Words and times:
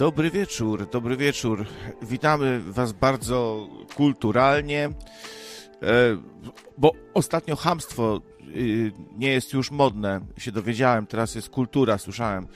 Dobry 0.00 0.30
wieczór, 0.30 0.90
dobry 0.90 1.16
wieczór. 1.16 1.66
Witamy 2.02 2.60
Was 2.60 2.92
bardzo 2.92 3.68
kulturalnie, 3.96 4.84
e, 4.84 4.90
bo 6.78 6.92
ostatnio 7.14 7.56
hamstwo 7.56 8.20
y, 8.56 8.92
nie 9.16 9.28
jest 9.28 9.52
już 9.52 9.70
modne, 9.70 10.20
się 10.38 10.52
dowiedziałem, 10.52 11.06
teraz 11.06 11.34
jest 11.34 11.50
kultura, 11.50 11.98
słyszałem. 11.98 12.46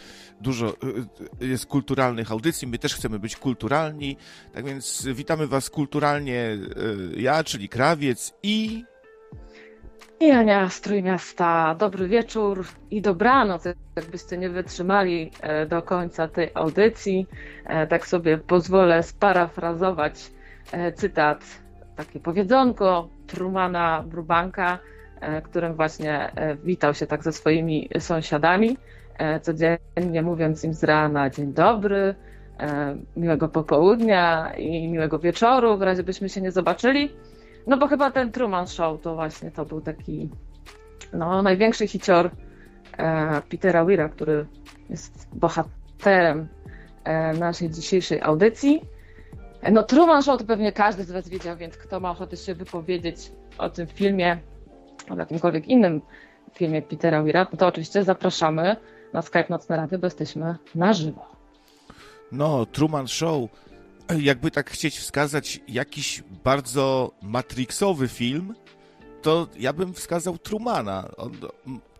Dużo 0.41 0.77
y, 1.41 1.47
jest 1.47 1.67
kulturalnych 1.67 2.33
audycji, 2.33 2.69
my 2.69 2.79
też 2.79 2.95
chcemy 2.95 3.19
być 3.19 3.37
kulturalni, 3.37 4.17
tak 4.53 4.65
więc 4.65 5.07
witamy 5.07 5.47
Was 5.47 5.71
kulturalnie 5.71 6.59
y, 7.17 7.21
ja, 7.21 7.45
czyli 7.45 7.69
Krawiec 7.69 8.35
i 8.43 8.85
i 10.25 10.31
Ania 10.31 10.69
z 10.69 10.81
Trójmiasta, 10.81 11.75
dobry 11.75 12.09
wieczór 12.09 12.65
i 12.91 13.03
dobranoc, 13.03 13.65
jakbyście 13.97 14.39
nie 14.39 14.51
wytrzymali 14.51 15.31
e, 15.41 15.67
do 15.67 15.83
końca 15.83 16.29
tej 16.29 16.51
audycji. 16.55 17.27
E, 17.65 17.87
tak 17.87 18.07
sobie 18.07 18.39
pozwolę 18.39 19.03
sparafrazować 19.03 20.31
e, 20.73 20.93
cytat, 20.93 21.45
takie 21.97 22.21
powiedzonko 22.21 23.09
Trumana 23.27 24.05
Brubanka, 24.07 24.79
którym 25.45 25.75
właśnie 25.75 26.33
witał 26.65 26.95
się 26.95 27.07
tak 27.07 27.23
ze 27.25 27.33
swoimi 27.33 27.89
sąsiadami, 27.99 28.77
codziennie 29.43 30.23
mówiąc 30.23 30.65
im 30.65 30.75
z 30.75 30.85
rana 30.85 31.31
dzień 31.31 31.53
dobry, 31.53 32.15
miłego 33.17 33.49
popołudnia 33.49 34.53
i 34.57 34.89
miłego 34.89 35.19
wieczoru, 35.19 35.79
w 35.79 35.83
razie 35.83 36.03
byśmy 36.03 36.29
się 36.29 36.41
nie 36.41 36.53
zobaczyli. 36.53 37.11
No 37.67 37.77
bo 37.77 37.89
chyba 37.89 38.11
ten 38.11 38.33
Truman 38.33 38.67
Show 38.67 39.01
to 39.01 39.15
właśnie 39.15 39.51
to 39.51 39.65
był 39.65 39.81
taki 39.81 40.31
no, 41.13 41.43
największy 41.43 41.87
hicior 41.87 42.31
e, 42.99 43.43
Petera 43.49 43.85
Weira, 43.85 44.09
który 44.09 44.47
jest 44.91 45.29
bohaterem 45.33 46.49
e, 47.05 47.33
naszej 47.33 47.71
dzisiejszej 47.71 48.23
audycji. 48.23 48.83
No 49.73 49.83
Truman 49.83 50.23
Show 50.23 50.39
to 50.39 50.45
pewnie 50.45 50.73
każdy 50.73 51.05
z 51.05 51.11
Was 51.11 51.29
widział, 51.29 51.57
więc 51.57 51.77
kto 51.77 52.01
ma 52.01 52.11
ochotę 52.11 52.37
się 52.37 52.55
wypowiedzieć 52.55 53.33
o 53.59 53.71
tym 53.71 53.87
filmie, 53.87 54.39
o 55.11 55.17
jakimkolwiek 55.17 55.69
innym 55.69 56.01
filmie 56.55 56.83
Petera 56.83 57.23
Weira, 57.23 57.47
no 57.53 57.59
to 57.59 57.67
oczywiście 57.67 58.05
zapraszamy 58.05 58.77
na 59.13 59.23
Skype 59.23 59.47
Nocne 59.49 59.77
Rady, 59.77 59.99
bo 59.99 60.07
jesteśmy 60.07 60.57
na 60.75 60.93
żywo. 60.93 61.27
No, 62.33 62.67
Truman 62.67 63.09
Show 63.09 63.51
jakby 64.19 64.51
tak 64.51 64.71
chcieć 64.71 64.99
wskazać 64.99 65.61
jakiś 65.69 66.23
bardzo 66.45 67.13
matrixowy 67.23 68.09
film, 68.09 68.55
to 69.23 69.49
ja 69.59 69.73
bym 69.73 69.95
wskazał 69.95 70.39
Trumana. 70.39 71.09
On, 71.17 71.33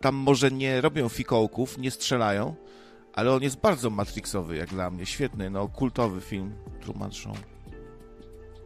tam 0.01 0.15
może 0.15 0.51
nie 0.51 0.81
robią 0.81 1.09
fikołków, 1.09 1.77
nie 1.77 1.91
strzelają, 1.91 2.55
ale 3.13 3.31
on 3.31 3.43
jest 3.43 3.61
bardzo 3.61 3.89
matrixowy 3.89 4.55
jak 4.55 4.69
dla 4.69 4.89
mnie. 4.89 5.05
Świetny, 5.05 5.49
no 5.49 5.67
kultowy 5.67 6.21
film 6.21 6.53
Truman 6.81 7.11
Show. 7.11 7.37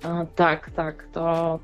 A, 0.03 0.25
tak, 0.35 0.71
tak. 0.71 1.07
To 1.11 1.59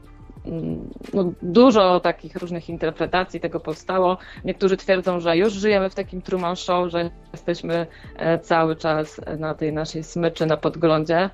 no, 1.13 1.31
dużo 1.41 1.99
takich 1.99 2.35
różnych 2.35 2.69
interpretacji 2.69 3.39
tego 3.39 3.59
powstało. 3.59 4.17
Niektórzy 4.45 4.77
twierdzą, 4.77 5.19
że 5.19 5.37
już 5.37 5.53
żyjemy 5.53 5.89
w 5.89 5.95
takim 5.95 6.21
Truman 6.21 6.55
Show, 6.55 6.91
że 6.91 7.09
jesteśmy 7.33 7.87
e, 8.15 8.39
cały 8.39 8.75
czas 8.75 9.21
na 9.37 9.53
tej 9.53 9.73
naszej 9.73 10.03
smyczy 10.03 10.45
na 10.45 10.57
podglądzie. 10.57 11.29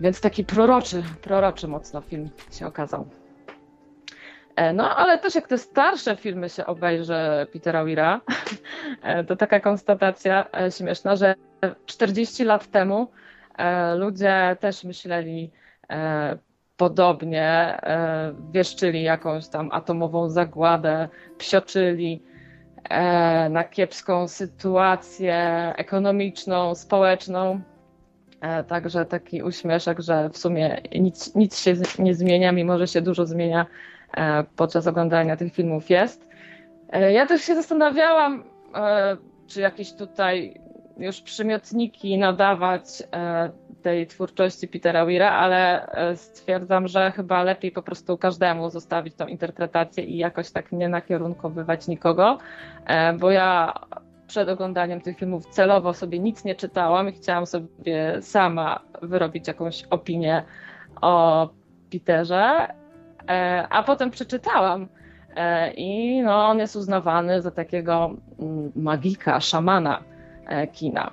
Więc 0.00 0.20
taki 0.20 0.44
proroczy, 0.44 1.02
proroczy 1.22 1.68
mocno 1.68 2.00
film 2.00 2.30
się 2.52 2.66
okazał. 2.66 3.06
E, 4.56 4.72
no, 4.72 4.96
ale 4.96 5.18
też 5.18 5.34
jak 5.34 5.48
te 5.48 5.58
starsze 5.58 6.16
filmy 6.16 6.48
się 6.48 6.66
obejrzy 6.66 7.46
Petera 7.52 7.84
Weira, 7.84 8.20
e, 9.02 9.24
to 9.24 9.36
taka 9.36 9.60
konstatacja 9.60 10.46
śmieszna, 10.70 11.16
że 11.16 11.34
40 11.86 12.44
lat 12.44 12.66
temu 12.66 13.10
ludzie 13.96 14.56
też 14.60 14.84
myśleli 14.84 15.50
podobnie 16.76 17.48
e, 17.82 18.34
wieszczyli 18.50 19.02
jakąś 19.02 19.48
tam 19.48 19.68
atomową 19.72 20.30
zagładę, 20.30 21.08
psioczyli 21.38 22.22
e, 22.90 23.48
na 23.48 23.64
kiepską 23.64 24.28
sytuację 24.28 25.72
ekonomiczną, 25.76 26.74
społeczną. 26.74 27.60
E, 28.40 28.64
także 28.64 29.04
taki 29.04 29.42
uśmieszek, 29.42 30.00
że 30.00 30.30
w 30.30 30.38
sumie 30.38 30.80
nic, 31.00 31.34
nic 31.34 31.58
się 31.58 31.74
nie 31.98 32.14
zmienia, 32.14 32.52
mimo 32.52 32.78
że 32.78 32.86
się 32.86 33.00
dużo 33.00 33.26
zmienia 33.26 33.66
podczas 34.56 34.86
oglądania 34.86 35.36
tych 35.36 35.54
filmów 35.54 35.90
jest. 35.90 36.28
Ja 37.12 37.26
też 37.26 37.42
się 37.42 37.54
zastanawiałam, 37.54 38.44
czy 39.46 39.60
jakieś 39.60 39.92
tutaj 39.92 40.60
już 40.98 41.20
przymiotniki 41.20 42.18
nadawać 42.18 43.02
tej 43.86 44.06
twórczości 44.06 44.68
Petera 44.68 45.04
Weira, 45.04 45.30
ale 45.30 45.86
e, 45.86 46.16
stwierdzam, 46.16 46.88
że 46.88 47.12
chyba 47.12 47.42
lepiej 47.42 47.72
po 47.72 47.82
prostu 47.82 48.18
każdemu 48.18 48.70
zostawić 48.70 49.14
tą 49.14 49.26
interpretację 49.26 50.04
i 50.04 50.16
jakoś 50.16 50.50
tak 50.50 50.72
nie 50.72 50.88
nakierunkowywać 50.88 51.88
nikogo, 51.88 52.38
e, 52.86 53.12
bo 53.12 53.30
ja 53.30 53.72
przed 54.26 54.48
oglądaniem 54.48 55.00
tych 55.00 55.18
filmów 55.18 55.46
celowo 55.46 55.94
sobie 55.94 56.18
nic 56.18 56.44
nie 56.44 56.54
czytałam 56.54 57.08
i 57.08 57.12
chciałam 57.12 57.46
sobie 57.46 58.18
sama 58.20 58.80
wyrobić 59.02 59.48
jakąś 59.48 59.84
opinię 59.84 60.42
o 61.00 61.48
Peterze, 61.92 62.68
e, 63.28 63.66
a 63.70 63.82
potem 63.82 64.10
przeczytałam 64.10 64.88
i 65.76 66.22
no, 66.22 66.46
on 66.46 66.58
jest 66.58 66.76
uznawany 66.76 67.42
za 67.42 67.50
takiego 67.50 68.16
mm, 68.38 68.72
magika, 68.76 69.40
szamana 69.40 70.02
kina. 70.72 71.10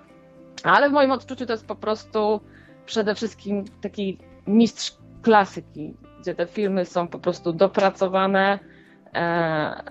Ale 0.63 0.89
w 0.89 0.93
moim 0.93 1.11
odczuciu 1.11 1.45
to 1.45 1.53
jest 1.53 1.67
po 1.67 1.75
prostu 1.75 2.41
przede 2.85 3.15
wszystkim 3.15 3.65
taki 3.81 4.17
mistrz 4.47 4.97
klasyki, 5.21 5.93
gdzie 6.21 6.35
te 6.35 6.47
filmy 6.47 6.85
są 6.85 7.07
po 7.07 7.19
prostu 7.19 7.53
dopracowane, 7.53 8.59
e, 9.13 9.83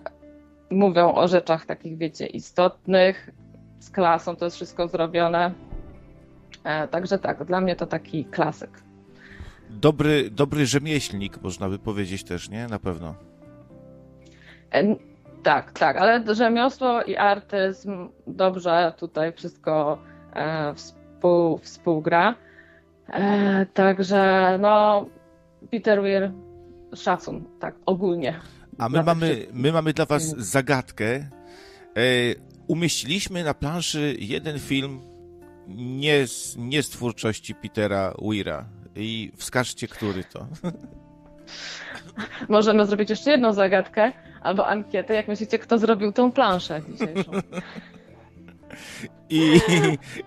mówią 0.72 1.14
o 1.14 1.28
rzeczach 1.28 1.66
takich, 1.66 1.98
wiecie, 1.98 2.26
istotnych, 2.26 3.30
z 3.78 3.90
klasą 3.90 4.36
to 4.36 4.44
jest 4.44 4.56
wszystko 4.56 4.88
zrobione. 4.88 5.52
E, 6.64 6.88
także 6.88 7.18
tak, 7.18 7.44
dla 7.44 7.60
mnie 7.60 7.76
to 7.76 7.86
taki 7.86 8.24
klasyk. 8.24 8.82
Dobry, 9.70 10.30
dobry 10.30 10.66
rzemieślnik, 10.66 11.42
można 11.42 11.68
by 11.68 11.78
powiedzieć 11.78 12.24
też, 12.24 12.50
nie? 12.50 12.66
Na 12.66 12.78
pewno. 12.78 13.14
E, 14.72 14.96
tak, 15.42 15.72
tak, 15.72 15.96
ale 15.96 16.34
rzemiosło 16.34 17.02
i 17.02 17.16
artyzm 17.16 18.08
dobrze 18.26 18.92
tutaj 18.98 19.32
wszystko 19.32 19.98
e, 20.34 20.74
współ, 20.74 21.58
współgra. 21.58 22.34
Także 23.74 24.58
no, 24.60 25.06
Peter 25.70 26.02
Weir, 26.02 26.30
szacun, 26.94 27.44
tak, 27.60 27.74
ogólnie. 27.86 28.40
A 28.78 28.88
my 28.88 29.02
mamy, 29.02 29.46
my 29.52 29.72
mamy 29.72 29.92
dla 29.92 30.06
Was 30.06 30.22
zagadkę. 30.38 31.06
E, 31.14 31.28
umieściliśmy 32.66 33.44
na 33.44 33.54
planszy 33.54 34.16
jeden 34.18 34.58
film 34.58 35.00
nie 35.68 36.26
z, 36.26 36.56
nie 36.56 36.82
z 36.82 36.88
twórczości 36.88 37.54
Petera 37.54 38.14
Weira. 38.22 38.64
I 38.96 39.32
wskażcie, 39.36 39.88
który 39.88 40.24
to. 40.24 40.46
Możemy 42.48 42.86
zrobić 42.86 43.10
jeszcze 43.10 43.30
jedną 43.30 43.52
zagadkę 43.52 44.12
albo 44.42 44.66
ankietę. 44.66 45.14
Jak 45.14 45.28
myślicie, 45.28 45.58
kto 45.58 45.78
zrobił 45.78 46.12
tą 46.12 46.32
planszę 46.32 46.80
dzisiejszą? 46.88 47.32
I, 49.30 49.60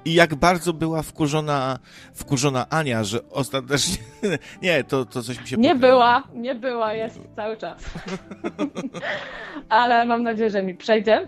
I 0.06 0.13
jak 0.13 0.36
bardzo 0.36 0.74
była 0.74 1.01
wkurzona, 1.01 1.80
wkurzona 2.13 2.65
Ania, 2.69 3.03
że 3.03 3.30
ostatecznie. 3.30 4.03
Nie, 4.62 4.83
to, 4.83 5.06
to 5.06 5.24
coś 5.24 5.42
mi 5.42 5.47
się. 5.47 5.57
Nie 5.57 5.75
była, 5.75 6.24
nie 6.33 6.56
była, 6.56 6.94
jest 6.94 7.19
cały 7.36 7.57
czas. 7.57 7.86
Ale 9.69 10.06
mam 10.06 10.24
nadzieję, 10.24 10.50
że 10.50 10.63
mi 10.63 10.75
przejdzie. 10.75 11.27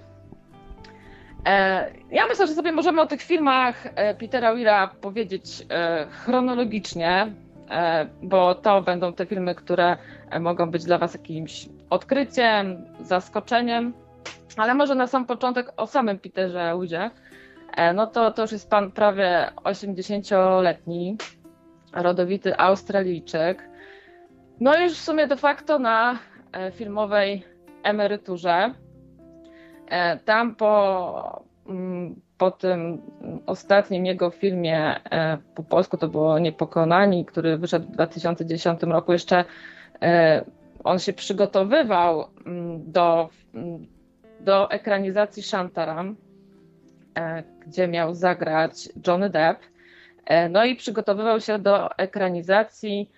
E, 1.46 1.92
ja 2.12 2.28
myślę, 2.28 2.48
że 2.48 2.54
sobie 2.54 2.72
możemy 2.72 3.02
o 3.02 3.08
tych 3.08 3.22
filmach 3.22 3.86
e, 3.96 4.16
Petera 4.16 4.54
Weira 4.54 4.88
powiedzieć 5.02 5.66
e, 5.70 6.08
chronologicznie, 6.10 7.34
bo 8.24 8.56
to 8.56 8.82
będą 8.82 9.14
te 9.14 9.26
filmy, 9.26 9.56
które 9.56 9.98
mogą 10.40 10.72
być 10.72 10.84
dla 10.84 10.98
Was 10.98 11.14
jakimś 11.14 11.70
odkryciem, 11.90 12.86
zaskoczeniem. 13.02 13.94
Ale 14.58 14.74
może 14.74 14.96
na 14.96 15.08
sam 15.08 15.26
początek 15.26 15.74
o 15.78 15.88
samym 15.88 16.20
Peterze 16.20 16.74
Woodzie. 16.76 17.12
E, 17.78 17.94
no 17.94 18.08
to, 18.08 18.32
to 18.32 18.42
już 18.42 18.52
jest 18.52 18.70
pan 18.70 18.92
prawie 18.92 19.52
80-letni, 19.56 21.18
rodowity 21.94 22.58
Australijczyk. 22.58 23.70
No 24.60 24.80
już 24.80 24.94
w 24.94 25.04
sumie 25.04 25.28
de 25.28 25.38
facto 25.38 25.80
na 25.80 26.20
e, 26.52 26.72
filmowej 26.72 27.44
emeryturze. 27.84 28.74
E, 29.88 30.18
tam 30.18 30.56
po, 30.56 31.44
mm, 31.68 32.22
po 32.38 32.52
tym 32.52 33.02
ostatnim 33.46 34.06
jego 34.06 34.30
filmie, 34.30 35.00
po 35.56 35.64
polsku 35.64 35.98
to 35.98 36.08
było 36.08 36.40
Niepokonani, 36.40 37.26
który 37.26 37.58
wyszedł 37.58 37.88
w 37.88 37.92
2010 37.92 38.84
roku, 38.84 39.14
jeszcze 39.14 39.46
on 40.84 41.00
się 41.00 41.14
przygotowywał 41.14 42.26
mm, 42.46 42.92
do, 42.92 43.30
mm, 43.54 43.88
do 44.40 44.72
ekranizacji 44.72 45.44
Shantaram, 45.44 46.16
gdzie 47.68 47.88
miał 47.88 48.14
zagrać 48.16 48.90
Johnny 49.08 49.30
Depp. 49.30 49.60
No 50.50 50.66
i 50.66 50.76
przygotowywał 50.76 51.42
się 51.42 51.60
do 51.60 51.98
ekranizacji 51.98 53.10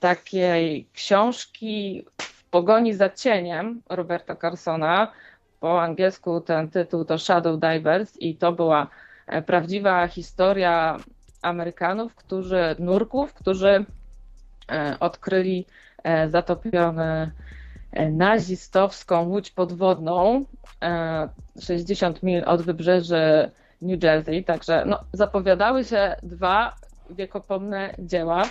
takiej 0.00 0.86
książki 0.92 2.04
w 2.20 2.44
pogoni 2.44 2.94
za 2.94 3.10
cieniem 3.10 3.82
Roberta 3.88 4.36
Carsona. 4.36 5.12
Po 5.60 5.82
angielsku 5.82 6.40
ten 6.40 6.68
tytuł 6.68 7.04
to 7.04 7.18
Shadow 7.18 7.60
Divers 7.60 8.16
i 8.16 8.36
to 8.36 8.52
była 8.52 8.86
prawdziwa 9.46 10.06
historia 10.08 10.96
Amerykanów, 11.42 12.14
którzy, 12.14 12.76
nurków, 12.78 13.34
którzy 13.34 13.84
odkryli 15.00 15.66
zatopiony 16.28 17.30
nazistowską 18.10 19.28
łódź 19.28 19.50
podwodną 19.50 20.44
60 21.60 22.22
mil 22.22 22.42
od 22.46 22.62
wybrzeży 22.62 23.50
New 23.82 24.02
Jersey, 24.02 24.44
także 24.44 24.84
no, 24.86 25.00
zapowiadały 25.12 25.84
się 25.84 26.16
dwa 26.22 26.76
wiekopomne 27.10 27.94
dzieła. 27.98 28.42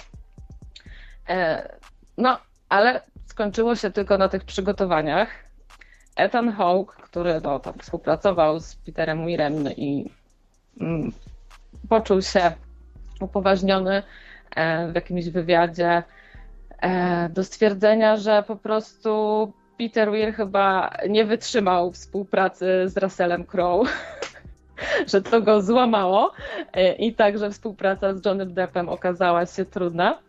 E, 1.29 1.69
no, 2.17 2.39
ale 2.69 3.01
skończyło 3.25 3.75
się 3.75 3.91
tylko 3.91 4.17
na 4.17 4.29
tych 4.29 4.43
przygotowaniach. 4.43 5.29
Ethan 6.15 6.51
Hawke, 6.51 6.95
który 6.95 7.41
no, 7.43 7.59
tam 7.59 7.73
współpracował 7.73 8.59
z 8.59 8.75
Peterem 8.75 9.25
Weirem 9.25 9.71
i 9.71 10.11
mm, 10.81 11.11
poczuł 11.89 12.21
się 12.21 12.51
upoważniony 13.21 14.03
e, 14.55 14.87
w 14.91 14.95
jakimś 14.95 15.29
wywiadzie 15.29 15.87
e, 15.87 16.03
do 17.29 17.43
stwierdzenia, 17.43 18.17
że 18.17 18.43
po 18.47 18.55
prostu 18.55 19.53
Peter 19.77 20.11
Weir 20.11 20.33
chyba 20.33 20.91
nie 21.09 21.25
wytrzymał 21.25 21.91
współpracy 21.91 22.65
z 22.85 22.97
Russellem 22.97 23.45
Crowe, 23.45 23.89
że 25.11 25.21
to 25.21 25.41
go 25.41 25.61
złamało 25.61 26.31
e, 26.73 26.93
i 26.95 27.13
także 27.15 27.49
współpraca 27.49 28.13
z 28.13 28.25
Johnnym 28.25 28.53
Deppem 28.53 28.89
okazała 28.89 29.45
się 29.45 29.65
trudna. 29.65 30.19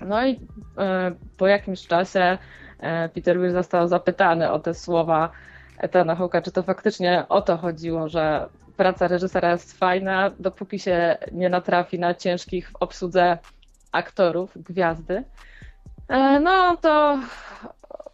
No 0.00 0.26
i 0.26 0.40
e, 0.78 1.12
po 1.36 1.46
jakimś 1.46 1.86
czasie 1.86 2.38
e, 2.80 3.08
Peter 3.08 3.38
Weir 3.38 3.52
został 3.52 3.88
zapytany 3.88 4.50
o 4.50 4.58
te 4.58 4.74
słowa 4.74 5.30
Etana 5.78 6.16
Hawke'a, 6.16 6.42
czy 6.42 6.52
to 6.52 6.62
faktycznie 6.62 7.24
o 7.28 7.42
to 7.42 7.56
chodziło, 7.56 8.08
że 8.08 8.48
praca 8.76 9.08
reżysera 9.08 9.52
jest 9.52 9.78
fajna, 9.78 10.30
dopóki 10.38 10.78
się 10.78 11.16
nie 11.32 11.48
natrafi 11.48 11.98
na 11.98 12.14
ciężkich 12.14 12.70
w 12.70 12.76
obsłudze 12.76 13.38
aktorów, 13.92 14.58
gwiazdy. 14.62 15.24
No 16.40 16.76
to 16.76 17.18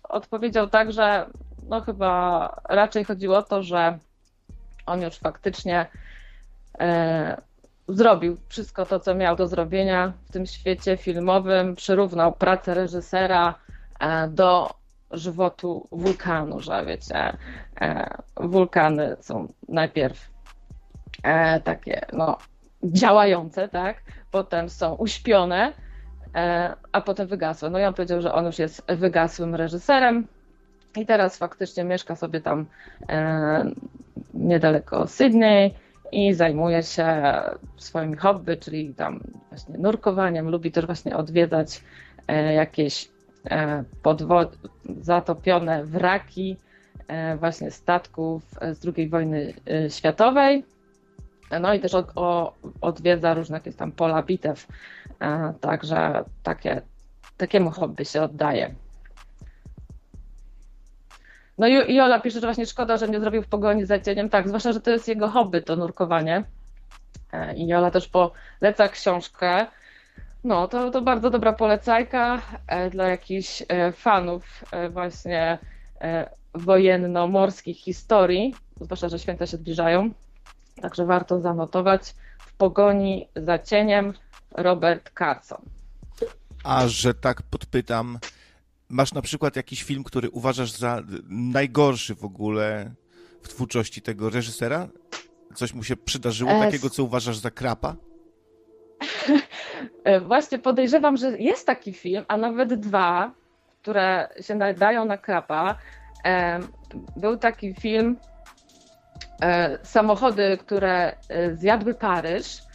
odpowiedział 0.03 0.69
tak, 0.69 0.93
że 0.93 1.27
no 1.69 1.81
chyba 1.81 2.61
raczej 2.69 3.05
chodziło 3.05 3.39
o 3.39 3.43
to, 3.43 3.62
że 3.62 3.99
on 4.87 5.03
już 5.03 5.19
faktycznie 5.19 5.87
e, 6.79 7.43
zrobił 7.89 8.37
wszystko 8.49 8.87
to, 8.87 9.00
co 9.00 9.15
miał 9.15 9.37
do 9.37 9.47
zrobienia 9.47 10.12
w 10.25 10.33
tym 10.33 10.47
świecie 10.47 10.97
filmowym, 10.97 11.75
przyrównał 11.75 12.33
pracę 12.33 12.75
reżysera 12.75 13.55
e, 14.00 14.29
do 14.29 14.75
żywotu 15.11 15.89
wulkanu, 15.93 16.61
że 16.61 16.85
wiecie, 16.87 17.37
e, 17.81 18.09
wulkany 18.37 19.17
są 19.21 19.49
najpierw 19.69 20.31
e, 21.23 21.61
takie 21.61 22.06
no, 22.12 22.39
działające, 22.83 23.69
tak, 23.69 24.03
potem 24.31 24.71
są 24.71 24.94
uśpione, 24.94 25.73
E, 25.73 25.92
a 26.93 27.00
potem 27.00 27.26
wygasły. 27.29 27.70
No 27.70 27.79
i 27.79 27.84
on 27.84 27.94
powiedział, 27.94 28.23
że 28.23 28.32
on 28.34 28.46
już 28.46 28.58
jest 28.58 28.82
wygasłym 28.88 29.55
reżyserem 29.55 30.26
i 30.96 31.06
teraz 31.06 31.38
faktycznie 31.38 31.84
mieszka 31.84 32.17
sobie 32.17 32.40
tam 32.40 32.67
e, 33.08 33.64
niedaleko 34.34 35.06
Sydney 35.06 35.75
i 36.12 36.34
zajmuje 36.34 36.82
się 36.82 37.23
swoimi 37.76 38.17
hobby, 38.17 38.56
czyli 38.56 38.94
tam 38.94 39.20
właśnie 39.49 39.79
nurkowaniem, 39.79 40.50
lubi 40.50 40.73
też 40.73 40.87
właśnie 40.87 41.17
odwiedzać 41.17 41.82
e, 42.29 42.52
jakieś 42.55 43.08
podwod- 44.02 44.56
zatopione 45.00 45.84
wraki 45.84 46.56
właśnie 47.38 47.70
statków 47.70 48.43
z 48.73 48.87
II 48.96 49.08
wojny 49.08 49.52
światowej. 49.88 50.64
No 51.61 51.75
i 51.75 51.81
też 51.81 51.93
odwiedza 52.81 53.34
różne 53.34 53.56
jakieś 53.56 53.76
tam 53.76 53.93
pola 53.93 54.23
bitew 54.23 54.67
E, 54.67 55.02
także 55.61 56.25
takie, 56.43 56.83
takiemu 57.37 57.71
hobby 57.71 58.05
się 58.05 58.23
oddaje. 58.23 58.75
No 61.59 61.69
i 61.69 61.95
Jola 61.95 62.21
pisze, 62.21 62.41
że 62.41 62.47
właśnie 62.47 62.67
szkoda, 62.67 62.97
że 62.97 63.09
nie 63.09 63.21
zrobił 63.21 63.43
w 63.43 63.49
pogoni 63.49 63.87
za 63.87 63.99
cieniem. 64.01 64.29
Tak, 64.29 64.49
zwłaszcza, 64.49 64.73
że 64.73 64.81
to 64.81 64.91
jest 64.91 65.09
jego 65.09 65.29
hobby, 65.29 65.63
to 65.63 65.77
nurkowanie. 65.77 66.45
E, 67.33 67.55
I 67.55 67.67
Jola 67.67 67.91
też 67.91 68.09
poleca 68.09 68.89
książkę. 68.89 69.67
No, 70.45 70.69
to, 70.69 70.91
to 70.91 71.03
bardzo 71.03 71.31
dobra 71.31 71.53
polecajka 71.53 72.43
e, 72.67 72.91
dla 72.91 73.09
jakichś 73.09 73.63
fanów 73.93 74.65
właśnie 74.91 75.59
wojenno-morskich 76.55 77.77
historii, 77.77 78.55
zwłaszcza, 78.81 79.09
że 79.09 79.19
święta 79.19 79.47
się 79.47 79.57
zbliżają. 79.57 80.11
Także 80.83 81.07
warto 81.07 81.41
zanotować 81.41 82.15
w 82.39 82.57
pogoni 82.57 83.29
za 83.37 83.59
cieniem 83.59 84.13
Robert 84.57 85.11
Carson. 85.19 85.63
A 86.65 86.89
że 86.89 87.15
tak 87.15 87.43
podpytam, 87.43 88.19
masz 88.89 89.15
na 89.15 89.23
przykład 89.23 89.57
jakiś 89.57 89.83
film, 89.83 90.05
który 90.05 90.31
uważasz 90.31 90.73
za 90.73 91.03
najgorszy 91.29 92.15
w 92.15 92.25
ogóle 92.25 92.95
w 93.43 93.49
twórczości 93.49 94.03
tego 94.03 94.31
reżysera? 94.31 94.89
Coś 95.55 95.75
mu 95.75 95.85
się 95.85 95.97
przydarzyło 95.97 96.51
es... 96.51 96.61
takiego, 96.61 96.91
co 96.91 97.05
uważasz 97.05 97.37
za 97.37 97.51
krapa? 97.51 97.97
E, 100.05 100.21
właśnie 100.21 100.59
podejrzewam, 100.59 101.17
że 101.17 101.39
jest 101.39 101.67
taki 101.67 101.93
film, 101.93 102.25
a 102.29 102.37
nawet 102.37 102.75
dwa, 102.75 103.33
które 103.83 104.29
się 104.41 104.55
nadają 104.55 105.05
na 105.05 105.19
krapa. 105.19 105.79
E, 106.25 106.61
był 107.17 107.37
taki 107.37 107.75
film 107.75 108.17
e, 109.43 109.79
Samochody, 109.83 110.59
które 110.61 111.17
zjadły 111.55 111.94
Paryż 111.94 112.47
E, 112.47 112.71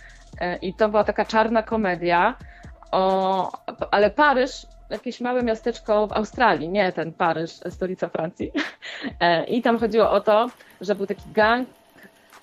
I 0.62 0.74
to 0.74 0.90
była 0.90 1.04
taka 1.04 1.26
czarna 1.26 1.64
komedia, 1.64 2.36
o, 2.92 3.52
ale 3.92 4.10
Paryż, 4.10 4.52
jakieś 4.90 5.22
małe 5.22 5.44
miasteczko 5.44 6.08
w 6.08 6.14
Australii, 6.14 6.70
nie 6.70 6.92
ten 6.92 7.14
Paryż, 7.14 7.52
stolica 7.52 8.10
Francji. 8.10 8.52
E, 9.20 9.44
I 9.44 9.62
tam 9.62 9.80
chodziło 9.80 10.12
o 10.12 10.22
to, 10.22 10.50
że 10.82 10.96
był 10.96 11.08
taki 11.08 11.32
gang 11.32 11.70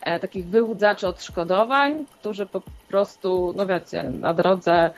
e, 0.00 0.20
takich 0.20 0.46
wyłudzaczy 0.46 1.08
odszkodowań, 1.08 2.04
którzy 2.20 2.46
po 2.46 2.62
prostu, 2.88 3.54
no 3.56 3.66
wiecie, 3.66 4.02
na 4.02 4.34
drodze 4.34 4.90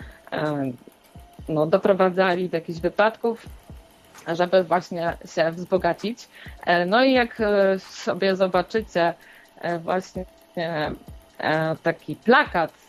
no, 1.48 1.66
doprowadzali 1.66 2.48
do 2.48 2.56
jakichś 2.56 2.80
wypadków, 2.80 3.46
żeby 4.32 4.64
właśnie 4.64 5.16
się 5.34 5.50
wzbogacić. 5.50 6.28
No 6.86 7.04
i 7.04 7.12
jak 7.12 7.42
sobie 7.78 8.36
zobaczycie 8.36 9.14
właśnie 9.80 10.24
taki 11.82 12.16
plakat 12.16 12.85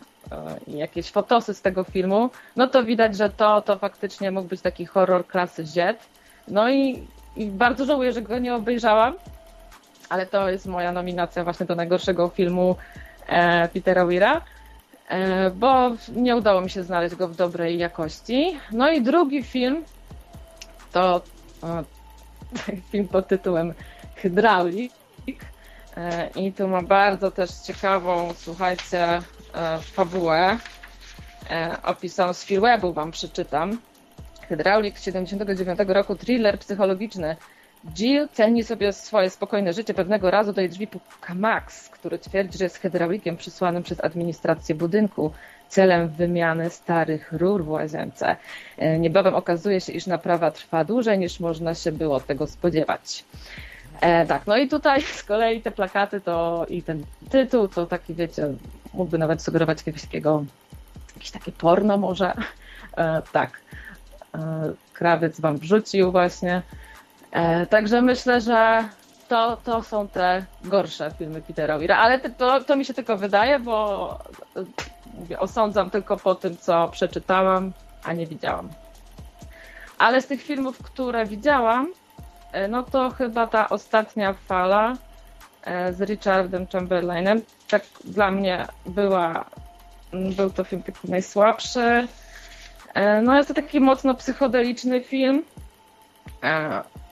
i 0.68 0.78
jakieś 0.78 1.12
fotosy 1.12 1.54
z 1.54 1.62
tego 1.62 1.84
filmu, 1.84 2.30
no 2.56 2.68
to 2.68 2.84
widać, 2.84 3.18
że 3.18 3.30
to, 3.30 3.62
to 3.62 3.78
faktycznie 3.78 4.32
mógł 4.32 4.48
być 4.48 4.62
taki 4.62 4.86
horror 4.86 5.28
klasy 5.28 5.66
Z. 5.66 6.00
No 6.48 6.70
i, 6.70 7.08
i 7.36 7.46
bardzo 7.46 7.86
żałuję, 7.86 8.14
że 8.14 8.22
go 8.22 8.40
nie 8.40 8.56
obejrzałam, 8.56 9.14
ale 10.10 10.26
to 10.26 10.50
jest 10.50 10.66
moja 10.66 10.92
nominacja 10.92 11.44
właśnie 11.44 11.66
do 11.66 11.76
najgorszego 11.76 12.30
filmu 12.30 12.76
e, 13.28 13.68
Petera 13.68 14.06
Weira, 14.06 14.42
e, 15.10 15.50
bo 15.52 15.92
nie 16.16 16.36
udało 16.36 16.62
mi 16.62 16.70
się 16.70 16.84
znaleźć 16.84 17.16
go 17.16 17.28
w 17.28 17.36
dobrej 17.36 17.78
jakości. 17.78 18.60
No 18.72 18.92
i 18.92 19.02
drugi 19.02 19.44
film 19.44 19.84
to 20.92 21.22
e, 21.64 21.84
film 22.92 23.08
pod 23.08 23.28
tytułem 23.28 23.74
Hydraulik. 24.16 24.94
E, 25.98 26.30
I 26.36 26.54
tu 26.54 26.68
ma 26.68 26.82
bardzo 26.82 27.32
też 27.32 27.52
ciekawą, 27.52 28.34
słuchajcie, 28.38 29.08
E, 29.08 29.22
fabułę 29.82 30.58
e, 31.50 31.78
opisał 31.84 32.34
z 32.34 32.44
Filwebu, 32.46 32.94
wam 32.94 33.12
przeczytam. 33.12 33.78
Hydraulik 34.50 35.00
z 35.00 35.04
79 35.04 35.80
roku, 35.88 36.16
thriller 36.16 36.60
psychologiczny. 36.60 37.36
Jill 37.94 38.28
ceni 38.34 38.64
sobie 38.64 38.94
swoje 38.94 39.30
spokojne 39.30 39.74
życie. 39.74 39.94
Pewnego 39.94 40.32
razu 40.32 40.54
do 40.54 40.62
jej 40.62 40.70
drzwi 40.70 40.88
puka 40.88 41.36
Max, 41.36 41.90
który 41.90 42.20
twierdzi, 42.20 42.58
że 42.58 42.64
jest 42.64 42.78
hydraulikiem 42.78 43.38
przysłanym 43.38 43.84
przez 43.84 44.04
administrację 44.04 44.76
budynku 44.76 45.32
celem 45.70 46.10
wymiany 46.10 46.70
starych 46.70 47.32
rur 47.32 47.64
w 47.66 47.70
łazience. 47.70 48.36
E, 48.78 49.00
niebawem 49.00 49.36
okazuje 49.36 49.82
się, 49.82 49.94
iż 49.94 50.08
naprawa 50.08 50.52
trwa 50.52 50.84
dłużej 50.84 51.20
niż 51.20 51.40
można 51.40 51.76
się 51.76 51.92
było 51.92 52.20
tego 52.20 52.48
spodziewać. 52.48 53.24
E, 54.02 54.26
tak, 54.26 54.48
no 54.48 54.58
i 54.58 54.68
tutaj 54.68 55.02
z 55.02 55.24
kolei 55.24 55.62
te 55.62 55.72
plakaty 55.72 56.22
to 56.22 56.66
i 56.70 56.84
ten 56.84 57.04
tytuł 57.30 57.68
to 57.68 57.86
taki, 57.86 58.14
wiecie, 58.14 58.54
mógłby 58.94 59.18
nawet 59.18 59.42
sugerować 59.42 59.78
jakiegoś 59.78 60.02
takiego, 60.02 60.44
jakieś 61.16 61.32
takie 61.32 61.52
porno 61.52 61.98
może. 61.98 62.34
E, 62.98 63.22
tak, 63.32 63.62
e, 64.36 64.74
krawiec 64.94 65.40
wam 65.40 65.58
wrzucił 65.58 66.12
właśnie. 66.12 66.62
E, 67.32 67.66
także 67.66 68.02
myślę, 68.02 68.42
że 68.42 68.90
to, 69.28 69.58
to 69.64 69.84
są 69.84 70.08
te 70.08 70.46
gorsze 70.64 71.12
filmy 71.18 71.42
Petera 71.42 71.78
Weira, 71.78 71.98
ale 71.98 72.20
to, 72.20 72.64
to 72.64 72.76
mi 72.76 72.86
się 72.86 72.94
tylko 72.94 73.18
wydaje, 73.18 73.60
bo 73.60 74.20
mówię, 75.14 75.40
osądzam 75.40 75.90
tylko 75.90 76.18
po 76.18 76.36
tym, 76.36 76.58
co 76.58 76.88
przeczytałam, 76.88 77.74
a 78.04 78.14
nie 78.14 78.28
widziałam. 78.28 78.70
Ale 79.98 80.22
z 80.22 80.28
tych 80.28 80.42
filmów, 80.42 80.78
które 80.84 81.26
widziałam, 81.26 81.88
e, 81.88 82.07
no 82.70 82.84
to 82.84 83.10
chyba 83.10 83.48
ta 83.48 83.70
ostatnia 83.70 84.34
fala 84.34 84.98
e, 85.64 85.94
z 85.94 86.02
Richardem 86.02 86.68
Chamberlainem, 86.68 87.42
tak 87.70 87.82
dla 88.04 88.32
mnie 88.32 88.66
była, 88.86 89.46
był 90.14 90.50
to 90.50 90.64
film 90.64 90.84
taki 90.84 91.12
najsłabszy. 91.12 92.08
E, 92.94 93.22
no 93.22 93.38
jest 93.38 93.48
to 93.48 93.54
taki 93.54 93.80
mocno 93.80 94.14
psychodeliczny 94.14 95.02
film. 95.02 95.44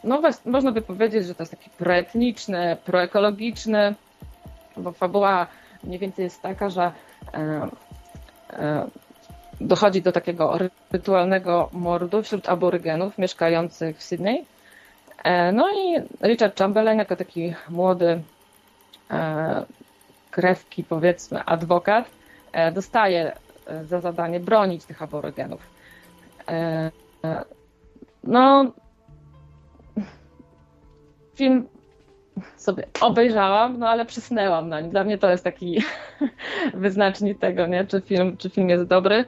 No 0.03 0.21
można 0.45 0.71
by 0.71 0.81
powiedzieć, 0.81 1.25
że 1.25 1.35
to 1.35 1.43
jest 1.43 1.51
taki 1.51 1.69
proetniczny, 1.69 2.77
proekologiczny, 2.85 3.95
bo 4.77 4.91
fabuła 4.91 5.47
mniej 5.83 5.99
więcej 5.99 6.23
jest 6.23 6.41
taka, 6.41 6.69
że 6.69 6.91
dochodzi 9.61 10.01
do 10.01 10.11
takiego 10.11 10.57
rytualnego 10.91 11.69
mordu 11.73 12.23
wśród 12.23 12.49
aborygenów 12.49 13.17
mieszkających 13.17 13.97
w 13.97 14.03
Sydney. 14.03 14.45
E, 15.25 15.51
no 15.51 15.69
i 15.71 16.01
Richard 16.27 16.59
Chamberlain 16.59 16.99
jako 16.99 17.15
taki 17.15 17.53
młody 17.69 18.21
e, 19.11 19.65
krewki, 20.31 20.83
powiedzmy, 20.83 21.43
adwokat, 21.43 22.05
e, 22.51 22.71
dostaje 22.71 23.31
za 23.83 24.01
zadanie 24.01 24.39
bronić 24.39 24.85
tych 24.85 25.01
aborygenów. 25.01 25.61
No, 28.23 28.71
film 31.35 31.67
sobie 32.57 32.87
obejrzałam, 33.01 33.79
no 33.79 33.89
ale 33.89 34.05
przysnęłam 34.05 34.69
na 34.69 34.81
nim. 34.81 34.91
Dla 34.91 35.03
mnie 35.03 35.17
to 35.17 35.29
jest 35.29 35.43
taki 35.43 35.83
wyznacznik 36.73 37.39
tego, 37.39 37.67
nie? 37.67 37.85
Czy, 37.85 38.01
film, 38.01 38.37
czy 38.37 38.49
film 38.49 38.69
jest 38.69 38.83
dobry. 38.83 39.25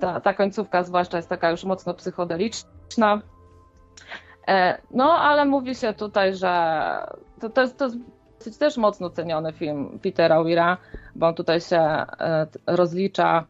Ta, 0.00 0.20
ta 0.20 0.34
końcówka 0.34 0.82
zwłaszcza 0.82 1.16
jest 1.16 1.28
taka 1.28 1.50
już 1.50 1.64
mocno 1.64 1.94
psychodeliczna. 1.94 3.22
E, 4.48 4.78
no, 4.90 5.12
ale 5.12 5.44
mówi 5.44 5.74
się 5.74 5.92
tutaj, 5.94 6.34
że 6.34 6.52
to, 7.40 7.50
to, 7.50 7.60
jest, 7.60 7.78
to 7.78 7.88
jest 8.46 8.60
też 8.60 8.76
mocno 8.76 9.10
ceniony 9.10 9.52
film 9.52 9.98
Petera 10.02 10.42
Weira, 10.42 10.76
bo 11.14 11.26
on 11.26 11.34
tutaj 11.34 11.60
się 11.60 11.80
e, 11.80 12.46
rozlicza 12.66 13.44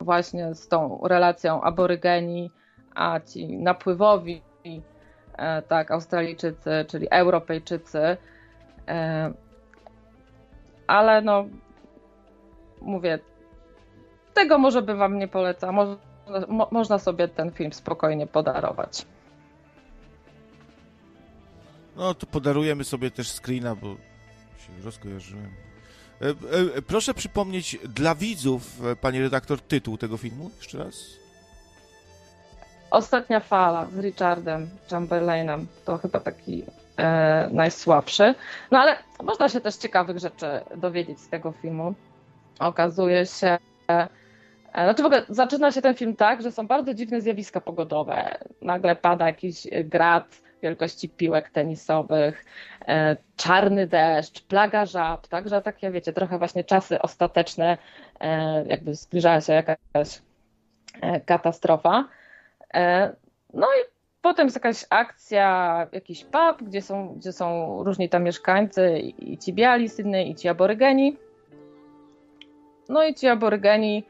właśnie 0.00 0.54
z 0.54 0.68
tą 0.68 1.00
relacją 1.04 1.62
aborygeni, 1.62 2.50
a 2.94 3.20
ci 3.20 3.58
napływowi 3.58 4.42
E, 5.38 5.62
tak, 5.62 5.90
Australijczycy, 5.90 6.84
czyli 6.88 7.06
Europejczycy. 7.10 8.16
Ale 10.86 11.22
no, 11.22 11.44
mówię, 12.80 13.18
tego 14.34 14.58
może 14.58 14.82
by 14.82 14.94
wam 14.94 15.18
nie 15.18 15.28
polecam. 15.28 15.74
Można, 15.74 15.96
mo, 16.48 16.68
można 16.70 16.98
sobie 16.98 17.28
ten 17.28 17.50
film 17.50 17.72
spokojnie 17.72 18.26
podarować. 18.26 19.06
No 21.96 22.14
to 22.14 22.26
podarujemy 22.26 22.84
sobie 22.84 23.10
też 23.10 23.28
screena, 23.28 23.74
bo 23.74 23.88
się 24.58 24.84
rozkojarzyłem. 24.84 25.50
E, 26.76 26.82
proszę 26.82 27.14
przypomnieć 27.14 27.78
dla 27.88 28.14
widzów, 28.14 28.80
pani 29.00 29.20
redaktor, 29.20 29.60
tytuł 29.60 29.98
tego 29.98 30.16
filmu 30.16 30.50
jeszcze 30.56 30.78
raz. 30.78 31.24
Ostatnia 32.90 33.40
fala 33.40 33.86
z 33.86 33.98
Richardem 33.98 34.70
Chamberlainem 34.90 35.66
to 35.84 35.98
chyba 35.98 36.20
taki 36.20 36.64
e, 36.96 37.48
najsłabszy. 37.52 38.34
No 38.70 38.78
ale 38.78 38.96
można 39.22 39.48
się 39.48 39.60
też 39.60 39.76
ciekawych 39.76 40.18
rzeczy 40.18 40.46
dowiedzieć 40.76 41.20
z 41.20 41.28
tego 41.28 41.52
filmu. 41.52 41.94
Okazuje 42.58 43.26
się, 43.26 43.58
e, 43.90 44.08
znaczy 44.74 45.02
w 45.02 45.06
ogóle 45.06 45.26
zaczyna 45.28 45.72
się 45.72 45.82
ten 45.82 45.94
film 45.94 46.16
tak, 46.16 46.42
że 46.42 46.52
są 46.52 46.66
bardzo 46.66 46.94
dziwne 46.94 47.20
zjawiska 47.20 47.60
pogodowe. 47.60 48.38
Nagle 48.62 48.96
pada 48.96 49.26
jakiś 49.26 49.66
grad 49.84 50.43
wielkości 50.64 51.08
piłek 51.08 51.50
tenisowych, 51.50 52.44
e, 52.88 53.16
czarny 53.36 53.86
deszcz, 53.86 54.42
plaga 54.42 54.86
żab, 54.86 55.28
także 55.28 55.62
takie 55.62 55.90
wiecie, 55.90 56.12
trochę 56.12 56.38
właśnie 56.38 56.64
czasy 56.64 57.02
ostateczne, 57.02 57.78
e, 58.20 58.64
jakby 58.66 58.94
zbliżała 58.94 59.40
się 59.40 59.52
jakaś 59.52 60.22
e, 61.00 61.20
katastrofa. 61.20 62.08
No 63.54 63.66
i 63.66 63.80
potem 64.22 64.46
jest 64.46 64.56
jakaś 64.56 64.84
akcja, 64.90 65.86
jakiś 65.92 66.24
pub, 66.24 66.68
gdzie 66.68 66.82
są, 66.82 67.14
gdzie 67.16 67.32
są 67.32 67.78
różni 67.84 68.08
tam 68.08 68.22
mieszkańcy, 68.22 68.98
i 69.18 69.38
ci 69.38 69.52
biali 69.52 69.88
Sydney, 69.88 70.30
i 70.30 70.34
ci 70.34 70.48
aborygeni. 70.48 71.16
No 72.88 73.04
i 73.04 73.14
ci 73.14 73.28
aborygeni, 73.28 74.04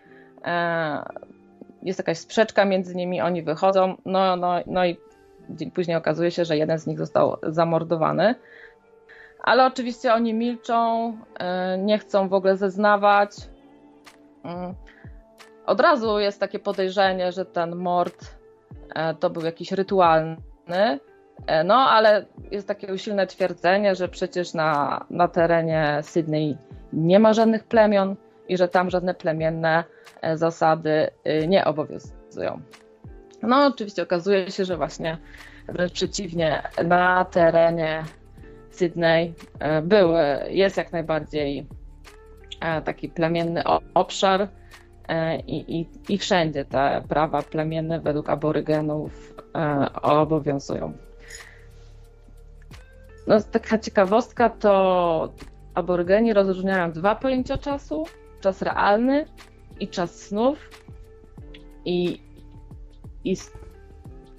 jest 1.83 1.99
jakaś 1.99 2.19
sprzeczka 2.19 2.65
między 2.65 2.95
nimi, 2.95 3.21
oni 3.21 3.43
wychodzą, 3.43 3.97
no, 4.05 4.37
no, 4.37 4.55
no 4.67 4.85
i 4.87 4.97
później 5.75 5.97
okazuje 5.97 6.31
się, 6.31 6.45
że 6.45 6.57
jeden 6.57 6.79
z 6.79 6.87
nich 6.87 6.99
został 6.99 7.37
zamordowany. 7.43 8.35
Ale 9.43 9.67
oczywiście 9.67 10.15
oni 10.15 10.35
milczą, 10.35 11.13
e, 11.39 11.79
nie 11.79 11.99
chcą 11.99 12.29
w 12.29 12.35
ogóle 12.35 12.57
zeznawać. 12.57 13.31
Mm. 14.45 14.75
Od 15.67 15.81
razu 15.81 16.19
jest 16.19 16.41
takie 16.41 16.59
podejrzenie, 16.59 17.33
że 17.33 17.45
ten 17.45 17.77
mord 17.77 18.35
E, 18.95 19.15
to 19.15 19.31
był 19.31 19.43
jakiś 19.45 19.73
rytualny. 19.73 20.37
E, 21.47 21.65
no, 21.65 21.75
ale 21.75 22.25
jest 22.51 22.69
takie 22.69 22.95
usilne 22.95 23.27
twierdzenie, 23.27 23.95
że 23.95 24.09
przecież 24.09 24.55
na, 24.55 25.05
na 25.11 25.29
terenie 25.29 25.99
Sydney 26.03 26.57
nie 26.93 27.19
ma 27.19 27.33
żadnych 27.33 27.65
plemion 27.65 28.17
i 28.49 28.57
że 28.57 28.69
tam 28.69 28.91
żadne 28.91 29.15
plemienne 29.15 29.85
zasady 30.35 31.11
nie 31.49 31.65
obowiązują. 31.65 32.61
No, 33.49 33.67
oczywiście 33.67 34.03
okazuje 34.03 34.51
się, 34.51 34.65
że 34.65 34.77
właśnie 34.77 35.19
wręcz 35.69 35.93
przeciwnie, 35.93 36.63
na 36.85 37.25
terenie 37.25 38.05
Sydney 38.71 39.35
były, 39.83 40.21
jest 40.49 40.77
jak 40.77 40.93
najbardziej 40.93 41.67
taki 42.85 43.09
plemienny 43.09 43.63
obszar, 43.95 44.49
E, 45.09 45.41
I, 45.41 45.81
i, 45.81 45.89
I 46.09 46.19
wszędzie 46.19 46.65
te 46.65 47.03
prawa 47.09 47.43
plemienne 47.43 48.01
według 48.01 48.31
aborygenów 48.31 49.35
e, 49.55 49.93
obowiązują. 50.03 50.93
No, 53.27 53.41
taka 53.41 53.79
ciekawostka 53.79 54.51
to 54.51 55.33
aborygeni 55.75 56.33
rozróżniają 56.33 56.93
dwa 56.93 57.15
pojęcia 57.15 57.59
czasu: 57.59 58.05
czas 58.41 58.63
realny 58.63 59.25
i 59.81 59.89
czas 59.89 60.23
snów. 60.23 60.71
I, 61.85 62.21
i, 63.25 63.37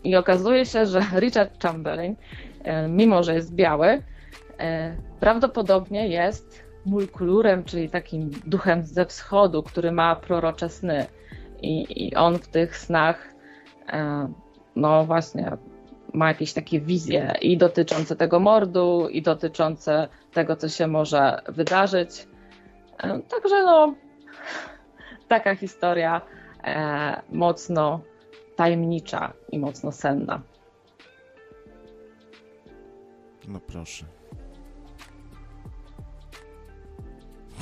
i 0.04 0.16
okazuje 0.16 0.66
się, 0.66 0.86
że 0.86 1.02
Richard 1.20 1.64
Chamberlain, 1.64 2.16
e, 2.64 2.88
mimo 2.88 3.24
że 3.24 3.36
jest 3.36 3.56
biały, 3.56 4.02
prawdopodobnie 5.20 6.08
jest 6.08 6.66
mulkulurem, 6.86 7.64
czyli 7.64 7.90
takim 7.90 8.32
duchem 8.46 8.84
ze 8.84 9.06
wschodu, 9.06 9.64
który 9.64 9.92
ma 9.92 10.16
prorocze 10.16 10.70
sny. 10.70 11.06
I, 11.62 12.08
i 12.08 12.16
on 12.16 12.40
w 12.40 12.48
tych 12.48 12.78
snach, 12.78 13.34
e, 13.90 14.28
no 14.76 15.06
właśnie, 15.06 15.52
ma 16.14 16.28
jakieś 16.28 16.54
takie 16.54 16.82
wizje 16.82 17.34
i 17.42 17.58
dotyczące 17.58 18.16
tego 18.16 18.40
mordu, 18.40 19.08
i 19.10 19.22
dotyczące 19.22 20.08
tego, 20.34 20.56
co 20.56 20.70
się 20.70 20.88
może 20.88 21.42
wydarzyć. 21.48 22.28
E, 23.04 23.20
także 23.20 23.64
no, 23.64 23.94
taka 25.28 25.56
historia 25.56 26.22
e, 26.64 27.22
mocno 27.32 28.00
tajemnicza 28.56 29.34
i 29.52 29.60
mocno 29.60 29.92
senna. 29.92 30.42
No 33.48 33.60
proszę. 33.60 34.06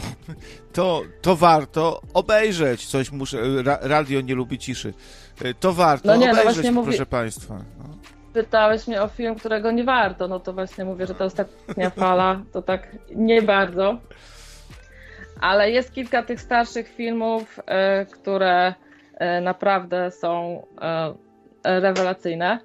to, 0.74 1.02
to 1.22 1.36
warto 1.36 2.02
obejrzeć. 2.14 2.86
Coś 2.86 3.12
muszę. 3.12 3.38
Ra, 3.64 3.80
radio 3.82 4.22
nie 4.22 4.36
lubi 4.36 4.60
ciszy. 4.60 4.94
E, 5.42 5.54
to 5.54 5.74
warto 5.74 6.08
no 6.08 6.16
nie, 6.16 6.34
no 6.34 6.42
obejrzeć, 6.42 6.72
no 6.72 6.84
proszę 6.84 7.06
Państwa. 7.06 7.58
No. 7.78 7.84
Pytałeś 8.34 8.88
mnie 8.88 9.02
o 9.02 9.08
film, 9.08 9.36
którego 9.36 9.72
nie 9.72 9.84
warto. 9.84 10.28
No 10.28 10.40
to 10.40 10.54
właśnie 10.54 10.86
mówię, 10.86 11.08
że 11.08 11.16
to 11.16 11.26
ostatnia 11.26 11.90
fala. 11.90 12.42
To 12.52 12.62
tak 12.62 12.88
nie 13.16 13.42
bardzo. 13.42 13.98
Ale 15.42 15.72
jest 15.72 15.94
kilka 15.94 16.24
tych 16.24 16.42
starszych 16.42 16.90
filmów, 16.96 17.60
y, 17.60 18.06
które 18.06 18.74
naprawdę 19.42 20.12
są 20.12 20.64
y, 21.66 21.80
rewelacyjne. 21.80 22.60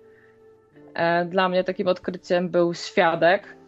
Dla 1.27 1.49
mnie 1.49 1.65
takim 1.65 1.89
odkryciem 1.89 2.49
był 2.49 2.75
Świadek 2.75 3.59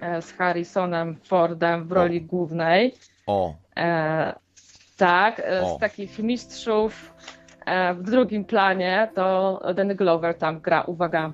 E, 0.00 0.22
z 0.22 0.32
Harrisonem 0.32 1.16
Fordem 1.24 1.88
w 1.88 1.92
roli 1.92 2.20
o. 2.20 2.26
głównej. 2.26 2.94
O. 3.26 3.54
E, 3.76 4.34
tak, 4.96 5.40
e, 5.40 5.62
o. 5.62 5.76
z 5.76 5.78
takich 5.78 6.18
mistrzów 6.18 7.14
e, 7.66 7.94
w 7.94 8.02
drugim 8.02 8.44
planie 8.44 9.08
to 9.14 9.60
Danny 9.74 9.94
Glover 9.94 10.34
tam 10.34 10.60
gra, 10.60 10.82
uwaga, 10.82 11.32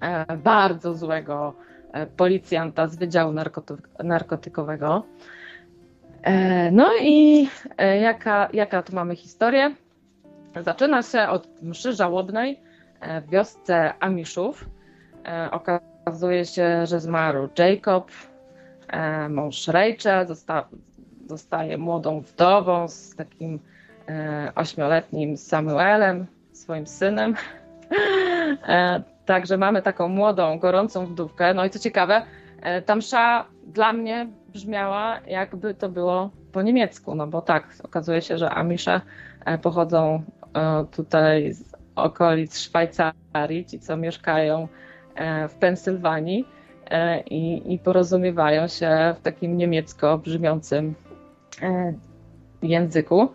e, 0.00 0.36
bardzo 0.36 0.94
złego 0.94 1.54
policjanta 2.16 2.86
z 2.86 2.96
Wydziału 2.96 3.32
Narkoty 3.32 3.74
narkotykowego. 4.04 5.02
No 6.72 6.88
i 7.00 7.48
jaka, 8.00 8.48
jaka 8.52 8.82
tu 8.82 8.94
mamy 8.94 9.16
historię? 9.16 9.74
Zaczyna 10.60 11.02
się 11.02 11.28
od 11.28 11.62
mszy 11.62 11.92
żałobnej 11.92 12.60
w 13.26 13.30
wiosce 13.30 13.94
Amiszów. 14.00 14.68
Okazuje 15.50 16.44
się, 16.44 16.86
że 16.86 17.00
zmarł 17.00 17.48
Jacob, 17.58 18.10
mąż 19.28 19.68
Rachel, 19.68 20.26
zosta, 20.26 20.68
zostaje 21.26 21.78
młodą 21.78 22.20
wdową 22.20 22.88
z 22.88 23.16
takim 23.16 23.60
ośmioletnim 24.54 25.36
Samuelem, 25.36 26.26
swoim 26.52 26.86
synem. 26.86 27.34
E, 28.68 29.02
także 29.26 29.56
mamy 29.56 29.82
taką 29.82 30.08
młodą, 30.08 30.58
gorącą 30.58 31.06
wdówkę. 31.06 31.54
No 31.54 31.64
i 31.64 31.70
co 31.70 31.78
ciekawe, 31.78 32.22
e, 32.62 32.82
ta 32.82 32.96
msza 32.96 33.44
dla 33.66 33.92
mnie 33.92 34.26
brzmiała, 34.52 35.20
jakby 35.26 35.74
to 35.74 35.88
było 35.88 36.30
po 36.52 36.62
niemiecku, 36.62 37.14
no 37.14 37.26
bo 37.26 37.42
tak, 37.42 37.74
okazuje 37.82 38.22
się, 38.22 38.38
że 38.38 38.50
Amisze 38.50 39.00
e, 39.44 39.58
pochodzą 39.58 40.22
tutaj 40.90 41.52
z 41.52 41.74
okolic 41.96 42.58
Szwajcarii, 42.58 43.64
ci 43.64 43.78
co 43.78 43.96
mieszkają 43.96 44.68
w 45.48 45.54
Pensylwanii 45.54 46.48
i, 47.26 47.74
i 47.74 47.78
porozumiewają 47.78 48.68
się 48.68 49.14
w 49.18 49.22
takim 49.22 49.56
niemiecko 49.56 50.18
brzmiącym 50.18 50.94
języku. 52.62 53.28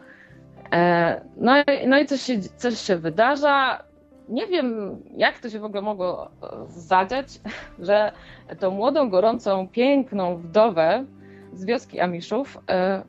No 1.37 1.53
no 1.87 1.99
i 1.99 2.05
coś, 2.05 2.21
się, 2.21 2.39
coś 2.41 2.77
się 2.77 2.97
wydarza 2.97 3.84
nie 4.29 4.47
wiem, 4.47 4.97
jak 5.17 5.39
to 5.39 5.49
się 5.49 5.59
w 5.59 5.65
ogóle 5.65 5.81
mogło 5.81 6.25
e, 6.25 6.29
zadziać, 6.67 7.27
że 7.79 8.11
tą 8.59 8.71
młodą, 8.71 9.09
gorącą, 9.09 9.67
piękną 9.67 10.37
wdowę 10.37 11.05
z 11.53 11.65
wioski 11.65 11.99
Amiszów 11.99 12.57
e, 12.69 13.03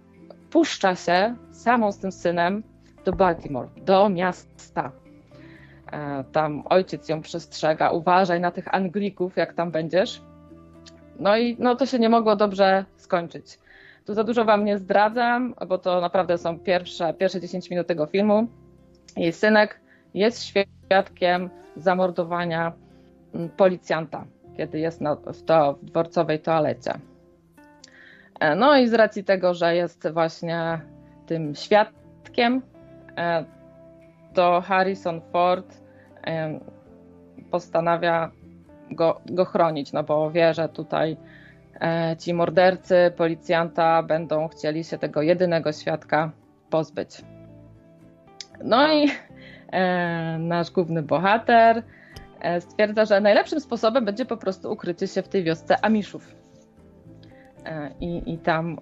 puszcza 0.50 0.94
się 0.94 1.36
samą 1.50 1.92
z 1.92 1.98
tym 1.98 2.12
synem 2.12 2.62
do 3.04 3.12
Baltimore, 3.12 3.68
do 3.76 4.08
miasta. 4.08 4.92
E, 5.92 6.24
tam 6.32 6.62
ojciec 6.70 7.08
ją 7.08 7.22
przestrzega, 7.22 7.90
uważaj 7.90 8.40
na 8.40 8.50
tych 8.50 8.74
Anglików, 8.74 9.36
jak 9.36 9.54
tam 9.54 9.70
będziesz. 9.70 10.22
No 11.18 11.36
i 11.36 11.56
no, 11.58 11.76
to 11.76 11.86
się 11.86 11.98
nie 11.98 12.08
mogło 12.08 12.36
dobrze 12.36 12.84
skończyć. 12.96 13.58
Tu 14.04 14.14
za 14.14 14.24
dużo 14.24 14.44
wam 14.44 14.64
nie 14.64 14.78
zdradzam, 14.78 15.54
bo 15.68 15.78
to 15.78 16.00
naprawdę 16.00 16.38
są 16.38 16.58
pierwsze, 16.58 17.14
pierwsze 17.14 17.40
10 17.40 17.70
minut 17.70 17.86
tego 17.86 18.06
filmu. 18.06 18.46
Jej 19.16 19.32
synek 19.32 19.80
jest 20.14 20.44
świadkiem 20.86 21.50
zamordowania 21.76 22.72
mm, 23.34 23.48
policjanta, 23.48 24.24
kiedy 24.56 24.78
jest 24.78 25.00
na, 25.00 25.14
w, 25.14 25.42
to, 25.42 25.72
w 25.72 25.84
dworcowej 25.84 26.40
toalecie. 26.40 26.92
E, 28.40 28.54
no 28.54 28.76
i 28.76 28.88
z 28.88 28.94
racji 28.94 29.24
tego, 29.24 29.54
że 29.54 29.76
jest 29.76 30.08
właśnie 30.12 30.80
tym 31.26 31.54
świadkiem, 31.54 32.62
e, 33.16 33.44
to 34.34 34.60
Harrison 34.60 35.20
Ford 35.32 35.74
e, 36.26 36.60
postanawia 37.50 38.30
go, 38.90 39.20
go 39.26 39.44
chronić, 39.44 39.92
no 39.92 40.02
bo 40.02 40.30
wie, 40.30 40.54
że 40.54 40.68
tutaj 40.68 41.16
ci 42.18 42.34
mordercy, 42.34 43.12
policjanta 43.16 44.02
będą 44.02 44.48
chcieli 44.48 44.84
się 44.84 44.98
tego 44.98 45.22
jedynego 45.22 45.72
świadka 45.72 46.30
pozbyć. 46.70 47.22
No 48.64 48.92
i 48.92 49.08
nasz 50.38 50.70
główny 50.70 51.02
bohater 51.02 51.82
e, 52.40 52.60
stwierdza, 52.60 53.04
że 53.04 53.20
najlepszym 53.20 53.60
sposobem 53.60 54.04
będzie 54.04 54.24
po 54.24 54.36
prostu 54.36 54.72
ukrycie 54.72 55.06
się 55.06 55.22
w 55.22 55.28
tej 55.28 55.44
wiosce 55.44 55.84
Amiszów. 55.84 56.34
E, 57.64 57.90
I, 58.00 58.32
i 58.32 58.38
tam 58.38 58.78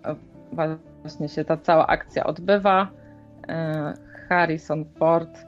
właśnie 1.02 1.28
się 1.28 1.44
ta 1.44 1.56
cała 1.56 1.86
akcja 1.86 2.24
odbywa. 2.24 2.88
Harrison 4.28 4.84
Ford 4.98 5.46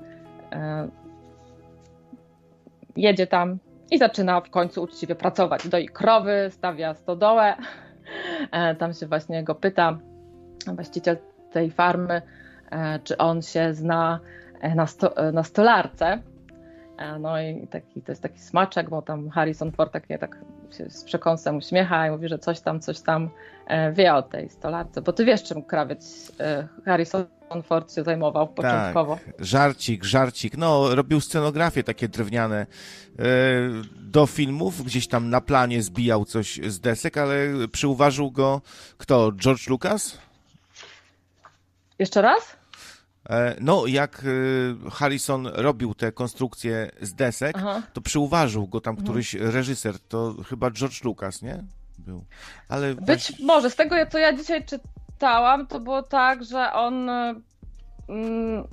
jedzie 2.96 3.27
tam 3.27 3.59
i 3.90 3.99
zaczyna 3.99 4.40
w 4.40 4.51
końcu 4.51 4.83
uczciwie 4.83 5.14
pracować. 5.14 5.68
Doi 5.68 5.88
krowy, 5.88 6.49
stawia 6.51 6.94
stodołę. 6.94 7.55
Tam 8.79 8.92
się 8.92 9.07
właśnie 9.07 9.44
go 9.44 9.55
pyta 9.55 9.99
właściciel 10.66 11.16
tej 11.53 11.70
farmy, 11.70 12.22
czy 13.05 13.18
on 13.18 13.42
się 13.42 13.75
zna 13.75 14.20
E, 14.20 14.46
na, 14.75 14.87
sto, 14.87 15.16
e, 15.16 15.33
na 15.33 15.42
stolarce. 15.42 16.23
E, 16.99 17.19
no 17.19 17.40
i 17.40 17.66
taki, 17.66 18.03
to 18.03 18.12
jest 18.12 18.23
taki 18.23 18.40
smaczek, 18.40 18.90
bo 18.90 19.03
tam 19.03 19.31
Harrison 19.31 19.73
Ford 19.73 19.92
takie, 19.92 20.19
tak 20.19 20.38
się 20.77 20.90
z 20.90 21.05
przekąsem 21.05 21.57
uśmiecha 21.57 22.07
i 22.07 22.11
mówi, 22.11 22.29
że 22.29 22.38
coś 22.38 22.61
tam, 22.61 22.81
coś 22.81 23.01
tam 23.01 23.31
wie 23.92 24.14
o 24.14 24.23
tej 24.23 24.51
stolarce. 24.51 25.03
Bo 25.03 25.12
ty 25.12 25.25
wiesz, 25.25 25.42
czym 25.42 25.62
krawiec 25.62 26.33
Harrison 26.85 27.27
Ford 27.64 27.95
się 27.95 28.05
zajmował 28.05 28.49
początkowo. 28.49 29.19
Tak, 29.27 29.47
żarcik, 29.47 30.05
żarcik. 30.05 30.57
No, 30.57 30.95
robił 30.95 31.21
scenografie 31.21 31.85
takie 31.85 32.09
drewniane 32.09 32.66
do 33.97 34.27
filmów, 34.27 34.83
gdzieś 34.83 35.09
tam 35.09 35.31
na 35.31 35.40
planie 35.40 35.83
zbijał 35.83 36.25
coś 36.25 36.61
z 36.66 36.81
desek, 36.81 37.16
ale 37.16 37.37
przyuważył 37.73 38.31
go 38.31 38.61
kto? 38.99 39.33
George 39.33 39.69
Lucas? 39.69 40.19
Jeszcze 41.99 42.23
raz? 42.23 42.56
E, 43.31 43.57
no, 43.61 43.87
jak 43.87 44.23
e, 44.87 44.91
Harrison 44.91 45.47
robił 45.47 45.95
te 45.95 46.12
konstrukcje 46.12 46.91
z 47.01 47.15
desek, 47.15 47.57
Aha. 47.59 47.83
to 47.93 48.01
przyuważył 48.01 48.67
go 48.67 48.81
tam 48.81 48.93
mhm. 48.93 49.05
któryś 49.05 49.35
reżyser, 49.35 49.99
to 49.99 50.35
chyba 50.49 50.71
George 50.71 51.05
Lucas, 51.05 51.43
nie? 51.43 51.65
Był. 51.99 52.25
Ale 52.69 52.95
Być 52.95 53.41
może, 53.41 53.71
z 53.71 53.77
tego 53.77 53.97
co 54.11 54.19
ja 54.19 54.33
dzisiaj 54.33 54.65
czytałam, 54.65 55.67
to 55.67 55.81
było 55.81 56.03
tak, 56.03 56.45
że 56.45 56.73
on 56.73 57.11
mm, 58.09 58.65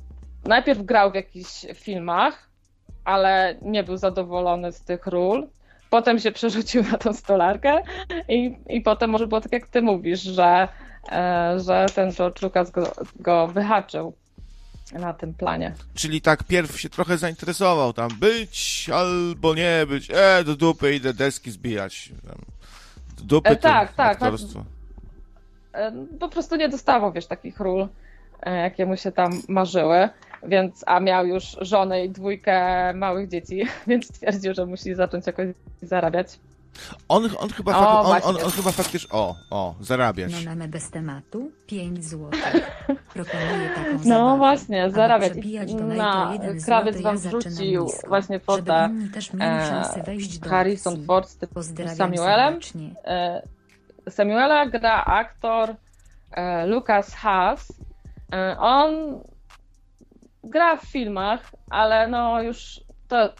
najpierw 0.45 0.81
grał 0.81 1.11
w 1.11 1.15
jakichś 1.15 1.65
filmach, 1.75 2.49
ale 3.05 3.55
nie 3.61 3.83
był 3.83 3.97
zadowolony 3.97 4.71
z 4.71 4.81
tych 4.81 5.07
ról. 5.07 5.47
Potem 5.89 6.19
się 6.19 6.31
przerzucił 6.31 6.83
na 6.91 6.97
tą 6.97 7.13
stolarkę 7.13 7.81
i, 8.29 8.57
i 8.69 8.81
potem 8.81 9.09
może 9.09 9.27
było 9.27 9.41
tak, 9.41 9.51
jak 9.51 9.67
ty 9.67 9.81
mówisz, 9.81 10.21
że, 10.21 10.67
e, 11.11 11.55
że 11.59 11.85
ten 11.95 12.11
George 12.11 12.41
Lucas 12.41 12.71
go, 12.71 12.91
go 13.15 13.47
wyhaczył 13.47 14.13
na 14.99 15.13
tym 15.13 15.33
planie. 15.33 15.73
Czyli 15.93 16.21
tak 16.21 16.43
pierw 16.43 16.79
się 16.79 16.89
trochę 16.89 17.17
zainteresował 17.17 17.93
tam 17.93 18.09
być 18.19 18.89
albo 18.93 19.55
nie 19.55 19.85
być, 19.87 20.09
e, 20.13 20.43
do 20.43 20.55
dupy 20.55 20.95
idę 20.95 21.13
deski 21.13 21.51
zbijać. 21.51 22.11
Do 23.17 23.23
dupy 23.23 23.49
e, 23.49 23.55
tak, 23.55 23.93
tak. 23.93 24.11
Aktorstwo. 24.11 24.63
E, 25.73 25.91
po 26.19 26.29
prostu 26.29 26.55
nie 26.55 26.69
dostawał, 26.69 27.11
wiesz, 27.11 27.27
takich 27.27 27.59
ról, 27.59 27.87
e, 28.41 28.55
jakie 28.55 28.85
mu 28.85 28.97
się 28.97 29.11
tam 29.11 29.31
marzyły, 29.47 30.09
więc, 30.43 30.83
a 30.87 30.99
miał 30.99 31.27
już 31.27 31.57
żonę 31.61 32.05
i 32.05 32.09
dwójkę 32.09 32.93
małych 32.93 33.29
dzieci, 33.29 33.63
więc 33.87 34.07
stwierdził, 34.07 34.53
że 34.53 34.65
musi 34.65 34.95
zacząć 34.95 35.27
jakoś 35.27 35.47
zarabiać. 35.81 36.39
On, 37.09 37.29
on, 37.39 37.49
chyba, 37.49 37.71
o, 37.77 38.03
fak, 38.03 38.25
on, 38.25 38.35
on, 38.35 38.43
on, 38.43 38.51
chyba 38.51 38.71
faktycznie. 38.71 39.09
O, 39.11 39.35
o, 39.49 39.75
zarabiać. 39.79 40.31
No 40.31 40.51
mamy 40.51 40.67
bez 40.67 40.89
tematu 40.91 41.51
5 41.67 42.05
zł. 42.05 42.29
Proponuję 43.13 43.69
taką 43.75 43.91
No 43.93 44.03
zabawę. 44.03 44.37
właśnie, 44.37 44.91
zarabiać. 44.91 45.33
Na 45.97 46.33
krawiec 46.65 47.01
wam 47.01 47.17
wrzucił 47.17 47.87
właśnie 48.07 48.39
fotę 48.39 48.89
e, 49.39 50.49
Harrison 50.49 51.05
Ford 51.05 51.29
z 51.55 51.97
Samuelem. 51.97 52.59
E, 53.05 53.41
Samuela 54.09 54.65
gra 54.65 55.05
aktor 55.05 55.75
e, 56.31 56.65
Lucas 56.65 57.13
Haas. 57.13 57.73
E, 58.33 58.57
on 58.59 59.19
gra 60.43 60.77
w 60.77 60.81
filmach, 60.85 61.51
ale 61.69 62.07
no 62.07 62.41
już 62.41 62.79
to 63.07 63.33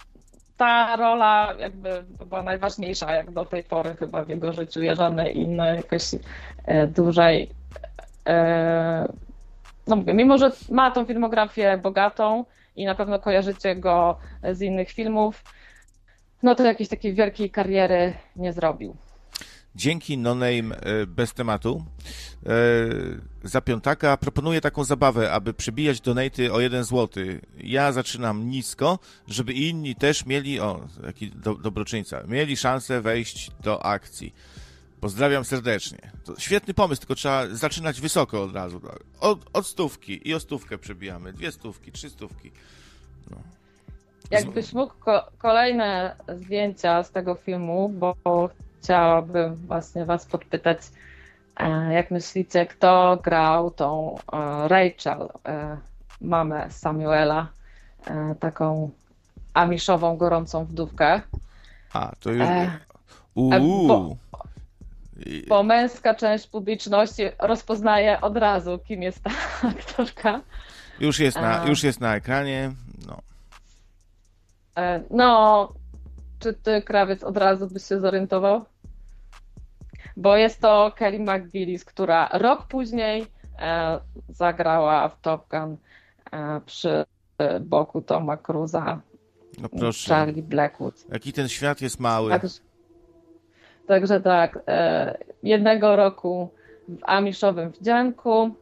ta 0.58 0.96
rola 0.96 1.54
jakby 1.60 2.04
była 2.26 2.44
najważniejsza 2.44 3.12
jak 3.12 3.32
do 3.32 3.46
tej 3.46 3.64
pory 3.64 3.96
chyba 3.96 4.24
w 4.24 4.30
jego 4.30 4.54
życiu. 4.54 4.84
Ja 4.84 4.96
żadne 4.96 5.32
inne 5.32 5.76
jakoś 5.76 6.04
e, 6.66 6.88
dłużej 6.88 7.50
e, 8.28 9.08
no 9.88 9.96
mówię, 9.96 10.14
mimo 10.14 10.38
że 10.38 10.52
ma 10.70 10.92
tą 10.92 11.06
filmografię 11.06 11.78
bogatą 11.78 12.46
i 12.76 12.86
na 12.86 12.96
pewno 12.96 13.20
kojarzycie 13.20 13.76
go 13.76 14.18
z 14.52 14.62
innych 14.62 14.90
filmów, 14.90 15.44
no 16.44 16.56
to 16.56 16.64
jakiejś 16.64 16.90
takiej 16.90 17.14
wielkiej 17.14 17.50
kariery 17.50 18.14
nie 18.36 18.54
zrobił 18.54 18.96
dzięki 19.76 20.18
No 20.18 20.36
Name 20.36 20.62
e, 20.62 21.06
bez 21.08 21.34
tematu 21.34 21.86
e, 22.46 22.50
za 23.44 23.62
piątaka 23.62 24.18
proponuję 24.18 24.62
taką 24.62 24.84
zabawę, 24.84 25.32
aby 25.32 25.54
przybijać 25.54 26.02
donaty 26.02 26.54
o 26.54 26.60
1 26.60 26.84
zł. 26.84 27.24
Ja 27.58 27.92
zaczynam 27.92 28.50
nisko, 28.50 29.00
żeby 29.28 29.54
inni 29.54 29.96
też 29.96 30.26
mieli, 30.26 30.60
o, 30.60 30.88
jaki 31.06 31.30
do, 31.32 31.56
dobroczyńca, 31.56 32.24
mieli 32.28 32.58
szansę 32.58 33.02
wejść 33.02 33.52
do 33.64 33.86
akcji. 33.86 34.34
Pozdrawiam 35.02 35.46
serdecznie. 35.46 36.12
To 36.24 36.40
świetny 36.40 36.74
pomysł, 36.74 37.02
tylko 37.02 37.16
trzeba 37.16 37.48
zaczynać 37.48 38.02
wysoko 38.02 38.44
od 38.44 38.54
razu. 38.56 38.82
Od, 39.20 39.40
od 39.54 39.68
stówki 39.68 40.30
i 40.30 40.34
o 40.34 40.40
stówkę 40.40 40.78
przebijamy. 40.78 41.34
Dwie 41.34 41.52
stówki, 41.52 41.92
trzy 41.92 42.10
stówki. 42.10 42.52
No. 43.32 43.38
Jakbyś 44.32 44.74
mógł 44.74 44.94
ko 44.94 45.32
kolejne 45.38 46.16
zdjęcia 46.38 47.04
z 47.04 47.12
tego 47.12 47.36
filmu, 47.36 47.90
bo 47.90 48.16
chciałabym 48.84 49.56
właśnie 49.56 50.06
Was 50.06 50.26
podpytać, 50.26 50.80
E, 51.58 51.94
jak 51.94 52.12
myślicie, 52.12 52.66
kto 52.66 53.20
grał 53.24 53.72
tą 53.72 54.16
e, 54.34 54.68
Rachel, 54.68 55.30
e, 55.46 55.78
mamę 56.22 56.72
Samuela, 56.72 57.48
taką 58.40 58.92
amiszową, 59.54 60.18
gorącą 60.18 60.66
wdówkę? 60.66 61.22
A, 61.94 62.12
to 62.20 62.32
już... 62.32 62.48
Uuu. 63.36 63.88
Bo, 63.88 64.16
bo 65.48 65.64
męska 65.64 66.16
część 66.16 66.48
publiczności 66.48 67.24
rozpoznaje 67.40 68.22
od 68.22 68.38
razu, 68.38 68.80
kim 68.80 69.04
jest 69.04 69.24
ta 69.24 69.32
aktorka. 69.70 70.42
Już 71.00 71.20
jest 71.20 71.38
na, 71.38 71.66
już 71.66 71.84
jest 71.84 72.02
na 72.02 72.16
ekranie. 72.16 72.72
No. 73.08 73.22
no, 75.10 75.74
czy 76.40 76.54
ty, 76.54 76.82
krawiec, 76.82 77.24
od 77.24 77.38
razu 77.38 77.68
byś 77.68 77.84
się 77.84 78.00
zorientował? 78.00 78.66
Bo 80.18 80.38
jest 80.38 80.62
to 80.62 80.92
Kelly 80.96 81.20
McGillis, 81.20 81.86
która 81.86 82.30
rok 82.34 82.68
później 82.68 83.26
e, 83.60 84.00
zagrała 84.30 85.10
w 85.10 85.22
Top 85.22 85.50
Gun 85.50 85.78
e, 86.32 86.62
przy 86.66 87.06
boku 87.62 88.02
Toma 88.02 88.38
Cruza. 88.38 89.02
No 89.62 89.70
proszę. 89.70 90.16
Charlie 90.16 90.44
Blackwood. 90.44 91.06
Jaki 91.12 91.34
ten 91.34 91.50
świat 91.50 91.82
jest 91.82 92.00
mały. 92.00 92.32
Także, 92.32 92.60
także 93.88 94.22
tak, 94.22 94.60
e, 94.68 95.18
jednego 95.44 95.96
roku 95.96 96.50
w 96.88 97.00
Amiszowym 97.04 97.72
wdzianku. 97.72 98.56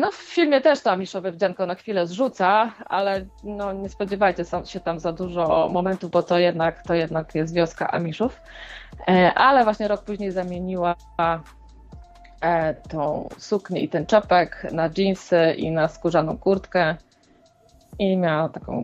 No 0.00 0.10
w 0.10 0.14
filmie 0.14 0.60
też 0.60 0.80
to 0.80 0.90
Amiszowe 0.90 1.32
wdzianko 1.32 1.66
na 1.66 1.74
chwilę 1.74 2.06
zrzuca, 2.06 2.72
ale 2.86 3.26
no, 3.44 3.72
nie 3.72 3.88
spodziewajcie 3.88 4.44
się 4.64 4.80
tam 4.80 5.00
za 5.00 5.12
dużo 5.12 5.68
momentów, 5.72 6.10
bo 6.10 6.22
to 6.22 6.38
jednak, 6.38 6.82
to 6.82 6.94
jednak 6.94 7.34
jest 7.34 7.54
wioska 7.54 7.90
Amiszów. 7.90 8.40
E, 9.08 9.34
ale 9.34 9.64
właśnie 9.64 9.88
rok 9.88 10.02
później 10.02 10.30
zamieniła 10.30 10.94
e, 12.42 12.74
tą 12.74 13.28
suknię 13.38 13.80
i 13.80 13.88
ten 13.88 14.06
czapek 14.06 14.66
na 14.72 14.90
dżinsy 14.90 15.54
i 15.56 15.70
na 15.70 15.88
skórzaną 15.88 16.38
kurtkę 16.38 16.96
i 17.98 18.16
miała 18.16 18.48
taką, 18.48 18.82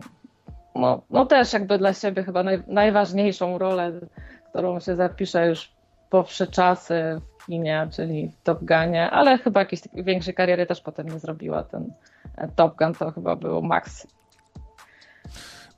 no, 0.75 1.01
no 1.09 1.25
też 1.25 1.53
jakby 1.53 1.77
dla 1.77 1.93
siebie 1.93 2.23
chyba 2.23 2.43
naj, 2.43 2.63
najważniejszą 2.67 3.57
rolę, 3.57 3.91
którą 4.49 4.79
się 4.79 4.95
zapisze 4.95 5.47
już 5.47 5.71
po 6.09 6.23
wsze 6.23 6.47
w 7.43 7.45
kinie, 7.45 7.87
czyli 7.91 8.31
Top 8.43 8.59
Gunie, 8.59 9.09
ale 9.11 9.37
chyba 9.37 9.59
jakiejś 9.59 9.81
większej 9.93 10.33
kariery 10.33 10.65
też 10.65 10.81
potem 10.81 11.09
nie 11.09 11.19
zrobiła. 11.19 11.63
Ten 11.63 11.93
e, 12.37 12.47
Top 12.47 12.77
Gun 12.77 12.93
to 12.93 13.11
chyba 13.11 13.35
był 13.35 13.61
max. 13.61 14.07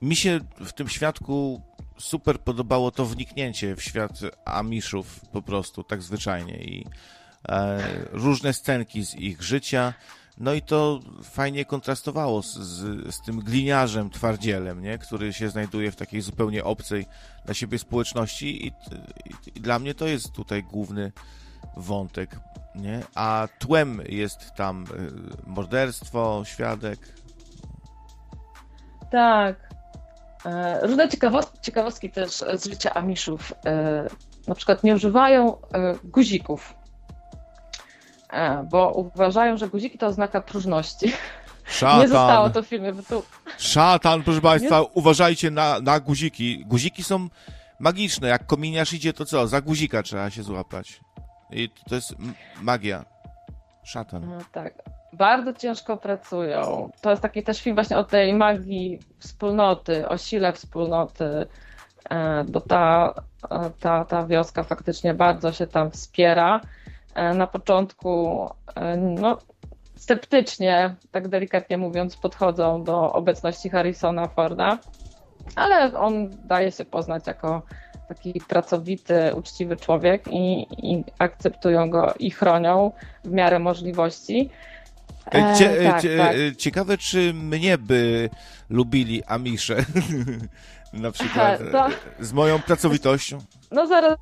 Mi 0.02 0.16
się 0.16 0.40
w 0.60 0.72
tym 0.72 0.88
świadku 0.88 1.60
super 1.98 2.40
podobało 2.40 2.90
to 2.90 3.04
wniknięcie 3.04 3.76
w 3.76 3.82
świat 3.82 4.20
Amishów 4.44 5.20
po 5.32 5.42
prostu, 5.42 5.84
tak 5.84 6.02
zwyczajnie 6.02 6.56
i 6.56 6.86
e, 7.48 7.78
różne 8.12 8.52
scenki 8.52 9.04
z 9.04 9.14
ich 9.14 9.42
życia, 9.42 9.92
no 10.38 10.54
i 10.54 10.62
to 10.62 11.00
fajnie 11.22 11.64
kontrastowało 11.64 12.42
z, 12.42 12.54
z, 12.54 13.14
z, 13.14 13.22
tym 13.22 13.40
gliniarzem, 13.40 14.10
twardzielem, 14.10 14.82
nie? 14.82 14.98
który 14.98 15.32
się 15.32 15.48
znajduje 15.48 15.92
w 15.92 15.96
takiej 15.96 16.20
zupełnie 16.20 16.64
obcej 16.64 17.06
dla 17.44 17.54
siebie 17.54 17.78
społeczności 17.78 18.66
i, 18.66 18.68
i, 18.68 18.72
i 19.54 19.60
dla 19.60 19.78
mnie 19.78 19.94
to 19.94 20.06
jest 20.06 20.32
tutaj 20.32 20.62
główny 20.62 21.12
wątek, 21.76 22.30
nie? 22.74 23.00
A 23.14 23.48
tłem 23.58 24.02
jest 24.08 24.54
tam 24.54 24.84
y, 24.84 25.50
morderstwo, 25.50 26.42
świadek. 26.44 26.98
Tak, 29.10 29.66
E, 30.46 30.86
różne 30.86 31.08
ciekawostki 31.62 32.10
też 32.10 32.30
z 32.30 32.66
życia 32.66 32.94
Amiszów. 32.94 33.52
E, 33.66 34.08
na 34.48 34.54
przykład 34.54 34.84
nie 34.84 34.94
używają 34.94 35.56
e, 35.56 35.94
guzików, 36.04 36.74
bo 38.70 38.92
uważają, 38.92 39.56
że 39.56 39.68
guziki 39.68 39.98
to 39.98 40.06
oznaka 40.06 40.40
próżności. 40.40 41.12
Szatan. 41.64 42.00
Nie 42.00 42.08
zostało 42.08 42.50
to 42.50 42.62
w 42.62 42.66
filmie. 42.66 42.92
Bo 42.92 43.02
tu... 43.02 43.22
Szatan, 43.58 44.22
proszę 44.22 44.40
Państwa, 44.40 44.80
Nie... 44.80 44.86
uważajcie 44.94 45.50
na, 45.50 45.80
na 45.80 46.00
guziki. 46.00 46.64
Guziki 46.66 47.04
są 47.04 47.28
magiczne. 47.80 48.28
Jak 48.28 48.46
kominiarz 48.46 48.92
idzie, 48.92 49.12
to 49.12 49.24
co? 49.24 49.46
Za 49.46 49.60
guzika 49.60 50.02
trzeba 50.02 50.30
się 50.30 50.42
złapać. 50.42 51.00
I 51.50 51.70
to 51.88 51.94
jest 51.94 52.14
magia. 52.62 53.04
Szatan. 53.84 54.30
No, 54.30 54.38
tak 54.52 54.74
bardzo 55.16 55.52
ciężko 55.52 55.96
pracują. 55.96 56.90
To 57.00 57.10
jest 57.10 57.22
taki 57.22 57.42
też 57.42 57.62
film 57.62 57.76
właśnie 57.76 57.98
o 57.98 58.04
tej 58.04 58.34
magii 58.34 58.98
wspólnoty, 59.18 60.08
o 60.08 60.18
sile 60.18 60.52
wspólnoty, 60.52 61.46
e, 62.10 62.44
bo 62.44 62.60
ta, 62.60 63.14
e, 63.50 63.70
ta, 63.80 64.04
ta 64.04 64.26
wioska 64.26 64.62
faktycznie 64.62 65.14
bardzo 65.14 65.52
się 65.52 65.66
tam 65.66 65.90
wspiera. 65.90 66.60
E, 67.14 67.34
na 67.34 67.46
początku 67.46 68.46
no, 68.98 69.38
sceptycznie, 69.94 70.94
tak 71.10 71.28
delikatnie 71.28 71.78
mówiąc, 71.78 72.16
podchodzą 72.16 72.84
do 72.84 73.12
obecności 73.12 73.70
Harrisona 73.70 74.28
Forda, 74.28 74.78
ale 75.56 75.98
on 75.98 76.30
daje 76.44 76.72
się 76.72 76.84
poznać 76.84 77.26
jako 77.26 77.62
taki 78.08 78.40
pracowity, 78.48 79.34
uczciwy 79.34 79.76
człowiek 79.76 80.28
i, 80.32 80.66
i 80.82 81.04
akceptują 81.18 81.90
go 81.90 82.14
i 82.18 82.30
chronią 82.30 82.92
w 83.24 83.30
miarę 83.30 83.58
możliwości. 83.58 84.50
E, 85.32 85.54
cie, 85.58 85.82
tak, 85.82 86.02
tak. 86.18 86.36
Ciekawe, 86.58 86.98
czy 86.98 87.34
mnie 87.34 87.78
by 87.78 88.30
lubili 88.70 89.24
Amisze. 89.24 89.76
Na 90.96 91.10
przykład 91.10 91.60
to... 91.72 91.86
z 92.20 92.32
moją 92.32 92.58
pracowitością. 92.58 93.38
No 93.72 93.86
zaraz, 93.86 94.18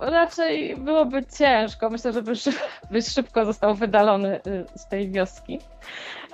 raczej 0.00 0.76
byłoby 0.76 1.24
ciężko. 1.38 1.90
Myślę, 1.90 2.12
że 2.12 2.22
byś, 2.22 2.44
byś 2.90 3.06
szybko 3.06 3.44
został 3.44 3.74
wydalony 3.74 4.40
y, 4.46 4.64
z 4.76 4.88
tej 4.88 5.10
wioski. 5.10 5.58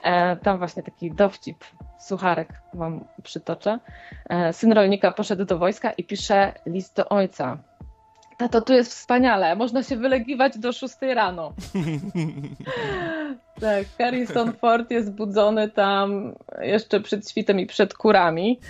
E, 0.02 0.36
tam 0.36 0.58
właśnie 0.58 0.82
taki 0.82 1.10
dowcip, 1.10 1.64
sucharek 1.98 2.48
wam 2.74 3.04
przytoczę. 3.22 3.78
E, 4.28 4.52
syn 4.52 4.72
rolnika 4.72 5.12
poszedł 5.12 5.44
do 5.44 5.58
wojska 5.58 5.90
i 5.92 6.04
pisze 6.04 6.52
list 6.66 6.96
do 6.96 7.08
ojca. 7.08 7.58
Tato, 8.40 8.60
tu 8.60 8.72
jest 8.72 8.92
wspaniale, 8.92 9.56
można 9.56 9.82
się 9.82 9.96
wylegiwać 9.96 10.58
do 10.58 10.72
6 10.72 10.94
rano. 11.14 11.52
tak, 13.60 13.86
Harrison 13.98 14.52
Ford 14.52 14.90
jest 14.90 15.12
budzony 15.12 15.68
tam 15.68 16.34
jeszcze 16.60 17.00
przed 17.00 17.30
świtem 17.30 17.60
i 17.60 17.66
przed 17.66 17.94
kurami, 17.94 18.60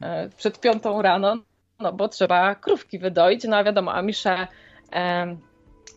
e, 0.00 0.28
przed 0.28 0.60
piątą 0.60 1.02
rano, 1.02 1.36
no 1.80 1.92
bo 1.92 2.08
trzeba 2.08 2.54
krówki 2.54 2.98
wydoić, 2.98 3.44
no 3.44 3.56
a 3.56 3.64
wiadomo, 3.64 3.94
Amisze 3.94 4.46
e, 4.92 5.36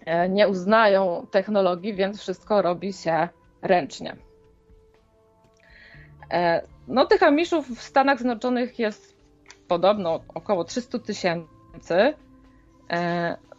e, 0.06 0.30
nie 0.30 0.48
uznają 0.48 1.28
technologii, 1.32 1.94
więc 1.94 2.22
wszystko 2.22 2.62
robi 2.62 2.94
się 2.94 3.28
ręcznie. 3.62 4.16
E, 6.32 6.62
no 6.88 7.06
tych 7.06 7.24
Amiszów 7.24 7.70
w 7.70 7.82
Stanach 7.82 8.18
Zjednoczonych 8.18 8.80
jest 8.80 9.18
podobno 9.68 10.20
około 10.34 10.64
300 10.64 11.00
tysięcy, 11.00 12.14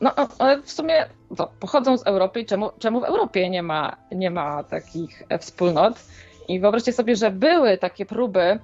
no, 0.01 0.15
ale 0.39 0.63
w 0.63 0.71
sumie 0.71 1.07
to, 1.37 1.53
pochodzą 1.61 1.99
z 1.99 2.07
Europy 2.07 2.41
i 2.41 2.47
czemu, 2.47 2.71
czemu 2.79 3.01
w 3.01 3.05
Europie 3.05 3.51
nie 3.51 3.63
ma, 3.63 3.97
nie 4.13 4.31
ma 4.31 4.65
takich 4.65 5.23
e, 5.29 5.39
wspólnot? 5.39 5.95
I 6.49 6.61
wyobraźcie 6.61 6.93
sobie, 6.93 7.17
że 7.17 7.31
były 7.31 7.79
takie 7.79 8.07
próby 8.07 8.59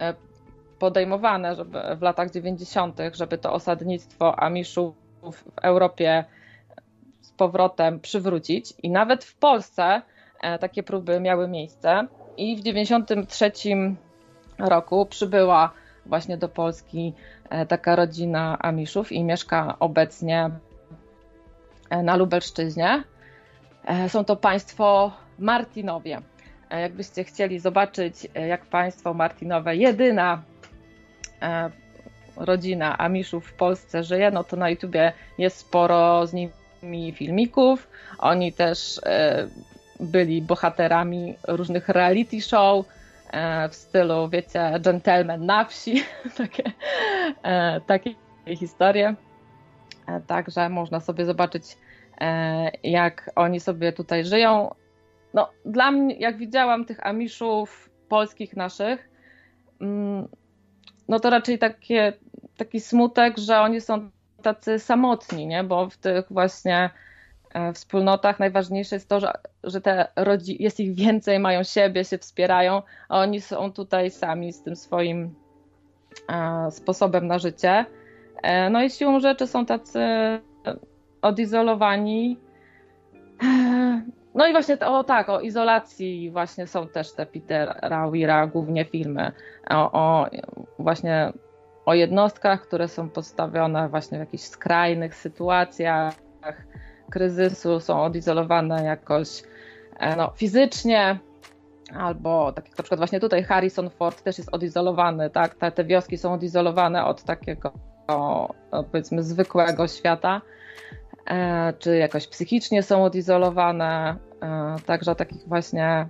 e, 0.00 0.14
podejmowane 0.78 1.54
żeby 1.54 1.80
w 1.96 2.02
latach 2.02 2.30
90., 2.30 2.98
żeby 3.12 3.38
to 3.38 3.52
osadnictwo 3.52 4.40
Amiszów 4.40 4.94
w 5.32 5.58
Europie 5.62 6.24
z 7.20 7.30
powrotem 7.30 8.00
przywrócić. 8.00 8.74
I 8.82 8.90
nawet 8.90 9.24
w 9.24 9.34
Polsce 9.34 10.02
takie 10.60 10.82
próby 10.82 11.20
miały 11.20 11.48
miejsce. 11.48 12.06
I 12.36 12.56
w 12.56 12.60
93 12.60 13.52
roku 14.58 15.06
przybyła 15.06 15.72
właśnie 16.06 16.36
do 16.36 16.48
Polski 16.48 17.14
e, 17.16 17.35
taka 17.68 17.96
rodzina 17.96 18.58
Amiszów 18.58 19.12
i 19.12 19.24
mieszka 19.24 19.76
obecnie 19.80 20.50
e, 21.90 22.02
na 22.02 22.16
Lubelszczyźnie. 22.16 23.04
E, 23.84 24.08
są 24.08 24.24
to 24.24 24.36
państwo 24.36 25.12
Martinowie. 25.38 26.20
Jakbyście 26.70 27.24
chcieli 27.24 27.58
zobaczyć, 27.58 28.28
jak 28.34 28.66
państwo 28.66 29.14
Martinowe, 29.14 29.76
jedyna 29.76 30.42
rodzina 32.36 32.98
Amiszów 32.98 33.46
w 33.46 33.52
Polsce 33.52 34.04
żyje, 34.04 34.30
no 34.30 34.44
to 34.44 34.56
na 34.56 34.70
YouTubie 34.70 35.12
jest 35.38 35.56
sporo 35.56 36.26
z 36.26 36.32
nimi 36.32 37.12
filmików. 37.12 37.88
Oni 38.18 38.52
też 38.52 39.00
byli 40.00 40.42
bohaterami 40.42 41.34
różnych 41.48 41.88
reality 41.88 42.40
show, 42.40 42.86
E, 42.86 43.05
w 43.70 43.74
stylu, 43.74 44.28
wiecie, 44.28 44.72
gentleman 44.80 45.46
na 45.46 45.64
wsi, 45.64 46.02
takie, 46.38 46.62
e, 47.42 47.80
takie 47.80 48.14
historie. 48.56 49.14
E, 50.06 50.20
także 50.20 50.68
można 50.68 51.00
sobie 51.00 51.24
zobaczyć, 51.24 51.76
jak 52.82 53.30
oni 53.34 53.60
sobie 53.60 53.92
tutaj 53.92 54.24
żyją. 54.24 54.74
No, 55.34 55.50
dla 55.64 55.90
mnie, 55.90 56.14
jak 56.14 56.38
widziałam 56.38 56.84
tych 56.84 57.06
Amiszów 57.06 57.90
polskich 58.08 58.56
naszych, 58.56 59.08
mm, 59.80 60.28
no 61.08 61.20
to 61.20 61.30
raczej 61.30 61.58
takie, 61.58 62.12
taki 62.56 62.80
smutek, 62.80 63.38
że 63.38 63.60
oni 63.60 63.80
są 63.80 64.10
tacy 64.42 64.78
samotni, 64.78 65.46
nie? 65.46 65.64
bo 65.64 65.90
w 65.90 65.96
tych 65.96 66.24
właśnie 66.30 66.90
wspólnotach 67.74 68.38
najważniejsze 68.38 68.96
jest 68.96 69.08
to, 69.08 69.20
że, 69.20 69.32
że 69.64 69.80
te 69.80 70.08
rodzi- 70.16 70.56
jest 70.60 70.80
ich 70.80 70.94
więcej, 70.94 71.38
mają 71.38 71.62
siebie, 71.62 72.04
się 72.04 72.18
wspierają, 72.18 72.82
a 73.08 73.20
oni 73.20 73.40
są 73.40 73.72
tutaj 73.72 74.10
sami 74.10 74.52
z 74.52 74.62
tym 74.62 74.76
swoim 74.76 75.34
sposobem 76.70 77.26
na 77.26 77.38
życie. 77.38 77.86
No 78.70 78.82
i 78.82 78.90
siłą 78.90 79.20
rzeczy 79.20 79.46
są 79.46 79.66
tacy 79.66 80.00
odizolowani. 81.22 82.38
No 84.34 84.46
i 84.46 84.52
właśnie 84.52 84.78
o 84.80 85.04
tak, 85.04 85.28
o 85.28 85.40
izolacji 85.40 86.30
właśnie 86.30 86.66
są 86.66 86.88
też 86.88 87.12
te 87.12 87.26
Petera 87.26 88.10
Weira 88.10 88.46
głównie 88.46 88.84
filmy. 88.84 89.32
O, 89.70 89.92
o, 89.92 90.26
właśnie 90.78 91.32
o 91.86 91.94
jednostkach, 91.94 92.62
które 92.62 92.88
są 92.88 93.10
postawione 93.10 93.88
właśnie 93.88 94.18
w 94.18 94.20
jakichś 94.20 94.44
skrajnych 94.44 95.14
sytuacjach 95.14 96.14
kryzysu, 97.10 97.80
są 97.80 98.02
odizolowane 98.02 98.84
jakoś 98.84 99.42
e, 99.98 100.16
no, 100.16 100.32
fizycznie, 100.36 101.18
albo 101.94 102.52
tak 102.52 102.68
jak 102.68 102.78
na 102.78 102.82
przykład 102.82 103.00
właśnie 103.00 103.20
tutaj 103.20 103.42
Harrison 103.42 103.90
Ford 103.90 104.22
też 104.22 104.38
jest 104.38 104.54
odizolowany, 104.54 105.30
tak? 105.30 105.54
Te, 105.54 105.72
te 105.72 105.84
wioski 105.84 106.18
są 106.18 106.32
odizolowane 106.32 107.04
od 107.04 107.22
takiego 107.22 107.72
powiedzmy 108.92 109.22
zwykłego 109.22 109.88
świata. 109.88 110.40
E, 111.26 111.72
czy 111.78 111.96
jakoś 111.96 112.26
psychicznie 112.26 112.82
są 112.82 113.04
odizolowane, 113.04 114.16
e, 114.42 114.76
także 114.86 115.10
o 115.10 115.14
takich 115.14 115.48
właśnie 115.48 116.08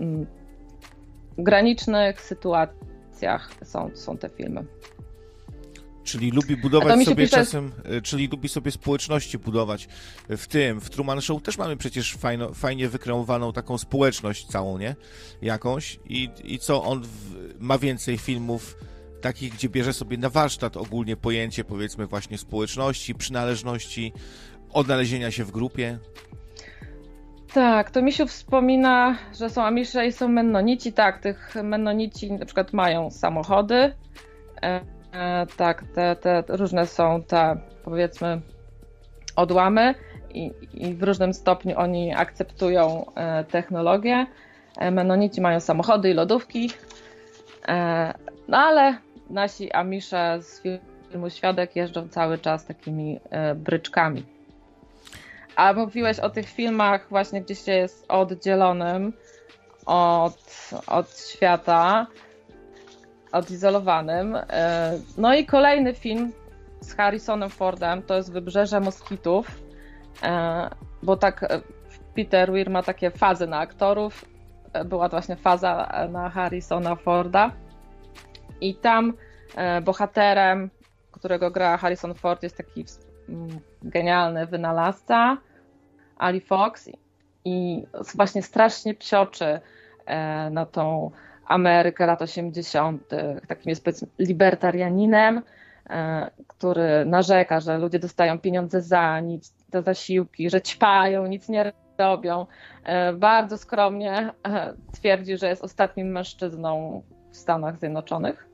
mm, 0.00 0.26
granicznych 1.38 2.20
sytuacjach 2.20 3.50
są, 3.64 3.90
są 3.94 4.18
te 4.18 4.28
filmy. 4.28 4.64
Czyli 6.06 6.30
lubi 6.30 6.56
budować 6.56 7.04
sobie 7.04 7.24
pisze... 7.24 7.36
czasem, 7.36 7.72
e, 7.84 8.02
czyli 8.02 8.28
lubi 8.28 8.48
sobie 8.48 8.70
społeczności 8.70 9.38
budować. 9.38 9.88
W 10.28 10.46
tym, 10.46 10.80
w 10.80 10.90
Truman 10.90 11.20
Show 11.20 11.42
też 11.42 11.58
mamy 11.58 11.76
przecież 11.76 12.14
fajno, 12.14 12.54
fajnie 12.54 12.88
wykreowaną 12.88 13.52
taką 13.52 13.78
społeczność 13.78 14.46
całą, 14.46 14.78
nie? 14.78 14.96
Jakąś. 15.42 15.98
I, 16.08 16.28
i 16.44 16.58
co, 16.58 16.84
on 16.84 17.02
w, 17.02 17.36
ma 17.58 17.78
więcej 17.78 18.18
filmów 18.18 18.76
takich, 19.20 19.52
gdzie 19.54 19.68
bierze 19.68 19.92
sobie 19.92 20.18
na 20.18 20.28
warsztat 20.28 20.76
ogólnie 20.76 21.16
pojęcie, 21.16 21.64
powiedzmy, 21.64 22.06
właśnie 22.06 22.38
społeczności, 22.38 23.14
przynależności, 23.14 24.12
odnalezienia 24.72 25.30
się 25.30 25.44
w 25.44 25.50
grupie? 25.50 25.98
Tak, 27.52 27.90
to 27.90 28.02
Misiu 28.02 28.26
wspomina, 28.26 29.18
że 29.38 29.50
są 29.50 29.64
Amisze 29.64 30.06
i 30.06 30.12
są 30.12 30.28
Mennonici. 30.28 30.92
Tak, 30.92 31.22
tych 31.22 31.54
Mennonici 31.62 32.32
na 32.32 32.44
przykład 32.44 32.72
mają 32.72 33.10
samochody. 33.10 33.92
E, 35.16 35.46
tak, 35.56 35.84
te, 35.94 36.16
te 36.16 36.44
różne 36.48 36.86
są 36.86 37.22
te, 37.22 37.56
powiedzmy, 37.84 38.40
odłamy 39.36 39.94
i, 40.30 40.52
i 40.74 40.94
w 40.94 41.02
różnym 41.02 41.34
stopniu 41.34 41.78
oni 41.78 42.14
akceptują 42.14 43.06
e, 43.14 43.44
technologię. 43.44 44.26
E, 44.78 44.90
Mennonici 44.90 45.40
mają 45.40 45.60
samochody 45.60 46.10
i 46.10 46.14
lodówki. 46.14 46.70
E, 47.68 48.14
no 48.48 48.58
ale 48.58 48.98
nasi 49.30 49.72
Amisze 49.72 50.38
z 50.42 50.62
filmu 51.10 51.30
Świadek 51.30 51.76
jeżdżą 51.76 52.08
cały 52.08 52.38
czas 52.38 52.66
takimi 52.66 53.20
e, 53.30 53.54
bryczkami 53.54 54.36
a 55.56 55.72
mówiłeś 55.72 56.18
o 56.18 56.30
tych 56.30 56.48
filmach 56.48 57.06
właśnie, 57.10 57.42
gdzie 57.42 57.54
się 57.54 57.72
jest 57.72 58.04
oddzielonym 58.08 59.12
od, 59.86 60.70
od 60.86 61.18
świata, 61.18 62.06
odizolowanym. 63.36 64.36
E, 64.36 64.98
no 65.18 65.34
i 65.34 65.46
kolejny 65.46 65.94
film 65.94 66.32
z 66.80 66.94
Harrisonem 66.94 67.50
Fordem 67.50 68.02
to 68.02 68.14
jest 68.16 68.32
Wybrzeże 68.32 68.80
Moskitów, 68.80 69.60
e, 70.22 70.70
bo 71.02 71.16
tak 71.16 71.42
e, 71.42 71.60
Peter 72.14 72.52
Weir 72.52 72.70
ma 72.70 72.82
takie 72.82 73.10
fazy 73.10 73.46
na 73.46 73.58
aktorów. 73.58 74.24
Była 74.84 75.08
to 75.08 75.16
właśnie 75.16 75.36
faza 75.36 75.88
na 76.12 76.30
Harrisona 76.30 76.96
Forda. 76.96 77.52
I 78.60 78.74
tam 78.74 79.12
bohaterem, 79.82 80.70
którego 81.12 81.50
gra 81.50 81.76
Harrison 81.76 82.14
Ford, 82.14 82.42
jest 82.42 82.56
taki 82.56 82.84
mm, 83.28 83.60
genialny 83.82 84.46
wynalazca, 84.46 85.36
Ali 86.18 86.40
Fox 86.40 86.90
i 87.44 87.86
właśnie 88.14 88.42
strasznie 88.42 88.94
psioczy 88.94 89.60
na 90.50 90.66
tą 90.66 91.10
Amerykę 91.46 92.06
lat 92.06 92.22
80. 92.22 93.10
Takim 93.48 93.70
jest 93.70 94.06
libertarianinem, 94.18 95.42
e, 95.90 96.30
który 96.46 97.04
narzeka, 97.04 97.60
że 97.60 97.78
ludzie 97.78 97.98
dostają 97.98 98.38
pieniądze 98.38 98.82
za 98.82 99.20
nic, 99.20 99.54
za 99.72 99.82
zasiłki, 99.82 100.50
że 100.50 100.60
ćpają, 100.60 101.26
nic 101.26 101.48
nie 101.48 101.72
robią. 101.98 102.46
E, 102.84 103.12
bardzo 103.12 103.58
skromnie 103.58 104.32
twierdzi, 104.92 105.38
że 105.38 105.48
jest 105.48 105.64
ostatnim 105.64 106.08
mężczyzną 106.08 107.02
w 107.30 107.36
Stanach 107.36 107.78
Zjednoczonych. 107.78 108.48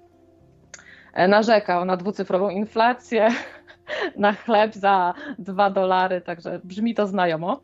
Narzekał 1.28 1.84
na 1.84 1.96
dwucyfrową 1.96 2.50
inflację, 2.50 3.28
na 4.16 4.32
chleb 4.32 4.74
za 4.74 5.14
dwa 5.38 5.70
dolary, 5.70 6.20
także 6.20 6.60
brzmi 6.64 6.94
to 6.94 7.06
znajomo. 7.06 7.60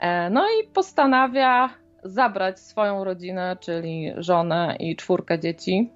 E, 0.00 0.30
no 0.30 0.46
i 0.46 0.68
postanawia 0.68 1.70
zabrać 2.02 2.60
swoją 2.60 3.04
rodzinę, 3.04 3.56
czyli 3.60 4.12
żonę 4.16 4.76
i 4.78 4.96
czwórkę 4.96 5.38
dzieci, 5.38 5.90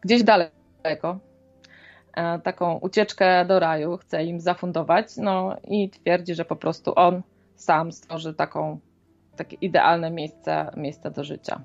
gdzieś 0.00 0.22
daleko. 0.22 1.18
E, 2.16 2.38
taką 2.38 2.78
ucieczkę 2.78 3.44
do 3.44 3.58
raju 3.58 3.96
chce 3.96 4.24
im 4.24 4.40
zafundować, 4.40 5.16
no 5.16 5.56
i 5.68 5.90
twierdzi, 5.90 6.34
że 6.34 6.44
po 6.44 6.56
prostu 6.56 6.92
on 6.96 7.22
sam 7.56 7.92
stworzy 7.92 8.34
taką, 8.34 8.78
takie 9.36 9.56
idealne 9.60 10.10
miejsce, 10.10 10.70
miejsce 10.76 11.10
do 11.10 11.24
życia. 11.24 11.60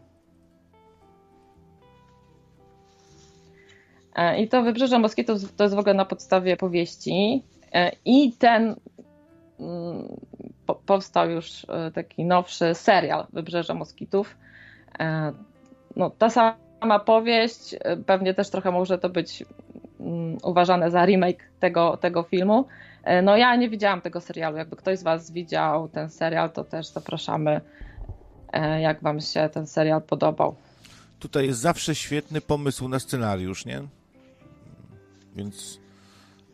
E, 4.16 4.42
I 4.42 4.48
to 4.48 4.64
Wybrzeże 4.64 5.00
Moskitów 5.00 5.56
to 5.56 5.64
jest 5.64 5.76
w 5.76 5.80
ogóle 5.80 5.94
na 5.94 6.06
podstawie 6.06 6.58
powieści. 6.58 7.44
E, 7.74 7.92
I 8.06 8.34
ten 8.34 8.76
mm, 10.70 10.84
powstał 10.86 11.30
już 11.30 11.66
e, 11.70 11.92
taki 11.92 12.26
nowszy 12.26 12.74
serial 12.74 13.28
Wybrzeże 13.34 13.74
Moskitów. 13.74 14.38
No, 15.96 16.10
ta 16.10 16.30
sama 16.30 17.00
powieść, 17.06 17.76
pewnie 18.06 18.34
też 18.34 18.50
trochę 18.50 18.72
może 18.72 18.98
to 18.98 19.10
być 19.10 19.44
mm, 20.00 20.38
uważane 20.44 20.92
za 20.92 21.06
remake 21.06 21.44
tego, 21.60 21.98
tego 21.98 22.24
filmu. 22.24 22.66
No 23.24 23.38
ja 23.38 23.56
nie 23.56 23.70
widziałam 23.70 24.02
tego 24.02 24.22
serialu. 24.22 24.58
Jakby 24.58 24.76
ktoś 24.76 25.00
z 25.00 25.04
Was 25.04 25.32
widział 25.32 25.88
ten 25.88 26.10
serial, 26.10 26.52
to 26.52 26.64
też 26.64 26.88
zapraszamy, 26.88 27.62
jak 28.80 29.02
Wam 29.02 29.22
się 29.22 29.50
ten 29.54 29.68
serial 29.68 30.02
podobał. 30.02 30.56
Tutaj 31.20 31.48
jest 31.48 31.60
zawsze 31.60 31.96
świetny 31.96 32.42
pomysł 32.42 32.88
na 32.88 33.00
scenariusz, 33.00 33.66
nie? 33.66 33.82
więc 35.36 35.80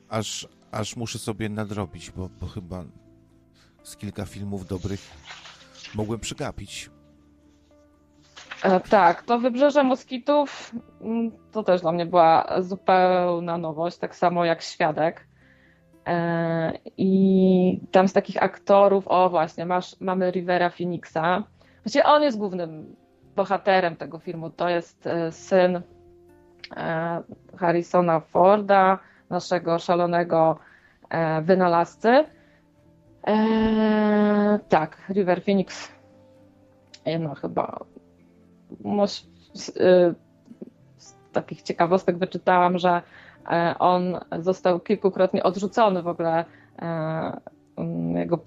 aż, 0.10 0.47
aż 0.71 0.95
muszę 0.95 1.19
sobie 1.19 1.49
nadrobić, 1.49 2.12
bo, 2.12 2.30
bo 2.41 2.47
chyba 2.47 2.84
z 3.85 3.97
kilka 3.97 4.25
filmów 4.25 4.67
dobrych 4.67 4.99
mogłem 5.95 6.19
przegapić. 6.19 6.89
E, 8.63 8.79
tak, 8.79 9.23
to 9.23 9.39
Wybrzeże 9.39 9.83
Moskitów 9.83 10.71
mm, 11.01 11.31
to 11.51 11.63
też 11.63 11.81
dla 11.81 11.91
mnie 11.91 12.05
była 12.05 12.47
zupełna 12.59 13.57
nowość, 13.57 13.97
tak 13.97 14.15
samo 14.15 14.45
jak 14.45 14.61
Świadek. 14.61 15.27
E, 16.07 16.73
I 16.97 17.79
tam 17.91 18.07
z 18.07 18.13
takich 18.13 18.43
aktorów, 18.43 19.07
o 19.07 19.29
właśnie, 19.29 19.65
masz, 19.65 19.99
mamy 19.99 20.31
Rivera 20.31 20.69
Phoenixa. 20.69 21.43
Właściwie 21.83 22.05
on 22.05 22.23
jest 22.23 22.37
głównym 22.37 22.95
bohaterem 23.35 23.95
tego 23.95 24.19
filmu. 24.19 24.49
To 24.49 24.69
jest 24.69 25.07
e, 25.07 25.31
syn 25.31 25.81
E, 26.75 27.23
Harrisona 27.57 28.19
Forda, 28.19 28.99
naszego 29.29 29.79
szalonego 29.79 30.59
e, 31.09 31.41
wynalazcy. 31.41 32.25
E, 33.27 34.59
tak, 34.69 34.97
River 35.09 35.43
Phoenix. 35.43 35.91
No 37.19 37.35
chyba 37.35 37.79
no, 38.83 39.07
z, 39.07 39.25
z 40.97 41.15
takich 41.31 41.61
ciekawostek 41.61 42.17
wyczytałam, 42.17 42.77
że 42.77 43.01
on 43.79 44.19
został 44.39 44.79
kilkukrotnie 44.79 45.43
odrzucony 45.43 46.01
w 46.01 46.07
ogóle, 46.07 46.45
jego, 48.15 48.39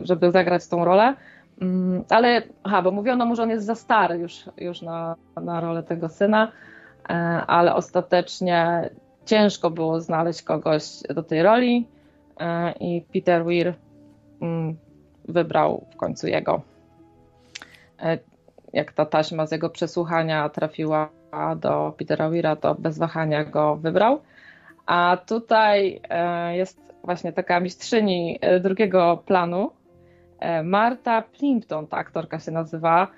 żeby 0.00 0.30
zagrać 0.30 0.66
tą 0.66 0.84
rolę. 0.84 1.14
Mm, 1.60 2.04
ale, 2.10 2.42
aha, 2.62 2.82
bo 2.82 2.90
mówiono 2.90 3.26
mu, 3.26 3.36
że 3.36 3.42
on 3.42 3.50
jest 3.50 3.66
za 3.66 3.74
stary 3.74 4.18
już, 4.18 4.44
już 4.56 4.82
na, 4.82 5.16
na 5.42 5.60
rolę 5.60 5.82
tego 5.82 6.08
syna. 6.08 6.52
E, 7.08 7.12
ale 7.46 7.74
ostatecznie 7.74 8.90
ciężko 9.24 9.70
było 9.70 10.00
znaleźć 10.00 10.42
kogoś 10.42 10.84
do 11.14 11.22
tej 11.22 11.42
roli 11.42 11.88
e, 12.40 12.72
i 12.72 13.04
Peter 13.12 13.44
Weir 13.44 13.74
wybrał 15.28 15.86
w 15.92 15.96
końcu 15.96 16.26
jego. 16.26 16.62
E, 18.02 18.18
jak 18.72 18.92
ta 18.92 19.06
taśma 19.06 19.46
z 19.46 19.52
jego 19.52 19.70
przesłuchania 19.70 20.48
trafiła 20.48 21.08
do 21.56 21.94
Petera 21.98 22.28
Weira, 22.30 22.56
to 22.56 22.74
bez 22.74 22.98
wahania 22.98 23.44
go 23.44 23.76
wybrał. 23.76 24.20
A 24.86 25.18
tutaj 25.26 26.00
e, 26.08 26.56
jest 26.56 26.80
właśnie 27.04 27.32
taka 27.32 27.60
mistrzyni 27.60 28.38
e, 28.40 28.60
drugiego 28.60 29.22
planu, 29.26 29.70
Marta 30.64 31.22
Plimpton, 31.22 31.86
ta 31.86 31.96
aktorka 31.96 32.38
się 32.38 32.50
nazywa. 32.50 33.08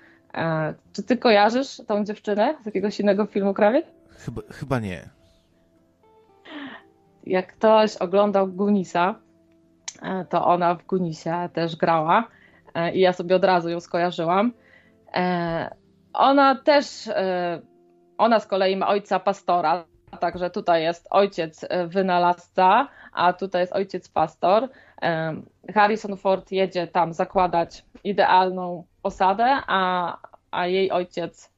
Czy 0.92 1.02
ty 1.02 1.16
kojarzysz 1.16 1.76
tą 1.86 2.04
dziewczynę 2.04 2.54
z 2.62 2.66
jakiegoś 2.66 3.00
innego 3.00 3.26
filmu 3.26 3.54
krawiec? 3.54 3.86
Chyba, 4.08 4.42
chyba 4.50 4.78
nie. 4.78 5.08
Jak 7.26 7.46
ktoś 7.46 7.96
oglądał 7.96 8.48
Gunisa, 8.48 9.14
to 10.28 10.44
ona 10.44 10.74
w 10.74 10.86
Gunisie 10.86 11.48
też 11.52 11.76
grała 11.76 12.28
i 12.94 13.00
ja 13.00 13.12
sobie 13.12 13.36
od 13.36 13.44
razu 13.44 13.68
ją 13.68 13.80
skojarzyłam. 13.80 14.52
Ona 16.12 16.54
też, 16.54 17.10
ona 18.18 18.40
z 18.40 18.46
kolei 18.46 18.76
ma 18.76 18.88
ojca 18.88 19.20
pastora, 19.20 19.84
Także 20.18 20.50
tutaj 20.50 20.82
jest 20.82 21.06
ojciec 21.10 21.66
e, 21.68 21.86
wynalazca, 21.86 22.88
a 23.12 23.32
tutaj 23.32 23.60
jest 23.60 23.72
ojciec 23.72 24.08
pastor. 24.08 24.68
Harrison 25.74 26.16
Ford 26.16 26.52
jedzie 26.52 26.86
tam 26.86 27.12
zakładać 27.12 27.84
idealną 28.04 28.84
osadę, 29.02 29.58
a, 29.66 30.16
a 30.50 30.66
jej 30.66 30.90
ojciec 30.90 31.52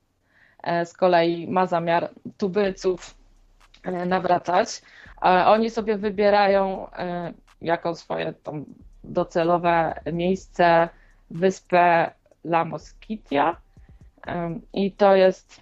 e, 0.62 0.86
z 0.86 0.92
kolei 0.92 1.50
ma 1.50 1.66
zamiar 1.66 2.10
tubylców 2.38 3.14
e, 3.84 4.06
nawracać. 4.06 4.82
Oni 5.46 5.70
sobie 5.70 5.96
wybierają 5.96 6.86
jako 7.62 7.94
swoje 7.94 8.32
tam 8.32 8.64
docelowe 9.04 10.00
miejsce 10.12 10.88
wyspę 11.30 12.10
La 12.44 12.64
Mosquitia 12.64 13.56
i 14.72 14.92
to 14.92 15.16
jest 15.16 15.60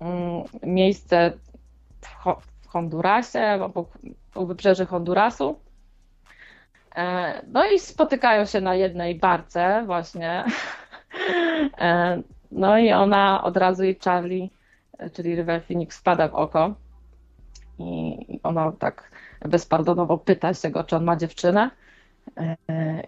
mm, 0.00 0.44
miejsce 0.62 1.32
w 2.60 2.68
Hondurasie, 2.68 3.58
obok, 3.62 3.98
wybrzeży 4.36 4.86
Hondurasu. 4.86 5.60
E, 6.96 7.42
no 7.46 7.66
i 7.66 7.78
spotykają 7.78 8.44
się 8.44 8.60
na 8.60 8.74
jednej 8.74 9.14
barce 9.14 9.82
właśnie. 9.86 10.44
E, 11.78 12.22
no 12.52 12.78
i 12.78 12.92
ona 12.92 13.44
od 13.44 13.56
razu 13.56 13.84
jej 13.84 13.98
Charlie, 14.04 14.50
czyli 15.12 15.36
River 15.36 15.62
Phoenix, 15.62 15.96
spada 15.96 16.28
w 16.28 16.34
oko. 16.34 16.74
I 17.78 18.16
ona 18.42 18.72
tak 18.72 19.10
bezpardonowo 19.48 20.18
pyta 20.18 20.54
się 20.54 20.70
czy 20.86 20.96
on 20.96 21.04
ma 21.04 21.16
dziewczynę. 21.16 21.70
E, 22.36 22.56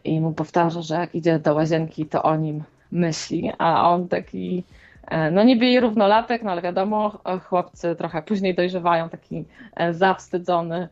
I 0.05 0.21
mu 0.21 0.33
powtarza, 0.33 0.83
że 0.83 0.95
jak 0.95 1.15
idzie 1.15 1.39
do 1.39 1.55
łazienki, 1.55 2.07
to 2.07 2.23
o 2.23 2.37
nim 2.37 2.65
myśli. 2.93 3.53
A 3.59 3.91
on 3.91 4.09
taki 4.09 4.65
E, 5.07 5.31
no 5.31 5.43
niby 5.43 5.67
jej 5.67 5.81
równolatek, 5.81 6.43
no 6.43 6.51
ale 6.51 6.63
wiadomo, 6.63 7.19
chłopcy 7.49 7.97
trochę 7.97 8.23
później 8.23 8.55
dojrzewają, 8.55 9.09
taki 9.09 9.45
e, 9.77 9.95
zawstydzony 9.95 10.89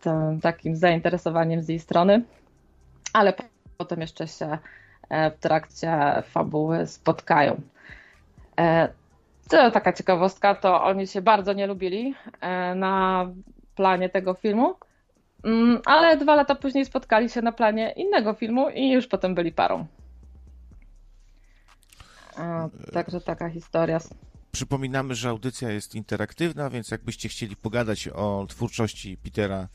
tym 0.00 0.40
takim 0.40 0.76
zainteresowaniem 0.76 1.62
z 1.62 1.68
jej 1.68 1.78
strony, 1.78 2.22
ale 3.12 3.32
potem 3.78 4.00
jeszcze 4.00 4.28
się 4.28 4.58
w 5.10 5.38
trakcie 5.40 6.22
fabuły 6.22 6.86
spotkają. 6.86 7.60
To 9.50 9.70
taka 9.70 9.92
ciekawostka, 9.92 10.54
to 10.54 10.84
oni 10.84 11.06
się 11.06 11.22
bardzo 11.22 11.52
nie 11.52 11.66
lubili 11.66 12.14
na 12.76 13.26
planie 13.74 14.08
tego 14.08 14.34
filmu, 14.34 14.74
mm, 15.44 15.80
ale 15.86 16.16
dwa 16.16 16.34
lata 16.34 16.54
później 16.54 16.84
spotkali 16.84 17.30
się 17.30 17.42
na 17.42 17.52
planie 17.52 17.92
innego 17.96 18.34
filmu 18.34 18.70
i 18.70 18.90
już 18.90 19.06
potem 19.06 19.34
byli 19.34 19.52
parą. 19.52 19.86
Także 22.92 23.20
taka 23.20 23.48
historia. 23.50 23.98
Przypominamy, 24.52 25.14
że 25.14 25.28
audycja 25.28 25.70
jest 25.70 25.94
interaktywna, 25.94 26.70
więc 26.70 26.90
jakbyście 26.90 27.28
chcieli 27.28 27.56
pogadać 27.56 28.08
o 28.08 28.46
twórczości 28.48 29.16
Petera 29.16 29.68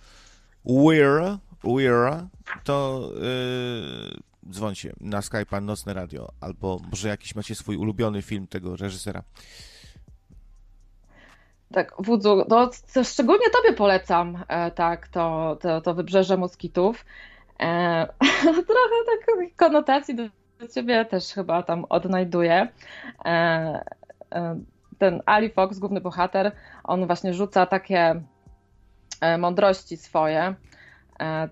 Weira, 0.65 1.39
Weira 1.63 2.27
to 2.63 3.09
yy, 3.15 4.51
dzwońcie 4.53 4.93
na 4.99 5.21
Skype'a 5.21 5.61
Nocne 5.61 5.93
Radio, 5.93 6.29
albo 6.41 6.79
może 6.91 7.07
jakiś 7.07 7.35
macie 7.35 7.55
swój 7.55 7.77
ulubiony 7.77 8.21
film 8.21 8.47
tego 8.47 8.75
reżysera. 8.75 9.23
Tak, 11.73 11.93
Wudzu, 11.99 12.45
no, 12.49 12.69
szczególnie 13.03 13.49
tobie 13.49 13.73
polecam 13.73 14.43
e, 14.47 14.71
tak, 14.71 15.07
to, 15.07 15.57
to, 15.61 15.81
to 15.81 15.93
Wybrzeże 15.93 16.37
Moskitów. 16.37 17.05
E, 17.59 18.07
trochę 18.41 19.17
takiej 19.27 19.51
konotacji 19.51 20.15
do 20.15 20.23
ciebie 20.73 21.05
też 21.05 21.33
chyba 21.33 21.63
tam 21.63 21.85
odnajduję. 21.89 22.67
E, 23.25 23.29
e, 24.31 24.59
ten 24.97 25.21
Ali 25.25 25.49
Fox, 25.49 25.79
główny 25.79 26.01
bohater, 26.01 26.51
on 26.83 27.07
właśnie 27.07 27.33
rzuca 27.33 27.65
takie 27.65 28.21
e, 29.21 29.37
mądrości 29.37 29.97
swoje, 29.97 30.55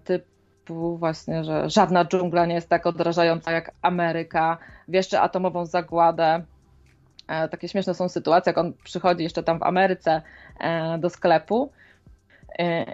typu 0.04 0.97
właśnie, 0.97 1.43
że 1.43 1.69
żadna 1.69 2.06
dżungla 2.06 2.45
nie 2.45 2.56
jest 2.56 2.69
tak 2.69 2.86
odrażająca 2.86 3.51
jak 3.51 3.71
Ameryka, 3.82 4.58
wieszczy 4.88 5.19
atomową 5.19 5.65
zagładę. 5.65 6.43
Takie 7.27 7.67
śmieszne 7.67 7.93
są 7.93 8.09
sytuacje, 8.09 8.49
jak 8.49 8.57
on 8.57 8.73
przychodzi 8.83 9.23
jeszcze 9.23 9.43
tam 9.43 9.59
w 9.59 9.63
Ameryce 9.63 10.21
do 10.99 11.09
sklepu 11.09 11.71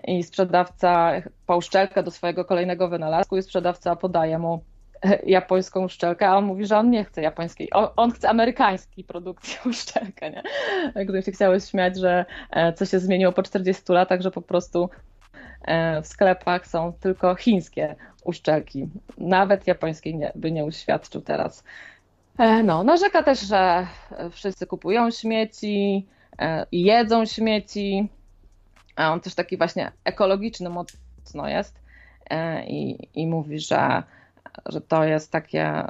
i 0.07 0.23
sprzedawca 0.23 1.11
po 1.45 1.57
uszczelkę 1.57 2.03
do 2.03 2.11
swojego 2.11 2.45
kolejnego 2.45 2.87
wynalazku 2.89 3.37
i 3.37 3.41
sprzedawca 3.41 3.95
podaje 3.95 4.39
mu 4.39 4.63
japońską 5.25 5.83
uszczelkę, 5.85 6.29
a 6.29 6.37
on 6.37 6.45
mówi, 6.45 6.65
że 6.65 6.77
on 6.77 6.89
nie 6.89 7.05
chce 7.05 7.21
japońskiej, 7.21 7.73
on, 7.73 7.87
on 7.95 8.11
chce 8.11 8.29
amerykańskiej 8.29 9.03
produkcji 9.03 9.57
uszczelkę, 9.69 10.31
nie? 10.31 10.43
Gdybym 11.03 11.21
się 11.21 11.31
chciały 11.31 11.59
śmiać, 11.59 11.97
że 11.97 12.25
e, 12.51 12.73
co 12.73 12.85
się 12.85 12.99
zmieniło 12.99 13.31
po 13.31 13.43
40 13.43 13.83
latach, 13.89 14.21
że 14.21 14.31
po 14.31 14.41
prostu 14.41 14.89
e, 15.61 16.01
w 16.01 16.07
sklepach 16.07 16.67
są 16.67 16.93
tylko 16.93 17.35
chińskie 17.35 17.95
uszczelki. 18.23 18.89
Nawet 19.17 19.67
japońskiej 19.67 20.15
nie, 20.15 20.31
by 20.35 20.51
nie 20.51 20.65
uświadczył 20.65 21.21
teraz. 21.21 21.63
E, 22.37 22.63
no, 22.63 22.83
narzeka 22.83 23.23
też, 23.23 23.39
że 23.39 23.87
wszyscy 24.31 24.67
kupują 24.67 25.11
śmieci 25.11 26.07
i 26.71 26.83
jedzą 26.83 27.25
śmieci, 27.25 28.09
a 28.95 29.13
on 29.13 29.19
też 29.19 29.35
taki 29.35 29.57
właśnie 29.57 29.91
ekologiczny 30.03 30.69
mocno 30.69 31.47
jest 31.47 31.79
i, 32.67 33.07
i 33.13 33.27
mówi, 33.27 33.59
że 33.59 34.03
że 34.65 34.81
to 34.81 35.03
jest 35.03 35.31
takie, 35.31 35.87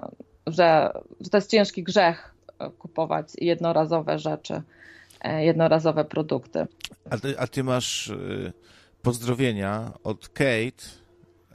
że, 0.48 0.94
że 1.22 1.30
to 1.30 1.38
jest 1.38 1.52
ciężki 1.52 1.84
grzech 1.84 2.36
kupować 2.80 3.28
jednorazowe 3.38 4.20
rzeczy, 4.20 4.62
e, 5.22 5.46
jednorazowe 5.46 6.06
produkty. 6.06 6.68
A 7.10 7.18
ty, 7.18 7.40
a 7.40 7.48
ty 7.48 7.64
masz 7.64 8.10
e, 8.10 8.16
pozdrowienia 9.02 9.92
od 10.04 10.30
Kate. 10.30 11.01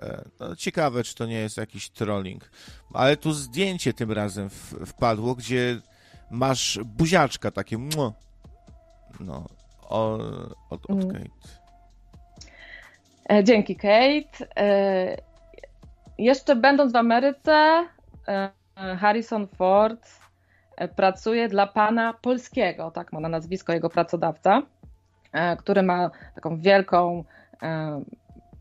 E, 0.03 0.25
no, 0.41 0.57
ciekawe, 0.57 1.03
czy 1.03 1.15
to 1.15 1.27
nie 1.27 1.39
jest 1.39 1.57
jakiś 1.57 1.91
trolling, 1.91 2.51
ale 2.95 3.17
tu 3.17 3.33
zdjęcie 3.33 3.93
tym 3.93 4.13
razem 4.13 4.51
wpadło, 4.87 5.35
gdzie 5.35 5.81
masz 6.31 6.79
buziaczka 6.85 7.51
takie. 7.51 7.79
No, 9.21 9.47
od, 9.89 10.91
od 10.91 10.91
mm. 10.91 11.13
Kate. 11.13 11.31
Dzięki, 13.43 13.77
Kate. 13.77 14.47
Jeszcze 16.19 16.57
będąc 16.57 16.93
w 16.93 16.97
Ameryce, 16.97 17.87
e, 18.29 18.51
Harrison 18.97 19.47
Ford 19.47 20.09
e, 20.77 20.89
pracuje 20.89 21.49
dla 21.49 21.67
pana 21.67 22.13
polskiego, 22.13 22.91
tak 22.91 23.13
ma 23.13 23.21
na 23.21 23.29
nazwisko 23.29 23.73
jego 23.73 23.91
pracodawca, 23.91 24.63
e, 25.33 25.57
który 25.57 25.83
ma 25.83 26.11
taką 26.35 26.61
wielką 26.61 27.25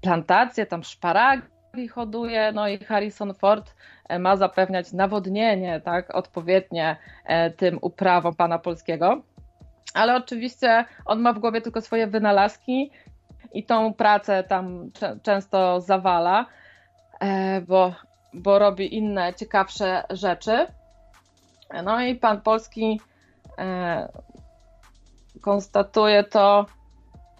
plantację, 0.05 0.65
tam 0.65 0.83
szparagi 0.83 1.87
hoduje, 1.87 2.51
no 2.51 2.67
i 2.67 2.77
Harrison 2.77 3.33
Ford 3.33 3.75
ma 4.19 4.37
zapewniać 4.37 4.93
nawodnienie, 4.93 5.81
tak, 5.81 6.15
odpowiednie 6.15 6.97
tym 7.57 7.79
uprawom 7.81 8.35
pana 8.35 8.59
polskiego. 8.59 9.21
Ale 9.93 10.15
oczywiście 10.15 10.85
on 11.05 11.21
ma 11.21 11.33
w 11.33 11.39
głowie 11.39 11.61
tylko 11.61 11.81
swoje 11.81 12.07
wynalazki 12.07 12.91
i 13.53 13.63
tą 13.63 13.93
pracę 13.93 14.43
tam 14.43 14.91
często 15.23 15.81
zawala. 15.81 16.45
E, 17.19 17.61
bo, 17.61 17.93
bo 18.33 18.59
robi 18.59 18.95
inne 18.95 19.33
ciekawsze 19.33 20.03
rzeczy. 20.09 20.67
No 21.83 22.01
i 22.01 22.15
pan 22.15 22.41
Polski 22.41 23.01
e, 23.57 24.07
konstatuje 25.41 26.23
to 26.23 26.65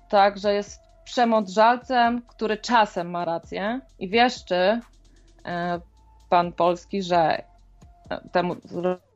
tak, 0.10 0.38
że 0.38 0.54
jest 0.54 0.85
przemądrzalcem, 1.06 2.22
który 2.22 2.58
czasem 2.58 3.10
ma 3.10 3.26
rację 3.26 3.80
i 4.00 4.10
wieszczy 4.10 4.80
e, 5.46 5.80
pan 6.30 6.52
Polski, 6.52 7.04
że 7.04 7.44
temu 8.32 8.56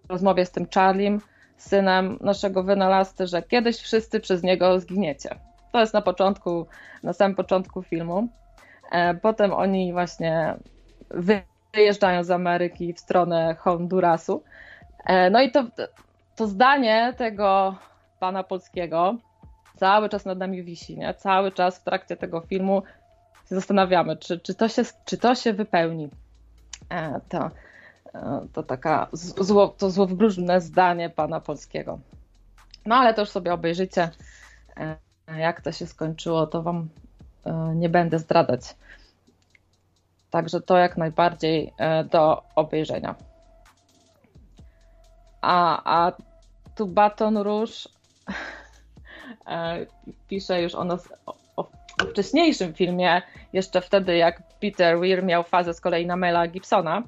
rozmowie 0.10 0.46
z 0.46 0.52
tym 0.52 0.68
Charlim, 0.74 1.22
synem 1.58 2.18
naszego 2.22 2.64
wynalazcy, 2.64 3.28
że 3.28 3.42
kiedyś 3.42 3.78
wszyscy 3.78 4.20
przez 4.20 4.44
niego 4.44 4.80
zginiecie. 4.80 5.30
To 5.72 5.80
jest 5.80 5.94
na 5.94 6.02
początku, 6.02 6.66
na 7.04 7.14
samym 7.14 7.36
początku 7.36 7.82
filmu. 7.84 8.28
E, 8.92 9.14
potem 9.14 9.54
oni 9.54 9.94
właśnie 9.94 10.56
wyjeżdżają 11.74 12.24
z 12.24 12.32
Ameryki 12.32 12.94
w 12.94 13.00
stronę 13.00 13.56
Hondurasu. 13.60 14.44
E, 15.06 15.30
no 15.30 15.42
i 15.42 15.52
to, 15.52 15.64
to 16.36 16.48
zdanie 16.48 17.14
tego 17.18 17.76
pana 18.20 18.44
polskiego 18.44 19.16
cały 19.80 20.10
czas 20.10 20.26
nad 20.26 20.38
nami 20.38 20.64
wisi, 20.64 20.98
nie? 20.98 21.14
Cały 21.14 21.52
czas 21.52 21.80
w 21.80 21.84
trakcie 21.84 22.18
tego 22.18 22.42
filmu 22.42 22.84
się 23.50 23.56
zastanawiamy, 23.56 24.18
czy, 24.18 24.40
czy, 24.40 24.56
to, 24.56 24.68
się, 24.68 24.84
czy 25.06 25.18
to 25.18 25.36
się 25.36 25.54
wypełni. 25.54 26.10
E, 26.90 27.22
to, 27.30 27.52
e, 28.14 28.48
to 28.54 28.64
taka 28.64 29.08
zło, 29.38 29.68
to 29.68 29.90
złowróżne 29.90 30.62
zdanie 30.62 31.10
pana 31.10 31.40
polskiego. 31.40 32.00
No 32.86 32.96
ale 32.96 33.14
to 33.14 33.22
już 33.22 33.30
sobie 33.30 33.54
obejrzycie. 33.54 34.10
E, 34.78 34.98
jak 35.38 35.62
to 35.62 35.72
się 35.72 35.88
skończyło, 35.88 36.48
to 36.48 36.62
wam 36.62 36.90
nie 37.76 37.90
będę 37.90 38.20
zdradzać. 38.20 38.62
Także 40.30 40.62
to 40.62 40.78
jak 40.78 40.98
najbardziej 40.98 41.74
do 42.12 42.44
obejrzenia. 42.56 43.16
A, 45.42 45.82
a 46.08 46.12
tu 46.76 46.88
Baton 46.88 47.38
Rouge 47.38 47.90
pisze 50.28 50.62
już 50.62 50.76
o, 50.76 50.84
nas, 50.84 51.14
o, 51.26 51.36
o, 51.56 51.68
wcześniejszym 52.12 52.74
filmie, 52.74 53.22
jeszcze 53.54 53.82
wtedy 53.82 54.18
jak 54.18 54.44
Peter 54.60 55.00
Weir 55.00 55.24
miał 55.24 55.44
fazę 55.44 55.74
z 55.74 55.82
kolei 55.82 56.06
na 56.06 56.16
Mela 56.16 56.48
Gibsona, 56.48 57.04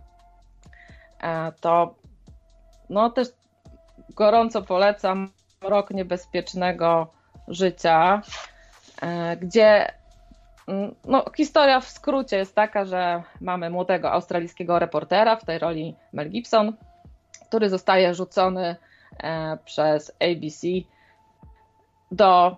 e, 1.24 1.52
to 1.62 1.96
no 2.90 3.10
też 3.10 3.28
gorąco 4.16 4.62
polecam 4.62 5.32
Rok 5.62 5.92
Niebezpiecznego 5.92 7.08
Życia, 7.48 8.22
e, 9.02 9.38
gdzie 9.38 9.94
mm, 10.68 10.96
no, 11.06 11.26
historia 11.38 11.80
w 11.80 11.90
skrócie 11.90 12.38
jest 12.38 12.56
taka, 12.56 12.86
że 12.86 13.24
mamy 13.42 13.70
młodego 13.70 14.12
australijskiego 14.12 14.80
reportera, 14.80 15.36
w 15.36 15.46
tej 15.46 15.60
roli 15.60 15.96
Mel 16.14 16.30
Gibson, 16.30 16.74
który 17.48 17.70
zostaje 17.70 18.14
rzucony 18.14 18.76
e, 19.24 19.58
przez 19.66 20.12
ABC 20.20 20.68
do 22.12 22.58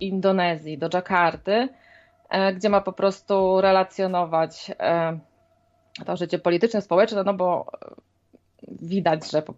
Indonezji, 0.00 0.78
do 0.78 0.88
Dżakarty, 0.88 1.68
e, 2.30 2.54
gdzie 2.54 2.68
ma 2.68 2.80
po 2.80 2.92
prostu 2.92 3.60
relacjonować 3.60 4.70
e, 4.80 5.18
to 6.06 6.16
życie 6.16 6.38
polityczne, 6.38 6.80
społeczne, 6.80 7.24
no 7.24 7.34
bo 7.34 7.66
widać, 8.68 9.30
że 9.30 9.42
po 9.42 9.54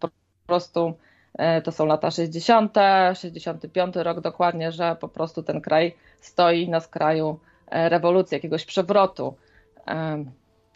prostu 0.46 0.94
e, 1.34 1.62
to 1.62 1.72
są 1.72 1.86
lata 1.86 2.10
60., 2.10 2.76
65 3.14 3.96
rok 3.96 4.20
dokładnie, 4.20 4.72
że 4.72 4.96
po 5.00 5.08
prostu 5.08 5.42
ten 5.42 5.60
kraj 5.60 5.96
stoi 6.20 6.68
na 6.68 6.80
skraju 6.80 7.38
rewolucji, 7.70 8.34
jakiegoś 8.34 8.64
przewrotu. 8.64 9.34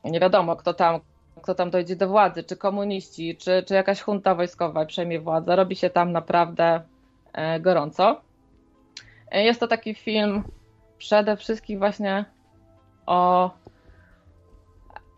Nie 0.05 0.21
wiadomo, 0.21 0.57
kto 0.57 0.75
tam, 0.75 1.01
kto 1.43 1.55
tam 1.55 1.71
dojdzie 1.71 1.97
do 1.97 2.09
władzy, 2.09 2.45
czy 2.45 2.57
komuniści, 2.57 3.37
czy, 3.37 3.63
czy 3.67 3.75
jakaś 3.75 4.07
junta 4.07 4.35
wojskowa 4.35 4.87
przejmie 4.87 5.21
władzę. 5.21 5.57
Robi 5.57 5.77
się 5.77 5.91
tam 5.91 6.13
naprawdę 6.13 6.81
gorąco. 7.61 8.21
Jest 9.33 9.61
to 9.61 9.67
taki 9.67 9.95
film 9.95 10.45
przede 10.99 11.37
wszystkim 11.37 11.79
właśnie 11.79 12.25
o, 13.07 13.51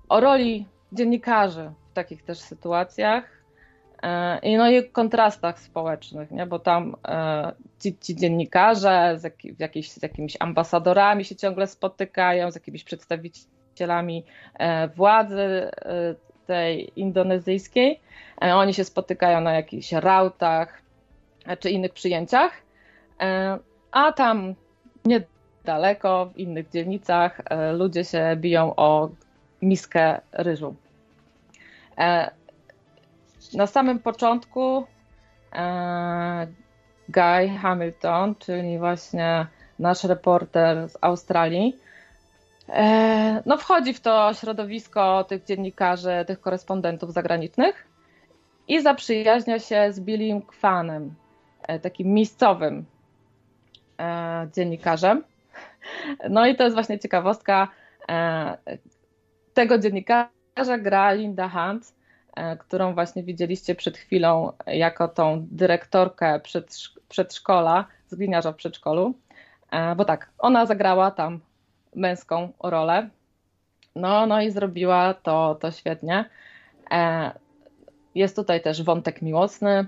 o 0.09 0.21
roli 0.21 0.67
dziennikarzy 0.93 1.73
w 1.91 1.93
takich 1.93 2.25
też 2.25 2.39
sytuacjach 2.39 3.25
e, 4.03 4.39
i 4.39 4.57
no 4.57 4.71
i 4.71 4.91
kontrastach 4.91 5.61
społecznych, 5.61 6.31
nie? 6.31 6.47
bo 6.47 6.59
tam 6.59 6.97
e, 7.09 7.53
ci, 7.81 7.99
ci 7.99 8.17
dziennikarze 8.17 9.15
z, 9.19 9.25
jak, 9.25 9.35
jakieś, 9.59 9.91
z 9.91 10.03
jakimiś 10.03 10.37
ambasadorami 10.41 11.25
się 11.25 11.37
ciągle 11.37 11.67
spotykają, 11.67 12.51
z 12.51 12.55
jakimiś 12.55 12.85
przedstawicielami 12.85 14.25
e, 14.59 14.89
władzy 14.89 15.71
tej 16.47 17.01
indonezyjskiej. 17.01 18.01
Oni 18.41 18.75
się 18.75 18.85
spotykają 18.85 19.41
na 19.41 19.53
jakichś 19.55 19.93
rautach 19.93 20.83
czy 21.59 21.71
innych 21.71 21.93
przyjęciach 21.93 22.53
a 23.93 24.13
tam 24.13 24.55
niedaleko, 25.05 26.27
w 26.27 26.37
innych 26.37 26.71
dzielnicach, 26.71 27.41
e, 27.45 27.73
ludzie 27.73 28.05
się 28.05 28.37
biją 28.37 28.77
o 28.77 29.11
miskę 29.63 30.21
ryżu. 30.33 30.75
E, 31.99 32.31
na 33.55 33.67
samym 33.67 33.99
początku 33.99 34.85
e, 35.53 36.47
Guy 37.09 37.59
Hamilton, 37.63 38.35
czyli 38.35 38.79
właśnie 38.79 39.47
nasz 39.79 40.05
reporter 40.05 40.89
z 40.89 40.99
Australii, 41.01 41.77
no 43.47 43.57
wchodzi 43.57 43.95
w 43.95 44.01
to 44.01 44.35
środowisko 44.35 45.25
tych 45.25 45.45
dziennikarzy, 45.45 46.25
tych 46.27 46.41
korespondentów 46.41 47.13
zagranicznych 47.13 47.87
i 48.69 48.83
zaprzyjaźnia 48.83 49.59
się 49.59 49.93
z 49.93 50.01
Billym 50.01 50.43
Kwanem, 50.43 51.15
takim 51.83 52.09
miejscowym 52.09 52.85
dziennikarzem. 54.55 55.23
No 56.31 56.47
i 56.47 56.57
to 56.57 56.65
jest 56.65 56.77
właśnie 56.77 56.99
ciekawostka. 56.99 57.69
E, 58.09 58.57
tego 59.55 59.79
dziennikarza 59.79 60.79
gra 60.79 61.13
Linda 61.13 61.49
Hunt, 61.49 61.95
e, 62.37 62.57
którą 62.57 62.95
właśnie 62.95 63.23
widzieliście 63.23 63.75
przed 63.75 63.99
chwilą 63.99 64.53
jako 64.67 65.09
tą 65.09 65.47
dyrektorkę 65.51 66.41
przedszkola, 67.09 67.85
z 68.07 68.15
gliniarza 68.15 68.53
w 68.53 68.57
przedszkolu. 68.57 69.15
Bo 69.97 70.05
tak, 70.05 70.31
ona 70.39 70.67
zagrała 70.67 71.11
tam 71.11 71.41
męską 71.95 72.53
rolę. 72.63 73.09
No, 73.95 74.27
no 74.27 74.43
i 74.43 74.51
zrobiła 74.51 75.15
to, 75.15 75.55
to 75.55 75.71
świetnie. 75.71 76.25
Jest 78.15 78.37
tutaj 78.37 78.63
też 78.63 78.83
wątek 78.83 79.23
miłosny. 79.23 79.87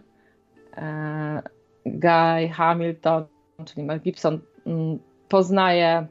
Guy 1.86 2.48
Hamilton 2.48 3.26
czyli 3.64 3.82
Mel 3.82 4.00
Gibson, 4.00 4.40
mm, 4.66 4.98
poznaje 5.28 6.06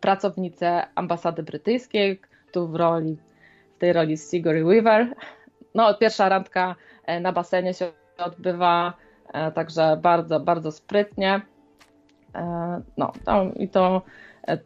pracownicę 0.00 0.86
ambasady 0.94 1.42
brytyjskiej, 1.42 2.20
tu 2.52 2.68
w 2.68 2.74
roli, 2.74 3.16
w 3.76 3.78
tej 3.78 3.92
roli 3.92 4.16
Sigourney 4.16 4.64
Weaver. 4.64 5.14
No, 5.74 5.94
pierwsza 5.94 6.28
randka 6.28 6.76
e, 7.06 7.20
na 7.20 7.32
basenie 7.32 7.74
się 7.74 7.92
odbywa, 8.18 8.94
e, 9.32 9.52
także 9.52 9.98
bardzo, 10.02 10.40
bardzo 10.40 10.72
sprytnie. 10.72 11.40
E, 12.34 12.80
no, 12.96 13.12
i 13.56 13.68
to 13.68 14.02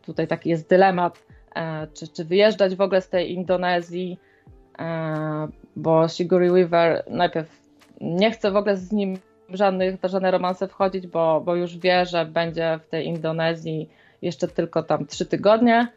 tutaj 0.03 0.29
taki 0.29 0.51
jest 0.51 0.69
dylemat, 0.69 1.27
czy, 1.95 2.09
czy 2.09 2.25
wyjeżdżać 2.25 2.77
w 2.77 2.81
ogóle 2.81 3.01
z 3.01 3.09
tej 3.09 3.33
Indonezji, 3.33 4.19
bo 5.77 6.09
Sigourney 6.09 6.51
Weaver 6.51 7.05
najpierw 7.11 7.63
nie 8.01 8.31
chce 8.31 8.51
w 8.51 8.57
ogóle 8.57 8.77
z 8.77 8.93
nim 8.93 9.19
żadnych, 9.49 9.95
żadne 10.05 10.31
romanse 10.31 10.69
wchodzić, 10.69 11.07
bo, 11.07 11.41
bo 11.41 11.55
już 11.55 11.79
wie, 11.79 12.07
że 12.07 12.25
będzie 12.25 12.81
w 12.83 12.89
tej 12.89 13.07
Indonezji 13.07 13.89
jeszcze 14.23 14.49
tylko 14.49 14.83
tam 14.83 15.07
trzy 15.07 15.27
tygodnie. 15.27 15.93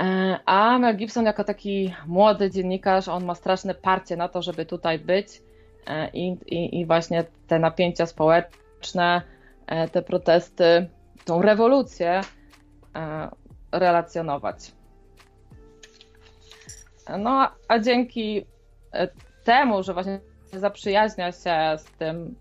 E, 0.00 0.38
a 0.46 0.78
Mel 0.78 0.96
Gibson 0.96 1.24
jako 1.24 1.44
taki 1.44 1.94
młody 2.06 2.50
dziennikarz, 2.50 3.08
on 3.08 3.24
ma 3.24 3.34
straszne 3.34 3.74
parcie 3.74 4.16
na 4.16 4.28
to, 4.28 4.42
żeby 4.42 4.66
tutaj 4.66 4.98
być 4.98 5.42
e, 5.86 6.10
i, 6.10 6.28
i, 6.46 6.80
i 6.80 6.86
właśnie 6.86 7.24
te 7.46 7.58
napięcia 7.58 8.06
społeczne, 8.06 9.22
e, 9.66 9.88
te 9.88 10.02
protesty, 10.02 10.88
tą 11.24 11.42
rewolucję 11.42 12.20
relacjonować. 13.72 14.72
No 17.18 17.48
a 17.68 17.78
dzięki 17.78 18.46
temu, 19.44 19.82
że 19.82 19.94
właśnie 19.94 20.20
zaprzyjaźnia 20.52 21.32
się 21.32 21.78
z 21.78 21.84
tym 21.98 22.34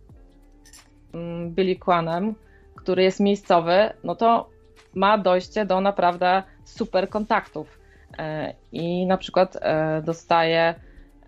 Billy 1.48 1.76
Quanem, 1.76 2.36
który 2.76 3.04
jest 3.04 3.20
miejscowy, 3.20 3.90
no 4.04 4.16
to 4.16 4.50
ma 4.94 5.18
dojście 5.18 5.66
do 5.66 5.82
naprawdę 5.82 6.44
super 6.64 7.10
kontaktów. 7.10 7.80
E, 8.18 8.54
I 8.72 9.06
na 9.06 9.18
przykład 9.18 9.58
e, 9.62 10.02
dostaje 10.02 10.76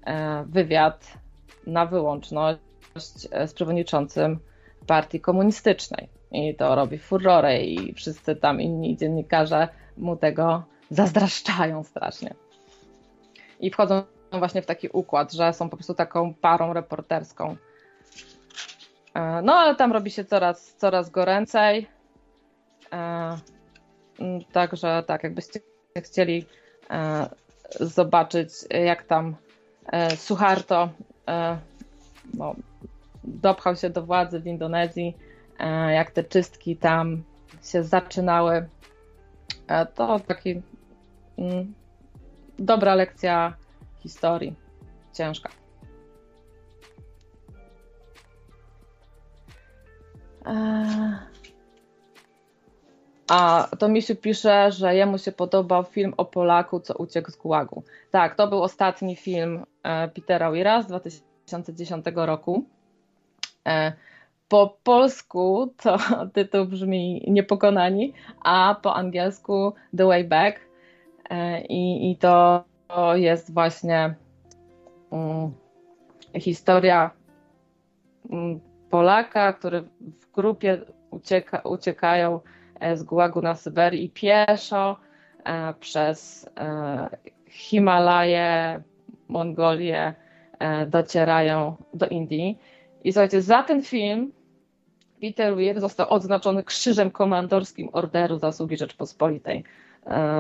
e, 0.06 0.44
wywiad 0.44 1.14
na 1.68 1.86
wyłączność 1.86 2.60
z 3.46 3.54
przewodniczącym 3.54 4.40
partii 4.88 5.20
komunistycznej. 5.20 6.10
I 6.32 6.56
to 6.56 6.76
robi 6.76 6.98
furorę 6.98 7.64
i 7.64 7.94
wszyscy 7.94 8.36
tam 8.36 8.62
inni 8.62 8.98
dziennikarze 8.98 9.68
mu 9.98 10.16
tego 10.16 10.64
zazdraszczają 10.90 11.84
strasznie. 11.84 12.34
I 13.60 13.72
wchodzą 13.72 14.04
właśnie 14.32 14.62
w 14.62 14.66
taki 14.66 14.90
układ, 14.94 15.34
że 15.34 15.54
są 15.54 15.70
po 15.70 15.78
prostu 15.78 15.94
taką 15.94 16.34
parą 16.34 16.74
reporterską 16.74 17.56
no 19.44 19.54
ale 19.54 19.76
tam 19.76 19.92
robi 19.92 20.12
się 20.12 20.26
coraz, 20.26 20.76
coraz 20.76 21.10
goręcej. 21.10 21.88
E, 22.94 23.38
także 24.52 25.04
tak, 25.08 25.24
jakbyście 25.24 25.60
chcieli 25.98 26.46
e, 26.90 27.30
zobaczyć, 27.80 28.50
jak 28.86 29.04
tam 29.04 29.36
Suharto 30.16 30.90
no, 32.34 32.56
dopchał 33.24 33.76
się 33.76 33.90
do 33.90 34.06
władzy 34.06 34.40
w 34.40 34.48
Indonezji, 34.48 35.18
jak 35.90 36.12
te 36.12 36.24
czystki 36.24 36.78
tam 36.78 37.24
się 37.64 37.84
zaczynały, 37.84 38.68
to 39.96 40.20
taki 40.20 40.62
dobra 42.60 42.96
lekcja 42.96 43.54
historii. 44.00 44.56
Ciężka. 45.14 45.50
A 53.30 53.68
to 53.80 53.90
Misiu 53.90 54.16
pisze, 54.16 54.72
że 54.72 54.96
jemu 54.96 55.18
się 55.18 55.32
podobał 55.32 55.84
film 55.84 56.14
o 56.18 56.26
Polaku, 56.26 56.80
co 56.80 56.94
uciekł 56.94 57.32
z 57.32 57.36
gułagu. 57.36 57.84
Tak, 58.12 58.36
to 58.36 58.48
był 58.48 58.64
ostatni 58.64 59.16
film 59.16 59.66
e, 59.84 60.08
Petera 60.08 60.52
Weira 60.52 60.82
z 60.82 60.88
2010 60.88 62.06
roku. 62.16 62.64
E, 63.68 63.94
po 64.48 64.78
polsku 64.84 65.74
to 65.84 65.98
tytuł 66.34 66.66
brzmi 66.66 67.24
Niepokonani, 67.28 68.14
a 68.44 68.76
po 68.84 68.96
angielsku 68.96 69.74
The 69.98 70.06
Way 70.06 70.24
Back. 70.24 70.60
E, 71.30 71.62
I, 71.62 72.12
i 72.12 72.18
to 72.18 72.64
jest 73.14 73.54
właśnie 73.54 74.16
um, 75.10 75.54
historia 76.40 77.12
um, 78.30 78.67
Polaka, 78.98 79.54
który 79.54 79.82
w 80.02 80.32
grupie 80.32 80.82
ucieka, 81.12 81.60
uciekają 81.60 82.40
e, 82.80 82.98
z 82.98 83.04
Gułagu 83.04 83.42
na 83.42 83.56
Syberię 83.56 84.10
pieszo 84.10 84.98
e, 85.46 85.74
przez 85.74 86.50
e, 86.58 87.10
Himalaje, 87.48 88.82
Mongolię 89.28 90.14
docierają 90.88 91.76
do 91.94 92.08
Indii. 92.08 92.58
I 93.04 93.14
słuchajcie, 93.14 93.42
za 93.42 93.64
ten 93.64 93.84
film 93.84 94.32
Peter 95.22 95.56
Weir 95.56 95.80
został 95.80 96.10
odznaczony 96.10 96.64
krzyżem 96.64 97.12
komandorskim 97.12 97.90
Orderu 97.94 98.40
Zasługi 98.40 98.78
Rzeczpospolitej 98.78 99.64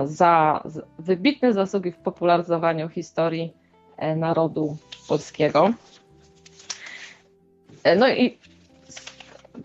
za 0.05 0.63
wybitne 0.99 1.53
zasługi 1.53 1.91
w 1.91 1.97
popularyzowaniu 1.97 2.89
historii 2.89 3.53
narodu 4.15 4.77
polskiego. 5.07 5.73
E, 7.87 7.95
no 7.95 8.09
i 8.09 8.37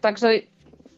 także 0.00 0.28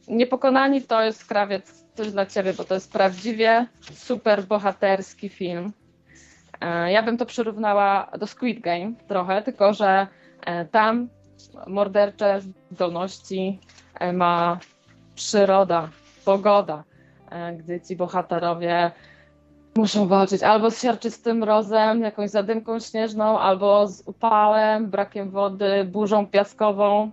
Niepokonani 0.08 0.82
to 0.82 1.02
jest 1.02 1.24
krawiec 1.24 1.84
coś 1.94 2.10
dla 2.10 2.26
ciebie, 2.26 2.52
bo 2.52 2.64
to 2.64 2.74
jest 2.74 2.92
prawdziwie 2.92 3.66
super 3.80 4.42
bohaterski 4.42 5.28
film. 5.28 5.72
Ja 6.88 7.02
bym 7.02 7.16
to 7.16 7.26
przyrównała 7.26 8.10
do 8.18 8.26
Squid 8.26 8.60
Game 8.60 8.92
trochę, 9.08 9.42
tylko 9.42 9.72
że 9.72 10.06
tam 10.70 11.08
mordercze 11.66 12.40
zdolności 12.70 13.58
E, 14.00 14.12
ma 14.12 14.58
przyroda, 15.14 15.88
pogoda, 16.24 16.84
e, 17.30 17.52
gdy 17.52 17.80
ci 17.80 17.96
bohaterowie 17.96 18.90
muszą 19.76 20.08
walczyć 20.08 20.42
albo 20.42 20.70
z 20.70 20.82
siarczystym 20.82 21.38
mrozem, 21.38 22.02
jakąś 22.02 22.30
zadymką 22.30 22.80
śnieżną, 22.80 23.38
albo 23.38 23.86
z 23.86 24.02
upałem, 24.06 24.90
brakiem 24.90 25.30
wody, 25.30 25.84
burzą 25.84 26.26
piaskową. 26.26 27.10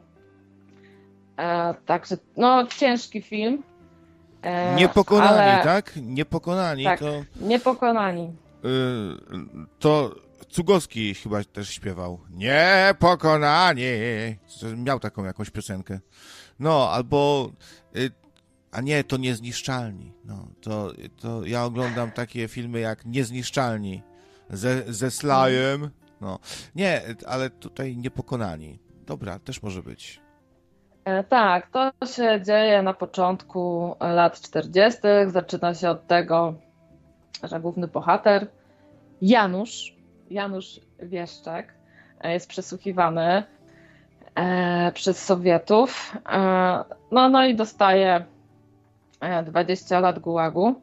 E, 1.37 1.73
także 1.85 2.17
no 2.37 2.67
ciężki 2.67 3.21
film. 3.21 3.63
E, 4.41 4.75
Niepokonani, 4.75 5.51
ale... 5.51 5.63
tak? 5.63 5.93
Niepokonani 6.01 6.83
tak, 6.83 6.99
to. 6.99 7.23
Niepokonani. 7.41 8.23
Y, 8.23 8.69
to 9.79 10.11
Cugowski 10.49 11.13
chyba 11.13 11.43
też 11.43 11.69
śpiewał. 11.69 12.19
Niepokonani. 12.29 13.83
Miał 14.77 14.99
taką 14.99 15.23
jakąś 15.23 15.49
piosenkę. 15.49 15.99
No, 16.59 16.89
albo. 16.91 17.49
Y, 17.95 18.20
a 18.71 18.81
nie, 18.81 19.03
to 19.03 19.17
niezniszczalni. 19.17 20.13
No, 20.25 20.47
to, 20.61 20.91
to 21.21 21.45
ja 21.45 21.65
oglądam 21.65 22.11
takie 22.11 22.47
filmy 22.47 22.79
jak 22.79 23.05
Niezniszczalni 23.05 24.03
ze, 24.49 24.93
ze 24.93 25.11
Slajem. 25.11 25.89
No. 26.21 26.39
Nie, 26.75 27.01
ale 27.27 27.49
tutaj 27.49 27.97
niepokonani. 27.97 28.79
Dobra, 29.05 29.39
też 29.39 29.63
może 29.63 29.83
być. 29.83 30.21
E, 31.05 31.23
tak, 31.23 31.69
to 31.69 31.91
się 32.05 32.41
dzieje 32.45 32.83
na 32.83 32.93
początku 32.93 33.95
lat 33.99 34.41
40. 34.41 35.01
Zaczyna 35.27 35.73
się 35.73 35.89
od 35.89 36.07
tego, 36.07 36.53
że 37.43 37.59
główny 37.59 37.87
bohater 37.87 38.47
Janusz, 39.21 39.95
Janusz 40.29 40.79
Wieszczek, 40.99 41.73
e, 42.21 42.33
jest 42.33 42.49
przesłuchiwany 42.49 43.43
e, 44.35 44.91
przez 44.91 45.25
Sowietów. 45.25 46.17
No, 47.11 47.29
no 47.29 47.45
i 47.45 47.55
dostaje 47.55 48.25
20 49.45 49.97
e, 49.97 50.01
lat 50.01 50.19
gułagu. 50.19 50.75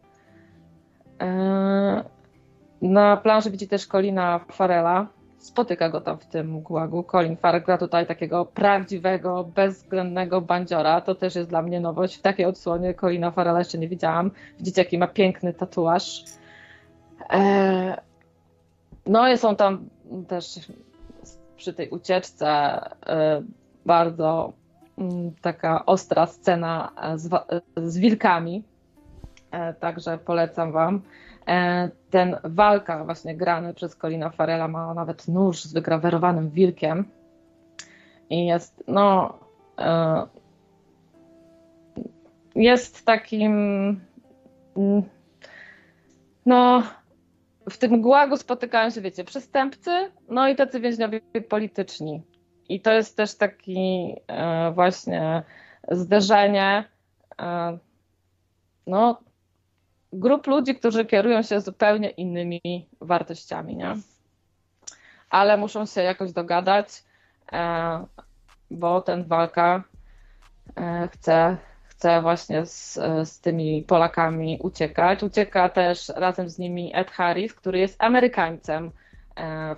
E, 1.21 2.05
na 2.83 3.17
planszy 3.17 3.51
widzi 3.51 3.69
też 3.69 3.87
Colina 3.87 4.41
Farela. 4.53 5.07
Spotyka 5.39 5.89
go 5.89 6.01
tam 6.01 6.19
w 6.19 6.27
tym 6.27 6.61
gułagu. 6.63 7.03
Colin 7.03 7.37
Farrell 7.37 7.63
gra 7.63 7.79
tutaj 7.79 8.07
takiego 8.07 8.45
prawdziwego, 8.45 9.45
bezwzględnego 9.45 10.41
bandziora. 10.41 11.01
To 11.01 11.15
też 11.15 11.35
jest 11.35 11.49
dla 11.49 11.63
mnie 11.63 11.81
nowość. 11.81 12.17
W 12.17 12.23
takiej 12.23 12.47
odsłonie 12.47 12.95
Colina 12.95 13.31
Farrella 13.31 13.59
jeszcze 13.59 13.79
nie 13.79 13.89
widziałam. 13.89 14.31
Widzicie, 14.59 14.83
jaki 14.83 14.99
ma 14.99 15.07
piękny 15.07 15.55
tatuaż. 15.55 16.25
E, 17.31 18.01
no 19.07 19.29
i 19.33 19.39
są 19.39 19.57
tam 19.57 19.89
też 20.29 20.61
przy 21.57 21.73
tej 21.73 21.89
ucieczce 21.89 22.81
bardzo 23.87 24.53
taka 25.41 25.87
ostra 25.87 26.27
scena 26.27 26.93
z, 27.17 27.31
z 27.77 27.99
wilkami. 27.99 28.65
E, 29.51 29.75
także 29.75 30.19
polecam 30.19 30.73
Wam. 30.73 31.03
E, 31.49 31.91
ten 32.11 32.37
walka 32.45 33.05
właśnie 33.05 33.37
grany 33.37 33.75
przez 33.75 33.97
Colina 33.97 34.31
Farela 34.31 34.69
ma 34.69 34.95
nawet 34.95 35.29
nóż 35.29 35.65
z 35.65 35.73
wygrawerowanym 35.73 36.51
wilkiem 36.51 37.05
i 38.31 38.47
jest 38.47 38.85
no 38.89 39.39
e, 39.79 40.27
jest 42.55 43.07
takim 43.07 43.53
mm, 44.77 45.03
no 46.47 46.83
w 47.71 47.79
tym 47.79 48.03
gułagu 48.03 48.37
spotykają 48.37 48.91
się, 48.91 49.01
wiecie, 49.01 49.25
przestępcy, 49.25 49.91
no 50.29 50.49
i 50.49 50.57
tacy 50.57 50.81
więźniowie 50.81 51.21
polityczni. 51.49 52.23
I 52.69 52.81
to 52.81 52.93
jest 52.93 53.17
też 53.17 53.35
taki 53.35 54.15
e, 54.27 54.71
właśnie 54.71 55.43
zderzenie 55.91 56.85
e, 57.41 57.79
no, 58.87 59.21
grup 60.13 60.47
ludzi, 60.47 60.75
którzy 60.75 61.05
kierują 61.05 61.43
się 61.43 61.61
zupełnie 61.61 62.11
innymi 62.11 62.89
wartościami, 63.01 63.77
nie? 63.77 63.95
Ale 65.31 65.57
muszą 65.57 65.87
się 65.87 66.03
jakoś 66.03 66.33
dogadać, 66.33 66.89
e, 67.53 68.07
bo 68.71 69.01
ten 69.01 69.25
walka 69.25 69.83
chce 71.13 71.57
chce 71.89 72.23
właśnie 72.23 72.67
z, 72.67 72.95
z 73.25 73.41
tymi 73.41 73.83
Polakami 73.83 74.59
uciekać. 74.63 75.23
Ucieka 75.23 75.69
też 75.69 76.09
razem 76.09 76.49
z 76.49 76.59
nimi 76.59 76.91
Ed 76.95 77.11
Harris, 77.11 77.55
który 77.55 77.79
jest 77.79 78.03
Amerykańcem 78.03 78.91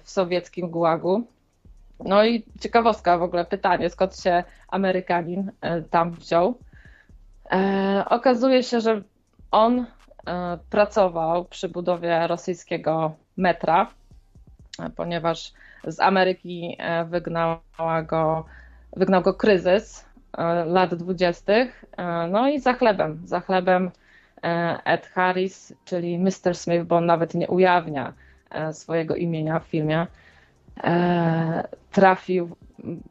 w 0.02 0.10
sowieckim 0.10 0.70
gułagu. 0.70 1.26
No 2.04 2.24
i 2.24 2.44
ciekawostka 2.60 3.18
w 3.18 3.22
ogóle, 3.22 3.44
pytanie, 3.44 3.90
skąd 3.90 4.16
się 4.16 4.44
Amerykanin 4.68 5.50
e, 5.60 5.82
tam 5.82 6.10
wziął. 6.10 6.58
E, 7.52 8.04
okazuje 8.08 8.62
się, 8.62 8.80
że 8.80 9.02
on 9.50 9.86
pracował 10.70 11.44
przy 11.44 11.68
budowie 11.68 12.26
rosyjskiego 12.26 13.14
metra, 13.36 13.90
ponieważ 14.96 15.52
z 15.84 16.00
Ameryki 16.00 16.76
wygnała 17.06 18.02
go, 18.02 18.44
wygnał 18.96 19.22
go 19.22 19.34
kryzys 19.34 20.04
E, 20.38 20.64
lat 20.64 20.94
dwudziestych. 20.94 21.84
E, 21.96 22.26
no 22.26 22.48
i 22.48 22.60
za 22.60 22.72
chlebem, 22.72 23.20
za 23.24 23.40
chlebem 23.40 23.90
e, 24.42 24.78
Ed 24.84 25.06
Harris, 25.06 25.74
czyli 25.84 26.18
Mr. 26.18 26.54
Smith, 26.54 26.84
bo 26.84 26.96
on 26.96 27.06
nawet 27.06 27.34
nie 27.34 27.48
ujawnia 27.48 28.12
swojego 28.72 29.16
imienia 29.16 29.58
w 29.58 29.64
filmie, 29.64 30.06
trafił, 31.90 32.56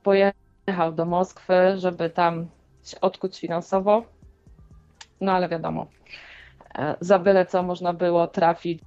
pojechał 0.03 0.93
do 0.95 1.05
Moskwy, 1.05 1.53
żeby 1.77 2.09
tam 2.09 2.47
się 2.83 3.01
odkuć 3.01 3.39
finansowo. 3.39 4.03
No 5.21 5.31
ale 5.31 5.49
wiadomo, 5.49 5.87
za 7.01 7.19
byle 7.19 7.45
co 7.45 7.63
można 7.63 7.93
było 7.93 8.27
trafić, 8.27 8.81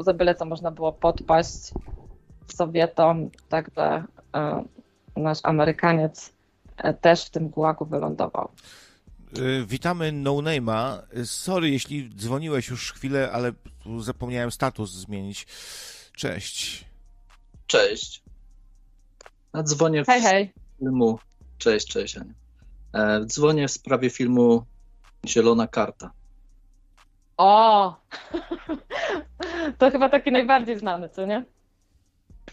za 0.00 0.14
byle 0.14 0.34
co 0.34 0.44
można 0.44 0.70
było 0.70 0.92
podpaść 0.92 1.70
Sowietom, 2.46 3.30
także 3.48 4.04
nasz 5.16 5.38
Amerykaniec 5.42 6.32
też 7.00 7.24
w 7.24 7.30
tym 7.30 7.48
gułagu 7.48 7.84
wylądował. 7.84 8.48
Witamy 9.66 10.12
No 10.12 10.34
Name'a. 10.34 10.98
Sorry, 11.24 11.70
jeśli 11.70 12.10
dzwoniłeś 12.14 12.68
już 12.68 12.92
chwilę, 12.92 13.30
ale 13.32 13.52
zapomniałem 14.00 14.50
status 14.50 14.92
zmienić. 14.92 15.46
Cześć. 16.12 16.87
Cześć. 17.68 18.22
A 19.52 19.62
dzwonię 19.62 20.04
w 20.04 20.06
hej, 20.06 20.22
hej. 20.22 20.52
filmu. 20.78 21.18
Cześć, 21.58 21.86
cześć. 21.86 22.16
Ania. 22.16 22.32
E, 22.92 23.24
dzwonię 23.24 23.68
w 23.68 23.72
sprawie 23.72 24.10
filmu 24.10 24.64
Zielona 25.26 25.66
Karta. 25.66 26.10
O! 27.36 27.94
To 29.78 29.90
chyba 29.90 30.08
taki 30.08 30.32
najbardziej 30.32 30.78
znany, 30.78 31.08
co 31.08 31.26
nie? 31.26 31.44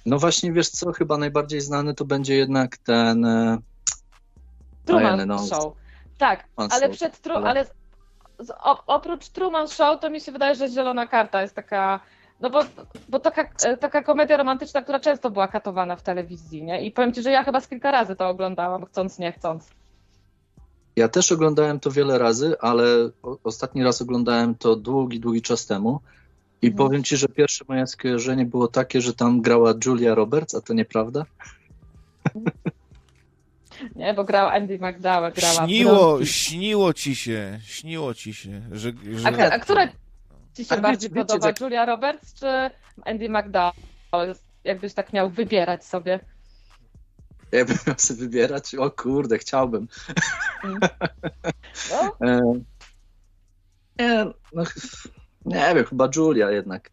No 0.05 0.19
właśnie, 0.19 0.51
wiesz 0.51 0.69
co, 0.69 0.91
chyba 0.91 1.17
najbardziej 1.17 1.61
znany 1.61 1.93
to 1.93 2.05
będzie 2.05 2.35
jednak 2.35 2.77
ten 2.77 3.25
e, 3.25 3.57
Truman 4.85 5.27
no, 5.27 5.39
Show. 5.39 5.73
Tak, 6.17 6.47
ale 6.55 6.89
przed, 6.89 7.21
tru, 7.21 7.35
ale, 7.35 7.65
z, 8.39 8.51
o, 8.51 8.85
oprócz 8.85 9.29
Truman 9.29 9.67
Show, 9.67 9.99
to 9.99 10.09
mi 10.09 10.21
się 10.21 10.31
wydaje, 10.31 10.55
że 10.55 10.69
Zielona 10.69 11.07
Karta 11.07 11.41
jest 11.41 11.55
taka, 11.55 11.99
no 12.39 12.49
bo, 12.49 12.59
bo 13.09 13.19
taka, 13.19 13.49
e, 13.63 13.77
taka 13.77 14.03
komedia 14.03 14.37
romantyczna, 14.37 14.81
która 14.81 14.99
często 14.99 15.29
była 15.29 15.47
katowana 15.47 15.95
w 15.95 16.01
telewizji, 16.03 16.63
nie? 16.63 16.85
I 16.85 16.91
powiem 16.91 17.13
ci, 17.13 17.21
że 17.21 17.31
ja 17.31 17.43
chyba 17.43 17.61
z 17.61 17.67
kilka 17.67 17.91
razy 17.91 18.15
to 18.15 18.29
oglądałam, 18.29 18.85
chcąc, 18.85 19.19
nie 19.19 19.31
chcąc. 19.31 19.69
Ja 20.95 21.07
też 21.07 21.31
oglądałem 21.31 21.79
to 21.79 21.91
wiele 21.91 22.17
razy, 22.17 22.55
ale 22.59 22.85
ostatni 23.43 23.83
raz 23.83 24.01
oglądałem 24.01 24.55
to 24.55 24.75
długi, 24.75 25.19
długi 25.19 25.41
czas 25.41 25.65
temu. 25.65 25.99
I 26.61 26.67
Mhm. 26.67 26.77
powiem 26.77 27.03
ci, 27.03 27.17
że 27.17 27.27
pierwsze 27.27 27.65
moje 27.67 27.87
skojarzenie 27.87 28.45
było 28.45 28.67
takie, 28.67 29.01
że 29.01 29.13
tam 29.13 29.41
grała 29.41 29.73
Julia 29.85 30.15
Roberts, 30.15 30.55
a 30.55 30.61
to 30.61 30.73
nieprawda? 30.73 31.25
Nie, 33.95 34.13
bo 34.13 34.23
grał 34.23 34.47
Andy 34.47 34.79
McDowell, 34.79 35.33
grała 35.33 35.67
Śniło, 35.67 36.25
śniło 36.25 36.93
ci 36.93 37.15
się, 37.15 37.59
śniło 37.63 38.13
ci 38.13 38.33
się, 38.33 38.61
że... 38.71 38.91
że... 39.15 39.27
A, 39.27 39.53
a 39.53 39.59
która 39.59 39.87
ci 40.55 40.65
się 40.65 40.73
Ale 40.73 40.81
bardziej 40.81 41.09
wiecie- 41.09 41.15
wiecie, 41.21 41.27
podoba, 41.27 41.47
jak- 41.47 41.59
Julia 41.61 41.85
Roberts 41.85 42.33
czy 42.33 42.47
Andy 43.05 43.29
McDowell? 43.29 44.35
Jakbyś 44.63 44.93
tak 44.93 45.13
miał 45.13 45.29
wybierać 45.29 45.85
sobie. 45.85 46.19
Jakbym 47.51 47.77
miał 47.87 47.95
sobie 47.99 48.19
wybierać, 48.19 48.75
o 48.75 48.91
kurde, 48.91 49.37
chciałbym. 49.37 49.87
No, 51.91 52.27
E, 52.27 52.41
nie, 53.99 54.25
no, 54.53 54.63
nie 55.45 55.75
wiem, 55.75 55.85
chyba 55.85 56.09
Julia 56.15 56.51
jednak. 56.51 56.89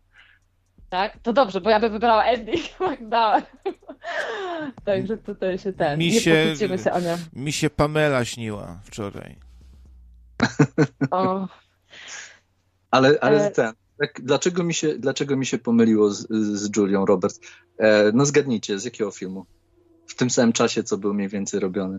tak, 0.89 1.19
to 1.23 1.33
dobrze, 1.33 1.61
bo 1.61 1.71
ja 1.71 1.81
bym 1.81 1.93
wybrała 1.93 2.25
Andy 2.25 2.53
McDowell. 2.91 3.43
Także 4.85 5.17
tutaj 5.19 5.59
się 5.59 5.73
ten, 5.73 5.99
Mi 5.99 6.07
nie 6.11 6.21
się- 6.21 6.57
się 6.57 6.93
o 6.93 7.01
nią. 7.01 7.17
Mi 7.33 7.53
się 7.53 7.71
Pamela 7.71 8.25
śniła 8.25 8.81
wczoraj. 8.85 9.37
O, 11.11 11.49
Ale, 12.93 13.19
ale 13.21 13.47
E- 13.47 13.51
ten, 13.51 13.73
tak, 13.99 14.21
dlaczego, 14.23 14.65
mi 14.65 14.75
się, 14.75 14.99
dlaczego 14.99 15.37
mi 15.37 15.47
się 15.47 15.59
pomyliło 15.59 16.11
z, 16.11 16.27
z 16.31 16.77
Julią 16.77 17.07
Roberts? 17.07 17.41
E, 17.79 18.13
no 18.13 18.27
zgadnijcie, 18.27 18.79
z 18.79 18.85
jakiego 18.85 19.11
filmu? 19.11 19.47
W 20.07 20.15
tym 20.17 20.31
samym 20.31 20.53
czasie, 20.53 20.83
co 20.83 20.99
był 20.99 21.15
mniej 21.15 21.29
więcej 21.29 21.61
robiony. 21.61 21.99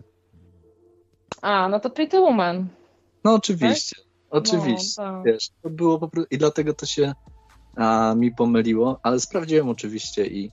a, 1.42 1.68
no 1.68 1.80
to 1.80 1.90
Pretty 1.90 2.20
Woman. 2.20 2.68
No 3.24 3.34
oczywiście, 3.34 3.96
oczywiście. 4.30 5.02
No, 5.02 5.12
tak. 5.12 5.24
Wiesz, 5.24 5.48
to 5.62 5.70
było 5.70 5.98
po 5.98 6.08
prostu, 6.08 6.34
i 6.34 6.38
dlatego 6.38 6.74
to 6.74 6.86
się 6.86 7.12
a, 7.76 8.14
mi 8.16 8.32
pomyliło, 8.32 9.00
ale 9.02 9.20
sprawdziłem 9.20 9.68
oczywiście 9.68 10.26
i 10.26 10.50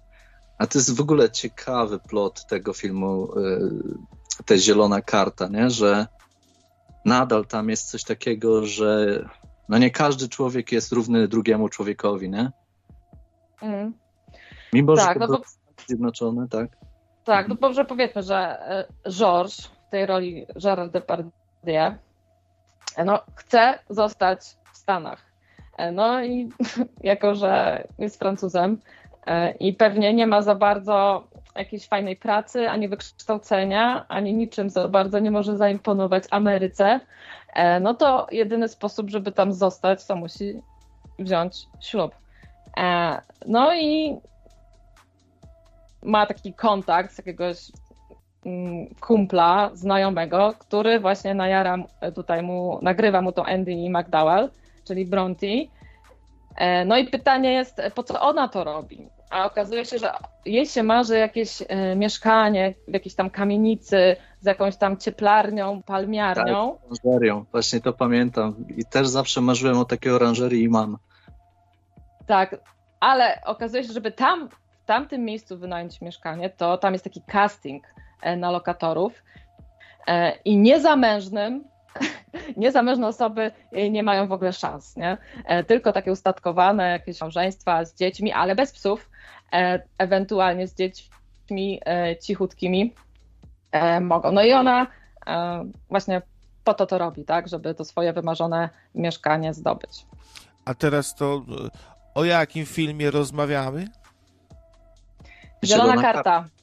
a 0.58 0.68
to 0.68 0.80
jest 0.80 0.96
w 0.96 1.02
ogóle 1.02 1.32
ciekawy 1.32 2.00
plot 2.00 2.46
tego 2.46 2.74
filmu, 2.74 3.40
y, 3.40 4.44
ta 4.46 4.58
zielona 4.58 5.02
karta, 5.02 5.48
nie? 5.48 5.70
że 5.70 6.08
nadal 7.06 7.46
tam 7.46 7.70
jest 7.70 7.90
coś 7.90 8.04
takiego, 8.04 8.66
że 8.66 9.20
no 9.72 9.78
nie 9.78 9.92
każdy 9.92 10.30
człowiek 10.30 10.72
jest 10.72 10.92
równy 10.92 11.28
drugiemu 11.28 11.70
człowiekowi, 11.70 12.30
nie? 12.30 12.52
Mm. 13.62 13.94
Mimo, 14.74 14.96
Tak, 14.96 15.14
że 15.14 15.20
no 15.20 15.28
bo- 15.38 15.44
Zjednoczone, 15.88 16.48
tak? 16.48 16.70
Tak, 17.24 17.48
no 17.48 17.56
może 17.62 17.86
powiedzmy, 17.86 18.24
że 18.24 18.36
e, 18.36 18.86
Georges 19.12 19.66
w 19.88 19.90
tej 19.92 20.06
roli 20.06 20.46
Gerard 20.64 20.92
Depardieu 20.92 21.32
e, 22.96 23.06
no, 23.06 23.22
chce 23.36 23.80
zostać 23.90 24.40
w 24.74 24.78
Stanach. 24.78 25.26
E, 25.78 25.92
No 25.92 26.24
i 26.24 26.50
jako, 27.04 27.36
że 27.36 27.84
jest 28.00 28.20
Francuzem 28.20 28.78
i 29.60 29.74
pewnie 29.74 30.14
nie 30.14 30.28
ma 30.28 30.42
za 30.42 30.56
bardzo 30.56 31.28
jakiejś 31.56 31.88
fajnej 31.88 32.16
pracy, 32.16 32.70
ani 32.70 32.88
wykształcenia, 32.88 34.06
ani 34.08 34.34
niczym 34.34 34.70
za 34.70 34.88
bardzo 34.88 35.20
nie 35.20 35.32
może 35.32 35.58
zaimponować 35.58 36.24
Ameryce, 36.32 37.00
e, 37.54 37.80
no 37.80 37.94
to 37.94 38.28
jedyny 38.32 38.68
sposób, 38.68 39.10
żeby 39.10 39.32
tam 39.32 39.54
zostać, 39.54 40.06
to 40.06 40.16
musi 40.16 40.62
wziąć 41.20 41.56
ślub. 41.82 42.16
E, 42.78 43.22
No 43.48 43.76
i 43.76 44.18
ma 46.04 46.26
taki 46.26 46.54
kontakt 46.54 47.14
z 47.14 47.18
jakiegoś 47.18 47.58
mm, 48.46 48.88
kumpla, 49.00 49.70
znajomego, 49.74 50.54
który 50.60 51.00
właśnie 51.00 51.34
najara 51.34 51.78
tutaj 52.16 52.44
mu, 52.44 52.80
nagrywa 52.82 53.22
mu 53.22 53.32
to 53.32 53.46
Andy 53.46 53.90
McDowell, 53.90 54.50
czyli 54.88 55.06
Bronte. 55.06 55.48
E, 56.58 56.86
No 56.86 56.98
i 56.98 57.08
pytanie 57.08 57.54
jest, 57.54 57.82
po 57.96 58.04
co 58.04 58.22
ona 58.22 58.48
to 58.48 58.64
robi? 58.64 59.08
A 59.32 59.46
okazuje 59.46 59.86
się, 59.86 59.98
że 59.98 60.14
jej 60.46 60.66
się 60.66 60.84
marzy 60.84 61.18
jakieś 61.18 61.64
e, 61.68 61.96
mieszkanie 61.96 62.74
w 62.88 62.94
jakiejś 62.94 63.16
tam 63.16 63.30
kamienicy 63.30 64.16
z 64.40 64.46
jakąś 64.46 64.76
tam 64.76 64.98
cieplarnią, 64.98 65.84
palmiarnią. 65.84 66.78
Oranżerią, 67.04 67.46
właśnie 67.52 67.82
to 67.82 67.94
pamiętam. 67.94 68.56
I 68.78 68.86
też 68.86 69.08
zawsze 69.08 69.42
marzyłem 69.42 69.78
o 69.78 69.86
takiej 69.86 70.12
oranżerii 70.12 70.64
i 70.64 70.70
mam. 70.70 70.98
Tak, 72.28 72.56
ale 73.00 73.42
okazuje 73.46 73.84
się, 73.84 73.94
żeby 73.94 74.12
tam, 74.12 74.50
w 74.50 74.86
tamtym 74.86 75.26
miejscu 75.26 75.58
wynająć 75.58 76.02
mieszkanie, 76.02 76.50
to 76.50 76.78
tam 76.78 76.94
jest 76.94 77.04
taki 77.04 77.22
casting 77.22 77.84
e, 78.22 78.38
na 78.38 78.52
lokatorów 78.52 79.24
e, 80.08 80.32
i 80.46 80.58
niezamężnym, 80.58 81.64
niezamężne 82.58 83.08
osoby 83.08 83.52
e, 83.72 83.90
nie 83.90 84.04
mają 84.04 84.28
w 84.28 84.32
ogóle 84.32 84.54
szans, 84.54 84.96
nie? 84.98 85.18
E, 85.46 85.64
Tylko 85.64 85.92
takie 85.94 86.12
ustatkowane 86.12 86.90
jakieś 86.90 87.22
małżeństwa 87.22 87.86
z 87.86 87.96
dziećmi, 87.96 88.32
ale 88.32 88.56
bez 88.56 88.72
psów, 88.72 89.10
e, 89.54 89.82
ewentualnie 89.98 90.68
z 90.68 90.76
dziećmi 90.76 91.80
e, 91.86 92.18
cichutkimi 92.18 92.94
mogą. 94.02 94.32
No 94.32 94.44
i 94.44 94.52
ona 94.54 94.88
właśnie 95.90 96.22
po 96.64 96.74
to 96.74 96.86
to 96.86 96.98
robi, 96.98 97.26
tak, 97.26 97.48
żeby 97.48 97.76
to 97.76 97.86
swoje 97.86 98.14
wymarzone 98.14 98.70
mieszkanie 98.96 99.54
zdobyć. 99.54 100.06
A 100.66 100.74
teraz 100.74 101.16
to 101.16 101.42
o 102.16 102.24
jakim 102.26 102.66
filmie 102.66 103.12
rozmawiamy? 103.12 103.88
Zielona 105.64 105.92
Zielona 105.92 106.02
karta. 106.02 106.24
Karta. 106.24 106.61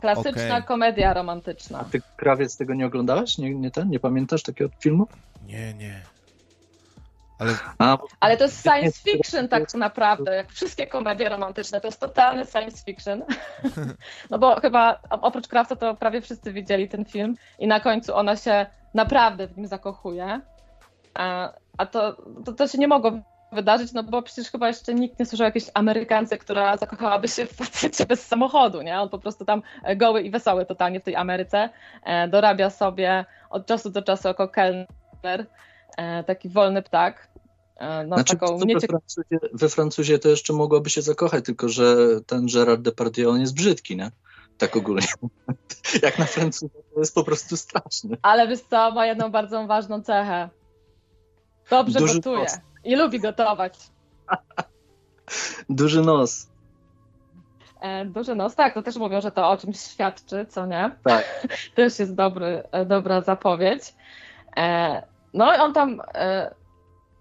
Klasyczna 0.00 0.54
okej. 0.54 0.62
komedia 0.62 1.14
romantyczna. 1.14 1.84
Ty, 1.92 2.00
krawiec, 2.16 2.56
tego 2.56 2.74
nie 2.74 2.86
oglądałeś? 2.86 3.38
Nie, 3.38 3.54
nie, 3.54 3.70
ten? 3.70 3.90
nie 3.90 4.00
pamiętasz 4.00 4.42
takiego 4.42 4.70
filmu? 4.80 5.06
Nie, 5.46 5.74
nie. 5.74 6.02
Ale 7.38 7.54
A, 7.78 7.98
Ale 8.20 8.36
to 8.36 8.44
jest 8.44 8.62
science 8.62 9.02
fiction 9.02 9.48
tak 9.48 9.74
naprawdę, 9.74 10.34
jak 10.34 10.52
wszystkie 10.52 10.86
komedie 10.86 11.28
romantyczne, 11.28 11.80
to 11.80 11.88
jest 11.88 12.00
totalny 12.00 12.46
science 12.46 12.84
fiction. 12.84 13.22
No 14.30 14.38
bo 14.38 14.60
chyba 14.60 15.00
oprócz 15.10 15.48
Krawca 15.48 15.76
to 15.76 15.94
prawie 15.94 16.20
wszyscy 16.20 16.52
widzieli 16.52 16.88
ten 16.88 17.04
film 17.04 17.36
i 17.58 17.66
na 17.66 17.80
końcu 17.80 18.16
ona 18.16 18.36
się 18.36 18.66
naprawdę 18.94 19.46
w 19.46 19.56
nim 19.56 19.66
zakochuje. 19.66 20.40
A, 21.14 21.52
a 21.78 21.86
to, 21.86 22.16
to, 22.44 22.52
to 22.52 22.68
się 22.68 22.78
nie 22.78 22.88
mogło 22.88 23.12
wydarzyć, 23.52 23.92
no 23.92 24.02
bo 24.02 24.22
przecież 24.22 24.50
chyba 24.50 24.68
jeszcze 24.68 24.94
nikt 24.94 25.18
nie 25.18 25.26
słyszał 25.26 25.44
o 25.44 25.48
jakiejś 25.48 25.70
Amerykance, 25.74 26.38
która 26.38 26.76
zakochałaby 26.76 27.28
się 27.28 27.46
w 27.46 27.52
facecie 27.52 28.06
bez 28.06 28.26
samochodu, 28.26 28.82
nie? 28.82 29.00
On 29.00 29.08
po 29.08 29.18
prostu 29.18 29.44
tam 29.44 29.62
e, 29.82 29.96
goły 29.96 30.22
i 30.22 30.30
wesoły 30.30 30.66
totalnie 30.66 31.00
w 31.00 31.04
tej 31.04 31.16
Ameryce 31.16 31.70
e, 32.04 32.28
dorabia 32.28 32.70
sobie 32.70 33.24
od 33.50 33.66
czasu 33.66 33.90
do 33.90 34.02
czasu 34.02 34.28
jako 34.28 34.48
kelner, 34.48 35.46
e, 35.96 36.24
taki 36.24 36.48
wolny 36.48 36.82
ptak. 36.82 37.28
No, 38.06 38.16
znaczy, 38.16 38.36
taką 38.36 38.46
to 38.46 38.58
we, 38.58 38.66
niecie... 38.66 38.86
Francuzie, 38.86 39.38
we 39.52 39.68
Francuzie 39.68 40.18
to 40.18 40.28
jeszcze 40.28 40.52
mogłaby 40.52 40.90
się 40.90 41.02
zakochać, 41.02 41.44
tylko 41.44 41.68
że 41.68 41.96
ten 42.26 42.46
Gerard 42.54 42.82
Depardieu 42.82 43.30
on 43.30 43.40
jest 43.40 43.54
brzydki, 43.54 43.96
nie? 43.96 44.10
Tak 44.58 44.76
ogólnie. 44.76 45.06
Jak 46.02 46.18
na 46.18 46.24
Francuzę 46.24 46.74
to 46.94 47.00
jest 47.00 47.14
po 47.14 47.24
prostu 47.24 47.56
straszny. 47.56 48.16
Ale 48.22 48.48
wiesz 48.48 48.60
co, 48.70 48.90
ma 48.90 49.06
jedną 49.06 49.30
bardzo 49.30 49.66
ważną 49.66 50.02
cechę. 50.02 50.48
Dobrze 51.70 51.98
Duży 51.98 52.14
gotuje 52.14 52.38
nos. 52.38 52.67
I 52.88 52.96
lubi 52.96 53.20
gotować. 53.20 53.74
Duży 55.68 56.02
nos. 56.02 56.48
E, 57.80 58.04
duży 58.04 58.34
nos, 58.34 58.54
tak, 58.54 58.74
to 58.74 58.82
też 58.82 58.96
mówią, 58.96 59.20
że 59.20 59.30
to 59.30 59.50
o 59.50 59.56
czymś 59.56 59.80
świadczy, 59.80 60.46
co 60.48 60.66
nie? 60.66 60.90
Tak. 61.04 61.46
Też 61.76 61.98
jest 61.98 62.14
dobry, 62.14 62.62
e, 62.72 62.84
dobra 62.84 63.20
zapowiedź. 63.20 63.94
E, 64.56 65.02
no 65.34 65.56
i 65.56 65.58
on 65.58 65.72
tam, 65.72 66.02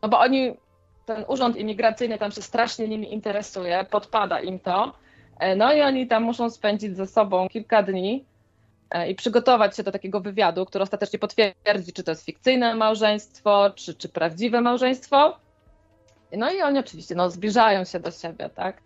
no 0.01 0.09
bo 0.09 0.19
oni, 0.19 0.57
ten 1.05 1.25
urząd 1.27 1.55
imigracyjny 1.57 2.17
tam 2.17 2.31
się 2.31 2.41
strasznie 2.41 2.87
nimi 2.87 3.13
interesuje, 3.13 3.85
podpada 3.91 4.39
im 4.39 4.59
to. 4.59 4.93
No 5.57 5.73
i 5.73 5.81
oni 5.81 6.07
tam 6.07 6.23
muszą 6.23 6.49
spędzić 6.49 6.97
ze 6.97 7.07
sobą 7.07 7.49
kilka 7.49 7.83
dni 7.83 8.25
i 9.09 9.15
przygotować 9.15 9.77
się 9.77 9.83
do 9.83 9.91
takiego 9.91 10.21
wywiadu, 10.21 10.65
który 10.65 10.83
ostatecznie 10.83 11.19
potwierdzi, 11.19 11.93
czy 11.93 12.03
to 12.03 12.11
jest 12.11 12.25
fikcyjne 12.25 12.75
małżeństwo, 12.75 13.69
czy, 13.75 13.93
czy 13.93 14.09
prawdziwe 14.09 14.61
małżeństwo. 14.61 15.39
No 16.31 16.51
i 16.51 16.61
oni 16.61 16.79
oczywiście 16.79 17.15
no, 17.15 17.29
zbliżają 17.29 17.83
się 17.85 17.99
do 17.99 18.11
siebie, 18.11 18.49
tak? 18.55 18.77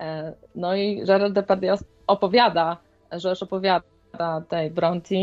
E, 0.00 0.32
No 0.54 0.74
i 0.74 1.04
Gerard 1.06 1.32
Depardieu 1.32 1.76
opowiada, 2.06 2.76
że 3.12 3.28
już 3.28 3.42
opowiada 3.42 3.82
tej 4.48 4.70
Bronte 4.70 5.14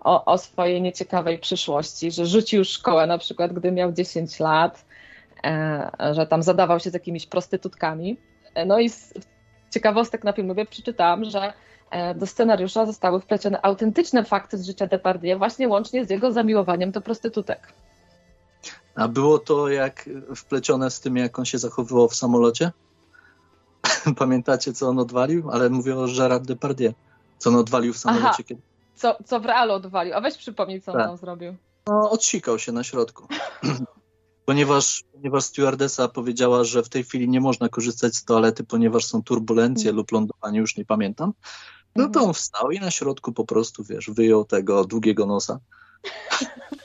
o, 0.00 0.24
o 0.24 0.38
swojej 0.38 0.82
nieciekawej 0.82 1.38
przyszłości, 1.38 2.10
że 2.10 2.26
rzucił 2.26 2.64
szkołę 2.64 3.06
na 3.06 3.18
przykład, 3.18 3.52
gdy 3.52 3.72
miał 3.72 3.92
10 3.92 4.40
lat, 4.40 4.84
e, 5.44 5.90
że 6.12 6.26
tam 6.26 6.42
zadawał 6.42 6.80
się 6.80 6.90
z 6.90 6.94
jakimiś 6.94 7.26
prostytutkami. 7.26 8.16
E, 8.54 8.66
No 8.66 8.78
i 8.78 8.88
z 8.88 9.14
ciekawostek 9.70 10.24
na 10.24 10.32
filmie 10.32 10.66
przeczytałam, 10.66 11.24
że 11.24 11.52
do 12.16 12.26
scenariusza 12.26 12.86
zostały 12.86 13.20
wplecione 13.20 13.62
autentyczne 13.62 14.24
fakty 14.24 14.58
z 14.58 14.66
życia 14.66 14.86
Depardieu, 14.86 15.38
właśnie 15.38 15.68
łącznie 15.68 16.04
z 16.04 16.10
jego 16.10 16.32
zamiłowaniem 16.32 16.90
do 16.90 17.00
prostytutek. 17.00 17.72
A 18.94 19.08
było 19.08 19.38
to 19.38 19.68
jak 19.68 20.10
wplecione 20.36 20.90
z 20.90 21.00
tym, 21.00 21.16
jak 21.16 21.38
on 21.38 21.44
się 21.44 21.58
zachowywał 21.58 22.08
w 22.08 22.14
samolocie? 22.14 22.72
Pamiętacie, 24.18 24.72
co 24.72 24.88
on 24.88 24.98
odwalił? 24.98 25.50
Ale 25.50 25.70
mówię 25.70 25.98
o 25.98 26.06
Gerard 26.16 26.44
Depardieu. 26.44 26.92
Co 27.38 27.50
on 27.50 27.56
odwalił 27.56 27.92
w 27.92 27.98
samolocie? 27.98 28.28
Aha. 28.28 28.42
Kiedy... 28.48 28.60
Co, 28.96 29.16
co 29.24 29.40
w 29.40 29.44
realu 29.46 29.72
odwalił? 29.72 30.14
A 30.14 30.20
weź 30.20 30.36
przypomnij, 30.36 30.80
co 30.80 30.92
on 30.92 30.98
Tak. 30.98 31.06
tam 31.06 31.16
zrobił. 31.16 31.56
No, 31.86 32.10
odsikał 32.10 32.58
się 32.58 32.72
na 32.72 32.84
środku. 32.84 33.26
ponieważ, 34.46 35.04
ponieważ 35.12 35.44
stewardesa 35.44 36.08
powiedziała, 36.08 36.64
że 36.64 36.82
w 36.82 36.88
tej 36.88 37.04
chwili 37.04 37.28
nie 37.28 37.40
można 37.40 37.68
korzystać 37.68 38.16
z 38.16 38.24
toalety, 38.24 38.64
ponieważ 38.64 39.04
są 39.04 39.22
turbulencje 39.22 39.92
lub 39.92 40.12
lądowanie, 40.12 40.58
już 40.58 40.76
nie 40.76 40.84
pamiętam. 40.84 41.32
No 41.96 42.08
to 42.08 42.22
on 42.22 42.34
wstał 42.34 42.70
i 42.70 42.80
na 42.80 42.90
środku 42.90 43.32
po 43.32 43.44
prostu, 43.44 43.84
wiesz, 43.84 44.10
wyjął 44.10 44.44
tego 44.44 44.84
długiego 44.84 45.26
nosa. 45.26 45.58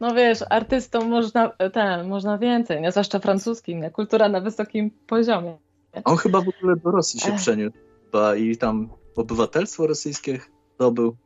No 0.00 0.14
wiesz, 0.14 0.38
artystom 0.50 1.08
można, 1.08 1.48
ten, 1.72 2.08
można 2.08 2.38
więcej, 2.38 2.82
nie? 2.82 2.90
Zwłaszcza 2.90 3.18
francuskim, 3.18 3.80
nie? 3.80 3.90
Kultura 3.90 4.28
na 4.28 4.40
wysokim 4.40 4.90
poziomie. 5.06 5.58
On 6.04 6.16
chyba 6.16 6.40
w 6.40 6.48
ogóle 6.48 6.76
do 6.76 6.90
Rosji 6.90 7.20
się 7.20 7.32
Ech. 7.32 7.36
przeniósł 7.40 7.76
chyba 8.04 8.36
i 8.36 8.56
tam 8.56 8.88
obywatelstwo 9.16 9.86
rosyjskie 9.86 10.40
zdobył, 10.74 11.16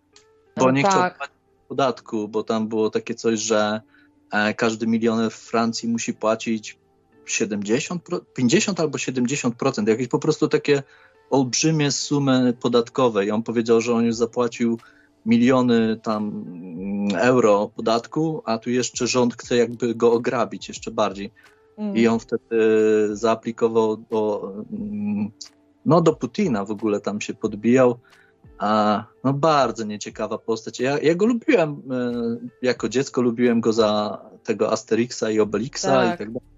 bo 0.57 0.65
No 0.65 0.71
nie 0.71 0.81
chciał 0.83 0.93
tak. 1.01 1.19
płacić 1.19 1.35
podatku, 1.69 2.29
bo 2.29 2.43
tam 2.43 2.69
było 2.69 2.91
takie 2.91 3.15
coś, 3.15 3.41
że 3.41 3.81
e, 4.33 4.55
każdy 4.55 4.87
milioner 4.87 5.31
w 5.31 5.35
Francji 5.35 5.89
musi 5.89 6.15
płacić 6.15 6.79
70, 7.27 8.03
pro- 8.03 8.21
50 8.21 8.81
albo 8.81 8.99
70%, 8.99 9.89
jakieś 9.89 10.09
po 10.09 10.19
prostu 10.19 10.49
takie 10.49 10.83
olbrzymie 11.31 11.93
sumy 11.93 12.53
podatkowe 12.61 13.27
i 13.27 13.31
on 13.31 13.43
powiedział, 13.43 13.81
że 13.81 13.95
on 13.95 14.05
już 14.05 14.15
zapłacił 14.15 14.79
miliony 15.27 15.97
tam 16.03 16.29
mm, 16.29 17.09
euro 17.17 17.71
podatku, 17.77 18.43
a 18.45 18.59
tu 18.59 18.71
jeszcze 18.71 19.07
rząd 19.07 19.35
chce 19.37 19.57
jakby 19.57 19.95
go 19.95 20.13
ograbić 20.13 20.69
jeszcze 20.69 20.91
bardziej. 20.91 21.31
Mm. 21.79 21.97
I 21.97 22.07
on 22.07 22.19
wtedy 22.19 22.57
zaaplikował 23.13 23.97
do, 23.97 24.53
mm, 24.73 25.31
no, 25.87 26.01
do 26.01 26.13
Putina 26.13 26.65
w 26.65 26.71
ogóle 26.71 27.01
tam 27.01 27.21
się 27.21 27.35
podbijał. 27.35 27.99
A, 28.59 29.05
no 29.25 29.33
bardzo 29.33 29.85
nieciekawa 29.85 30.39
postać. 30.39 30.81
Ja, 30.81 30.99
ja 30.99 31.15
go 31.15 31.27
lubiłem 31.27 31.71
e, 31.71 31.77
jako 32.63 32.89
dziecko, 32.89 33.23
lubiłem 33.23 33.61
go 33.61 33.73
za 33.73 34.19
tego 34.45 34.73
Asterixa 34.73 35.31
i 35.31 35.41
Obelixa 35.41 35.89
Tak. 35.89 36.15
i 36.15 36.19
tak 36.19 36.33
dalej. 36.33 36.51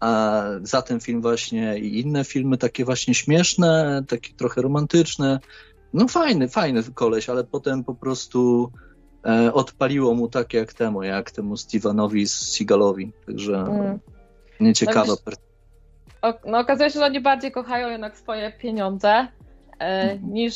A 0.00 0.42
za 0.62 0.82
ten 0.82 1.00
film 1.00 1.22
właśnie 1.22 1.78
i 1.78 2.00
inne 2.00 2.24
filmy 2.24 2.58
takie 2.58 2.84
właśnie 2.84 3.14
śmieszne, 3.14 4.04
takie 4.08 4.34
trochę 4.34 4.62
romantyczne. 4.62 5.40
No 5.94 6.08
fajny, 6.08 6.48
fajny 6.48 6.82
koleś, 6.94 7.28
ale 7.28 7.44
potem 7.44 7.84
po 7.84 7.94
prostu 7.94 8.70
e, 9.26 9.52
odpaliło 9.52 10.14
mu 10.14 10.28
tak 10.28 10.52
jak 10.54 10.72
temu, 10.72 11.02
jak 11.02 11.30
temu 11.30 11.56
Stevenowi 11.56 12.28
Seagalowi. 12.28 13.12
Także 13.26 13.56
Mm. 13.56 13.98
nieciekawa 14.60 15.06
No 15.06 15.16
wiesz- 15.26 15.38
O, 16.22 16.34
no 16.46 16.58
okazuje 16.58 16.90
się, 16.90 16.98
że 16.98 17.04
oni 17.06 17.20
bardziej 17.20 17.52
kochają 17.52 17.88
jednak 17.88 18.16
swoje 18.18 18.52
pieniądze 18.52 19.08
e, 19.08 19.28
Mhm. 20.12 20.32
niż 20.32 20.54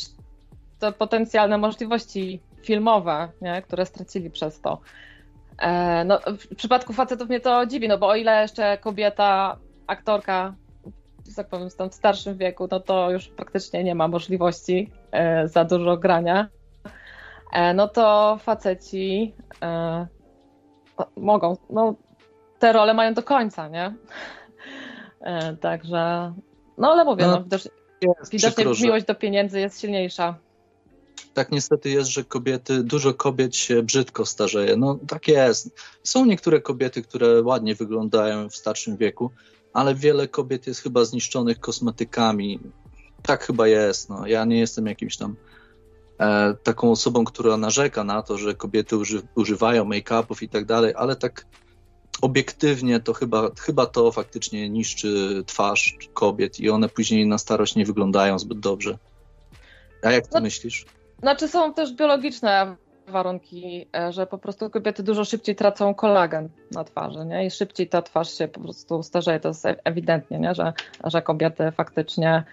te 0.79 0.91
potencjalne 0.91 1.57
możliwości 1.57 2.41
filmowe, 2.63 3.29
nie? 3.41 3.61
które 3.61 3.85
stracili 3.85 4.29
przez 4.29 4.61
to. 4.61 4.79
E, 5.59 6.03
no, 6.05 6.19
w 6.51 6.55
przypadku 6.55 6.93
facetów 6.93 7.29
mnie 7.29 7.39
to 7.39 7.65
dziwi, 7.65 7.87
no 7.87 7.97
bo 7.97 8.07
o 8.07 8.15
ile 8.15 8.41
jeszcze 8.41 8.77
kobieta, 8.77 9.57
aktorka, 9.87 10.55
tak 11.35 11.47
powiem, 11.49 11.69
w 11.89 11.93
starszym 11.93 12.37
wieku, 12.37 12.67
no 12.71 12.79
to 12.79 13.11
już 13.11 13.27
praktycznie 13.27 13.83
nie 13.83 13.95
ma 13.95 14.07
możliwości 14.07 14.91
za 15.45 15.65
dużo 15.65 15.97
grania, 15.97 16.47
e, 17.53 17.73
no 17.73 17.87
to 17.87 18.37
faceci 18.43 19.33
e, 19.63 20.07
mogą, 21.17 21.57
no 21.69 21.95
te 22.59 22.73
role 22.73 22.93
mają 22.93 23.13
do 23.13 23.23
końca, 23.23 23.67
nie? 23.67 23.93
E, 25.21 25.55
Także, 25.57 26.33
no 26.77 26.91
ale 26.91 27.05
mówię, 27.05 27.25
No, 27.25 27.31
no, 27.31 27.43
widocznie, 27.43 27.71
widocznie 28.31 28.63
przykro, 28.65 28.73
miłość 28.81 29.05
do 29.05 29.15
pieniędzy 29.15 29.59
jest 29.59 29.81
silniejsza. 29.81 30.35
tak 31.33 31.51
niestety 31.51 31.89
jest, 31.89 32.09
że 32.09 32.23
kobiety, 32.23 32.83
dużo 32.83 33.13
kobiet 33.13 33.55
się 33.55 33.83
brzydko 33.83 34.25
starzeje. 34.25 34.75
No 34.77 34.99
tak 35.07 35.27
jest. 35.27 35.79
Są 36.03 36.25
niektóre 36.25 36.61
kobiety, 36.61 37.01
które 37.01 37.41
ładnie 37.41 37.75
wyglądają 37.75 38.49
w 38.49 38.55
starszym 38.55 38.97
wieku, 38.97 39.31
ale 39.73 39.95
wiele 39.95 40.27
kobiet 40.27 40.67
jest 40.67 40.81
chyba 40.83 41.05
zniszczonych 41.05 41.59
kosmetykami. 41.59 42.59
Tak 43.23 43.43
chyba 43.43 43.67
jest. 43.67 44.09
No. 44.09 44.27
Ja 44.27 44.45
nie 44.45 44.59
jestem 44.59 44.85
jakimś 44.87 45.17
tam 45.17 45.35
e, 46.19 46.53
taką 46.63 46.91
osobą, 46.91 47.23
która 47.23 47.57
narzeka 47.57 48.03
na 48.03 48.21
to, 48.21 48.37
że 48.37 48.53
kobiety 48.55 48.97
uży, 48.97 49.21
używają 49.35 49.85
make-upów 49.85 50.43
i 50.43 50.49
tak 50.49 50.65
dalej, 50.65 50.93
ale 50.97 51.15
tak 51.15 51.45
obiektywnie 52.21 52.99
to 52.99 53.13
chyba, 53.13 53.49
chyba 53.59 53.85
to 53.85 54.11
faktycznie 54.11 54.69
niszczy 54.69 55.43
twarz 55.45 55.97
kobiet 56.13 56.59
i 56.59 56.69
one 56.69 56.89
później 56.89 57.27
na 57.27 57.37
starość 57.37 57.75
nie 57.75 57.85
wyglądają 57.85 58.39
zbyt 58.39 58.59
dobrze. 58.59 58.97
A 60.03 60.11
jak 60.11 60.23
ty 60.23 60.31
No- 60.33 60.41
myślisz? 60.41 60.85
Znaczy 61.19 61.47
są 61.47 61.73
też 61.73 61.93
biologiczne 61.93 62.75
warunki, 63.07 63.87
e, 63.95 64.13
że 64.13 64.27
po 64.27 64.37
prostu 64.37 64.69
kobiety 64.69 65.03
dużo 65.03 65.25
szybciej 65.25 65.55
tracą 65.55 65.93
kolagen 65.93 66.49
na 66.71 66.83
twarzy, 66.83 67.25
nie? 67.25 67.45
I 67.45 67.51
szybciej 67.51 67.87
ta 67.89 68.01
twarz 68.01 68.37
się 68.37 68.47
po 68.47 68.59
prostu 68.61 69.03
starzeje. 69.03 69.39
To 69.39 69.47
jest 69.47 69.65
e- 69.65 69.79
ewidentnie, 69.83 70.39
nie? 70.39 70.55
Że, 70.55 70.73
że 71.03 71.21
kobiety 71.21 71.71
faktycznie 71.71 72.43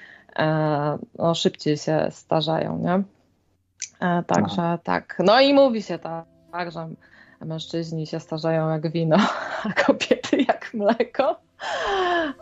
no, 1.18 1.34
szybciej 1.34 1.76
się 1.76 2.08
starzeją, 2.10 2.78
nie? 2.78 3.02
E, 4.00 4.22
także 4.22 4.78
tak. 4.84 5.16
No 5.24 5.40
i 5.40 5.54
mówi 5.54 5.82
się 5.82 5.98
tak, 5.98 6.24
tak, 6.52 6.72
że 6.72 6.88
mężczyźni 7.40 8.06
się 8.06 8.20
starzeją 8.20 8.70
jak 8.70 8.92
wino, 8.92 9.16
a 9.64 9.72
kobiety 9.72 10.36
jak 10.48 10.70
mleko. 10.74 11.40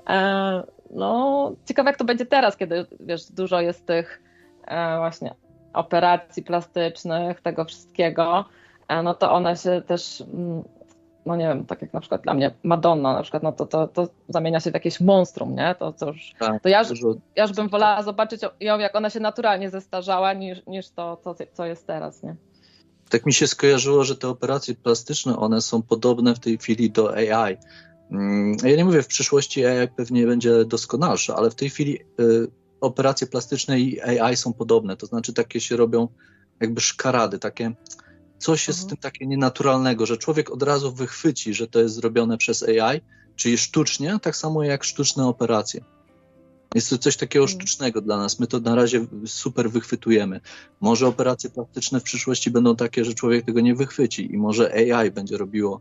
E, 0.08 0.62
no, 0.90 1.52
ciekawe 1.64 1.90
jak 1.90 1.98
to 1.98 2.04
będzie 2.04 2.26
teraz, 2.26 2.56
kiedy 2.56 2.86
wiesz, 3.00 3.32
dużo 3.32 3.60
jest 3.60 3.86
tych 3.86 4.22
właśnie 4.98 5.34
operacji 5.72 6.42
plastycznych, 6.42 7.40
tego 7.40 7.64
wszystkiego, 7.64 8.44
no 9.04 9.14
to 9.14 9.32
one 9.32 9.56
się 9.56 9.82
też, 9.86 10.20
mm, 10.34 10.62
no 11.26 11.36
nie 11.36 11.44
wiem, 11.48 11.66
tak 11.66 11.82
jak 11.82 11.92
na 11.92 12.00
przykład 12.00 12.22
dla 12.22 12.34
mnie 12.34 12.54
Madonna 12.62 13.12
na 13.12 13.22
przykład, 13.22 13.42
no 13.42 13.52
to, 13.52 13.66
to, 13.66 13.88
to 13.88 14.08
zamienia 14.28 14.60
się 14.60 14.70
w 14.70 14.74
jakieś 14.74 15.00
monstrum, 15.00 15.54
nie? 15.54 15.74
To, 15.78 15.92
to 15.92 16.06
już, 16.06 16.32
Tak, 16.38 16.62
to 16.62 16.68
ja, 16.68 16.80
już- 16.82 17.00
ja 17.36 17.42
już 17.42 17.52
bym 17.52 17.68
wolała 17.68 18.02
zobaczyć 18.02 18.40
ją, 18.60 18.78
jak 18.78 18.96
ona 18.96 19.10
się 19.10 19.20
naturalnie 19.20 19.70
zestarzała, 19.70 20.32
niż, 20.32 20.66
niż 20.66 20.90
to, 20.90 21.16
to, 21.24 21.34
co 21.52 21.66
jest 21.66 21.86
teraz, 21.86 22.22
nie? 22.22 22.36
tak 23.10 23.26
mi 23.26 23.32
się 23.32 23.46
skojarzyło, 23.46 24.04
że 24.04 24.16
te 24.16 24.28
operacje 24.28 24.74
plastyczne, 24.74 25.36
one 25.36 25.60
są 25.60 25.82
podobne 25.82 26.34
w 26.34 26.38
tej 26.40 26.58
chwili 26.58 26.90
do 26.90 27.14
AI. 27.14 27.56
Mm, 28.10 28.56
Ja 28.64 28.76
nie 28.76 28.84
mówię, 28.84 29.02
w 29.02 29.06
przyszłości 29.06 29.66
AI 29.66 29.88
pewnie 29.96 30.26
będzie 30.26 30.64
doskonalsze, 30.64 31.34
ale 31.34 31.50
w 31.50 31.54
tej 31.54 31.70
chwili 31.70 31.98
y, 32.20 32.46
operacje 32.80 33.26
plastyczne 33.26 33.80
i 33.80 34.00
AI 34.02 34.36
są 34.36 34.52
podobne. 34.52 34.96
To 34.96 35.06
znaczy 35.06 35.32
takie 35.32 35.60
się 35.60 35.76
robią 35.76 36.08
jakby 36.60 36.80
szkarady, 36.80 37.38
takie 37.38 37.72
coś 38.44 38.68
jest 38.68 38.78
w 38.78 38.82
Mhm. 38.82 38.88
tym 38.96 39.02
takie 39.10 39.26
nienaturalnego, 39.26 40.06
że 40.06 40.16
człowiek 40.16 40.50
od 40.50 40.62
razu 40.62 40.92
wychwyci, 40.92 41.54
że 41.54 41.66
to 41.66 41.80
jest 41.80 41.94
zrobione 41.94 42.38
przez 42.38 42.62
AI, 42.62 43.00
czyli 43.36 43.58
sztucznie, 43.58 44.18
tak 44.22 44.36
samo 44.36 44.62
jak 44.62 44.84
sztuczne 44.84 45.26
operacje. 45.26 45.80
Jest 46.74 46.90
to 46.90 46.98
coś 46.98 47.16
takiego 47.16 47.44
Mhm. 47.44 47.60
sztucznego 47.60 48.00
dla 48.00 48.16
nas. 48.16 48.40
My 48.40 48.46
to 48.46 48.60
na 48.60 48.74
razie 48.74 49.06
super 49.26 49.70
wychwytujemy. 49.70 50.40
Może 50.80 51.06
operacje 51.06 51.50
plastyczne 51.50 52.00
w 52.00 52.02
przyszłości 52.02 52.50
będą 52.50 52.76
takie, 52.76 53.04
że 53.04 53.14
człowiek 53.14 53.44
tego 53.44 53.60
nie 53.60 53.74
wychwyci 53.74 54.34
i 54.34 54.38
może 54.38 54.72
AI 54.72 55.10
będzie 55.10 55.36
robiło 55.36 55.80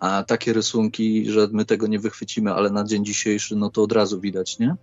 a, 0.00 0.22
takie 0.22 0.52
rysunki, 0.52 1.30
że 1.30 1.48
my 1.52 1.64
tego 1.64 1.86
nie 1.86 1.98
wychwycimy, 1.98 2.52
ale 2.52 2.70
na 2.70 2.84
dzień 2.84 3.04
dzisiejszy 3.04 3.56
no 3.56 3.70
to 3.70 3.82
od 3.82 3.92
razu 3.92 4.20
widać, 4.20 4.58
nie? 4.58 4.76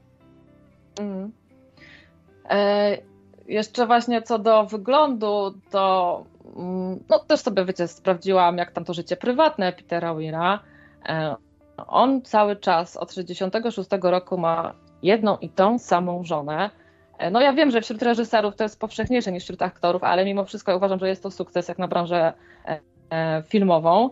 Mm. 0.99 1.32
E, 2.49 2.97
jeszcze 3.47 3.88
właśnie 3.88 4.21
co 4.21 4.39
do 4.39 4.65
wyglądu, 4.65 5.53
to 5.69 6.25
no 7.09 7.19
też 7.19 7.39
sobie 7.39 7.65
wiecie, 7.65 7.87
sprawdziłam, 7.87 8.57
jak 8.57 8.71
tam 8.71 8.85
to 8.85 8.93
życie 8.93 9.17
prywatne 9.17 9.73
Petera 9.73 10.13
Weira. 10.13 10.59
E, 11.05 11.35
on 11.87 12.21
cały 12.21 12.55
czas 12.55 12.97
od 12.97 13.13
66 13.13 13.89
roku 14.01 14.37
ma 14.37 14.73
jedną 15.03 15.37
i 15.37 15.49
tą 15.49 15.79
samą 15.79 16.23
żonę. 16.23 16.69
E, 17.17 17.31
no 17.31 17.41
ja 17.41 17.53
wiem, 17.53 17.71
że 17.71 17.81
wśród 17.81 18.01
reżyserów 18.01 18.55
to 18.55 18.63
jest 18.63 18.79
powszechniejsze 18.79 19.31
niż 19.31 19.43
wśród 19.43 19.61
aktorów, 19.61 20.03
ale 20.03 20.25
mimo 20.25 20.45
wszystko 20.45 20.77
uważam, 20.77 20.99
że 20.99 21.07
jest 21.07 21.23
to 21.23 21.31
sukces 21.31 21.67
jak 21.67 21.79
na 21.79 21.87
branżę 21.87 22.33
e, 23.11 23.43
filmową. 23.47 24.09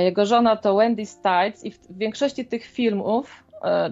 Jego 0.00 0.26
żona 0.26 0.56
to 0.56 0.76
Wendy 0.76 1.06
Stites 1.06 1.64
i 1.64 1.70
w 1.70 1.98
większości 1.98 2.44
tych 2.44 2.64
filmów 2.64 3.44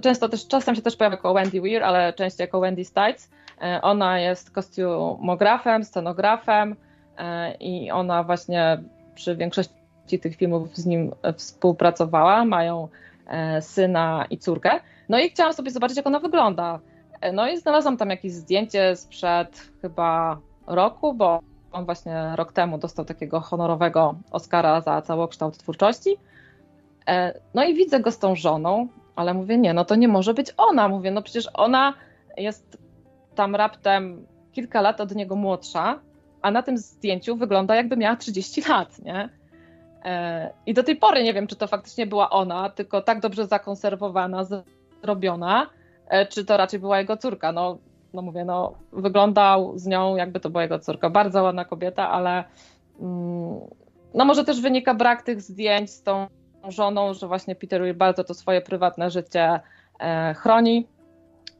Często 0.02 0.28
też, 0.28 0.46
czasem 0.46 0.74
się 0.74 0.82
też 0.82 0.96
pojawia 0.96 1.16
jako 1.16 1.34
Wendy 1.34 1.60
Weir, 1.60 1.82
ale 1.82 2.12
częściej 2.12 2.44
jako 2.44 2.60
Wendy 2.60 2.84
Stites. 2.84 3.30
Ona 3.82 4.20
jest 4.20 4.50
kostiumografem, 4.50 5.84
scenografem 5.84 6.76
i 7.60 7.90
ona 7.90 8.22
właśnie 8.22 8.82
przy 9.14 9.36
większości 9.36 10.18
tych 10.22 10.36
filmów 10.36 10.76
z 10.76 10.86
nim 10.86 11.12
e, 11.22 11.32
współpracowała. 11.32 12.44
Mają 12.44 12.88
e, 13.26 13.62
syna 13.62 14.24
i 14.30 14.38
córkę. 14.38 14.70
No 15.08 15.18
i 15.18 15.30
chciałam 15.30 15.52
sobie 15.52 15.70
zobaczyć, 15.70 15.96
jak 15.96 16.06
ona 16.06 16.20
wygląda. 16.20 16.80
E, 17.20 17.32
No 17.32 17.48
i 17.48 17.58
znalazłam 17.58 17.96
tam 17.96 18.10
jakieś 18.10 18.32
zdjęcie 18.32 18.96
sprzed 18.96 19.70
chyba 19.82 20.38
roku, 20.66 21.14
bo 21.14 21.40
on 21.72 21.84
właśnie 21.84 22.32
rok 22.36 22.52
temu 22.52 22.78
dostał 22.78 23.04
takiego 23.04 23.40
honorowego 23.40 24.14
Oscara 24.30 24.80
za 24.80 25.02
całokształt 25.02 25.58
twórczości. 25.58 26.16
E, 27.06 27.40
no 27.54 27.64
i 27.64 27.74
widzę 27.74 28.00
go 28.00 28.10
z 28.10 28.18
tą 28.18 28.36
żoną, 28.36 28.88
ale 29.16 29.34
mówię, 29.34 29.58
nie, 29.58 29.74
no 29.74 29.84
to 29.84 29.94
nie 29.94 30.08
może 30.08 30.34
być 30.34 30.52
ona. 30.56 30.88
Mówię, 30.88 31.10
no 31.10 31.22
przecież 31.22 31.48
ona 31.54 31.94
jest 32.36 32.78
tam 33.34 33.54
raptem 33.54 34.26
kilka 34.52 34.80
lat 34.80 35.00
od 35.00 35.14
niego 35.14 35.36
młodsza, 35.36 36.00
a 36.44 36.50
na 36.50 36.62
tym 36.62 36.78
zdjęciu 36.78 37.36
wygląda 37.36 37.76
jakby 37.76 37.96
miała 37.96 38.16
30 38.16 38.62
lat, 38.68 38.98
nie? 38.98 39.28
E, 40.04 40.50
I 40.66 40.74
do 40.74 40.82
tej 40.82 40.96
pory 40.96 41.22
nie 41.22 41.34
wiem, 41.34 41.46
czy 41.46 41.56
to 41.56 41.66
faktycznie 41.66 42.06
była 42.06 42.30
ona, 42.30 42.70
tylko 42.70 43.02
tak 43.02 43.20
dobrze 43.20 43.46
zakonserwowana, 43.46 44.44
zrobiona, 45.02 45.66
e, 46.08 46.26
czy 46.26 46.44
to 46.44 46.56
raczej 46.56 46.80
była 46.80 46.98
jego 46.98 47.16
córka. 47.16 47.52
No, 47.52 47.78
no 48.14 48.22
mówię, 48.22 48.44
no 48.44 48.74
wyglądał 48.92 49.78
z 49.78 49.86
nią 49.86 50.16
jakby 50.16 50.40
to 50.40 50.50
była 50.50 50.62
jego 50.62 50.78
córka. 50.78 51.10
Bardzo 51.10 51.42
ładna 51.42 51.64
kobieta, 51.64 52.10
ale 52.10 52.44
mm, 53.00 53.60
no 54.14 54.24
może 54.24 54.44
też 54.44 54.60
wynika 54.60 54.94
brak 54.94 55.22
tych 55.22 55.40
zdjęć 55.40 55.90
z 55.90 56.02
tą 56.02 56.26
żoną, 56.68 57.14
że 57.14 57.26
właśnie 57.26 57.54
Peter 57.54 57.80
Weir 57.80 57.96
bardzo 57.96 58.24
to 58.24 58.34
swoje 58.34 58.60
prywatne 58.60 59.10
życie 59.10 59.60
e, 60.00 60.34
chroni 60.34 60.86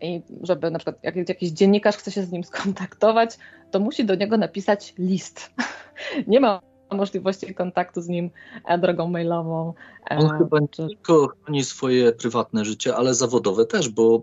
i 0.04 0.22
żeby 0.42 0.70
na 0.70 0.78
przykład 0.78 0.96
jak 1.02 1.28
jakiś 1.28 1.50
dziennikarz 1.50 1.96
chce 1.96 2.10
się 2.10 2.22
z 2.22 2.32
nim 2.32 2.44
skontaktować, 2.44 3.38
to 3.70 3.80
musi 3.80 4.04
do 4.04 4.14
niego 4.14 4.36
napisać 4.36 4.94
list. 4.98 5.50
Nie 6.26 6.40
ma 6.40 6.60
możliwości 6.90 7.54
kontaktu 7.54 8.00
z 8.00 8.08
nim 8.08 8.30
e, 8.64 8.78
drogą 8.78 9.08
mailową. 9.08 9.74
E, 10.10 10.16
On 10.16 10.38
chyba 10.38 10.58
nie 10.58 10.68
tylko 10.68 11.28
chroni 11.28 11.64
swoje 11.64 12.12
prywatne 12.12 12.64
życie, 12.64 12.96
ale 12.96 13.14
zawodowe 13.14 13.66
też, 13.66 13.88
bo 13.88 14.22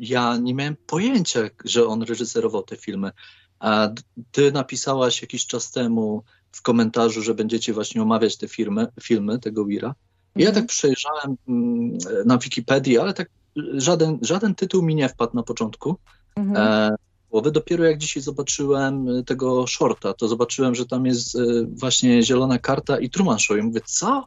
ja 0.00 0.36
nie 0.36 0.54
miałem 0.54 0.76
pojęcia, 0.86 1.40
że 1.64 1.86
on 1.86 2.02
reżyserował 2.02 2.62
te 2.62 2.76
filmy. 2.76 3.10
A 3.58 3.88
ty 4.32 4.52
napisałaś 4.52 5.22
jakiś 5.22 5.46
czas 5.46 5.70
temu 5.70 6.22
w 6.52 6.62
komentarzu, 6.62 7.22
że 7.22 7.34
będziecie 7.34 7.72
właśnie 7.72 8.02
omawiać 8.02 8.36
te 8.36 8.48
filmy, 8.48 8.86
filmy 9.02 9.38
tego 9.38 9.64
Wira. 9.64 9.94
Ja 10.36 10.48
mhm. 10.48 10.54
tak 10.54 10.70
przejrzałem 10.70 11.36
mm, 11.48 11.98
na 12.26 12.38
Wikipedii, 12.38 12.98
ale 12.98 13.14
tak 13.14 13.28
żaden, 13.56 14.18
żaden 14.22 14.54
tytuł 14.54 14.82
mi 14.82 14.94
nie 14.94 15.08
wpadł 15.08 15.36
na 15.36 15.42
początku. 15.42 15.96
Mhm. 16.36 16.56
E, 16.56 16.96
głowy. 17.30 17.50
Dopiero 17.50 17.84
jak 17.84 17.98
dzisiaj 17.98 18.22
zobaczyłem 18.22 19.24
tego 19.24 19.66
shorta, 19.66 20.14
to 20.14 20.28
zobaczyłem, 20.28 20.74
że 20.74 20.86
tam 20.86 21.06
jest 21.06 21.36
e, 21.36 21.40
właśnie 21.66 22.22
zielona 22.22 22.58
karta 22.58 22.98
i 22.98 23.10
Truman 23.10 23.38
Show. 23.38 23.58
I 23.58 23.62
mówię, 23.62 23.80
co? 23.84 24.26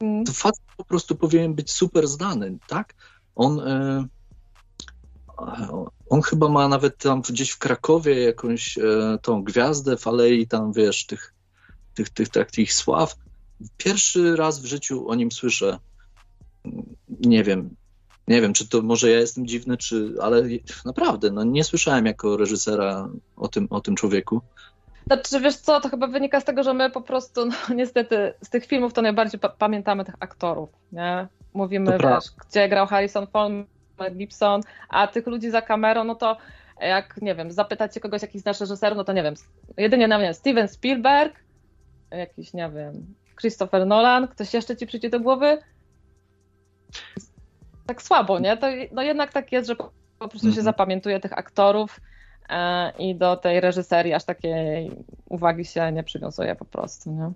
Mhm. 0.00 0.24
To 0.24 0.32
facet 0.32 0.64
po 0.76 0.84
prostu 0.84 1.14
powinien 1.16 1.54
być 1.54 1.70
super 1.70 2.08
znany, 2.08 2.58
tak? 2.68 2.94
On, 3.36 3.60
e, 3.60 4.06
on 6.10 6.22
chyba 6.22 6.48
ma 6.48 6.68
nawet 6.68 6.98
tam 6.98 7.22
gdzieś 7.22 7.50
w 7.50 7.58
Krakowie 7.58 8.20
jakąś 8.20 8.78
e, 8.78 9.18
tą 9.22 9.42
gwiazdę 9.42 9.96
w 9.96 10.06
alei 10.06 10.46
tam, 10.46 10.72
wiesz, 10.72 11.06
tych, 11.06 11.34
tych, 11.94 12.10
tych 12.10 12.28
takich 12.28 12.72
sław. 12.74 13.16
Pierwszy 13.76 14.36
raz 14.36 14.60
w 14.60 14.64
życiu 14.64 15.08
o 15.08 15.14
nim 15.14 15.32
słyszę. 15.32 15.78
Nie 17.08 17.44
wiem, 17.44 17.76
nie 18.28 18.40
wiem, 18.40 18.52
czy 18.52 18.68
to 18.68 18.82
może 18.82 19.10
ja 19.10 19.18
jestem 19.18 19.46
dziwny, 19.46 19.76
czy, 19.76 20.14
ale 20.22 20.42
naprawdę, 20.84 21.30
no 21.30 21.44
nie 21.44 21.64
słyszałem 21.64 22.06
jako 22.06 22.36
reżysera 22.36 23.08
o 23.36 23.48
tym, 23.48 23.66
o 23.70 23.80
tym 23.80 23.96
człowieku. 23.96 24.40
Znaczy, 25.06 25.40
wiesz 25.40 25.56
co, 25.56 25.80
to 25.80 25.88
chyba 25.88 26.06
wynika 26.06 26.40
z 26.40 26.44
tego, 26.44 26.62
że 26.62 26.74
my 26.74 26.90
po 26.90 27.00
prostu, 27.00 27.46
no 27.46 27.54
niestety, 27.74 28.32
z 28.42 28.50
tych 28.50 28.66
filmów 28.66 28.92
to 28.92 29.02
najbardziej 29.02 29.40
pa 29.40 29.48
pamiętamy 29.48 30.04
tych 30.04 30.14
aktorów, 30.20 30.68
nie? 30.92 31.28
Mówimy, 31.54 31.98
wiesz, 32.02 32.24
gdzie 32.48 32.68
grał 32.68 32.86
Harrison 32.86 33.26
Ford, 33.26 33.52
Mel 33.98 34.16
Gibson, 34.16 34.60
a 34.88 35.06
tych 35.06 35.26
ludzi 35.26 35.50
za 35.50 35.62
kamerą, 35.62 36.04
no 36.04 36.14
to 36.14 36.36
jak, 36.80 37.22
nie 37.22 37.34
wiem, 37.34 37.52
zapytacie 37.52 38.00
kogoś, 38.00 38.22
jakiś 38.22 38.44
nasz 38.44 38.60
reżyser, 38.60 38.96
no 38.96 39.04
to 39.04 39.12
nie 39.12 39.22
wiem, 39.22 39.34
jedynie, 39.76 40.08
nie 40.08 40.18
wiem, 40.18 40.34
Steven 40.34 40.68
Spielberg, 40.68 41.34
jakiś, 42.10 42.52
nie 42.52 42.70
wiem, 42.74 43.14
Christopher 43.40 43.86
Nolan, 43.86 44.28
ktoś 44.28 44.54
jeszcze 44.54 44.76
ci 44.76 44.86
przyjdzie 44.86 45.10
do 45.10 45.20
głowy? 45.20 45.58
Tak 47.88 48.02
słabo, 48.02 48.38
nie? 48.38 48.56
To 48.56 48.66
no 48.92 49.02
jednak 49.02 49.32
tak 49.32 49.52
jest, 49.52 49.68
że 49.68 49.76
po, 49.76 49.90
prostu 50.18 50.38
się 50.38 50.46
mhm. 50.46 50.64
zapamiętuje 50.64 51.20
tych 51.20 51.38
aktorów 51.38 52.00
e, 52.48 52.92
i 52.98 53.14
do 53.14 53.36
tej 53.36 53.60
reżyserii 53.60 54.14
aż 54.14 54.24
takiej 54.24 54.90
uwagi 55.28 55.64
się 55.64 55.92
nie 55.92 56.02
przywiązuje 56.02 56.56
po 56.56 56.64
prostu, 56.64 57.10
nie? 57.10 57.32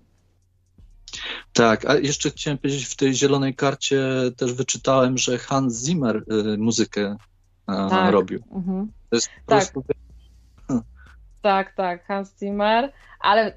Tak, 1.52 1.84
a 1.84 1.94
jeszcze 1.94 2.30
chciałem 2.30 2.58
powiedzieć, 2.58 2.86
w 2.86 2.96
tej 2.96 3.14
zielonej 3.14 3.54
karcie 3.54 4.02
też 4.36 4.52
wyczytałem, 4.52 5.18
że 5.18 5.38
Hans 5.38 5.84
Zimmer 5.84 6.16
y, 6.16 6.58
muzykę 6.58 7.16
y, 7.70 7.90
tak. 7.90 8.12
robił. 8.12 8.42
Mhm. 8.52 8.92
To 9.10 9.16
jest 9.16 9.28
po 9.46 9.52
tak. 9.52 9.72
prostu... 9.72 9.84
Tak, 11.42 11.74
tak, 11.74 12.06
Hans 12.06 12.38
Zimmer, 12.38 12.92
ale 13.20 13.56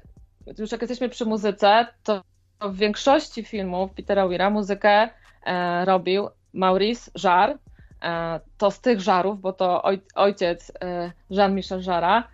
już 0.58 0.72
jak 0.72 0.80
jesteśmy 0.80 1.08
przy 1.08 1.24
muzyce, 1.24 1.86
to 2.02 2.22
w 2.60 2.76
większości 2.76 3.44
filmów 3.44 3.90
Petera 3.92 4.28
Weira 4.28 4.50
muzykę 4.50 5.08
e, 5.46 5.84
robił 5.84 6.28
Maurice 6.56 7.10
Jarre. 7.24 7.58
E, 8.02 8.40
to 8.58 8.70
z 8.70 8.80
tych 8.80 9.00
żarów, 9.00 9.40
bo 9.40 9.52
to 9.52 9.82
oj, 9.82 10.00
ojciec 10.14 10.72
e, 10.80 11.12
Jean-Michel 11.30 11.82
Jarra. 11.86 12.28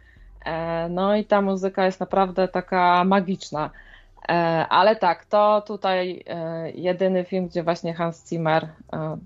E, 0.44 0.88
no 0.88 1.16
i 1.16 1.24
ta 1.24 1.42
muzyka 1.42 1.86
jest 1.86 2.00
naprawdę 2.00 2.48
taka 2.48 3.04
magiczna. 3.04 3.70
Ale 4.68 4.96
tak, 4.96 5.24
to 5.24 5.62
tutaj 5.66 6.24
jedyny 6.74 7.24
film, 7.24 7.48
gdzie 7.48 7.62
właśnie 7.62 7.94
Hans 7.94 8.28
Zimmer 8.28 8.68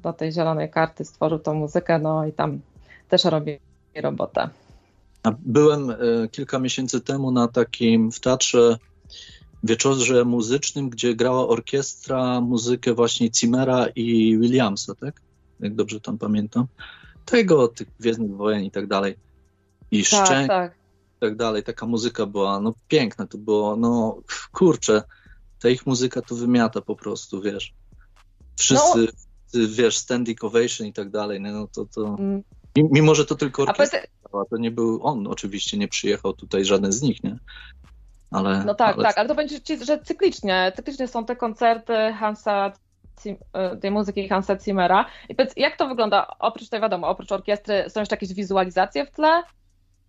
do 0.02 0.12
tej 0.12 0.32
zielonej 0.32 0.70
karty 0.70 1.04
stworzył 1.04 1.38
tą 1.38 1.54
muzykę, 1.54 1.98
no 1.98 2.26
i 2.26 2.32
tam 2.32 2.60
też 3.08 3.24
robi 3.24 3.58
robotę. 3.94 4.48
Byłem 5.38 5.94
kilka 6.32 6.58
miesięcy 6.58 7.00
temu 7.00 7.30
na 7.30 7.48
takim 7.48 8.12
w 8.12 8.20
teatrze 8.20 8.76
wieczorze 9.62 10.24
muzycznym, 10.24 10.90
gdzie 10.90 11.14
grała 11.14 11.48
orkiestra 11.48 12.40
muzykę 12.40 12.94
właśnie 12.94 13.30
Zimmera 13.34 13.86
i 13.86 14.38
Williamsa, 14.38 14.94
tak? 14.94 15.20
Jak 15.60 15.74
dobrze 15.74 16.00
tam 16.00 16.18
pamiętam. 16.18 16.66
Tego, 17.24 17.68
tych 17.68 17.88
Gwiezdnych 18.00 18.36
Wojen 18.36 18.64
i 18.64 18.70
tak 18.70 18.86
dalej. 18.86 19.16
I 19.90 20.04
tak, 20.04 20.06
szczęście 20.06 20.48
tak. 20.48 20.72
i 21.16 21.20
tak 21.20 21.36
dalej. 21.36 21.62
Taka 21.62 21.86
muzyka 21.86 22.26
była, 22.26 22.60
no 22.60 22.74
piękna 22.88 23.26
to 23.26 23.38
było, 23.38 23.76
no 23.76 24.20
kurczę, 24.52 25.02
ta 25.60 25.68
ich 25.68 25.86
muzyka 25.86 26.22
to 26.22 26.34
wymiata 26.34 26.80
po 26.80 26.96
prostu, 26.96 27.42
wiesz. 27.42 27.74
Wszyscy, 28.56 28.98
no. 29.54 29.60
wiesz, 29.68 29.96
standing 29.96 30.44
ovation 30.44 30.86
i 30.86 30.92
tak 30.92 31.10
dalej, 31.10 31.40
no 31.40 31.66
to, 31.66 31.86
to... 31.86 32.16
Mm. 32.18 32.42
Mimo, 32.90 33.14
że 33.14 33.24
to 33.24 33.34
tylko 33.34 33.62
orkiestra, 33.62 34.00
A 34.32 34.44
to 34.50 34.56
nie 34.56 34.70
był 34.70 35.06
on, 35.06 35.26
oczywiście 35.26 35.78
nie 35.78 35.88
przyjechał 35.88 36.32
tutaj 36.32 36.64
żaden 36.64 36.92
z 36.92 37.02
nich, 37.02 37.24
nie? 37.24 37.38
Ale, 38.36 38.64
no 38.64 38.74
tak, 38.74 38.94
ale... 38.94 39.04
tak, 39.04 39.18
ale 39.18 39.28
to 39.28 39.34
będzie, 39.34 39.58
że 39.84 39.98
cyklicznie, 39.98 40.72
cyklicznie 40.76 41.08
są 41.08 41.24
te 41.24 41.36
koncerty 41.36 41.92
Hansa, 42.18 42.72
e, 43.52 43.76
tej 43.76 43.90
muzyki 43.90 44.28
Hansa 44.28 44.58
Zimmera. 44.58 45.06
I 45.28 45.34
powiedz, 45.34 45.52
jak 45.56 45.76
to 45.76 45.88
wygląda, 45.88 46.26
oprócz 46.38 46.68
tej 46.68 46.80
wiadomo, 46.80 47.08
oprócz 47.08 47.32
orkiestry, 47.32 47.84
są 47.88 48.00
jeszcze 48.00 48.16
jakieś 48.16 48.34
wizualizacje 48.34 49.06
w 49.06 49.10
tle? 49.10 49.42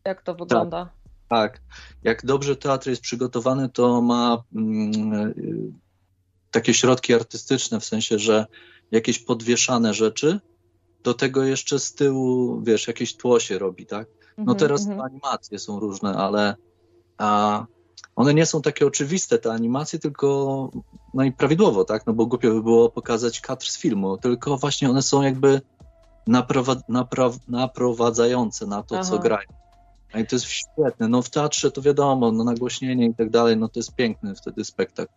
Jak 0.05 0.21
to 0.21 0.35
wygląda? 0.35 0.89
Tak, 1.29 1.51
tak. 1.53 1.61
jak 2.03 2.25
dobrze 2.25 2.55
teatr 2.55 2.89
jest 2.89 3.01
przygotowany, 3.01 3.69
to 3.69 4.01
ma 4.01 4.43
mm, 4.55 5.13
e, 5.13 5.33
takie 6.51 6.73
środki 6.73 7.13
artystyczne, 7.13 7.79
w 7.79 7.85
sensie, 7.85 8.19
że 8.19 8.45
jakieś 8.91 9.19
podwieszane 9.19 9.93
rzeczy, 9.93 10.39
do 11.03 11.13
tego 11.13 11.43
jeszcze 11.43 11.79
z 11.79 11.93
tyłu, 11.93 12.61
wiesz, 12.61 12.87
jakieś 12.87 13.17
tło 13.17 13.39
się 13.39 13.59
robi, 13.59 13.85
tak? 13.85 14.07
No 14.37 14.53
-hmm, 14.53 14.59
teraz 14.59 14.85
mm 14.85 14.97
-hmm. 14.97 15.05
animacje 15.05 15.59
są 15.59 15.79
różne, 15.79 16.13
ale 16.15 16.55
a, 17.17 17.65
one 18.15 18.33
nie 18.33 18.45
są 18.45 18.61
takie 18.61 18.87
oczywiste, 18.87 19.39
te 19.39 19.51
animacje, 19.51 19.99
tylko 19.99 20.69
no 21.13 21.23
i 21.23 21.31
prawidłowo, 21.31 21.85
tak, 21.85 22.07
no 22.07 22.13
bo 22.13 22.25
głupio 22.25 22.53
by 22.53 22.63
było 22.63 22.89
pokazać 22.89 23.41
kadr 23.41 23.65
z 23.65 23.77
filmu, 23.77 24.17
tylko 24.17 24.57
właśnie 24.57 24.89
one 24.89 25.01
są 25.01 25.21
jakby 25.21 25.61
naprowadzające 27.47 28.67
na 28.67 28.83
to, 28.83 28.95
Aha. 28.95 29.03
co 29.03 29.19
grają. 29.19 29.47
No 30.13 30.19
I 30.19 30.27
to 30.27 30.35
jest 30.35 30.45
świetne. 30.45 31.07
No 31.07 31.21
w 31.21 31.29
teatrze 31.29 31.71
to 31.71 31.81
wiadomo, 31.81 32.31
no 32.31 32.43
nagłośnienie 32.43 33.05
i 33.05 33.15
tak 33.15 33.29
dalej, 33.29 33.57
no 33.57 33.67
to 33.67 33.79
jest 33.79 33.95
piękny 33.95 34.35
wtedy 34.35 34.65
spektakl. 34.65 35.13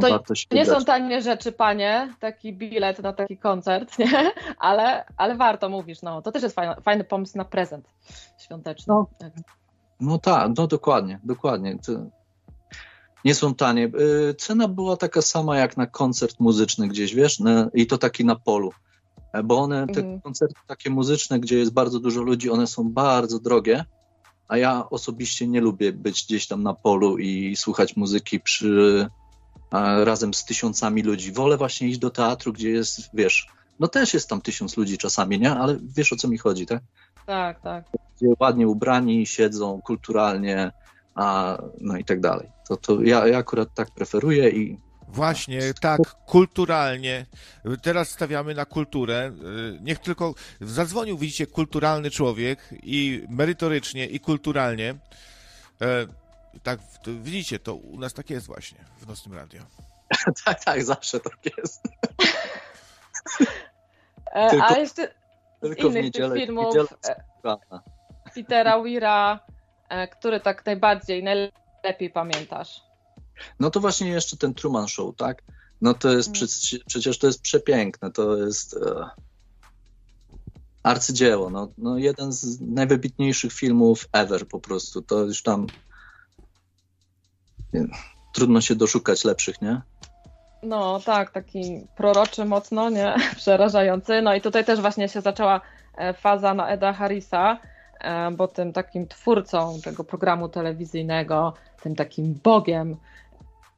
To 0.00 0.22
nie 0.52 0.66
są 0.66 0.84
tanie 0.84 1.22
rzeczy, 1.22 1.52
panie, 1.52 2.14
taki 2.20 2.52
bilet 2.52 2.98
na 2.98 3.12
taki 3.12 3.38
koncert, 3.38 3.98
nie? 3.98 4.30
Ale, 4.58 5.04
ale 5.16 5.36
warto, 5.36 5.68
mówisz, 5.68 6.02
no 6.02 6.22
to 6.22 6.32
też 6.32 6.42
jest 6.42 6.54
fajny, 6.54 6.74
fajny 6.82 7.04
pomysł 7.04 7.38
na 7.38 7.44
prezent 7.44 7.88
świąteczny. 8.38 8.94
No, 8.94 9.06
no 10.00 10.18
tak, 10.18 10.50
no 10.56 10.66
dokładnie, 10.66 11.20
dokładnie. 11.24 11.78
Nie 13.24 13.34
są 13.34 13.54
tanie. 13.54 13.90
Y, 14.30 14.34
cena 14.34 14.68
była 14.68 14.96
taka 14.96 15.22
sama 15.22 15.56
jak 15.56 15.76
na 15.76 15.86
koncert 15.86 16.40
muzyczny 16.40 16.88
gdzieś, 16.88 17.14
wiesz, 17.14 17.38
i 17.74 17.86
to 17.86 17.98
taki 17.98 18.24
na 18.24 18.36
polu. 18.36 18.72
E, 19.32 19.42
bo 19.42 19.58
one, 19.58 19.86
te 19.86 20.00
mhm. 20.00 20.20
koncerty 20.20 20.54
takie 20.66 20.90
muzyczne, 20.90 21.40
gdzie 21.40 21.58
jest 21.58 21.72
bardzo 21.72 22.00
dużo 22.00 22.22
ludzi, 22.22 22.50
one 22.50 22.66
są 22.66 22.88
bardzo 22.92 23.38
drogie, 23.38 23.84
a 24.48 24.56
ja 24.56 24.90
osobiście 24.90 25.46
nie 25.46 25.60
lubię 25.60 25.92
być 25.92 26.24
gdzieś 26.24 26.46
tam 26.46 26.62
na 26.62 26.74
polu 26.74 27.18
i 27.18 27.56
słuchać 27.56 27.96
muzyki 27.96 28.40
przy, 28.40 29.06
razem 30.04 30.34
z 30.34 30.44
tysiącami 30.44 31.02
ludzi. 31.02 31.32
Wolę 31.32 31.56
właśnie 31.56 31.88
iść 31.88 31.98
do 31.98 32.10
teatru, 32.10 32.52
gdzie 32.52 32.70
jest, 32.70 33.10
wiesz, 33.14 33.48
no 33.80 33.88
też 33.88 34.14
jest 34.14 34.28
tam 34.28 34.40
tysiąc 34.40 34.76
ludzi 34.76 34.98
czasami, 34.98 35.40
nie? 35.40 35.50
Ale 35.50 35.78
wiesz 35.96 36.12
o 36.12 36.16
co 36.16 36.28
mi 36.28 36.38
chodzi, 36.38 36.66
tak? 36.66 36.82
Tak, 37.26 37.60
tak. 37.60 37.84
Gdzie 38.20 38.34
ładnie 38.40 38.68
ubrani, 38.68 39.26
siedzą 39.26 39.80
kulturalnie, 39.82 40.72
a, 41.14 41.58
no 41.80 41.96
i 41.96 42.04
tak 42.04 42.20
dalej. 42.20 42.50
To, 42.68 42.76
to 42.76 43.02
ja, 43.02 43.26
ja 43.26 43.38
akurat 43.38 43.68
tak 43.74 43.90
preferuję 43.90 44.50
i 44.50 44.78
Właśnie, 45.12 45.74
tak, 45.80 46.00
kulturalnie. 46.26 47.26
Teraz 47.82 48.08
stawiamy 48.08 48.54
na 48.54 48.64
kulturę. 48.64 49.32
Niech 49.80 49.98
tylko 49.98 50.34
zadzwonił, 50.60 51.18
widzicie, 51.18 51.46
kulturalny 51.46 52.10
człowiek 52.10 52.74
i 52.82 53.26
merytorycznie, 53.28 54.06
i 54.06 54.20
kulturalnie. 54.20 54.94
E, 55.82 56.06
tak, 56.62 56.80
widzicie, 57.06 57.58
to 57.58 57.74
u 57.74 57.98
nas 57.98 58.14
tak 58.14 58.30
jest 58.30 58.46
właśnie 58.46 58.78
w 59.00 59.06
Nocnym 59.06 59.34
Radio. 59.34 59.62
tak, 60.44 60.64
tak, 60.64 60.84
zawsze 60.84 61.20
tak 61.20 61.38
jest. 61.58 61.88
E, 64.32 64.50
tylko, 64.50 64.66
A 64.66 64.78
jeszcze 64.78 65.14
z 65.62 65.78
innych 65.78 66.04
niedzielę, 66.04 66.34
tych 66.34 66.44
filmów 66.44 66.74
e, 67.04 67.22
Petera 68.34 68.78
Weira, 68.82 69.40
który 70.12 70.40
tak 70.40 70.66
najbardziej, 70.66 71.24
najlepiej 71.24 72.10
pamiętasz? 72.10 72.82
No 73.60 73.70
to 73.70 73.80
właśnie 73.80 74.10
jeszcze 74.10 74.36
ten 74.36 74.54
Truman 74.54 74.88
Show, 74.88 75.16
tak? 75.16 75.42
No 75.80 75.94
to 75.94 76.08
jest 76.08 76.28
hmm. 76.28 76.34
przecież, 76.34 76.80
przecież 76.86 77.18
to 77.18 77.26
jest 77.26 77.42
przepiękne, 77.42 78.10
to 78.10 78.36
jest 78.36 78.76
e, 78.76 79.10
arcydzieło, 80.82 81.50
no, 81.50 81.68
no 81.78 81.98
jeden 81.98 82.32
z 82.32 82.60
najwybitniejszych 82.60 83.52
filmów 83.52 84.08
ever 84.12 84.48
po 84.48 84.60
prostu, 84.60 85.02
to 85.02 85.20
już 85.20 85.42
tam 85.42 85.66
nie, 87.72 87.86
trudno 88.34 88.60
się 88.60 88.74
doszukać 88.74 89.24
lepszych, 89.24 89.62
nie? 89.62 89.80
No 90.62 91.00
tak, 91.04 91.30
taki 91.30 91.86
proroczy 91.96 92.44
mocno, 92.44 92.90
nie? 92.90 93.14
Przerażający. 93.36 94.22
No 94.22 94.34
i 94.34 94.40
tutaj 94.40 94.64
też 94.64 94.80
właśnie 94.80 95.08
się 95.08 95.20
zaczęła 95.20 95.60
e, 95.96 96.14
faza 96.14 96.54
na 96.54 96.68
Eda 96.68 96.92
Harrisa, 96.92 97.52
e, 97.52 97.58
bo 98.36 98.48
tym 98.48 98.72
takim 98.72 99.06
twórcą 99.06 99.80
tego 99.84 100.04
programu 100.04 100.48
telewizyjnego, 100.48 101.54
tym 101.82 101.96
takim 101.96 102.34
bogiem 102.42 102.96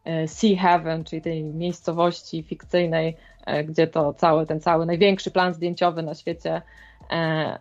E, 0.05 0.29
sea 0.29 0.57
Heaven, 0.57 1.05
czyli 1.05 1.23
tej 1.23 1.45
miejscowości 1.45 2.43
fikcyjnej, 2.43 3.17
e, 3.47 3.65
gdzie 3.65 3.87
to 3.87 4.15
cały, 4.15 4.47
ten 4.47 4.61
cały 4.61 4.87
największy 4.87 5.31
plan 5.31 5.55
zdjęciowy 5.55 6.03
na 6.03 6.15
świecie 6.15 6.63
e, 7.11 7.59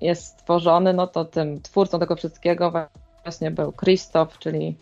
jest 0.00 0.26
stworzony, 0.26 0.92
no 0.92 1.06
to 1.06 1.24
tym 1.24 1.62
twórcą 1.62 1.98
tego 1.98 2.16
wszystkiego 2.16 2.88
właśnie 3.22 3.50
był 3.50 3.72
Christoph, 3.72 4.38
czyli 4.38 4.76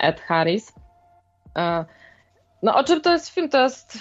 Ed 0.00 0.20
Harris. 0.20 0.72
No 2.62 2.76
o 2.76 2.84
czym 2.84 3.00
to 3.00 3.12
jest 3.12 3.28
film? 3.28 3.48
To 3.48 3.62
jest 3.62 3.98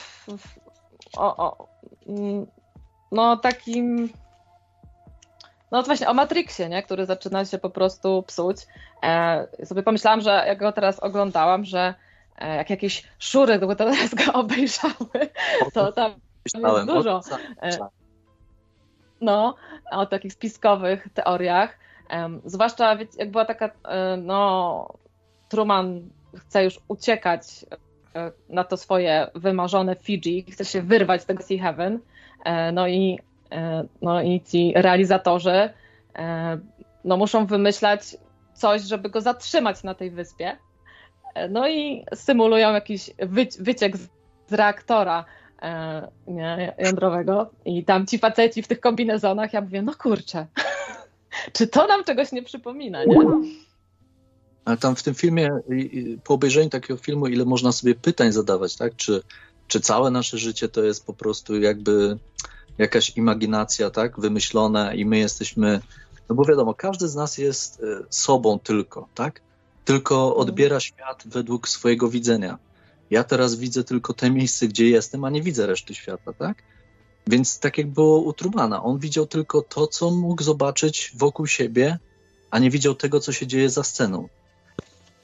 o, 1.17 1.37
o, 1.37 1.67
mm, 2.07 2.47
no 3.11 3.37
takim 3.37 4.09
no 5.71 5.83
właśnie 5.83 6.09
o 6.09 6.13
Matrixie, 6.13 6.69
nie? 6.69 6.83
który 6.83 7.05
zaczyna 7.05 7.45
się 7.45 7.57
po 7.57 7.69
prostu 7.69 8.23
psuć. 8.23 8.57
E, 9.03 9.65
sobie 9.65 9.83
pomyślałam, 9.83 10.21
że 10.21 10.43
jak 10.47 10.59
go 10.59 10.71
teraz 10.71 10.99
oglądałam, 10.99 11.65
że 11.65 11.93
e, 12.37 12.55
jak 12.55 12.69
jakieś 12.69 13.03
szury 13.19 13.59
to 13.59 13.75
teraz 13.75 14.15
go 14.15 14.33
obejrzały, 14.41 15.29
to 15.73 15.91
tam 15.91 16.13
jest 16.45 16.87
dużo. 16.87 17.21
E, 17.61 17.77
no, 19.21 19.55
o 19.91 20.05
takich 20.05 20.33
spiskowych 20.33 21.07
teoriach. 21.13 21.77
E, 22.09 22.29
zwłaszcza 22.45 22.97
jak 23.17 23.31
była 23.31 23.45
taka, 23.45 23.65
e, 23.65 24.17
no, 24.17 24.87
Truman 25.49 26.09
chce 26.37 26.63
już 26.63 26.79
uciekać 26.87 27.65
e, 28.15 28.31
na 28.49 28.63
to 28.63 28.77
swoje 28.77 29.27
wymarzone 29.35 29.95
Fiji, 29.95 30.45
chce 30.51 30.65
się 30.65 30.81
wyrwać 30.81 31.21
z 31.21 31.25
tego 31.25 31.43
Sea 31.43 31.57
Heaven. 31.61 31.99
No 32.73 32.87
i 32.87 33.19
E, 33.19 33.28
no 34.01 34.21
i 34.21 34.41
ci 34.41 34.73
realizatorzy 34.75 35.69
e, 36.15 36.59
no, 37.03 37.17
muszą 37.17 37.45
wymyślać 37.45 38.17
coś, 38.53 38.81
żeby 38.81 39.09
go 39.09 39.21
zatrzymać 39.21 39.83
na 39.83 39.93
tej 39.93 40.11
wyspie. 40.11 40.57
E, 41.35 41.49
no 41.49 41.69
i 41.69 42.05
symulują 42.15 42.73
jakiś 42.73 43.11
wyciek 43.59 43.97
z, 43.97 44.09
reaktora 44.51 45.25
nie, 46.27 46.73
jądrowego. 46.77 47.49
I 47.65 47.85
tam 47.85 48.07
ci 48.07 48.19
faceci 48.19 48.63
w 48.63 48.67
tych 48.67 48.79
kombinezonach, 48.79 49.53
ja 49.53 49.61
mówię, 49.61 49.81
no 49.81 49.93
kurczę, 49.95 50.47
czy 51.53 51.67
to 51.67 51.87
nam 51.87 52.03
czegoś 52.03 52.31
nie 52.31 52.43
przypomina, 52.43 53.05
nie? 53.05 53.17
Ale 54.65 54.77
tam 54.77 54.95
w 54.95 55.03
tym 55.03 55.13
filmie, 55.13 55.49
po 56.23 56.33
obejrzeniu 56.33 56.69
takiego 56.69 56.97
filmu, 56.97 57.27
ile 57.27 57.45
można 57.45 57.71
sobie 57.71 57.95
pytań 57.95 58.31
zadawać, 58.31 58.75
tak? 58.75 58.95
Czy, 58.95 59.21
czy 59.67 59.79
całe 59.79 60.11
nasze 60.11 60.37
życie 60.37 60.69
to 60.69 60.83
jest 60.83 61.05
po 61.05 61.13
prostu 61.13 61.59
jakby 61.59 62.17
jakaś 62.79 63.17
imaginacja, 63.17 63.89
tak, 63.89 64.19
wymyślona 64.19 64.93
i 64.93 65.05
my 65.05 65.17
jesteśmy, 65.17 65.81
no 66.29 66.35
bo 66.35 66.45
wiadomo, 66.45 66.73
każdy 66.73 67.07
z 67.07 67.15
nas 67.15 67.37
jest 67.37 67.83
e, 67.83 68.03
sobą 68.09 68.59
tylko, 68.59 69.07
tak? 69.15 69.41
Tylko 69.85 70.15
mhm. 70.15 70.41
odbiera 70.41 70.79
świat 70.79 71.23
według 71.25 71.69
swojego 71.69 72.09
widzenia. 72.09 72.57
Ja 73.09 73.23
teraz 73.23 73.55
widzę 73.55 73.83
tylko 73.83 74.13
te 74.13 74.31
miejsce, 74.31 74.67
gdzie 74.67 74.89
jestem, 74.89 75.23
a 75.23 75.29
nie 75.29 75.41
widzę 75.41 75.67
reszty 75.67 75.95
świata, 75.95 76.33
tak? 76.33 76.63
Więc 77.27 77.59
tak 77.59 77.77
jak 77.77 77.87
było 77.87 78.19
u 78.19 78.33
Trumana, 78.33 78.83
on 78.83 78.99
widział 78.99 79.27
tylko 79.27 79.61
to, 79.61 79.87
co 79.87 80.11
mógł 80.11 80.43
zobaczyć 80.43 81.11
wokół 81.15 81.47
siebie, 81.47 81.99
a 82.51 82.59
nie 82.59 82.69
widział 82.69 82.95
tego, 82.95 83.19
co 83.19 83.31
się 83.31 83.47
dzieje 83.47 83.69
za 83.69 83.83
sceną. 83.83 84.27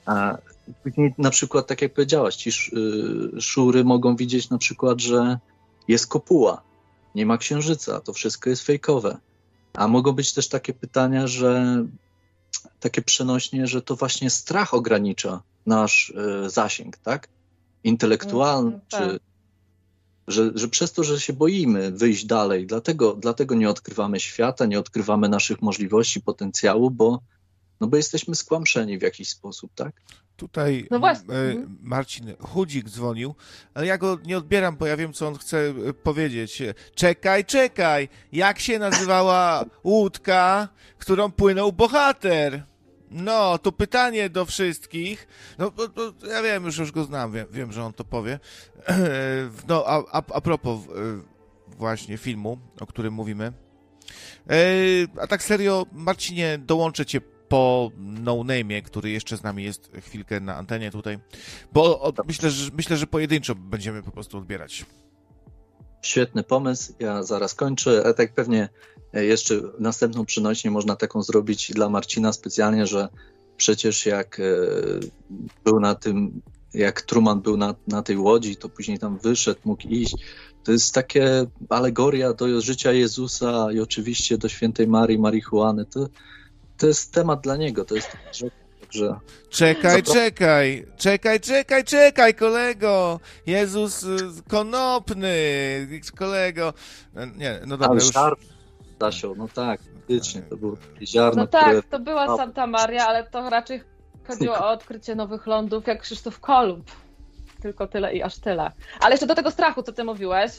A 0.06 0.38
później 0.84 1.14
na 1.18 1.30
przykład, 1.30 1.68
tak 1.68 1.82
jak 1.82 1.94
powiedziałaś, 1.94 2.36
ci 2.36 2.50
y, 2.50 3.42
szury 3.42 3.84
mogą 3.84 4.16
widzieć 4.16 4.50
na 4.50 4.58
przykład, 4.58 5.02
że 5.02 5.40
jest 5.88 6.08
kopuła, 6.08 6.62
nie 7.16 7.26
ma 7.26 7.38
księżyca, 7.38 8.00
to 8.00 8.14
wszystko 8.14 8.50
jest 8.50 8.64
fejkowe. 8.64 9.18
A 9.74 9.88
mogą 9.88 10.12
być 10.12 10.34
też 10.34 10.50
takie 10.50 10.74
pytania, 10.74 11.28
że 11.28 11.84
takie 12.80 13.02
przenośnie, 13.02 13.68
że 13.68 13.82
to 13.82 13.96
właśnie 13.96 14.30
strach 14.30 14.74
ogranicza 14.74 15.42
nasz 15.66 16.10
y, 16.46 16.50
zasięg, 16.50 16.98
tak? 16.98 17.28
Intelektualny, 17.84 18.80
tak. 18.90 19.02
czy 19.02 19.20
że, 20.28 20.52
że 20.56 20.68
przez 20.68 20.94
to, 20.94 21.04
że 21.04 21.20
się 21.20 21.34
boimy 21.34 21.92
wyjść 21.92 22.26
dalej, 22.26 22.68
dlatego, 22.68 23.14
dlatego 23.14 23.56
nie 23.56 23.70
odkrywamy 23.70 24.20
świata, 24.20 24.66
nie 24.66 24.80
odkrywamy 24.80 25.30
naszych 25.30 25.62
możliwości, 25.62 26.22
potencjału, 26.22 26.92
bo, 26.92 27.22
no 27.82 27.88
bo 27.88 27.98
jesteśmy 27.98 28.36
skłamszeni 28.36 28.98
w 28.98 29.02
jakiś 29.02 29.30
sposób, 29.30 29.72
tak? 29.76 30.02
Tutaj 30.38 30.88
no. 30.92 30.98
E, 30.98 31.14
Marcin 31.82 32.36
Chudzik 32.40 32.90
dzwonił, 32.90 33.36
ale 33.74 33.86
ja 33.86 33.98
go 33.98 34.18
nie 34.26 34.38
odbieram, 34.38 34.78
bo 34.78 34.86
ja 34.86 34.98
wiem, 34.98 35.14
co 35.14 35.28
on 35.28 35.36
chce 35.36 35.58
e, 35.58 35.94
powiedzieć. 35.94 36.62
Czekaj, 36.96 37.46
czekaj, 37.46 38.10
jak 38.32 38.60
się 38.60 38.80
nazywała 38.80 39.66
łódka, 39.84 40.68
którą 40.98 41.32
płynął 41.32 41.72
bohater? 41.74 42.64
No, 43.12 43.58
to 43.58 43.72
pytanie 43.72 44.30
do 44.30 44.46
wszystkich. 44.46 45.28
No, 45.58 45.72
to, 45.72 45.90
to, 45.90 46.28
ja 46.28 46.42
wiem, 46.42 46.66
już, 46.66 46.78
już 46.78 46.92
go 46.92 47.04
znam, 47.04 47.32
wiem, 47.32 47.48
wiem, 47.52 47.72
że 47.72 47.84
on 47.84 47.94
to 47.94 48.04
powie. 48.04 48.40
No, 49.68 49.84
a, 49.88 50.04
a, 50.12 50.24
a 50.34 50.42
propos 50.42 50.80
e, 50.80 50.88
właśnie 51.78 52.18
filmu, 52.18 52.58
o 52.80 52.86
którym 52.86 53.14
mówimy. 53.14 53.54
A 55.22 55.28
tak 55.28 55.44
serio, 55.44 55.86
Marcinie, 55.92 56.58
dołączę 56.58 57.06
cię 57.06 57.22
po 57.56 57.92
No 57.98 58.44
Name, 58.44 58.82
który 58.82 59.10
jeszcze 59.10 59.38
z 59.38 59.44
nami 59.44 59.64
jest 59.64 59.92
chwilkę 60.02 60.40
na 60.40 60.56
antenie 60.56 60.92
tutaj, 60.92 61.20
bo 61.74 62.14
myślę, 62.28 62.50
że, 62.52 62.72
myślę, 62.78 62.98
że 62.98 63.08
pojedynczo 63.08 63.56
będziemy 63.56 64.04
po 64.04 64.12
prostu 64.12 64.38
odbierać. 64.38 64.86
Świetny 66.02 66.44
pomysł, 66.44 66.94
ja 67.00 67.24
zaraz 67.24 67.54
kończę, 67.54 68.04
a 68.08 68.14
tak 68.14 68.34
pewnie 68.34 68.70
jeszcze 69.14 69.62
następną 69.80 70.26
przynośnie 70.26 70.72
można 70.72 70.96
taką 70.96 71.24
zrobić 71.24 71.72
dla 71.72 71.90
Marcina 71.90 72.34
specjalnie, 72.34 72.88
że 72.88 73.08
przecież 73.58 74.06
jak 74.06 74.40
e, 74.40 74.44
był 75.64 75.80
na 75.80 75.96
tym, 75.96 76.42
jak 76.74 77.02
Truman 77.02 77.42
był 77.42 77.58
na, 77.58 77.76
na 77.88 78.04
tej 78.04 78.18
łodzi, 78.18 78.56
to 78.56 78.70
później 78.70 79.00
tam 79.00 79.18
wyszedł, 79.18 79.60
mógł 79.66 79.88
iść. 79.88 80.16
To 80.64 80.72
jest 80.72 80.94
takie 80.94 81.46
alegoria 81.70 82.34
do 82.34 82.62
życia 82.62 82.92
Jezusa 82.92 83.72
i 83.72 83.80
oczywiście 83.80 84.38
do 84.38 84.50
świętej 84.50 84.88
Marii, 84.88 85.20
marihuany. 85.20 85.86
To, 85.86 86.10
to 86.78 86.88
jest 86.88 87.14
temat 87.14 87.42
dla 87.42 87.58
niego, 87.58 87.86
to 87.86 87.96
jest 87.96 88.18
że... 88.96 89.20
Czekaj, 89.50 90.04
czekaj, 90.04 90.86
czekaj, 90.98 91.40
czekaj, 91.40 91.84
czekaj, 91.84 92.34
kolego! 92.34 93.20
Jezus 93.48 94.04
y, 94.04 94.18
konopny, 94.50 95.34
kolego. 96.16 96.74
Nie, 97.38 97.60
no 97.68 97.78
dobra, 97.78 97.96
już... 97.96 98.12
Dasią, 99.00 99.36
no 99.36 99.48
tak, 99.48 99.82
faktycznie, 99.96 100.42
to 100.42 100.58
było 100.58 100.78
ziarno, 101.02 101.42
No 101.42 101.48
tak, 101.48 101.64
które... 101.64 101.84
to 101.84 102.00
była 102.00 102.38
Santa 102.38 102.68
Maria, 102.68 103.08
ale 103.08 103.24
to 103.24 103.50
raczej 103.50 103.82
chodziło 104.28 104.58
o 104.58 104.70
odkrycie 104.70 105.16
nowych 105.16 105.48
lądów, 105.48 105.88
jak 105.88 106.02
Krzysztof 106.02 106.40
Kolumb. 106.40 106.92
Tylko 107.62 107.88
tyle 107.88 108.14
i 108.14 108.24
aż 108.24 108.40
tyle. 108.40 108.72
Ale 109.00 109.14
jeszcze 109.14 109.28
do 109.28 109.36
tego 109.36 109.52
strachu, 109.52 109.84
co 109.84 109.94
ty 109.94 110.04
mówiłeś, 110.04 110.52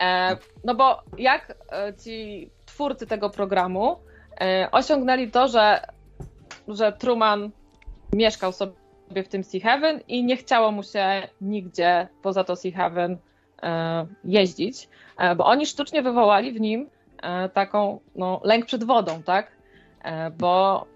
e, 0.00 0.36
no 0.64 0.74
bo 0.74 1.02
jak 1.18 1.54
e, 1.72 1.94
ci 2.04 2.50
twórcy 2.66 3.06
tego 3.06 3.30
programu 3.30 3.96
E, 3.96 4.07
osiągnęli 4.72 5.30
to, 5.30 5.48
że, 5.48 5.86
że 6.68 6.92
Truman 6.92 7.50
mieszkał 8.12 8.52
sobie 8.52 9.22
w 9.24 9.28
tym 9.28 9.44
Sea 9.44 9.60
Heaven 9.60 10.00
i 10.08 10.24
nie 10.24 10.36
chciało 10.36 10.72
mu 10.72 10.82
się 10.82 11.28
nigdzie 11.40 12.08
poza 12.22 12.44
to 12.44 12.56
Sea 12.56 12.72
Heaven 12.72 13.16
e, 13.62 14.06
jeździć, 14.24 14.88
e, 15.18 15.34
bo 15.34 15.46
oni 15.46 15.66
sztucznie 15.66 16.02
wywołali 16.02 16.52
w 16.52 16.60
nim 16.60 16.90
taką 17.54 18.00
no, 18.16 18.40
lęk 18.44 18.66
przed 18.66 18.84
wodą, 18.84 19.22
tak? 19.22 19.52
Bo 20.38 20.86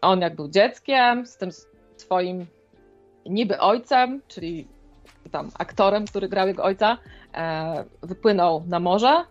on 0.00 0.20
jak 0.20 0.36
był 0.36 0.48
dzieckiem 0.48 1.26
z 1.26 1.36
tym 1.36 1.50
swoim 1.96 2.46
niby 3.26 3.58
ojcem, 3.58 4.22
czyli 4.28 4.68
tam 5.30 5.50
aktorem, 5.58 6.06
który 6.06 6.28
grał 6.28 6.46
jego 6.46 6.64
ojca, 6.64 6.98
e, 7.34 7.84
wypłynął 8.02 8.64
na 8.66 8.80
morze. 8.80 9.24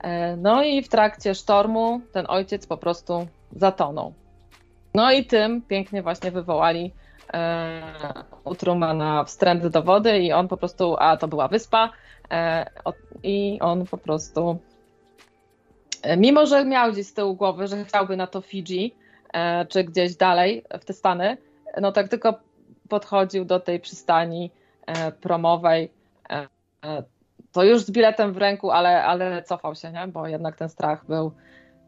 E, 0.00 0.36
no 0.36 0.62
i 0.62 0.82
w 0.82 0.88
trakcie 0.88 1.34
sztormu 1.34 2.00
ten 2.12 2.24
ojciec 2.28 2.66
po 2.66 2.76
prostu 2.76 3.26
zatonął. 3.52 4.14
No 4.94 5.12
i 5.12 5.24
tym 5.24 5.62
pięknie 5.62 6.02
właśnie 6.02 6.30
wywołali 6.30 6.92
e, 7.32 7.82
u 8.44 8.54
Trumana 8.54 9.24
wstręt 9.24 9.66
do 9.66 9.82
wody 9.82 10.18
i 10.18 10.32
on 10.32 10.48
po 10.48 10.56
prostu, 10.56 10.96
a 10.98 11.16
to 11.16 11.28
była 11.28 11.48
wyspa 11.48 11.90
e, 12.30 12.66
o, 12.84 12.92
i 13.22 13.58
on 13.60 13.86
po 13.86 13.98
prostu 13.98 14.58
e, 16.02 16.16
mimo, 16.16 16.46
że 16.46 16.64
miał 16.64 16.92
gdzieś 16.92 17.06
z 17.06 17.14
tyłu 17.14 17.34
głowy, 17.34 17.66
że 17.66 17.84
chciałby 17.84 18.16
na 18.16 18.26
to 18.26 18.40
Fidżi, 18.40 18.94
e, 19.32 19.66
czy 19.66 19.84
gdzieś 19.84 20.16
dalej 20.16 20.64
w 20.80 20.84
te 20.84 20.92
Stany, 20.92 21.36
no 21.80 21.92
tak 21.92 22.08
tylko 22.08 22.34
podchodził 22.88 23.44
do 23.44 23.60
tej 23.60 23.80
przystani 23.80 24.50
e, 24.86 25.12
promowej, 25.12 25.90
e, 26.30 26.46
to 27.56 27.64
już 27.64 27.82
z 27.82 27.90
biletem 27.90 28.32
w 28.32 28.36
ręku, 28.36 28.70
ale, 28.70 29.04
ale 29.04 29.42
cofał 29.42 29.74
się, 29.74 29.92
nie? 29.92 30.08
bo 30.08 30.28
jednak 30.28 30.56
ten 30.56 30.68
strach 30.68 31.06
był 31.06 31.32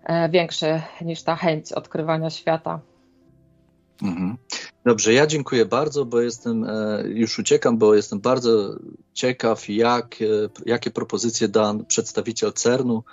e, 0.04 0.28
większy 0.28 0.82
niż 1.00 1.22
ta 1.22 1.36
chęć 1.36 1.72
odkrywania 1.72 2.30
świata. 2.30 2.80
Mhm. 4.02 4.36
Dobrze, 4.84 5.12
ja 5.12 5.26
dziękuję 5.26 5.66
bardzo, 5.66 6.04
bo 6.04 6.20
jestem, 6.20 6.64
e, 6.64 7.02
już 7.06 7.38
uciekam, 7.38 7.78
bo 7.78 7.94
jestem 7.94 8.20
bardzo 8.20 8.76
ciekaw, 9.12 9.68
jak, 9.68 10.14
e, 10.22 10.24
jakie 10.66 10.90
propozycje 10.90 11.48
da 11.48 11.74
przedstawiciel 11.88 12.52
CERN-u 12.52 13.04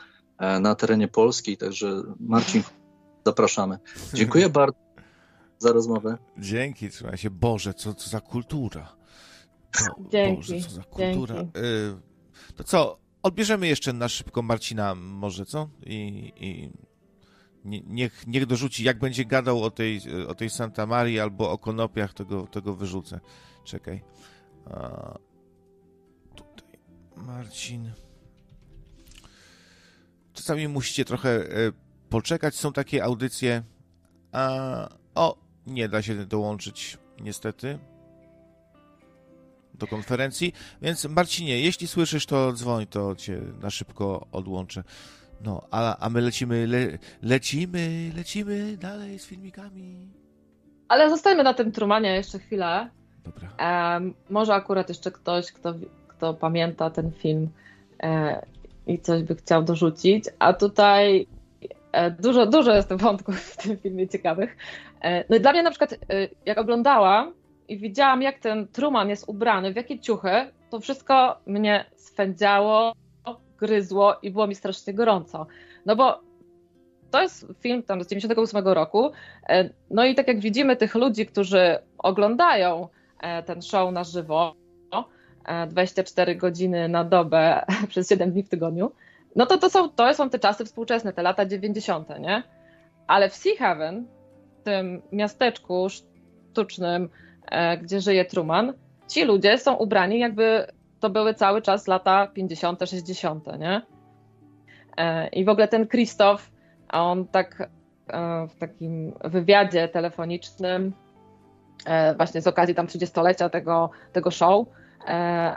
na 0.60 0.76
terenie 0.76 1.08
Polski. 1.08 1.58
Także 1.58 2.02
Marcin, 2.20 2.64
zapraszamy. 3.26 3.80
Dziękuję 4.14 4.50
bardzo 4.60 4.80
za 5.60 5.72
rozmowę. 5.72 6.18
Dzięki, 6.38 6.90
trzymaj 6.90 7.18
się. 7.18 7.30
Boże, 7.30 7.74
co, 7.74 7.94
co 7.94 8.10
za 8.10 8.22
kultura. 8.22 8.96
O, 9.82 10.10
Dzięki, 10.10 10.36
Boże, 10.36 10.68
co 10.68 10.70
za 10.70 10.84
kultura. 10.84 11.36
dzięki. 11.36 11.60
To 12.56 12.64
co, 12.64 12.98
odbierzemy 13.24 13.68
jeszcze 13.68 13.94
na 13.94 14.10
szybko 14.10 14.42
Marcina 14.42 14.96
może, 14.96 15.46
co? 15.46 15.70
I, 15.86 16.32
i 16.36 16.72
nie- 17.66 17.82
niech, 17.82 18.28
niech 18.28 18.46
dorzuci, 18.46 18.84
jak 18.84 19.00
będzie 19.00 19.26
gadał 19.26 19.64
o 19.64 19.72
tej, 19.72 20.02
o 20.28 20.36
tej 20.36 20.50
Santa 20.50 20.86
Marii 20.86 21.20
albo 21.20 21.52
o 21.52 21.58
konopiach, 21.58 22.14
tego, 22.14 22.48
tego 22.48 22.76
wyrzucę. 22.76 23.20
Czekaj. 23.64 24.04
A, 24.66 25.18
tutaj 26.36 26.80
Marcin. 27.16 27.92
Czasami 30.34 30.68
musicie 30.68 31.06
trochę 31.06 31.30
e, 31.30 31.72
poczekać. 32.10 32.56
Są 32.56 32.74
takie 32.74 33.04
audycje. 33.04 33.64
A, 34.32 34.90
o, 35.16 35.38
nie 35.68 35.90
da 35.90 36.02
się 36.02 36.26
dołączyć, 36.26 36.98
niestety, 37.22 37.80
do 39.76 39.88
konferencji. 39.88 40.54
Więc 40.82 41.06
Marcinie, 41.06 41.60
jeśli 41.60 41.88
słyszysz, 41.88 42.26
to 42.26 42.54
dzwoń, 42.54 42.88
to 42.88 43.16
cię 43.16 43.42
na 43.62 43.70
szybko 43.70 44.28
odłączę. 44.32 44.84
No, 45.42 45.62
a, 45.72 45.98
a 45.98 46.10
my 46.10 46.22
lecimy, 46.22 46.68
le, 46.68 46.98
lecimy, 47.22 48.12
lecimy 48.16 48.78
dalej 48.78 49.20
z 49.20 49.26
filmikami. 49.26 50.08
Ale 50.88 51.10
zostajmy 51.10 51.44
na 51.44 51.54
tym 51.54 51.72
Trumanie 51.72 52.16
jeszcze 52.16 52.40
chwilę. 52.40 52.90
Dobra. 53.24 53.50
Em, 53.58 54.14
może 54.30 54.54
akurat 54.54 54.90
jeszcze 54.90 55.12
ktoś, 55.12 55.52
kto, 55.52 55.74
kto 56.08 56.34
pamięta 56.34 56.90
ten 56.90 57.12
film 57.12 57.50
e, 58.04 58.46
i 58.88 59.00
coś 59.00 59.24
by 59.24 59.36
chciał 59.36 59.64
dorzucić. 59.64 60.26
A 60.40 60.54
tutaj 60.54 61.28
e, 61.92 62.12
dużo, 62.12 62.46
dużo 62.46 62.76
jest 62.76 62.94
wątków 62.94 63.40
w 63.40 63.58
tym 63.58 63.78
filmie 63.78 64.08
ciekawych. 64.08 64.58
E, 65.02 65.26
no 65.30 65.36
i 65.36 65.40
dla 65.40 65.52
mnie 65.52 65.64
na 65.64 65.70
przykład, 65.70 65.94
e, 65.94 65.98
jak 66.46 66.58
oglądałam 66.58 67.34
i 67.68 67.78
widziałam, 67.78 68.22
jak 68.22 68.40
ten 68.40 68.68
Truman 68.68 69.10
jest 69.10 69.30
ubrany, 69.30 69.74
w 69.74 69.76
jakie 69.76 70.00
ciuchy, 70.00 70.30
to 70.70 70.80
wszystko 70.80 71.40
mnie 71.46 71.86
swędziało, 71.96 72.94
gryzło 73.58 74.16
i 74.22 74.32
było 74.32 74.48
mi 74.48 74.56
strasznie 74.56 74.94
gorąco. 74.94 75.48
No 75.86 75.96
bo 75.96 76.20
to 77.12 77.22
jest 77.22 77.48
film 77.60 77.84
tam 77.84 78.04
z 78.04 78.08
98 78.08 78.68
roku. 78.68 79.12
e, 79.50 79.70
No 79.90 80.06
i 80.06 80.16
tak 80.16 80.28
jak 80.28 80.40
widzimy 80.40 80.76
tych 80.76 80.96
ludzi, 80.96 81.26
którzy 81.26 81.78
oglądają 81.98 82.88
e, 83.20 83.44
ten 83.44 83.62
show 83.62 83.94
na 83.94 84.04
żywo, 84.04 84.56
e, 85.46 85.68
24 85.68 86.36
godziny 86.36 86.90
na 86.90 87.04
dobę 87.04 87.66
przez 87.90 88.10
7 88.10 88.32
dni 88.32 88.44
w 88.44 88.50
tygodniu, 88.50 88.92
no 89.36 89.46
to 89.46 89.58
to 89.58 89.70
są, 89.70 89.90
to 89.90 90.14
są 90.14 90.30
te 90.30 90.40
czasy 90.40 90.66
współczesne, 90.66 91.14
te 91.14 91.24
lata 91.24 91.46
90., 91.46 92.10
nie? 92.20 92.44
Ale 93.08 93.30
w 93.30 93.36
Sea 93.36 93.54
Haven, 93.60 94.08
tym 94.64 95.02
miasteczku 95.12 95.88
sztucznym, 95.90 97.04
e, 97.04 97.25
gdzie 97.82 98.02
żyje 98.02 98.26
Truman, 98.26 98.74
ci 99.08 99.26
ludzie 99.26 99.58
są 99.58 99.76
ubrani 99.76 100.20
jakby 100.20 100.68
to 101.00 101.10
były 101.10 101.34
cały 101.34 101.62
czas 101.62 101.88
lata 101.88 102.28
50., 102.28 102.80
60., 102.90 103.46
nie? 103.60 103.82
E, 104.98 105.28
I 105.28 105.46
w 105.46 105.50
ogóle 105.50 105.68
ten 105.68 105.88
Krzysztof, 105.88 106.52
on 106.90 107.28
tak 107.28 107.70
e, 108.08 108.48
w 108.48 108.56
takim 108.56 109.14
wywiadzie 109.24 109.88
telefonicznym, 109.88 110.94
e, 111.86 112.16
właśnie 112.16 112.42
z 112.42 112.48
okazji 112.48 112.76
tam 112.76 112.88
30-lecia 112.88 113.50
tego, 113.50 113.90
tego 114.14 114.32
show, 114.32 114.68
e, 115.08 115.56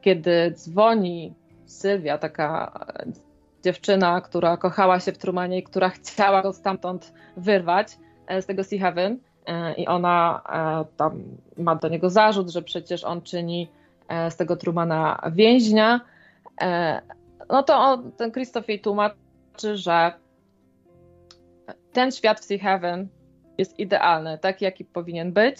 kiedy 0.00 0.52
dzwoni 0.56 1.34
Sylwia, 1.66 2.18
taka 2.18 2.72
e, 2.88 3.04
dziewczyna, 3.64 4.20
która 4.20 4.56
kochała 4.56 5.00
się 5.00 5.12
w 5.12 5.18
Trumanie 5.18 5.58
i 5.58 5.62
która 5.62 5.88
chciała 5.88 6.42
go 6.42 6.52
stamtąd 6.52 7.12
wyrwać 7.36 7.98
e, 8.26 8.42
z 8.42 8.46
tego 8.46 8.64
Sea 8.64 8.78
Heaven 8.78 9.12
e, 9.12 9.18
i 9.76 9.86
ona 9.86 10.42
e, 10.48 10.96
tam 10.96 11.22
ma 11.56 11.76
do 11.76 11.88
niego 11.88 12.10
zarzut, 12.10 12.50
że 12.50 12.62
przecież 12.62 13.04
on 13.04 13.22
czyni 13.22 13.70
e, 14.08 14.30
z 14.30 14.36
tego 14.36 14.56
Trumana 14.56 15.30
więźnia, 15.32 16.00
e, 16.60 17.02
no 17.50 17.62
to 17.62 17.76
on, 17.76 18.12
ten 18.12 18.30
Krzysztof 18.30 18.68
jej 18.68 18.80
tłumaczy, 18.80 19.76
że 19.76 20.12
ten 21.92 22.12
świat 22.12 22.40
w 22.40 22.44
Sea 22.44 22.58
Heaven 22.58 23.08
jest 23.58 23.78
idealny, 23.78 24.38
taki 24.38 24.64
jaki 24.64 24.84
powinien 24.84 25.32
być, 25.32 25.56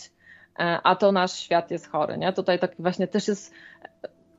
e, 0.58 0.78
a 0.82 0.96
to 0.96 1.12
nasz 1.12 1.32
świat 1.32 1.70
jest 1.70 1.88
chory. 1.88 2.18
Nie? 2.18 2.32
Tutaj 2.32 2.58
taki 2.58 2.82
właśnie 2.82 3.08
też 3.08 3.28
jest 3.28 3.52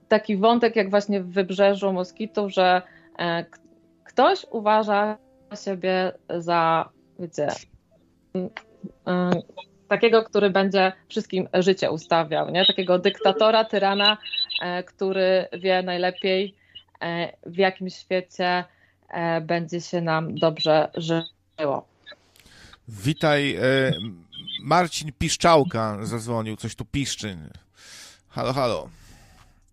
taki 0.08 0.38
wątek, 0.38 0.76
jak 0.76 0.90
właśnie 0.90 1.22
w 1.22 1.32
wybrzeżu 1.32 1.94
Moskitu, 1.94 2.50
że 2.50 2.82
e, 3.20 3.46
ktoś 4.04 4.46
uważa 4.52 5.18
siebie 5.56 6.12
za, 6.30 6.90
wiecie, 7.20 7.48
takiego, 9.88 10.24
który 10.24 10.50
będzie 10.50 10.92
wszystkim 11.08 11.48
życie 11.54 11.92
ustawiał, 11.92 12.50
nie? 12.50 12.66
Takiego 12.66 13.00
dyktatora, 13.00 13.66
tyrana, 13.66 14.18
e, 14.62 14.84
który 14.84 15.48
wie 15.60 15.84
najlepiej, 15.84 16.56
e, 17.02 17.34
w 17.46 17.58
jakim 17.58 17.90
świecie 17.90 18.64
e, 19.10 19.42
będzie 19.42 19.82
się 19.82 20.02
nam 20.02 20.36
dobrze 20.36 20.92
żyło. 20.96 21.88
Witaj, 22.88 23.58
Marcin 24.64 25.12
Piszczałka 25.20 25.98
zadzwonił, 26.02 26.56
coś 26.56 26.76
tu 26.76 26.86
piszczy. 26.86 27.38
Halo, 28.30 28.54
halo. 28.54 28.90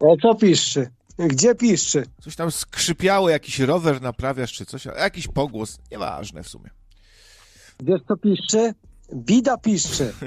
O 0.00 0.16
co 0.16 0.34
piszczy? 0.34 0.90
Gdzie 1.18 1.54
piszczy? 1.54 2.04
Coś 2.20 2.36
tam 2.36 2.50
skrzypiało, 2.50 3.28
jakiś 3.28 3.58
rower 3.58 4.02
naprawiasz 4.02 4.52
czy 4.52 4.66
coś, 4.66 4.84
jakiś 4.84 5.28
pogłos, 5.28 5.78
nieważne 5.90 6.42
w 6.42 6.48
sumie. 6.48 6.70
Wiesz 7.80 8.00
co 8.08 8.16
piszczy? 8.16 8.74
Bida 9.14 9.56
piszczy. 9.58 10.12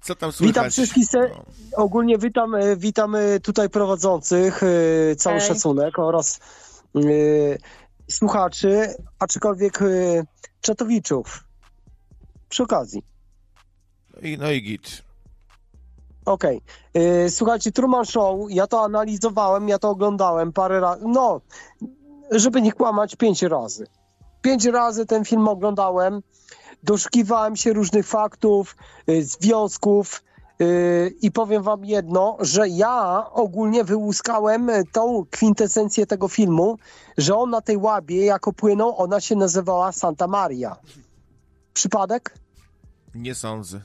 Co 0.00 0.14
tam 0.14 0.32
słychać? 0.32 0.54
Witam 0.54 0.70
wszystkich 0.70 1.06
se- 1.06 1.28
No. 1.28 1.44
Ogólnie 1.84 2.18
witam, 2.18 2.54
e, 2.54 2.76
witam 2.76 3.14
e, 3.14 3.40
tutaj 3.40 3.70
prowadzących, 3.70 4.60
e, 4.62 5.16
cały 5.16 5.38
Hej. 5.38 5.48
szacunek 5.48 5.98
oraz 5.98 6.40
e, 6.96 7.00
słuchaczy, 8.10 8.94
aczkolwiek 9.18 9.82
e, 9.82 9.86
czatowiczów. 10.60 11.44
Przy 12.48 12.62
okazji. 12.62 13.02
No 14.14 14.20
i, 14.28 14.38
no 14.38 14.50
i 14.50 14.62
git. 14.62 15.02
Okej. 16.24 16.60
E, 16.94 17.30
Słuchajcie, 17.30 17.72
Truman 17.72 18.04
Show, 18.04 18.50
ja 18.50 18.66
to 18.66 18.84
analizowałem, 18.84 19.68
ja 19.68 19.78
to 19.78 19.90
oglądałem 19.90 20.52
parę 20.52 20.80
razy. 20.80 21.02
No, 21.08 21.40
żeby 22.30 22.62
nie 22.62 22.72
kłamać, 22.72 23.16
pięć 23.16 23.42
razy. 23.42 23.86
Pięć 24.42 24.64
razy 24.64 25.06
ten 25.06 25.24
film 25.24 25.48
oglądałem. 25.48 26.22
Doszukiwałem 26.82 27.56
się 27.56 27.72
różnych 27.72 28.06
faktów, 28.06 28.76
y, 29.08 29.24
związków 29.24 30.22
y, 30.60 31.14
i 31.22 31.30
powiem 31.30 31.62
wam 31.62 31.84
jedno, 31.84 32.36
że 32.40 32.68
ja 32.68 33.26
ogólnie 33.30 33.84
wyłuskałem 33.84 34.70
tą 34.92 35.26
kwintesencję 35.30 36.06
tego 36.06 36.28
filmu, 36.28 36.78
że 37.18 37.36
on 37.36 37.50
na 37.50 37.60
tej 37.60 37.76
łabie, 37.76 38.24
jako 38.24 38.52
płynął, 38.52 38.96
ona 38.96 39.20
się 39.20 39.36
nazywała 39.36 39.92
Santa 39.92 40.26
Maria. 40.26 40.76
Przypadek? 41.74 42.34
Nie 43.14 43.34
sądzę. 43.34 43.80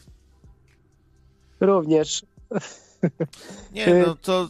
Również. 1.59 2.25
Nie, 3.73 4.03
no 4.07 4.15
to 4.21 4.47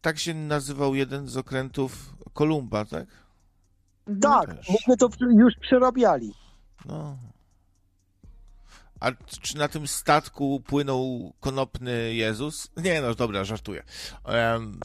tak 0.00 0.18
się 0.18 0.34
nazywał 0.34 0.94
jeden 0.94 1.28
z 1.28 1.36
okrętów 1.36 1.92
Kolumba, 2.32 2.84
tak? 2.84 3.06
Tak, 4.22 4.54
Też. 4.54 4.68
myśmy 4.68 4.96
to 4.96 5.08
już 5.20 5.54
przerabiali. 5.60 6.34
No. 6.84 7.16
A 9.00 9.12
czy 9.40 9.58
na 9.58 9.68
tym 9.68 9.86
statku 9.86 10.62
płynął 10.66 11.32
konopny 11.40 12.14
Jezus? 12.14 12.70
Nie, 12.76 13.00
no 13.00 13.14
dobra, 13.14 13.44
żartuję. 13.44 13.82
Um... 14.24 14.80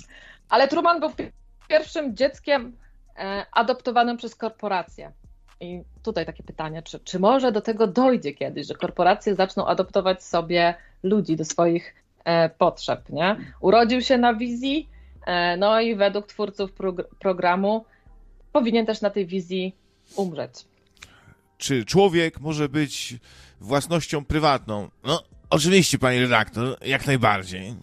Ale 0.49 0.67
Truman 0.67 0.99
był 0.99 1.11
pierwszym 1.67 2.15
dzieckiem 2.15 2.77
e, 3.17 3.45
adoptowanym 3.51 4.17
przez 4.17 4.35
korporację. 4.35 5.11
I 5.59 5.83
tutaj 6.03 6.25
takie 6.25 6.43
pytanie, 6.43 6.83
czy, 6.83 6.99
czy 6.99 7.19
może 7.19 7.51
do 7.51 7.61
tego 7.61 7.87
dojdzie 7.87 8.33
kiedyś, 8.33 8.67
że 8.67 8.73
korporacje 8.73 9.35
zaczną 9.35 9.67
adoptować 9.67 10.23
sobie 10.23 10.75
ludzi 11.03 11.35
do 11.35 11.45
swoich 11.45 11.95
e, 12.25 12.49
potrzeb, 12.49 13.09
nie? 13.09 13.37
Urodził 13.59 14.01
się 14.01 14.17
na 14.17 14.33
wizji, 14.33 14.89
e, 15.25 15.57
no 15.57 15.81
i 15.81 15.95
według 15.95 16.27
twórców 16.27 16.71
prog 16.73 17.15
programu 17.19 17.85
powinien 18.51 18.85
też 18.85 19.01
na 19.01 19.09
tej 19.09 19.25
wizji 19.25 19.75
umrzeć. 20.15 20.53
Czy 21.57 21.85
człowiek 21.85 22.39
może 22.39 22.69
być 22.69 23.15
własnością 23.61 24.25
prywatną? 24.25 24.89
No, 25.03 25.23
oczywiście, 25.49 25.99
pani 25.99 26.19
redaktor, 26.19 26.77
jak 26.81 27.07
najbardziej. 27.07 27.75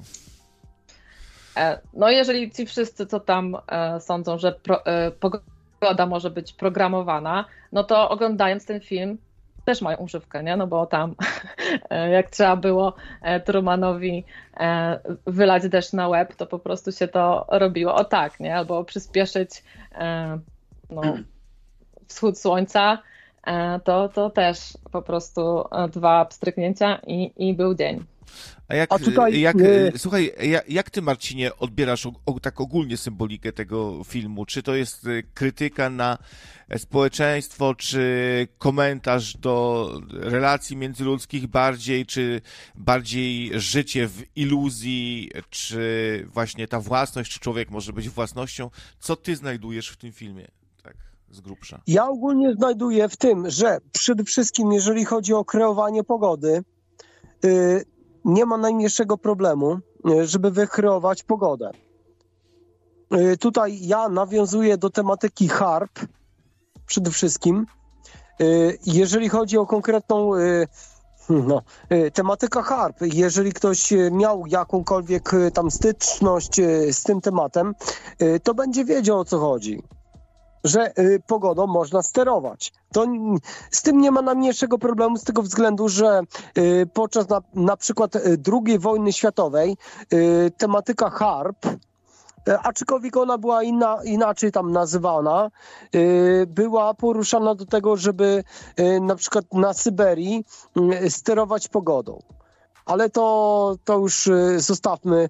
E, 1.59 1.81
no, 1.95 2.11
jeżeli 2.11 2.51
ci 2.51 2.67
wszyscy, 2.67 3.07
co 3.07 3.21
tam 3.21 3.57
e, 3.69 4.01
sądzą, 4.01 4.39
że 4.39 4.53
pro, 4.53 4.87
e, 4.87 5.11
pogoda 5.11 6.07
może 6.07 6.31
być 6.31 6.53
programowana, 6.53 7.45
no 7.73 7.85
to 7.85 8.09
oglądając 8.11 8.67
ten 8.67 8.81
film 8.81 9.19
też 9.65 9.83
mają 9.83 9.99
używkę, 9.99 10.45
nie? 10.45 10.57
No 10.57 10.67
bo 10.67 10.87
tam 10.87 11.15
jak 12.17 12.31
trzeba 12.31 12.57
było 12.57 12.95
Trumanowi 13.45 14.25
wylać 15.27 15.69
deszcz 15.69 15.93
na 15.93 16.09
łeb, 16.09 16.35
to 16.35 16.47
po 16.47 16.59
prostu 16.59 16.93
się 16.93 17.09
to 17.09 17.47
robiło 17.51 17.95
o 17.95 18.05
tak, 18.05 18.41
nie? 18.41 18.57
Albo 18.57 18.85
przyspieszyć 18.85 19.51
no, 20.91 21.03
wschód 22.07 22.39
słońca, 22.39 23.03
to, 23.85 24.09
to 24.09 24.31
też 24.31 24.59
po 24.93 25.03
prostu 25.03 25.65
dwa 25.93 26.25
pstryknięcia 26.25 27.01
i, 27.07 27.33
i 27.37 27.55
był 27.55 27.75
dzień. 27.75 28.05
A 28.69 28.75
jak, 28.75 28.93
A 28.93 28.99
tutaj, 28.99 29.41
jak, 29.41 29.61
y, 29.61 29.93
słuchaj, 29.97 30.33
jak, 30.43 30.71
jak 30.71 30.91
ty 30.91 31.03
Marcinie 31.03 31.57
odbierasz 31.57 32.07
o, 32.07 32.13
o, 32.27 32.41
tak 32.41 32.61
ogólnie 32.61 32.97
symbolikę 32.97 33.53
tego 33.53 34.05
filmu? 34.05 34.47
Czy 34.47 34.63
to 34.63 34.75
jest 34.75 35.07
krytyka 35.35 35.91
na 35.91 36.19
społeczeństwo, 36.77 37.75
czy 37.75 38.49
komentarz 38.59 39.37
do 39.37 39.93
relacji 40.11 40.77
międzyludzkich 40.77 41.47
bardziej, 41.47 42.07
czy 42.07 42.41
bardziej 42.75 43.61
życie 43.61 44.09
w 44.09 44.23
iluzji, 44.37 45.31
czy 45.51 46.27
właśnie 46.33 46.69
ta 46.69 46.81
własność, 46.81 47.33
czy 47.33 47.41
człowiek 47.41 47.71
może 47.71 47.93
być 47.93 48.09
własnością? 48.09 48.71
Co 49.01 49.17
ty 49.17 49.37
znajdujesz 49.37 49.89
w 49.89 49.97
tym 49.97 50.13
filmie? 50.13 50.49
Z 51.31 51.41
grubsza. 51.41 51.81
Ja 51.87 52.09
ogólnie 52.09 52.53
znajduję 52.53 53.09
w 53.09 53.17
tym, 53.17 53.51
że 53.51 53.79
przede 53.93 54.25
wszystkim, 54.25 54.73
jeżeli 54.73 55.05
chodzi 55.05 55.35
o 55.35 55.45
kreowanie 55.45 56.05
pogody, 56.05 56.63
yy, 57.43 57.85
nie 58.25 58.47
ma 58.47 58.59
najmniejszego 58.59 59.19
problemu, 59.19 59.79
e, 60.11 60.27
żeby 60.27 60.51
wykreować 60.51 61.23
pogodę. 61.23 61.71
E, 63.11 63.37
tutaj 63.37 63.79
ja 63.81 64.09
nawiązuję 64.09 64.79
do 64.79 64.91
tematyki 64.91 65.49
harp 65.49 66.01
przede 66.87 67.11
wszystkim. 67.11 67.67
Jeżeli 68.87 69.29
chodzi 69.29 69.59
o 69.59 69.67
konkretną 69.67 70.31
no, 71.29 71.63
harp, 72.65 72.97
jeżeli 73.01 73.53
ktoś 73.53 73.93
miał 74.11 74.47
jakąkolwiek 74.47 75.31
tam 75.55 75.71
styczność 75.71 76.55
z 76.93 77.03
tym 77.03 77.21
tematem, 77.21 77.75
to 78.43 78.55
będzie 78.55 78.85
wiedział 78.85 79.21
o 79.21 79.25
co 79.25 79.39
chodzi 79.39 79.83
że 80.65 80.99
y, 80.99 81.23
pogodą 81.27 81.67
można 81.67 82.03
sterować. 82.03 82.73
To 82.93 83.07
z 83.71 83.83
tym 83.83 84.01
nie 84.01 84.11
ma 84.11 84.23
najmniejszego 84.23 84.79
problemu 84.79 85.17
z 85.17 85.25
tego 85.25 85.43
względu, 85.43 85.89
że 85.89 86.21
y, 86.59 86.87
podczas 86.95 87.29
na, 87.29 87.41
na 87.55 87.77
przykład 87.77 88.17
y, 88.17 88.39
II 88.53 88.79
wojny 88.79 89.13
światowej 89.13 89.77
tematyka 90.57 91.11
harp 91.11 91.67
aczkolwiek 92.63 93.17
ona 93.17 93.39
była 93.39 93.63
inna, 93.63 93.99
inaczej 94.05 94.53
tam 94.53 94.73
nazywana, 94.73 95.51
była 96.47 96.95
poruszana 96.95 97.55
do 97.55 97.67
tego, 97.67 97.97
żeby 97.97 98.45
na 99.01 99.17
przykład 99.17 99.45
na 99.53 99.75
Syberii 99.75 100.45
sterować 101.09 101.69
pogodą. 101.69 102.23
Ale 102.87 103.11
to, 103.11 103.77
to 103.85 103.99
już 103.99 104.31
zostawmy 104.57 105.29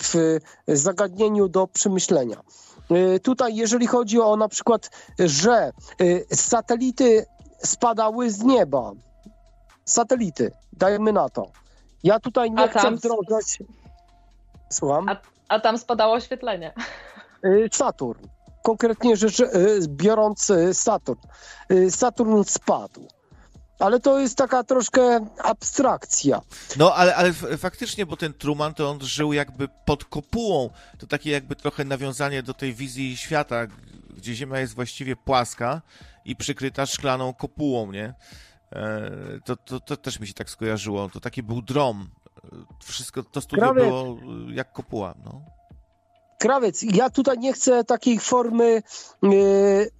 w 0.00 0.38
zagadnieniu 0.68 1.48
do 1.48 1.66
przemyślenia. 1.66 2.36
Y, 2.90 3.20
tutaj, 3.20 3.56
jeżeli 3.56 3.86
chodzi 3.86 4.20
o 4.20 4.36
na 4.36 4.48
przykład, 4.48 4.90
że 5.18 5.72
y, 6.00 6.26
satelity 6.32 7.26
spadały 7.58 8.30
z 8.30 8.42
nieba. 8.42 8.92
Satelity, 9.84 10.52
dajemy 10.72 11.12
na 11.12 11.28
to. 11.28 11.46
Ja 12.02 12.20
tutaj 12.20 12.50
nie 12.50 12.62
a 12.62 12.68
chcę 12.68 12.90
wdrożać. 12.90 13.58
Słucham. 14.70 15.08
A, 15.08 15.16
a 15.48 15.60
tam 15.60 15.78
spadało 15.78 16.14
oświetlenie. 16.14 16.74
Y, 17.44 17.68
Saturn. 17.72 18.26
Konkretnie 18.62 19.16
rzecz 19.16 19.42
biorąc 19.88 20.52
Saturn. 20.72 21.20
Saturn 21.90 22.42
spadł 22.44 23.08
ale 23.80 24.00
to 24.00 24.18
jest 24.18 24.38
taka 24.38 24.64
troszkę 24.64 25.26
abstrakcja. 25.38 26.40
No, 26.76 26.94
ale, 26.94 27.16
ale 27.16 27.32
faktycznie, 27.58 28.06
bo 28.06 28.16
ten 28.16 28.34
Truman 28.34 28.74
to 28.74 28.90
on 28.90 29.00
żył 29.00 29.32
jakby 29.32 29.68
pod 29.84 30.04
kopułą. 30.04 30.70
To 30.98 31.06
takie 31.06 31.30
jakby 31.30 31.56
trochę 31.56 31.84
nawiązanie 31.84 32.42
do 32.42 32.54
tej 32.54 32.74
wizji 32.74 33.16
świata, 33.16 33.66
gdzie 34.16 34.34
Ziemia 34.34 34.60
jest 34.60 34.74
właściwie 34.74 35.16
płaska 35.16 35.82
i 36.24 36.36
przykryta 36.36 36.86
szklaną 36.86 37.34
kopułą, 37.34 37.92
nie? 37.92 38.14
E, 38.72 39.10
to, 39.44 39.56
to, 39.56 39.80
to 39.80 39.96
też 39.96 40.20
mi 40.20 40.26
się 40.26 40.34
tak 40.34 40.50
skojarzyło. 40.50 41.08
To 41.08 41.20
taki 41.20 41.42
był 41.42 41.62
drom. 41.62 42.10
Wszystko 42.84 43.22
to 43.22 43.40
studio 43.40 43.64
Krawiec. 43.64 43.84
było 43.84 44.16
jak 44.52 44.72
kopuła, 44.72 45.14
no. 45.24 45.42
Krawiec, 46.38 46.82
ja 46.82 47.10
tutaj 47.10 47.38
nie 47.38 47.52
chcę 47.52 47.84
takiej 47.84 48.18
formy. 48.18 48.82
Yy 49.22 49.90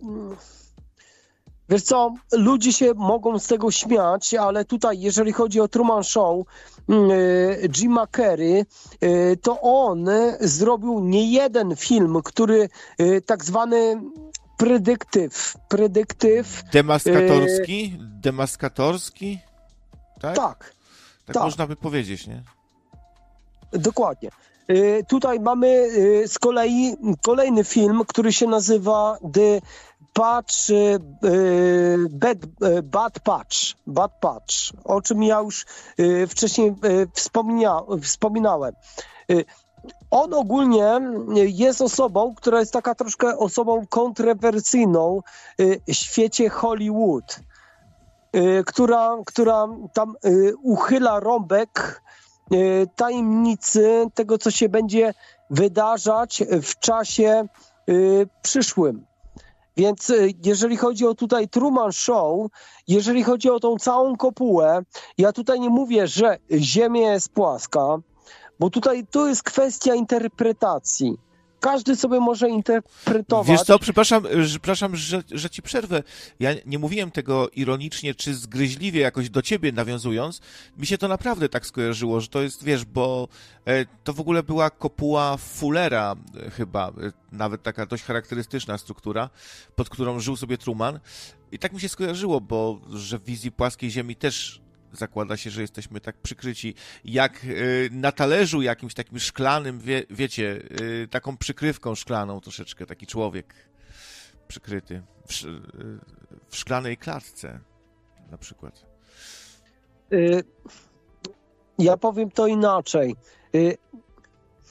Wiesz 1.71 1.83
co, 1.83 2.15
ludzie 2.33 2.73
się 2.73 2.95
mogą 2.95 3.39
z 3.39 3.47
tego 3.47 3.71
śmiać, 3.71 4.35
ale 4.35 4.65
tutaj, 4.65 5.01
jeżeli 5.01 5.33
chodzi 5.33 5.61
o 5.61 5.69
Truman 5.69 6.05
Show, 6.05 6.47
mm, 6.89 7.11
y, 7.11 7.69
Jima 7.73 8.07
Carrey, 8.07 8.65
y, 9.05 9.37
to 9.43 9.61
on 9.61 10.07
zrobił 10.41 11.01
nie 11.01 11.33
jeden 11.33 11.77
film, 11.77 12.23
który 12.25 12.69
y, 13.01 13.23
tak 13.27 13.45
zwany 13.45 14.03
predyktyw, 14.57 15.55
predyktyw. 15.69 16.63
Demaskatorski? 16.73 17.99
Demaskatorski? 18.01 19.39
Tak? 20.21 20.37
Tak. 20.37 20.75
Tak, 21.27 21.35
tak. 21.35 21.45
można 21.45 21.67
by 21.67 21.77
powiedzieć, 21.77 22.27
nie? 22.27 22.43
Dokładnie. 23.73 24.31
Tutaj 25.09 25.41
mamy 25.41 25.89
z 26.27 26.39
kolei 26.39 26.95
kolejny 27.23 27.65
film, 27.65 28.03
który 28.09 28.33
się 28.33 28.47
nazywa 28.47 29.19
The 29.33 29.61
patch, 30.12 30.70
y, 30.70 30.99
bad, 32.11 32.39
y, 32.45 32.82
bad 32.82 33.20
patch, 33.20 33.77
bad 33.87 34.12
patch, 34.20 34.73
o 34.85 35.03
czym 35.03 35.23
ja 35.23 35.41
już 35.41 35.66
y, 36.01 36.27
wcześniej 36.27 36.74
wspomnia, 37.15 37.81
wspominałem. 38.03 38.74
On 40.11 40.35
ogólnie 40.35 41.01
jest 41.35 41.81
osobą, 41.81 42.35
która 42.35 42.61
jest 42.61 42.73
taka 42.73 42.95
troszkę 42.95 43.39
osobą 43.39 43.87
kontrowersyjną 43.87 45.20
w 45.59 45.93
świecie 45.93 46.49
Hollywood, 46.49 47.41
która, 48.66 49.16
która 49.27 49.69
tam 49.93 50.16
uchyla 50.62 51.20
rąbek 51.20 52.03
tajemnicy 52.97 54.07
tego, 54.15 54.39
co 54.39 54.51
się 54.51 54.69
będzie 54.69 55.15
wydarzać 55.51 56.43
w 56.62 56.78
czasie 56.78 57.49
przyszłym. 58.43 59.10
Więc 59.81 60.11
y, 60.11 60.35
jeżeli 60.44 60.77
chodzi 60.77 61.07
o 61.07 61.15
tutaj 61.15 61.48
Truman 61.48 61.93
Show, 61.93 62.51
jeżeli 62.89 63.23
chodzi 63.23 63.51
o 63.51 63.61
tą 63.61 63.77
całą 63.77 64.16
kopułę, 64.16 64.82
ja 65.19 65.32
tutaj 65.32 65.61
nie 65.61 65.69
mówię, 65.69 66.07
że 66.07 66.39
Ziemia 66.52 67.12
jest 67.12 67.28
płaska, 67.28 67.98
bo 68.59 68.70
tutaj 68.70 69.07
to 69.11 69.28
jest 69.28 69.43
kwestia 69.43 69.94
interpretacji. 69.94 71.19
Każdy 71.61 71.97
sobie 71.97 72.20
może 72.20 72.49
interpretować. 72.49 73.49
Wiesz 73.49 73.62
co, 73.62 73.78
przepraszam, 73.78 74.24
przepraszam 74.49 74.97
że, 74.97 75.23
że 75.31 75.51
ci 75.51 75.62
przerwę. 75.62 76.03
Ja 76.41 76.51
nie 76.66 76.78
mówiłem 76.78 77.11
tego 77.11 77.49
ironicznie 77.49 78.15
czy 78.15 78.35
zgryźliwie 78.35 79.01
jakoś 79.01 79.31
do 79.31 79.43
ciebie 79.43 79.73
nawiązując. 79.73 80.41
Mi 80.77 80.87
się 80.87 80.99
to 80.99 81.09
naprawdę 81.09 81.49
tak 81.49 81.66
skojarzyło, 81.66 82.20
że 82.20 82.28
to 82.28 82.43
jest, 82.43 82.65
wiesz, 82.65 82.85
bo 82.85 83.28
e, 83.65 83.87
to 84.05 84.12
w 84.12 84.20
ogóle 84.20 84.43
była 84.43 84.70
kopuła 84.70 85.37
Fullera 85.37 86.16
e, 86.47 86.51
chyba, 86.51 86.89
e, 86.89 86.93
nawet 87.32 87.62
taka 87.62 87.87
dość 87.87 88.05
charakterystyczna 88.05 88.78
struktura, 88.78 89.31
pod 89.77 89.89
którą 89.89 90.20
żył 90.20 90.37
sobie 90.37 90.59
Truman. 90.59 91.01
I 91.53 91.59
tak 91.59 91.73
mi 91.73 91.81
się 91.81 91.89
skojarzyło, 91.89 92.41
bo 92.41 92.81
że 92.95 93.19
w 93.19 93.24
wizji 93.24 93.53
płaskiej 93.53 93.91
Ziemi 93.91 94.16
też 94.16 94.61
zakłada 94.93 95.37
się, 95.37 95.51
że 95.51 95.61
jesteśmy 95.61 96.01
tak 96.01 96.17
przykryci, 96.17 96.75
jak 97.05 97.45
y, 97.45 97.89
na 97.93 98.12
talerzu 98.12 98.62
jakimś 98.62 98.95
takim 98.95 99.19
szklanym, 99.19 99.79
wie, 99.79 100.03
wiecie, 100.11 100.62
y, 100.81 101.09
taką 101.11 101.37
przykrywką 101.37 101.95
szklaną 101.95 102.41
troszeczkę, 102.41 102.87
taki 102.87 103.07
człowiek 103.07 103.55
przykryty 104.49 105.03
w, 105.27 105.45
y, 105.45 105.61
w 106.49 106.57
szklanej 106.57 106.97
klatce 106.97 107.61
na 108.31 108.39
przykład. 108.39 108.87
ja 111.79 111.97
powiem 111.97 112.31
to 112.31 112.47
inaczej. 112.47 113.17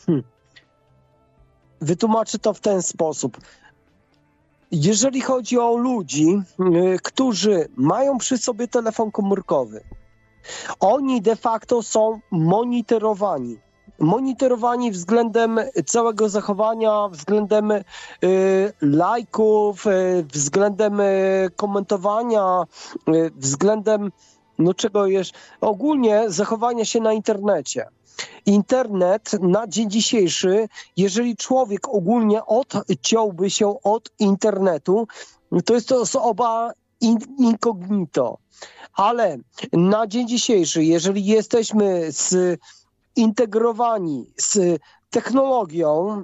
Hmm. 0.06 0.24
Wytłumaczę 1.82 2.40
to 2.40 2.54
w 2.54 2.60
ten 2.60 2.82
sposób. 2.82 3.38
Jeżeli 4.72 5.22
chodzi 5.22 5.60
o 5.60 5.78
ludzi, 5.78 6.41
którzy 7.04 7.68
mają 7.76 8.18
przy 8.18 8.38
sobie 8.38 8.68
telefon 8.68 9.12
komórkowy, 9.12 9.84
oni 10.80 11.22
de 11.22 11.36
facto 11.36 11.84
są 11.84 12.20
monitorowani. 12.32 13.57
Monitorowani 13.99 14.91
względem 14.91 15.60
całego 15.86 16.30
zachowania, 16.30 17.07
względem 17.11 17.72
y, 17.72 17.84
lajków, 18.82 19.88
y, 19.88 20.26
względem 20.34 20.99
y, 20.99 21.49
komentowania, 21.56 22.64
y, 23.07 23.32
względem 23.36 24.11
no 24.60 24.74
czego 24.74 25.07
jeszcze, 25.07 25.40
ogólnie 25.61 26.24
zachowania 26.28 26.86
się 26.86 26.99
na 26.99 27.14
internecie. 27.14 27.86
Internet 28.45 29.34
na 29.41 29.68
dzień 29.68 29.90
dzisiejszy, 29.90 30.68
jeżeli 30.98 31.36
człowiek 31.36 31.90
ogólnie 31.90 32.45
odciąłby 32.45 33.49
się 33.49 33.82
od 33.84 34.10
internetu, 34.20 35.07
to 35.66 35.74
jest 35.74 35.90
to 35.90 36.02
osoba 36.02 36.72
incognito. 37.38 38.38
Ale 38.94 39.38
na 39.74 40.08
dzień 40.08 40.28
dzisiejszy, 40.28 40.84
jeżeli 40.84 41.26
jesteśmy 41.26 42.10
zintegrowani 43.20 44.26
z 44.38 44.80
technologią, 45.10 46.24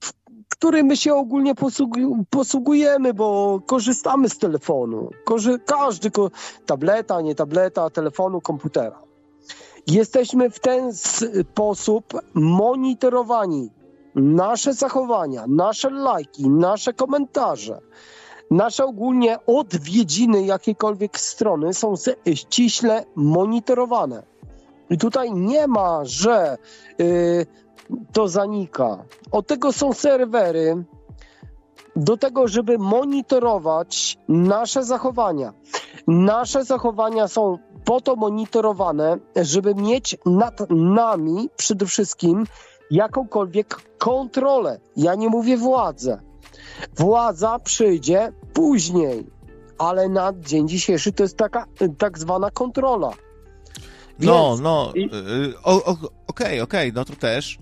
w 0.00 0.12
której 0.48 0.84
my 0.84 0.96
się 0.96 1.14
ogólnie 1.14 1.54
posługu- 1.54 2.24
posługujemy, 2.30 3.14
bo 3.14 3.60
korzystamy 3.66 4.28
z 4.28 4.38
telefonu. 4.38 5.10
Korzy- 5.24 5.58
każdy, 5.66 6.10
ko- 6.10 6.30
tableta, 6.66 7.20
nie 7.20 7.34
tableta, 7.34 7.90
telefonu, 7.90 8.40
komputera. 8.40 9.02
Jesteśmy 9.86 10.50
w 10.50 10.60
ten 10.60 10.92
sposób 10.94 12.04
monitorowani. 12.34 13.70
Nasze 14.14 14.74
zachowania, 14.74 15.44
nasze 15.48 15.90
lajki, 15.90 16.48
nasze 16.50 16.92
komentarze, 16.92 17.80
nasze 18.50 18.84
ogólnie 18.84 19.38
odwiedziny 19.46 20.42
jakiejkolwiek 20.42 21.20
strony 21.20 21.74
są 21.74 21.94
ściśle 22.34 23.04
monitorowane. 23.16 24.22
I 24.90 24.98
tutaj 24.98 25.32
nie 25.32 25.66
ma, 25.66 26.00
że 26.04 26.58
y, 27.00 27.46
to 28.12 28.28
zanika. 28.28 29.04
Od 29.32 29.46
tego 29.46 29.72
są 29.72 29.92
serwery, 29.92 30.84
do 31.96 32.16
tego, 32.16 32.48
żeby 32.48 32.78
monitorować 32.78 34.18
nasze 34.28 34.84
zachowania. 34.84 35.52
Nasze 36.06 36.64
zachowania 36.64 37.28
są 37.28 37.58
po 37.84 38.00
to 38.00 38.16
monitorowane, 38.16 39.18
żeby 39.36 39.74
mieć 39.74 40.16
nad 40.26 40.70
nami 40.70 41.50
przede 41.56 41.86
wszystkim 41.86 42.44
jakąkolwiek 42.90 43.76
kontrolę. 43.98 44.80
Ja 44.96 45.14
nie 45.14 45.28
mówię 45.28 45.56
władzę. 45.56 46.29
Władza 46.96 47.58
przyjdzie 47.58 48.32
później, 48.52 49.26
ale 49.78 50.08
na 50.08 50.32
dzień 50.40 50.68
dzisiejszy 50.68 51.12
to 51.12 51.22
jest 51.22 51.36
taka 51.36 51.66
tak 51.98 52.18
zwana 52.18 52.50
kontrola. 52.50 53.10
No, 54.18 54.48
Więc- 54.50 54.60
no, 54.60 54.92
i- 54.94 55.04
y, 55.04 55.58
o- 55.62 55.84
o- 55.84 56.10
okej, 56.26 56.60
okej, 56.60 56.92
no 56.92 57.04
to 57.04 57.16
też. 57.16 57.58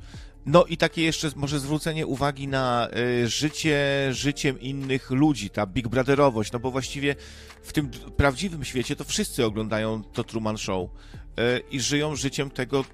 No 0.47 0.65
i 0.65 0.77
takie 0.77 1.03
jeszcze 1.03 1.29
może 1.37 1.61
zwrócenie 1.61 2.07
uwagi 2.07 2.49
na 2.49 2.89
y, 3.23 3.29
życie 3.29 3.79
życiem 4.11 4.61
innych 4.61 5.11
ludzi, 5.11 5.51
ta 5.51 5.67
Big 5.67 5.89
Brotherowość, 5.89 6.53
no 6.53 6.59
bo 6.59 6.71
właściwie 6.71 7.17
w 7.63 7.73
tym 7.73 7.91
prawdziwym 8.17 8.65
świecie 8.65 8.97
to 8.97 9.05
wszyscy 9.05 9.45
oglądają 9.47 10.03
to 10.13 10.25
Truman 10.25 10.59
Show 10.59 10.91
y, 10.91 11.61
i 11.71 11.81
żyją 11.81 12.17
życiem 12.17 12.51
tego 12.51 12.85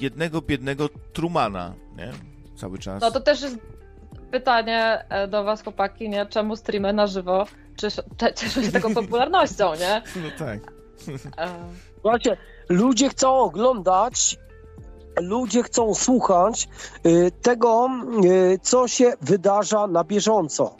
jednego 0.00 0.42
biednego 0.42 0.88
Trumana, 1.12 1.74
nie? 1.96 2.12
Cały 2.56 2.78
czas. 2.78 3.00
No 3.02 3.10
to 3.10 3.20
też 3.20 3.42
jest 3.42 3.56
pytanie 4.32 5.04
e, 5.08 5.28
do 5.28 5.44
was, 5.44 5.62
chłopaki, 5.62 6.08
nie? 6.08 6.26
Czemu 6.26 6.56
streamy 6.56 6.92
na 6.92 7.06
żywo 7.06 7.46
cieszą 8.36 8.62
się 8.62 8.72
taką 8.72 8.94
popularnością, 8.94 9.74
nie? 9.74 10.02
No 10.22 10.46
tak. 10.46 10.72
E, 11.38 11.48
Słuchajcie, 12.00 12.36
ludzie 12.68 13.08
chcą 13.08 13.38
oglądać, 13.38 14.38
ludzie 15.20 15.62
chcą 15.62 15.94
słuchać 15.94 16.68
y, 17.06 17.30
tego, 17.42 17.90
y, 18.24 18.58
co 18.62 18.88
się 18.88 19.12
wydarza 19.20 19.86
na 19.86 20.04
bieżąco. 20.04 20.76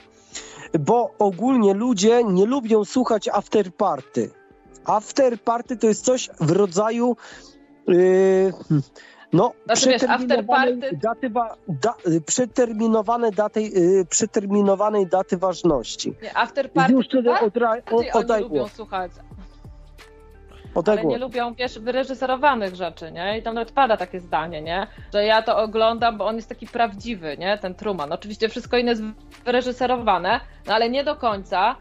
Bo 0.80 1.10
ogólnie 1.18 1.74
ludzie 1.74 2.24
nie 2.24 2.46
lubią 2.46 2.84
słuchać 2.84 3.28
after 3.28 3.74
party. 3.74 4.30
After 4.84 5.40
party 5.40 5.76
to 5.76 5.86
jest 5.86 6.04
coś 6.04 6.30
w 6.40 6.50
rodzaju 6.50 7.16
y, 7.88 8.52
no, 9.32 9.52
Znaczy, 9.66 9.88
wiesz, 9.88 10.02
after 10.02 10.18
przeterminowanej 10.18 10.80
party- 10.80 10.96
daty, 11.02 11.30
wa- 11.30 11.56
da, 11.68 11.94
y, 12.08 12.20
przeterminowane 12.20 13.30
daty, 13.32 13.60
y, 13.60 14.06
przeterminowanej 14.10 15.06
daty 15.06 15.36
ważności. 15.36 16.14
nie, 16.22 16.36
after 16.36 16.70
party 16.72 16.92
już 16.92 17.06
wtedy 17.08 17.28
tak? 17.28 17.42
odra- 17.42 17.68
Bardziej 17.68 17.98
oni 17.98 18.10
oddaj 18.12 18.42
lubią 18.42 18.68
słuchać, 18.68 19.12
Oddaj 20.74 20.98
ale 20.98 21.06
nie 21.08 21.18
lubią, 21.18 21.54
wiesz, 21.54 21.78
wyreżyserowanych 21.78 22.74
rzeczy, 22.74 23.12
nie? 23.12 23.38
I 23.38 23.42
tam 23.42 23.54
nawet 23.54 23.72
pada 23.72 23.96
takie 23.96 24.20
zdanie, 24.20 24.62
nie? 24.62 24.86
Że 25.14 25.24
ja 25.24 25.42
to 25.42 25.56
oglądam, 25.58 26.18
bo 26.18 26.26
on 26.26 26.36
jest 26.36 26.48
taki 26.48 26.66
prawdziwy, 26.66 27.36
nie? 27.38 27.58
Ten 27.58 27.74
Truman. 27.74 28.12
Oczywiście 28.12 28.48
wszystko 28.48 28.76
inne 28.76 28.90
jest 28.90 29.02
wyreżyserowane, 29.44 30.40
no 30.66 30.74
ale 30.74 30.90
nie 30.90 31.04
do 31.04 31.16
końca. 31.16 31.76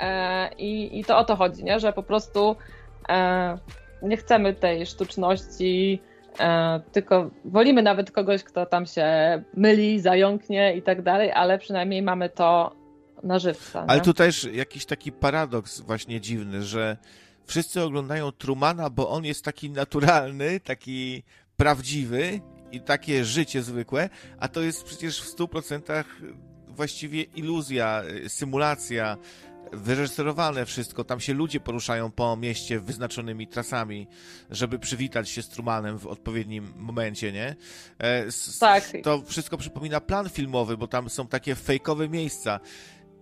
E, 0.00 0.52
i, 0.54 0.98
I 1.00 1.04
to 1.04 1.18
o 1.18 1.24
to 1.24 1.36
chodzi, 1.36 1.64
nie? 1.64 1.80
Że 1.80 1.92
po 1.92 2.02
prostu 2.02 2.56
e, 3.08 3.58
nie 4.02 4.16
chcemy 4.16 4.54
tej 4.54 4.86
sztuczności, 4.86 6.02
tylko 6.92 7.30
wolimy 7.44 7.82
nawet 7.82 8.10
kogoś, 8.10 8.42
kto 8.42 8.66
tam 8.66 8.86
się 8.86 9.06
myli, 9.54 10.00
zająknie 10.00 10.76
i 10.76 10.82
tak 10.82 11.02
dalej, 11.02 11.32
ale 11.32 11.58
przynajmniej 11.58 12.02
mamy 12.02 12.28
to 12.28 12.76
na 13.22 13.38
żywca. 13.38 13.84
Ale 13.88 13.98
nie? 13.98 14.04
tu 14.04 14.14
też 14.14 14.44
jakiś 14.44 14.86
taki 14.86 15.12
paradoks 15.12 15.80
właśnie 15.80 16.20
dziwny, 16.20 16.62
że 16.62 16.96
wszyscy 17.46 17.82
oglądają 17.82 18.32
Trumana, 18.32 18.90
bo 18.90 19.10
on 19.10 19.24
jest 19.24 19.44
taki 19.44 19.70
naturalny, 19.70 20.60
taki 20.60 21.22
prawdziwy 21.56 22.40
i 22.72 22.80
takie 22.80 23.24
życie 23.24 23.62
zwykłe, 23.62 24.08
a 24.38 24.48
to 24.48 24.60
jest 24.60 24.84
przecież 24.84 25.22
w 25.22 25.36
100% 25.36 26.04
właściwie 26.68 27.22
iluzja, 27.22 28.02
symulacja, 28.28 29.16
wyreżyserowane 29.72 30.66
wszystko. 30.66 31.04
Tam 31.04 31.20
się 31.20 31.34
ludzie 31.34 31.60
poruszają 31.60 32.10
po 32.10 32.36
mieście 32.36 32.80
wyznaczonymi 32.80 33.46
trasami, 33.46 34.06
żeby 34.50 34.78
przywitać 34.78 35.28
się 35.30 35.42
z 35.42 35.48
Trumanem 35.48 35.98
w 35.98 36.06
odpowiednim 36.06 36.72
momencie, 36.76 37.32
nie? 37.32 37.56
E, 38.00 38.18
s- 38.24 38.58
Tak. 38.58 38.84
To 39.02 39.22
wszystko 39.22 39.56
przypomina 39.56 40.00
plan 40.00 40.28
filmowy, 40.28 40.76
bo 40.76 40.86
tam 40.88 41.10
są 41.10 41.26
takie 41.26 41.54
fejkowe 41.54 42.08
miejsca. 42.08 42.60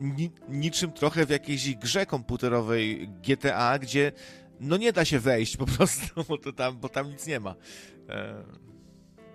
Ni 0.01 0.31
niczym 0.49 0.93
trochę 0.93 1.27
w 1.27 1.31
jakiejś 1.31 1.75
grze 1.77 2.07
komputerowej 2.07 3.09
GTA, 3.09 3.79
gdzie 3.79 4.13
no 4.61 4.77
nie 4.77 4.93
da 4.93 5.05
się 5.05 5.19
wejść 5.19 5.57
po 5.57 5.67
prostu, 5.77 6.25
bo, 6.29 6.39
to 6.39 6.53
tam, 6.53 6.77
bo 6.79 6.89
tam 6.89 7.11
nic 7.11 7.27
nie 7.27 7.41
ma. 7.41 7.55
E, 8.09 8.45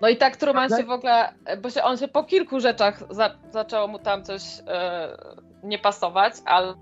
No 0.01 0.09
i 0.09 0.17
tak 0.17 0.37
Truman 0.37 0.69
się 0.69 0.83
w 0.83 0.89
ogóle, 0.89 1.33
bo 1.61 1.69
się, 1.69 1.83
on 1.83 1.97
się 1.97 2.07
po 2.07 2.23
kilku 2.23 2.59
rzeczach 2.59 3.03
za, 3.09 3.37
zaczęło 3.53 3.87
mu 3.87 3.99
tam 3.99 4.23
coś 4.23 4.41
e, 4.67 5.17
nie 5.63 5.79
pasować, 5.79 6.33
ale 6.45 6.73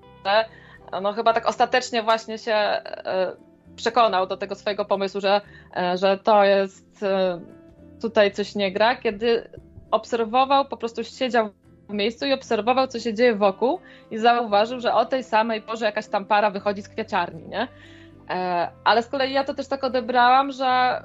no 1.01 1.13
chyba 1.13 1.33
tak 1.33 1.45
ostatecznie 1.49 2.03
właśnie 2.03 2.37
się 2.37 2.53
e, 2.53 3.35
przekonał 3.75 4.27
do 4.27 4.37
tego 4.37 4.55
swojego 4.55 4.85
pomysłu, 4.85 5.21
że, 5.21 5.41
e, 5.77 5.97
że 5.97 6.17
to 6.17 6.43
jest 6.43 7.03
e, 7.03 7.41
tutaj 8.01 8.31
coś 8.31 8.55
nie 8.55 8.71
gra, 8.71 8.95
kiedy 8.95 9.49
obserwował, 9.91 10.65
po 10.65 10.77
prostu 10.77 11.03
siedział 11.03 11.49
w 11.89 11.93
miejscu 11.93 12.25
i 12.25 12.33
obserwował, 12.33 12.87
co 12.87 12.99
się 12.99 13.13
dzieje 13.13 13.35
wokół 13.35 13.79
i 14.11 14.17
zauważył, 14.17 14.79
że 14.79 14.93
o 14.93 15.05
tej 15.05 15.23
samej 15.23 15.61
porze 15.61 15.85
jakaś 15.85 16.07
tam 16.07 16.25
para 16.25 16.51
wychodzi 16.51 16.81
z 16.81 16.89
kwiaciarni, 16.89 17.47
nie? 17.47 17.67
Ale 18.83 19.03
z 19.03 19.07
kolei 19.07 19.33
ja 19.33 19.43
to 19.43 19.53
też 19.53 19.67
tak 19.67 19.83
odebrałam, 19.83 20.51
że 20.51 21.03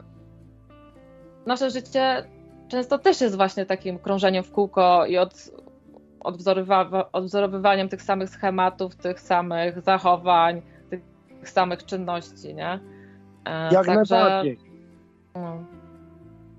nasze 1.46 1.70
życie 1.70 2.24
często 2.68 2.98
też 2.98 3.20
jest 3.20 3.36
właśnie 3.36 3.66
takim 3.66 3.98
krążeniem 3.98 4.44
w 4.44 4.52
kółko 4.52 5.06
i 5.06 5.18
od, 5.18 5.50
odwzorowywaniem 7.12 7.88
tych 7.88 8.02
samych 8.02 8.30
schematów, 8.30 8.96
tych 8.96 9.20
samych 9.20 9.80
zachowań, 9.80 10.62
tych, 10.90 11.00
tych 11.40 11.50
samych 11.50 11.84
czynności, 11.84 12.54
nie? 12.54 12.80
E, 13.44 13.74
Jak 13.74 13.86
także, 13.86 14.14
najbardziej. 14.14 14.58
no. 15.34 15.64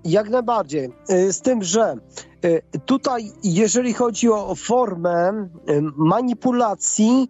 Jak 0.04 0.30
najbardziej. 0.30 0.92
Y, 1.10 1.32
Z 1.32 1.40
tym, 1.40 1.62
że 1.62 1.94
y, 2.44 2.62
tutaj, 2.86 3.22
jeżeli 3.44 3.92
chodzi 3.94 4.28
o 4.28 4.54
formę 4.54 5.48
manipulacji, 5.96 7.28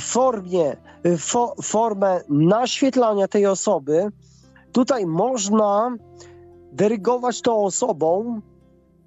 formie, 0.00 0.76
fo, 1.18 1.54
formę 1.62 2.20
naświetlania 2.28 3.28
tej 3.28 3.46
osoby, 3.46 4.08
tutaj 4.72 5.06
można 5.06 5.96
dyrygować 6.72 7.42
tą 7.42 7.64
osobą 7.64 8.40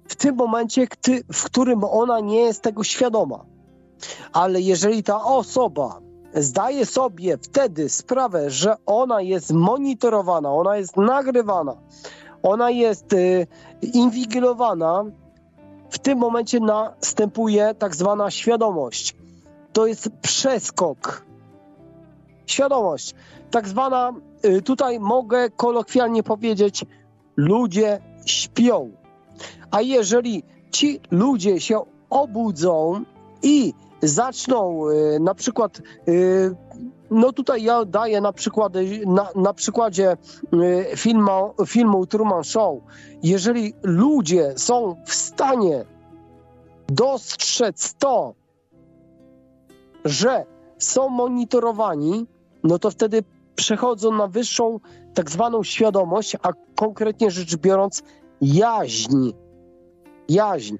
w 0.08 0.16
tym 0.16 0.36
momencie, 0.36 0.86
w 1.32 1.44
którym 1.44 1.84
ona 1.84 2.20
nie 2.20 2.40
jest 2.40 2.62
tego 2.62 2.84
świadoma. 2.84 3.44
Ale 4.32 4.60
jeżeli 4.60 5.02
ta 5.02 5.24
osoba 5.24 6.00
zdaje 6.34 6.86
sobie 6.86 7.38
wtedy 7.38 7.88
sprawę, 7.88 8.50
że 8.50 8.76
ona 8.86 9.20
jest 9.20 9.52
monitorowana, 9.52 10.52
ona 10.52 10.76
jest 10.76 10.96
nagrywana, 10.96 11.76
ona 12.42 12.70
jest 12.70 13.12
y, 13.12 13.46
inwigilowana, 13.82 15.04
w 15.90 15.98
tym 15.98 16.18
momencie 16.18 16.60
następuje 16.60 17.74
tak 17.78 17.96
zwana 17.96 18.30
świadomość. 18.30 19.16
To 19.72 19.86
jest 19.86 20.08
przeskok. 20.20 21.24
Świadomość. 22.46 23.14
Tak 23.50 23.68
zwana, 23.68 24.12
y, 24.44 24.62
tutaj 24.62 25.00
mogę 25.00 25.50
kolokwialnie 25.50 26.22
powiedzieć, 26.22 26.84
ludzie 27.36 28.00
śpią. 28.26 29.03
A 29.70 29.80
jeżeli 29.80 30.42
ci 30.70 31.00
ludzie 31.10 31.60
się 31.60 31.80
obudzą 32.10 33.04
i 33.42 33.74
zaczną 34.02 34.88
y, 34.90 35.20
na 35.20 35.34
przykład, 35.34 35.82
y, 36.08 36.54
no 37.10 37.32
tutaj 37.32 37.62
ja 37.62 37.84
daję 37.84 38.20
na, 38.20 38.32
przykłady, 38.32 39.02
na, 39.06 39.28
na 39.36 39.54
przykładzie 39.54 40.16
y, 40.92 40.96
filmu, 40.96 41.54
filmu 41.66 42.06
Truman 42.06 42.44
Show, 42.44 42.78
jeżeli 43.22 43.74
ludzie 43.82 44.52
są 44.56 44.96
w 45.04 45.14
stanie 45.14 45.84
dostrzec 46.88 47.94
to, 47.94 48.34
że 50.04 50.46
są 50.78 51.08
monitorowani, 51.08 52.26
no 52.64 52.78
to 52.78 52.90
wtedy 52.90 53.22
przechodzą 53.54 54.12
na 54.12 54.26
wyższą 54.26 54.80
tak 55.14 55.30
zwaną 55.30 55.62
świadomość, 55.62 56.36
a 56.42 56.48
konkretnie 56.76 57.30
rzecz 57.30 57.56
biorąc 57.56 58.02
jaźń. 58.44 59.30
Jaźń. 60.28 60.76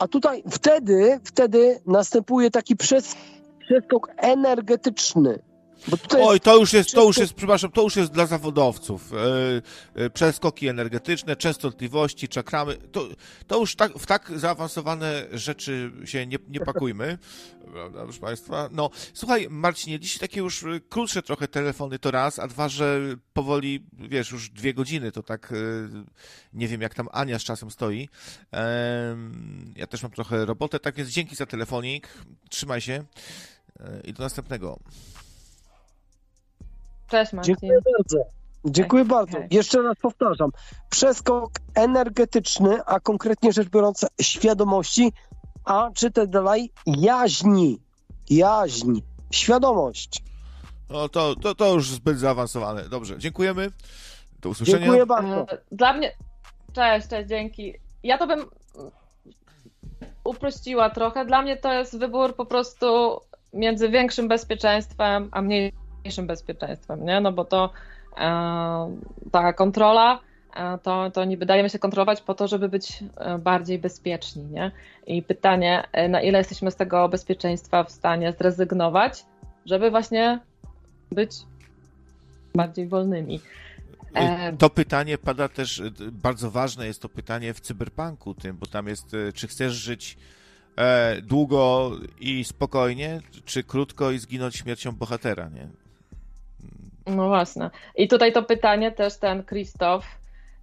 A 0.00 0.08
tutaj 0.08 0.42
wtedy, 0.50 1.20
wtedy 1.24 1.80
następuje 1.86 2.50
taki 2.50 2.76
przes, 2.76 3.16
przeskok 3.58 4.08
energetyczny. 4.16 5.38
Oj, 6.18 6.40
to 6.40 6.56
już 6.56 6.72
jest, 6.72 6.92
to 6.92 7.04
już 7.04 7.16
jest, 7.16 7.34
przepraszam, 7.34 7.70
to 7.70 7.82
już 7.82 7.96
jest 7.96 8.12
dla 8.12 8.26
zawodowców. 8.26 9.12
Yy, 9.94 10.10
przeskoki 10.10 10.68
energetyczne, 10.68 11.36
częstotliwości, 11.36 12.28
czakramy, 12.28 12.76
to, 12.76 13.08
to 13.46 13.60
już 13.60 13.76
tak, 13.76 13.92
w 13.92 14.06
tak 14.06 14.32
zaawansowane 14.36 15.26
rzeczy 15.32 15.92
się 16.04 16.26
nie, 16.26 16.38
nie 16.48 16.60
pakujmy, 16.70 17.18
prawda, 17.72 18.02
proszę 18.02 18.20
Państwa. 18.20 18.68
No, 18.72 18.90
słuchaj, 19.14 19.46
Marcinie, 19.50 20.00
dziś 20.00 20.18
takie 20.18 20.40
już 20.40 20.64
krótsze 20.88 21.22
trochę 21.22 21.48
telefony 21.48 21.98
to 21.98 22.10
raz, 22.10 22.38
a 22.38 22.48
dwa, 22.48 22.68
że 22.68 23.00
powoli, 23.32 23.86
wiesz, 23.92 24.30
już 24.30 24.50
dwie 24.50 24.74
godziny, 24.74 25.12
to 25.12 25.22
tak 25.22 25.48
yy, 25.50 26.04
nie 26.52 26.68
wiem, 26.68 26.80
jak 26.80 26.94
tam 26.94 27.08
Ania 27.12 27.38
z 27.38 27.42
czasem 27.42 27.70
stoi. 27.70 27.98
Yy, 28.00 28.58
ja 29.76 29.86
też 29.86 30.02
mam 30.02 30.12
trochę 30.12 30.44
robotę, 30.44 30.80
tak 30.80 30.94
więc 30.94 31.10
dzięki 31.10 31.36
za 31.36 31.46
telefonik, 31.46 32.08
trzymaj 32.48 32.80
się 32.80 33.04
i 34.04 34.12
do 34.12 34.22
następnego. 34.22 34.78
Cześć 37.10 37.32
Marcin. 37.32 37.54
Dziękuję 37.54 37.80
bardzo. 37.96 38.24
Dziękuję 38.64 39.04
bardzo. 39.04 39.38
Jeszcze 39.50 39.82
raz 39.82 39.96
powtarzam. 40.02 40.50
Przeskok 40.90 41.50
energetyczny, 41.74 42.84
a 42.86 43.00
konkretnie 43.00 43.52
rzecz 43.52 43.68
biorąc 43.68 44.06
świadomości, 44.20 45.12
a 45.64 45.90
czytaj 45.94 46.28
dalej 46.28 46.72
jaźni. 46.86 47.78
Jaźń. 48.30 49.00
Świadomość. 49.30 50.22
No 50.90 51.08
to, 51.08 51.36
to, 51.36 51.54
to 51.54 51.74
już 51.74 51.90
zbyt 51.90 52.18
zaawansowane. 52.18 52.88
Dobrze, 52.88 53.18
dziękujemy. 53.18 53.70
Do 54.40 54.48
usłyszenia. 54.48 54.78
Dziękuję 54.78 55.06
bardzo. 55.06 55.46
Dla 55.72 55.92
mnie... 55.92 56.12
Cześć, 56.72 57.08
cześć, 57.08 57.28
dzięki. 57.28 57.74
Ja 58.02 58.18
to 58.18 58.26
bym 58.26 58.44
uprościła 60.24 60.90
trochę. 60.90 61.26
Dla 61.26 61.42
mnie 61.42 61.56
to 61.56 61.72
jest 61.72 61.98
wybór 61.98 62.36
po 62.36 62.46
prostu 62.46 63.20
między 63.52 63.88
większym 63.88 64.28
bezpieczeństwem, 64.28 65.28
a 65.32 65.42
mniej 65.42 65.72
mniejszym 66.04 66.26
bezpieczeństwem, 66.26 67.04
nie? 67.04 67.20
No 67.20 67.32
bo 67.32 67.44
to 67.44 67.70
e, 68.16 68.96
ta 69.30 69.52
kontrola 69.52 70.20
e, 70.56 70.78
to, 70.78 71.10
to 71.10 71.24
niby 71.24 71.46
dajemy 71.46 71.70
się 71.70 71.78
kontrolować 71.78 72.20
po 72.20 72.34
to, 72.34 72.48
żeby 72.48 72.68
być 72.68 73.04
e, 73.16 73.38
bardziej 73.38 73.78
bezpieczni, 73.78 74.44
nie? 74.44 74.70
I 75.06 75.22
pytanie, 75.22 75.84
na 76.08 76.22
ile 76.22 76.38
jesteśmy 76.38 76.70
z 76.70 76.76
tego 76.76 77.08
bezpieczeństwa 77.08 77.84
w 77.84 77.90
stanie 77.90 78.32
zrezygnować, 78.32 79.24
żeby 79.66 79.90
właśnie 79.90 80.40
być 81.12 81.32
bardziej 82.54 82.88
wolnymi. 82.88 83.40
To 84.58 84.70
pytanie 84.70 85.18
pada 85.18 85.48
też, 85.48 85.82
bardzo 86.12 86.50
ważne 86.50 86.86
jest 86.86 87.02
to 87.02 87.08
pytanie 87.08 87.54
w 87.54 87.60
cyberpunku 87.60 88.34
tym, 88.34 88.56
bo 88.56 88.66
tam 88.66 88.86
jest, 88.86 89.16
czy 89.34 89.48
chcesz 89.48 89.72
żyć 89.72 90.18
długo 91.22 91.90
i 92.20 92.44
spokojnie, 92.44 93.20
czy 93.44 93.64
krótko 93.64 94.10
i 94.10 94.18
zginąć 94.18 94.56
śmiercią 94.56 94.92
bohatera, 94.92 95.48
nie? 95.48 95.68
No 97.06 97.28
właśnie. 97.28 97.70
I 97.96 98.08
tutaj 98.08 98.32
to 98.32 98.42
pytanie 98.42 98.92
też 98.92 99.16
ten 99.16 99.44
Krzysztof, 99.44 100.06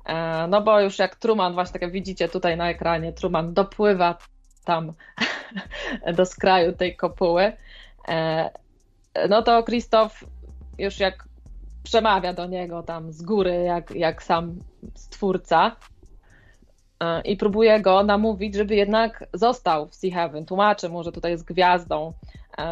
e, 0.06 0.48
no 0.48 0.62
bo 0.62 0.82
już 0.82 1.00
jak 1.00 1.16
Truman, 1.16 1.54
właśnie 1.54 1.74
tak 1.74 1.82
jak 1.82 1.92
widzicie 1.92 2.30
tutaj 2.30 2.58
na 2.58 2.70
ekranie, 2.70 3.14
Truman 3.14 3.54
dopływa 3.54 4.18
tam 4.66 4.94
do 6.18 6.26
skraju 6.26 6.74
tej 6.74 6.96
kopuły, 6.96 7.54
e, 8.08 8.50
no 9.30 9.42
to 9.42 9.64
Krzysztof 9.64 10.24
już 10.78 11.00
jak 11.00 11.28
przemawia 11.84 12.34
do 12.34 12.46
niego 12.46 12.84
tam 12.84 13.12
z 13.12 13.22
góry, 13.22 13.64
jak, 13.64 13.92
jak 13.92 14.24
sam 14.24 14.60
stwórca 14.96 15.76
e, 17.00 17.22
i 17.22 17.38
próbuje 17.38 17.82
go 17.82 18.04
namówić, 18.04 18.56
żeby 18.56 18.76
jednak 18.76 19.26
został 19.34 19.88
w 19.88 19.96
Sea 19.96 20.12
Heaven. 20.12 20.46
Tłumaczy 20.46 20.90
mu, 20.90 21.04
że 21.04 21.12
tutaj 21.12 21.32
jest 21.32 21.46
gwiazdą, 21.46 22.14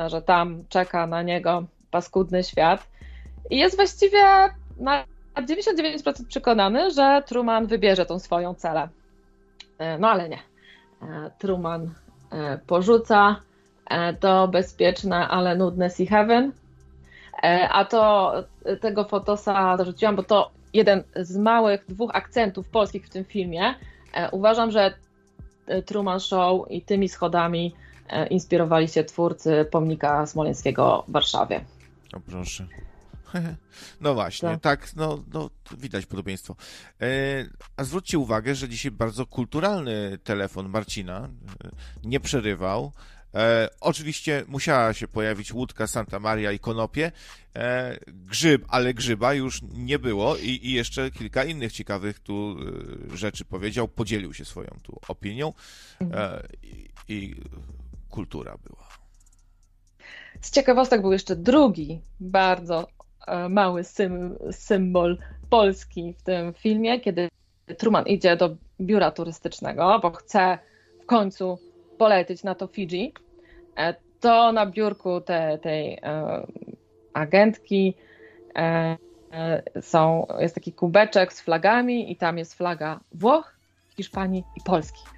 że 0.08 0.22
tam 0.22 0.64
czeka 0.70 1.08
na 1.08 1.22
niego 1.22 1.64
paskudny 1.92 2.44
świat. 2.44 2.88
I 3.50 3.58
jest 3.58 3.76
właściwie 3.76 4.24
na 4.78 5.06
99% 5.36 6.28
przekonany, 6.28 6.92
że 6.92 7.24
Truman 7.26 7.68
wybierze 7.68 8.06
tą 8.06 8.20
swoją 8.20 8.54
celę. 8.54 8.90
E, 9.78 9.98
no 9.98 10.10
ale 10.10 10.30
nie. 10.30 10.40
E, 11.02 11.32
Truman 11.40 11.94
e, 12.32 12.58
porzuca 12.68 13.42
to 14.20 14.48
bezpieczne, 14.48 15.28
ale 15.28 15.56
nudne 15.56 15.90
Sea 15.90 16.08
Heaven. 16.08 16.52
A 17.70 17.86
to 17.86 18.34
tego 18.82 19.04
fotosa 19.04 19.78
dorzuciłam, 19.78 20.16
bo 20.16 20.24
to 20.24 20.52
jeden 20.74 21.04
z 21.16 21.38
małych 21.38 21.86
dwóch 21.90 22.12
akcentów 22.14 22.70
polskich 22.70 23.06
w 23.06 23.10
tym 23.10 23.26
filmie. 23.26 23.76
Uważam, 24.32 24.72
że 24.72 24.94
Truman 25.86 26.20
Show 26.20 26.72
i 26.72 26.82
tymi 26.82 27.10
schodami 27.10 27.76
inspirowali 28.30 28.88
się 28.88 29.04
twórcy 29.04 29.66
pomnika 29.72 30.26
smoleńskiego 30.26 31.04
w 31.08 31.12
Warszawie. 31.12 31.66
O 32.14 32.20
proszę. 32.20 32.68
No 34.02 34.14
właśnie, 34.14 34.50
tak, 34.50 34.62
tak 34.62 34.96
no, 34.96 35.24
no, 35.34 35.50
widać 35.78 36.06
podobieństwo. 36.06 36.56
E, 37.02 37.08
a 37.78 37.84
zwróćcie 37.84 38.20
uwagę, 38.20 38.56
że 38.56 38.70
dzisiaj 38.70 38.92
bardzo 38.92 39.26
kulturalny 39.26 40.18
telefon 40.24 40.70
Marcina 40.70 41.30
e, 41.64 41.70
nie 42.04 42.20
przerywał. 42.20 42.92
E, 43.36 43.70
oczywiście 43.82 44.44
musiała 44.48 44.94
się 44.94 45.08
pojawić 45.08 45.54
łódka 45.54 45.88
Santa 45.88 46.20
Maria 46.20 46.52
i 46.52 46.60
konopie. 46.60 47.12
E, 47.56 47.98
grzyb, 48.08 48.66
ale 48.68 48.94
grzyba 48.94 49.34
już 49.34 49.62
nie 49.62 50.00
było 50.00 50.38
i, 50.38 50.60
i 50.64 50.72
jeszcze 50.72 51.12
kilka 51.12 51.44
innych 51.44 51.74
ciekawych 51.74 52.20
tu 52.20 52.56
e, 53.14 53.18
rzeczy 53.18 53.46
powiedział. 53.46 53.88
Podzielił 53.88 54.34
się 54.34 54.46
swoją 54.46 54.70
tu 54.84 55.00
opinią 55.08 55.54
e, 56.02 56.48
i, 56.64 56.90
i 57.08 57.36
kultura 58.10 58.58
była. 58.64 58.88
Z 60.42 60.52
ciekawostek 60.52 61.02
był 61.02 61.12
jeszcze 61.12 61.36
drugi 61.36 62.02
bardzo 62.20 62.88
E, 63.28 63.50
mały 63.50 63.82
symbol 64.52 65.18
Polski 65.50 66.14
w 66.14 66.22
tym 66.22 66.54
filmie, 66.54 67.00
kiedy 67.00 67.30
Truman 67.78 68.06
idzie 68.06 68.38
do 68.38 68.56
biura 68.82 69.12
turystycznego, 69.12 70.00
bo 70.02 70.12
chce 70.12 70.58
w 71.04 71.06
końcu 71.06 71.60
polecieć 71.98 72.44
na 72.44 72.56
to 72.56 72.68
Fidżi, 72.68 73.14
e, 73.78 73.96
to 74.20 74.52
na 74.52 74.66
biurku 74.66 75.22
te, 75.22 75.58
tej 75.58 75.94
e, 75.94 76.48
agentki 77.14 77.94
są, 79.82 80.28
jest 80.40 80.56
taki 80.56 80.74
kubeczek 80.74 81.34
z 81.34 81.42
flagami 81.42 82.12
i 82.12 82.16
tam 82.16 82.38
jest 82.38 82.54
flaga 82.54 83.00
Włoch, 83.12 83.56
Hiszpanii 83.98 84.44
i 84.56 84.62
Polski. 84.62 85.00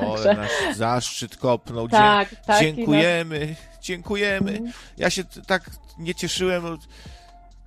O, 0.00 0.14
Także... 0.14 0.34
nasz 0.34 0.76
zaszczyt 0.76 1.36
kopnął. 1.36 1.88
Tak, 1.88 2.28
tak, 2.46 2.60
dziękujemy, 2.60 3.46
nasz... 3.46 3.78
dziękujemy. 3.86 4.50
Mhm. 4.50 4.72
Ja 4.96 5.10
się 5.10 5.24
tak 5.46 5.70
nie 5.98 6.14
cieszyłem. 6.14 6.78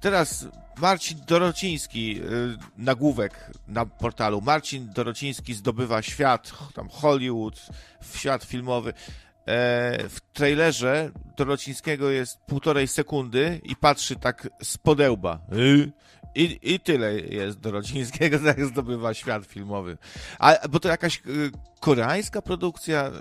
Teraz 0.03 0.47
Marcin 0.77 1.19
Dorociński, 1.27 2.21
y, 2.21 2.57
nagłówek 2.77 3.51
na 3.67 3.85
portalu. 3.85 4.41
Marcin 4.41 4.89
Dorociński 4.93 5.53
zdobywa 5.53 6.01
świat, 6.01 6.51
tam 6.73 6.89
Hollywood, 6.89 7.61
świat 8.15 8.43
filmowy. 8.43 8.89
E, 8.89 8.93
w 10.09 10.19
trailerze 10.33 11.11
Dorocińskiego 11.37 12.09
jest 12.09 12.39
półtorej 12.39 12.87
sekundy 12.87 13.61
i 13.63 13.75
patrzy 13.75 14.15
tak 14.15 14.49
z 14.63 14.77
podełba. 14.77 15.39
Y, 15.53 15.91
I, 16.35 16.59
I 16.61 16.79
tyle 16.79 17.19
jest 17.19 17.59
Dorocińskiego, 17.59 18.39
tak 18.53 18.65
zdobywa 18.65 19.13
świat 19.13 19.45
filmowy. 19.45 19.97
A, 20.39 20.67
bo 20.67 20.79
to 20.79 20.89
jakaś 20.89 21.21
y, 21.27 21.51
koreańska 21.79 22.41
produkcja, 22.41 23.11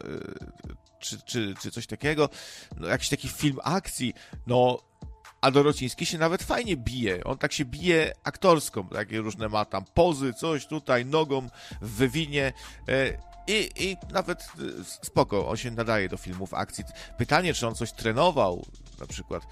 czy, 0.98 1.20
czy, 1.22 1.54
czy 1.62 1.70
coś 1.70 1.86
takiego, 1.86 2.28
no, 2.76 2.88
jakiś 2.88 3.08
taki 3.08 3.28
film 3.28 3.58
akcji, 3.62 4.14
no 4.46 4.91
a 5.42 5.50
Dorociński 5.50 6.06
się 6.06 6.18
nawet 6.18 6.42
fajnie 6.42 6.76
bije. 6.76 7.24
On 7.24 7.38
tak 7.38 7.52
się 7.52 7.64
bije 7.64 8.12
aktorską, 8.24 8.88
takie 8.88 9.18
różne 9.20 9.48
ma 9.48 9.64
tam 9.64 9.84
pozy, 9.94 10.34
coś 10.34 10.66
tutaj, 10.66 11.06
nogą 11.06 11.48
w 11.80 11.90
wywinie. 11.90 12.52
E, 12.88 13.08
I, 13.46 13.70
I 13.76 13.96
nawet 14.12 14.40
e, 14.40 14.46
spoko, 14.84 15.48
on 15.48 15.56
się 15.56 15.70
nadaje 15.70 16.08
do 16.08 16.16
filmów 16.16 16.54
akcji. 16.54 16.84
Pytanie, 17.16 17.54
czy 17.54 17.66
on 17.66 17.74
coś 17.74 17.92
trenował, 17.92 18.66
na 19.00 19.06
przykład 19.06 19.42
e, 19.42 19.46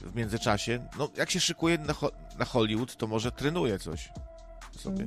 w 0.00 0.12
międzyczasie. 0.14 0.88
No, 0.98 1.08
jak 1.16 1.30
się 1.30 1.40
szykuje 1.40 1.78
na, 1.78 1.94
na 2.38 2.44
Hollywood, 2.44 2.96
to 2.96 3.06
może 3.06 3.32
trenuje 3.32 3.78
coś 3.78 4.12
sobie. 4.78 5.06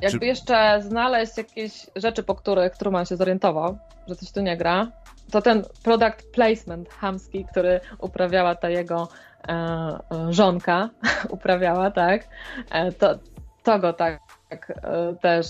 Jakby 0.00 0.18
Czy- 0.20 0.26
jeszcze 0.26 0.82
znaleźć 0.82 1.36
jakieś 1.36 1.86
rzeczy, 1.96 2.22
po 2.22 2.34
których 2.34 2.76
Truman 2.76 3.06
się 3.06 3.16
zorientował, 3.16 3.78
że 4.08 4.16
coś 4.16 4.30
tu 4.32 4.40
nie 4.42 4.56
gra, 4.56 4.92
to 5.34 5.42
ten 5.42 5.62
product 5.82 6.30
placement 6.32 6.88
hamski, 6.88 7.44
który 7.44 7.80
uprawiała 7.98 8.54
ta 8.54 8.70
jego 8.70 9.08
e, 9.48 9.98
żonka, 10.30 10.90
uprawiała, 11.36 11.90
tak, 11.90 12.28
e, 12.70 12.92
to, 12.92 13.18
to 13.62 13.78
go 13.78 13.92
tak 13.92 14.20
e, 14.50 15.14
też 15.20 15.46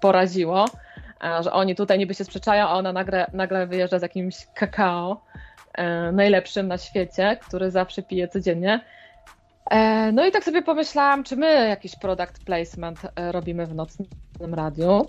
poraziło, 0.00 0.64
e, 1.24 1.42
że 1.42 1.52
oni 1.52 1.74
tutaj 1.74 1.98
niby 1.98 2.14
się 2.14 2.24
sprzeczają, 2.24 2.66
a 2.66 2.74
ona 2.74 2.92
nagle, 2.92 3.26
nagle 3.32 3.66
wyjeżdża 3.66 3.98
z 3.98 4.02
jakimś 4.02 4.46
kakao, 4.54 5.24
e, 5.74 6.12
najlepszym 6.12 6.68
na 6.68 6.78
świecie, 6.78 7.38
który 7.40 7.70
zawsze 7.70 8.02
pije 8.02 8.28
codziennie. 8.28 8.80
E, 9.70 10.12
No 10.12 10.26
i 10.26 10.32
tak 10.32 10.44
sobie 10.44 10.62
pomyślałam, 10.62 11.24
czy 11.24 11.36
my 11.36 11.68
jakiś 11.68 11.96
product 11.96 12.44
placement 12.44 13.00
robimy 13.16 13.66
w 13.66 13.74
nocnym 13.74 14.54
radiu. 14.54 15.06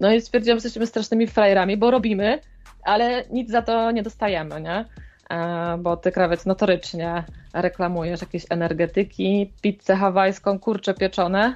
No 0.00 0.12
i 0.12 0.20
stwierdziłam, 0.20 0.58
że 0.58 0.66
jesteśmy 0.66 0.86
strasznymi 0.86 1.26
frajerami, 1.26 1.76
bo 1.76 1.90
robimy, 1.90 2.40
ale 2.84 3.24
nic 3.30 3.50
za 3.50 3.62
to 3.62 3.90
nie 3.90 4.02
dostajemy, 4.02 4.60
nie? 4.60 4.84
E, 5.30 5.78
Bo 5.78 5.96
ty, 5.96 6.12
krawiec, 6.12 6.46
notorycznie 6.46 7.24
reklamujesz 7.54 8.20
jakieś 8.20 8.46
energetyki, 8.50 9.52
pizzę 9.62 9.96
hawajską, 9.96 10.58
kurcze 10.58 10.94
pieczone, 10.94 11.54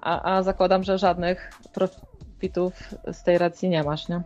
a, 0.00 0.36
a 0.36 0.42
zakładam, 0.42 0.84
że 0.84 0.98
żadnych 0.98 1.50
profitów 1.72 2.72
z 3.12 3.22
tej 3.22 3.38
racji 3.38 3.68
nie 3.68 3.82
masz, 3.82 4.08
nie? 4.08 4.22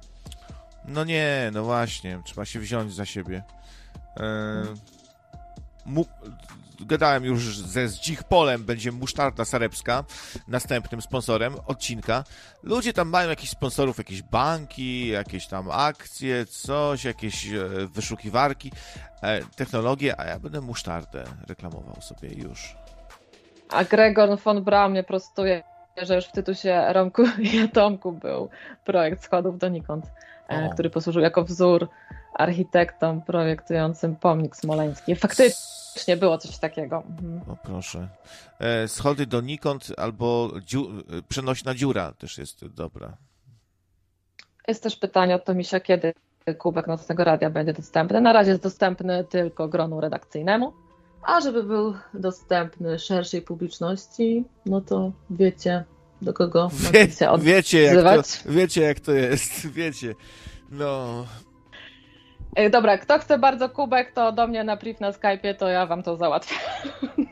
No 0.88 1.04
nie, 1.04 1.50
no 1.52 1.64
właśnie, 1.64 2.18
trzeba 2.24 2.44
się 2.44 2.60
wziąć 2.60 2.94
za 2.94 3.04
siebie. 3.04 3.42
E, 4.20 4.62
mu, 5.86 6.06
gadałem 6.86 7.24
już 7.24 7.59
ze 7.59 7.88
Zdzich 7.88 8.24
Polem, 8.24 8.64
będzie 8.64 8.92
Musztarda 8.92 9.44
Sarepska, 9.44 10.04
następnym 10.48 11.02
sponsorem 11.02 11.54
odcinka. 11.66 12.24
Ludzie 12.62 12.92
tam 12.92 13.09
mają 13.09 13.28
jakichś 13.28 13.50
sponsorów, 13.50 13.98
jakieś 13.98 14.22
banki, 14.22 15.09
jakieś 15.09 15.46
tam 15.46 15.70
akcje, 15.70 16.46
coś, 16.46 17.04
jakieś 17.04 17.48
e, 17.48 17.68
wyszukiwarki, 17.94 18.72
e, 19.22 19.40
technologie, 19.56 20.20
a 20.20 20.26
ja 20.26 20.38
będę 20.38 20.60
Musztardę 20.60 21.24
reklamował 21.48 21.96
sobie 22.00 22.28
już. 22.28 22.76
A 23.68 23.84
Gregor 23.84 24.38
von 24.38 24.64
Braun 24.64 24.90
mnie 24.90 25.02
prostuje, 25.02 25.62
że 26.02 26.14
już 26.14 26.24
w 26.24 26.32
tytusie 26.32 26.84
Romku 26.88 27.22
i 27.52 27.60
Atomku 27.60 28.12
był 28.12 28.48
projekt 28.84 29.24
schodów 29.24 29.59
donikąd, 29.59 30.04
O. 30.52 30.70
który 30.72 30.90
posłużył 30.90 31.22
jako 31.22 31.44
wzór 31.44 31.88
architektom 32.34 33.22
projektującym 33.22 34.16
pomnik 34.16 34.56
smoleński. 34.56 35.16
Faktycznie 35.16 36.16
było 36.16 36.38
coś 36.38 36.58
takiego. 36.58 37.02
Mhm. 37.10 37.40
O 37.50 37.56
proszę. 37.56 38.08
E, 38.58 38.88
schody 38.88 39.26
donikąd 39.26 39.86
albo 39.96 40.50
dziu, 40.64 40.90
e, 41.18 41.22
przenośna 41.28 41.74
dziura 41.74 42.12
też 42.12 42.38
jest 42.38 42.66
dobra. 42.66 43.16
Jest 44.68 44.82
też 44.82 44.96
pytanie 44.96 45.34
od 45.34 45.44
Tomisia, 45.44 45.80
kiedy 45.80 46.14
kubek 46.58 46.86
Nocnego 46.86 47.24
Radia 47.24 47.50
będzie 47.50 47.72
dostępny. 47.72 48.20
Na 48.20 48.32
razie 48.32 48.50
jest 48.50 48.62
dostępny 48.62 49.24
tylko 49.24 49.68
gronu 49.68 50.00
redakcyjnemu, 50.00 50.72
a 51.22 51.40
żeby 51.40 51.62
był 51.62 51.94
dostępny 52.14 52.98
szerszej 52.98 53.42
publiczności, 53.42 54.44
no 54.66 54.80
to 54.80 55.12
wiecie, 55.30 55.84
do 56.23 56.32
kogo 56.32 56.70
Wie, 56.93 57.11
się 57.11 57.39
wiecie, 57.39 57.82
jak 57.82 58.05
to, 58.05 58.23
wiecie, 58.47 58.82
jak 58.82 59.01
to 59.01 59.12
jest. 59.12 59.66
Wiecie. 59.78 60.15
No. 60.70 61.24
Ej, 62.57 62.70
Dobra, 62.70 62.99
kto 62.99 63.19
chce 63.19 63.39
bardzo 63.39 63.69
kubek, 63.69 64.12
to 64.12 64.32
do 64.32 64.47
mnie 64.47 64.65
na 64.65 64.77
priv 64.77 65.01
na 65.01 65.11
Skype'ie, 65.11 65.55
to 65.55 65.69
ja 65.69 65.86
wam 65.86 66.03
to 66.03 66.16
załatwię. 66.16 66.57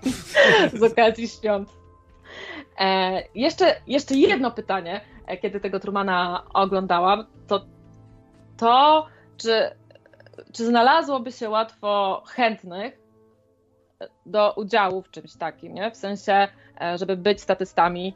Z 0.81 0.83
okazji 0.83 1.29
świąt. 1.29 1.69
E, 2.79 3.23
jeszcze, 3.35 3.81
jeszcze 3.87 4.15
jedno 4.15 4.51
pytanie, 4.51 5.01
e, 5.27 5.37
kiedy 5.37 5.61
tego 5.61 5.81
Trumana 5.81 6.45
oglądałam, 6.55 7.27
to 7.47 7.65
to, 8.57 9.07
czy, 9.37 9.71
czy 10.53 10.67
znalazłoby 10.67 11.33
się 11.33 11.51
łatwo 11.51 12.23
chętnych 12.27 13.01
do 14.27 14.53
udziału 14.57 15.03
w 15.03 15.11
czymś 15.11 15.37
takim, 15.37 15.75
nie? 15.75 15.91
W 15.91 15.97
sensie, 15.97 16.49
e, 16.81 16.99
żeby 16.99 17.17
być 17.17 17.41
statystami 17.41 18.15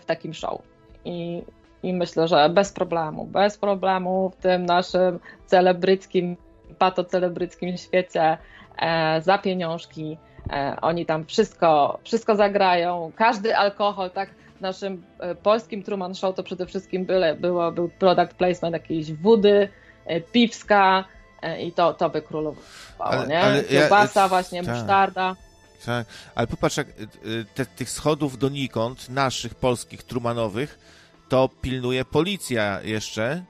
w 0.00 0.04
takim 0.04 0.34
show. 0.34 0.62
I, 1.04 1.42
I 1.82 1.92
myślę, 1.92 2.28
że 2.28 2.48
bez 2.48 2.72
problemu, 2.72 3.24
bez 3.26 3.58
problemu 3.58 4.30
w 4.30 4.36
tym 4.42 4.66
naszym 4.66 5.18
celebryckim, 5.46 6.36
patocelebryckim 6.78 7.76
świecie 7.76 8.38
e, 8.78 9.20
za 9.22 9.38
pieniążki. 9.38 10.18
E, 10.52 10.76
oni 10.82 11.06
tam 11.06 11.24
wszystko, 11.24 11.98
wszystko 12.04 12.36
zagrają. 12.36 13.12
Każdy 13.16 13.56
alkohol, 13.56 14.10
tak 14.10 14.30
w 14.58 14.60
naszym 14.60 15.02
e, 15.18 15.34
polskim 15.34 15.82
Truman 15.82 16.14
Show 16.14 16.34
to 16.36 16.42
przede 16.42 16.66
wszystkim 16.66 17.04
byle, 17.04 17.34
było, 17.34 17.72
był 17.72 17.88
product 17.88 18.34
placement 18.34 18.72
jakiejś 18.72 19.12
wody, 19.12 19.68
e, 20.06 20.20
piwska 20.20 21.04
e, 21.42 21.62
i 21.62 21.72
to, 21.72 21.94
to 21.94 22.10
by 22.10 22.22
królowało, 22.22 22.64
Ale- 22.98 23.26
nie? 23.26 23.40
ale 23.40 23.56
ja- 23.56 23.62
Kiełbasa, 23.80 24.28
właśnie, 24.28 24.64
tak. 24.64 24.74
musztarda. 24.76 25.36
Tak, 25.86 26.06
ale 26.34 26.46
popatrz, 26.46 26.76
jak 26.76 26.88
y, 26.88 26.92
y, 27.24 27.44
te, 27.54 27.66
tych 27.66 27.90
schodów 27.90 28.38
donikąd, 28.38 29.08
naszych 29.08 29.54
polskich, 29.54 30.02
trumanowych, 30.02 30.78
to 31.28 31.48
pilnuje 31.48 32.04
policja 32.04 32.80
jeszcze. 32.82 33.44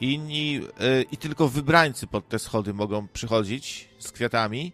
Inni 0.00 0.60
y, 0.80 1.04
i 1.12 1.16
tylko 1.16 1.48
wybrańcy 1.48 2.06
pod 2.06 2.28
te 2.28 2.38
schody 2.38 2.74
mogą 2.74 3.08
przychodzić 3.08 3.88
z 3.98 4.12
kwiatami, 4.12 4.72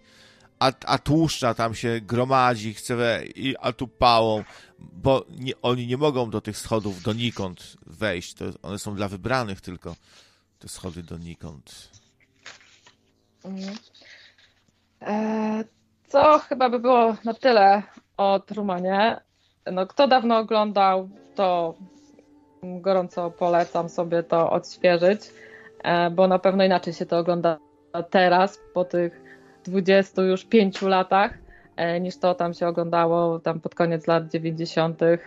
a, 0.59 0.73
a 0.87 0.99
tłuszcza 0.99 1.55
tam 1.55 1.75
się 1.75 2.01
gromadzi, 2.01 2.75
chce, 2.75 3.25
i, 3.27 3.57
a 3.61 3.73
tu 3.73 3.89
pałą, 3.89 4.45
bo 4.79 5.25
nie, 5.31 5.53
oni 5.63 5.87
nie 5.87 5.97
mogą 5.97 6.31
do 6.31 6.41
tych 6.41 6.59
schodów 6.59 7.03
donikąd 7.03 7.77
wejść. 7.87 8.35
To 8.35 8.45
one 8.63 8.79
są 8.79 8.95
dla 8.95 9.09
wybranych 9.09 9.61
tylko, 9.61 9.97
te 10.59 10.69
schody 10.69 11.03
donikąd. 11.03 11.91
Mhm. 13.45 13.77
E, 15.03 15.65
Co 16.09 16.39
chyba 16.39 16.71
by 16.71 16.79
było 16.79 17.15
na 17.25 17.35
tyle 17.35 17.83
o 18.17 18.41
Trumanie. 18.41 19.21
No, 19.73 19.87
kto 19.87 20.09
dawno 20.09 20.39
oglądał, 20.39 21.09
to 21.35 21.75
gorąco 22.63 23.31
polecam 23.31 23.89
sobie 23.89 24.23
to 24.23 24.51
odświeżyć, 24.51 25.21
e, 25.85 26.11
bo 26.11 26.29
na 26.29 26.39
pewno 26.39 26.65
inaczej 26.65 26.93
się 26.93 27.07
to 27.07 27.19
ogląda 27.19 27.59
teraz, 28.11 28.61
po 28.75 28.85
tych 28.85 29.21
20 29.65 30.23
już 30.23 30.45
5 30.45 30.83
latach, 30.83 31.39
e, 31.77 32.01
niż 32.01 32.19
to 32.19 32.35
tam 32.35 32.55
się 32.55 32.69
oglądało 32.69 33.39
tam 33.39 33.61
pod 33.61 33.75
koniec 33.75 34.07
lat 34.07 34.29
90., 34.29 35.19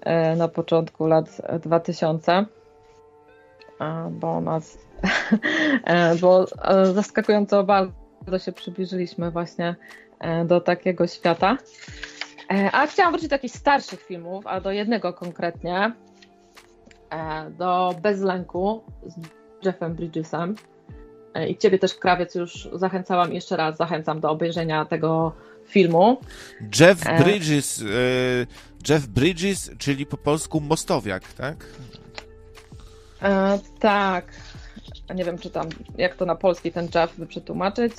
e, 0.00 0.36
na 0.36 0.48
początku 0.48 1.06
lat 1.06 1.40
2000. 1.60 2.32
E, 3.80 4.10
Bo 4.10 4.40
nas, 4.40 4.78
bo 6.20 6.46
zaskakująco 6.92 7.64
bardzo 7.64 8.38
się 8.38 8.52
przybliżyliśmy 8.52 9.30
właśnie 9.30 9.76
do 10.44 10.60
takiego 10.60 11.06
świata. 11.06 11.56
E, 12.50 12.70
A 12.72 12.86
chciałam 12.86 13.12
wrócić 13.12 13.28
do 13.28 13.34
jakichś 13.34 13.54
starszych 13.54 14.02
filmów, 14.02 14.46
a 14.46 14.60
do 14.60 14.70
jednego 14.72 15.12
konkretnie, 15.12 15.92
e, 17.10 17.50
do 17.50 17.94
Bez 18.02 18.20
lęku 18.20 18.84
z 19.06 19.16
Jeffem 19.66 19.94
Bridgesem. 19.94 20.54
E, 21.34 21.48
I 21.48 21.56
ciebie 21.58 21.78
też, 21.78 21.94
Krawiec, 21.94 22.34
już 22.34 22.68
zachęcałam, 22.72 23.32
jeszcze 23.32 23.56
raz 23.56 23.76
zachęcam 23.76 24.20
do 24.20 24.30
obejrzenia 24.30 24.84
tego 24.84 25.32
filmu. 25.66 26.20
Jeff 26.80 27.06
E. 27.06 27.24
Bridges, 27.24 27.84
Jeff 28.88 29.06
Bridges, 29.06 29.70
czyli 29.78 30.06
po 30.06 30.16
polsku 30.16 30.60
mostowiak, 30.60 31.32
tak? 31.32 31.56
E, 33.22 33.58
tak. 33.80 34.24
Nie 35.14 35.24
wiem, 35.24 35.38
czy 35.38 35.50
tam, 35.50 35.68
jak 35.98 36.16
to 36.16 36.26
na 36.26 36.34
polski 36.34 36.72
ten 36.72 36.88
Jeff 36.94 37.16
by 37.18 37.26
przetłumaczyć, 37.26 37.92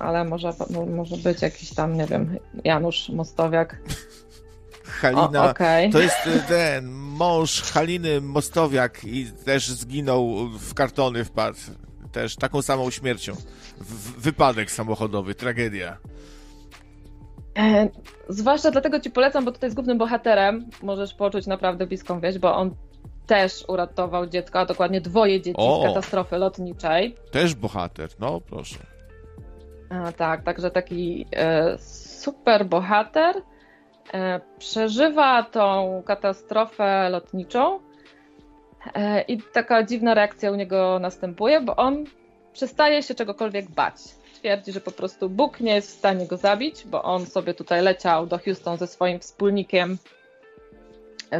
ale 0.00 0.24
może, 0.24 0.52
mo- 0.70 0.86
może 0.86 1.16
być 1.16 1.42
jakiś 1.42 1.74
tam, 1.74 1.96
nie 1.96 2.06
wiem, 2.06 2.38
Janusz 2.64 3.08
Mostowiak. 3.08 3.76
O, 3.86 4.84
Halina. 4.84 5.50
Okej. 5.50 5.90
To 5.90 6.00
jest 6.00 6.26
y, 6.26 6.42
ten 6.48 6.90
mąż 6.92 7.62
Haliny 7.62 8.20
Mostowiak 8.20 9.04
i 9.04 9.26
też 9.44 9.68
zginął 9.68 10.48
w 10.48 10.74
kartony 10.74 11.24
wpadł. 11.24 11.58
Też 12.12 12.36
taką 12.36 12.62
samą 12.62 12.90
śmiercią. 12.90 13.32
W, 13.80 14.20
wypadek 14.20 14.70
samochodowy, 14.70 15.34
tragedia. 15.34 15.96
E, 17.58 17.88
Zwłaszcza 18.28 18.70
dlatego 18.70 19.00
ci 19.00 19.10
polecam, 19.10 19.44
bo 19.44 19.52
tutaj 19.52 19.70
z 19.70 19.74
głównym 19.74 19.98
bohaterem 19.98 20.66
możesz 20.82 21.14
poczuć 21.14 21.46
naprawdę 21.46 21.86
bliską 21.86 22.20
więź, 22.20 22.38
bo 22.38 22.56
on 22.56 22.74
też 23.26 23.64
uratował 23.68 24.26
dziecko, 24.26 24.60
a 24.60 24.66
dokładnie 24.66 25.00
dwoje 25.00 25.40
dzieci 25.40 25.56
O. 25.58 25.82
z 25.82 25.86
katastrofy 25.88 26.36
lotniczej. 26.38 27.16
Też 27.30 27.54
bohater, 27.54 28.10
no 28.20 28.40
proszę. 28.40 28.78
Tak, 30.16 30.42
także 30.42 30.70
taki 30.70 31.26
e, 31.36 31.78
super 31.78 32.66
bohater 32.66 33.36
e, 34.14 34.40
przeżywa 34.58 35.42
tą 35.42 36.02
katastrofę 36.06 37.08
lotniczą 37.10 37.80
e, 38.94 39.22
i 39.22 39.42
taka 39.42 39.82
dziwna 39.82 40.14
reakcja 40.14 40.52
u 40.52 40.54
niego 40.54 40.98
następuje, 40.98 41.60
bo 41.60 41.76
on 41.76 42.04
przestaje 42.52 43.02
się 43.02 43.14
czegokolwiek 43.14 43.70
bać. 43.70 43.94
Twierdzi, 44.34 44.72
że 44.72 44.80
po 44.80 44.90
prostu 44.90 45.30
Bóg 45.30 45.60
nie 45.60 45.74
jest 45.74 45.88
w 45.88 45.98
stanie 45.98 46.26
go 46.26 46.36
zabić, 46.36 46.84
bo 46.86 47.02
on 47.02 47.26
sobie 47.26 47.54
tutaj 47.54 47.82
leciał 47.82 48.26
do 48.26 48.38
Houston 48.38 48.78
ze 48.78 48.86
swoim 48.86 49.20
wspólnikiem 49.20 49.98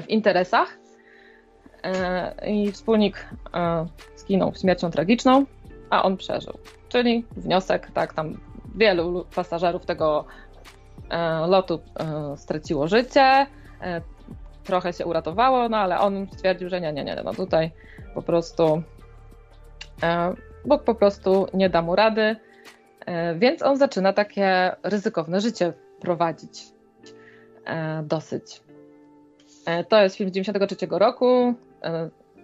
w 0.03 0.09
interesach 0.09 0.79
i 2.47 2.73
wspólnik 2.73 3.29
zginął 4.17 4.55
śmiercią 4.55 4.91
tragiczną, 4.91 5.45
a 5.91 6.03
on 6.03 6.17
przeżył. 6.17 6.59
Czyli 6.91 7.25
wniosek, 7.37 7.91
tak, 7.91 8.12
tam 8.15 8.41
wielu 8.75 9.11
lu- 9.11 9.25
pasażerów 9.35 9.87
tego 9.87 10.25
e, 11.11 11.47
lotu 11.47 11.81
e, 12.01 12.37
straciło 12.37 12.89
życie, 12.89 13.47
e, 13.83 14.01
trochę 14.65 14.93
się 14.93 15.07
uratowało, 15.07 15.69
no 15.69 15.77
ale 15.77 15.99
on 16.01 16.27
stwierdził, 16.33 16.69
że 16.69 16.81
nie, 16.81 16.93
nie, 16.93 17.05
nie, 17.05 17.17
no 17.25 17.35
tutaj 17.35 17.71
po 18.15 18.23
prostu 18.23 18.83
Bóg 20.65 20.85
po 20.85 20.95
prostu 20.95 21.47
nie 21.55 21.71
da 21.71 21.83
mu 21.83 21.97
rady, 21.97 22.37
więc 23.37 23.62
on 23.62 23.77
zaczyna 23.77 24.12
takie 24.12 24.77
ryzykowne 24.83 25.41
życie 25.41 25.73
prowadzić 26.01 26.65
dosyć. 28.03 28.62
To 29.89 30.03
jest 30.03 30.17
film 30.17 30.31
z 30.31 30.33
93 30.33 30.77
roku 30.91 31.55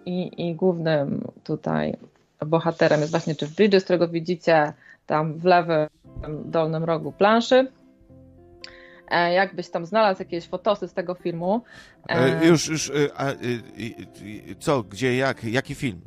i, 0.06 0.48
i 0.48 0.54
głównym 0.54 1.28
tutaj 1.44 1.96
bohaterem 2.46 3.00
jest 3.00 3.12
właśnie 3.12 3.34
Jeff 3.42 3.54
Bridges, 3.54 3.84
którego 3.84 4.08
widzicie 4.08 4.72
tam 5.06 5.34
w 5.38 5.44
lewym 5.44 5.88
dolnym 6.44 6.84
rogu 6.84 7.12
planszy. 7.12 7.66
E, 9.10 9.32
Jakbyś 9.32 9.70
tam 9.70 9.86
znalazł 9.86 10.22
jakieś 10.22 10.46
fotosy 10.48 10.88
z 10.88 10.92
tego 10.94 11.14
filmu. 11.14 11.62
E, 12.08 12.46
już, 12.46 12.68
już, 12.68 12.90
e, 12.90 12.92
a, 13.16 13.24
e, 13.26 13.32
e, 13.32 13.34
e, 13.34 14.54
co, 14.58 14.82
gdzie, 14.82 15.16
jak, 15.16 15.44
jaki 15.44 15.74
film? 15.74 16.00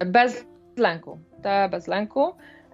E, 0.00 0.06
Bez 0.06 0.46
lęku. 0.76 1.18
Te 1.42 1.68
bez 1.68 1.86
lęku. 1.86 2.32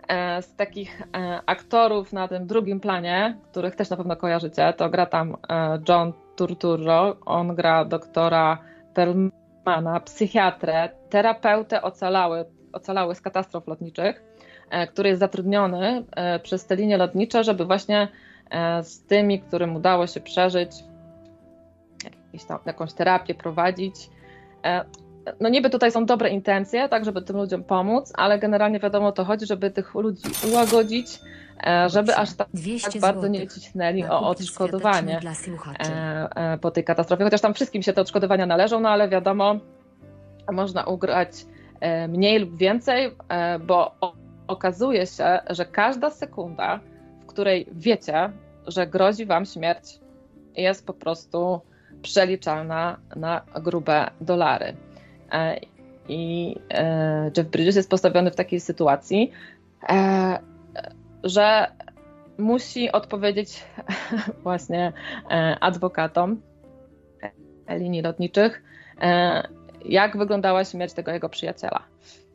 E, 0.09 0.43
Z 0.43 0.55
takich 0.57 1.03
e, 1.17 1.41
aktorów 1.47 2.13
na 2.13 2.29
tym 2.29 2.47
drugim 2.47 2.81
planie, 2.81 3.37
których 3.51 3.77
też 3.77 3.91
na 3.91 3.97
pewno 3.97 4.17
kojarzycie, 4.17 4.73
to 4.73 4.91
gra 4.91 5.07
tam 5.07 5.37
e, 5.49 5.79
John 5.89 6.13
Turturro. 6.37 7.17
On 7.27 7.55
gra 7.55 7.85
doktora 7.85 8.59
Perlmana, 8.95 9.31
psychiatrę, 10.01 10.89
terapeutę 11.11 11.83
ocalały, 11.83 12.45
ocalały 12.73 13.15
z 13.15 13.21
katastrof 13.21 13.67
lotniczych, 13.67 14.23
e, 14.71 14.87
który 14.87 15.09
jest 15.09 15.21
zatrudniony 15.21 16.05
e, 16.17 16.39
przez 16.39 16.67
te 16.67 16.77
linie 16.77 16.97
lotnicze, 16.97 17.45
żeby 17.45 17.65
właśnie 17.65 18.09
e, 18.51 18.83
z 18.83 19.03
tymi, 19.03 19.41
którym 19.41 19.77
udało 19.77 20.07
się 20.07 20.21
przeżyć, 20.21 20.71
tam, 22.49 22.59
jakąś 22.67 22.93
terapię 22.93 23.35
prowadzić. 23.35 23.95
No 25.41 25.49
niby 25.49 25.71
tutaj 25.71 25.93
są 25.93 26.07
dobre 26.07 26.31
intencje, 26.31 26.89
tak, 26.89 27.05
żeby 27.05 27.23
tym 27.23 27.37
ludziom 27.37 27.65
pomóc, 27.65 28.13
ale 28.17 28.39
generalnie 28.39 28.81
wiadomo 28.81 29.07
o 29.07 29.13
to 29.13 29.25
chodzi, 29.25 29.47
żeby 29.47 29.71
tych 29.71 29.95
ludzi 29.95 30.23
ułagodzić, 30.53 31.21
żeby 31.87 32.17
aż 32.17 32.33
tak, 32.33 32.49
200 32.55 32.93
tak 32.93 33.01
bardzo 33.01 33.29
nie 33.29 33.49
cisnęli 33.49 34.05
o 34.05 34.29
odszkodowanie 34.29 35.21
e, 35.81 36.29
e, 36.37 36.59
po 36.59 36.71
tej 36.71 36.85
katastrofie, 36.85 37.25
chociaż 37.25 37.41
tam 37.41 37.55
wszystkim 37.55 37.83
się 37.83 37.93
te 37.93 38.01
odszkodowania 38.01 38.47
należą, 38.47 38.81
no 38.81 38.89
ale 38.89 39.09
wiadomo, 39.09 39.57
można 40.53 40.85
ugrać 40.85 41.31
e, 41.81 42.09
mniej 42.09 42.39
lub 42.39 42.57
więcej, 42.57 43.17
e, 43.29 43.59
bo 43.59 43.95
okazuje 44.47 45.07
się, 45.07 45.39
że 45.51 45.67
każda 45.67 46.11
sekunda, 46.11 46.81
w 47.23 47.27
której 47.27 47.67
wiecie, 47.73 48.31
że 48.67 48.87
grozi 48.87 49.27
wam 49.27 49.47
śmierć, 49.47 50.01
jest 50.57 50.87
po 50.87 50.93
prostu 50.93 51.61
przeliczalna 52.03 52.97
na 53.17 53.43
grube 53.63 54.11
dolary. 54.21 54.77
E, 55.33 55.61
I 56.09 56.57
e, 56.71 57.31
Jeff 57.37 57.49
Bridges 57.49 57.77
jest 57.77 57.91
postawiony 57.91 58.31
w 58.31 58.37
takiej 58.37 58.61
sytuacji, 58.61 59.31
e, 59.89 60.39
że 61.25 61.67
musi 62.39 62.93
odpowiedzieć 62.93 63.65
właśnie 64.43 64.93
e, 65.31 65.57
adwokatom 65.61 66.41
linii 67.69 68.03
lotniczych, 68.03 68.63
e, 69.01 69.43
jak 69.85 70.17
wyglądała 70.17 70.65
śmierć 70.65 70.93
tego 70.93 71.13
jego 71.13 71.29
przyjaciela. 71.29 71.83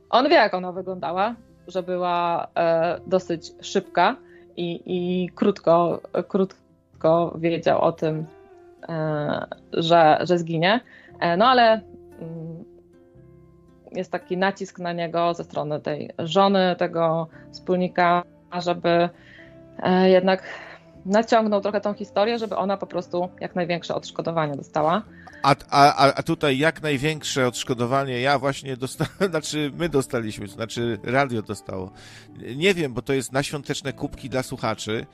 On 0.09 0.29
wie, 0.29 0.35
jak 0.35 0.53
ona 0.53 0.71
wyglądała, 0.71 1.35
że 1.67 1.83
była 1.83 2.47
e, 2.55 2.99
dosyć 3.07 3.51
szybka 3.61 4.15
i, 4.57 4.81
i 4.85 5.29
krótko, 5.29 6.01
krótko 6.27 7.35
wiedział 7.39 7.81
o 7.81 7.91
tym, 7.91 8.25
że, 9.73 10.17
że 10.21 10.37
zginie. 10.37 10.79
No 11.37 11.47
ale 11.47 11.81
mm, 12.19 12.63
jest 13.91 14.11
taki 14.11 14.37
nacisk 14.37 14.79
na 14.79 14.93
niego 14.93 15.33
ze 15.33 15.43
strony 15.43 15.79
tej 15.79 16.09
żony, 16.19 16.75
tego 16.77 17.27
wspólnika, 17.51 18.23
żeby 18.53 19.09
e, 19.79 20.09
jednak 20.09 20.43
naciągnął 21.05 21.61
trochę 21.61 21.81
tą 21.81 21.93
historię, 21.93 22.39
żeby 22.39 22.55
ona 22.55 22.77
po 22.77 22.87
prostu 22.87 23.29
jak 23.39 23.55
największe 23.55 23.95
odszkodowanie 23.95 24.55
dostała. 24.55 25.03
A, 25.43 25.55
a, 25.69 26.13
a 26.13 26.23
tutaj 26.23 26.57
jak 26.57 26.81
największe 26.81 27.47
odszkodowanie 27.47 28.21
ja 28.21 28.39
właśnie 28.39 28.77
dostałem, 28.77 29.13
znaczy 29.31 29.71
my 29.77 29.89
dostaliśmy, 29.89 30.47
znaczy 30.47 30.99
radio 31.03 31.41
dostało. 31.41 31.91
Nie 32.55 32.73
wiem, 32.73 32.93
bo 32.93 33.01
to 33.01 33.13
jest 33.13 33.31
na 33.31 33.43
świąteczne 33.43 33.93
kubki 33.93 34.29
dla 34.29 34.43
słuchaczy. 34.43 35.05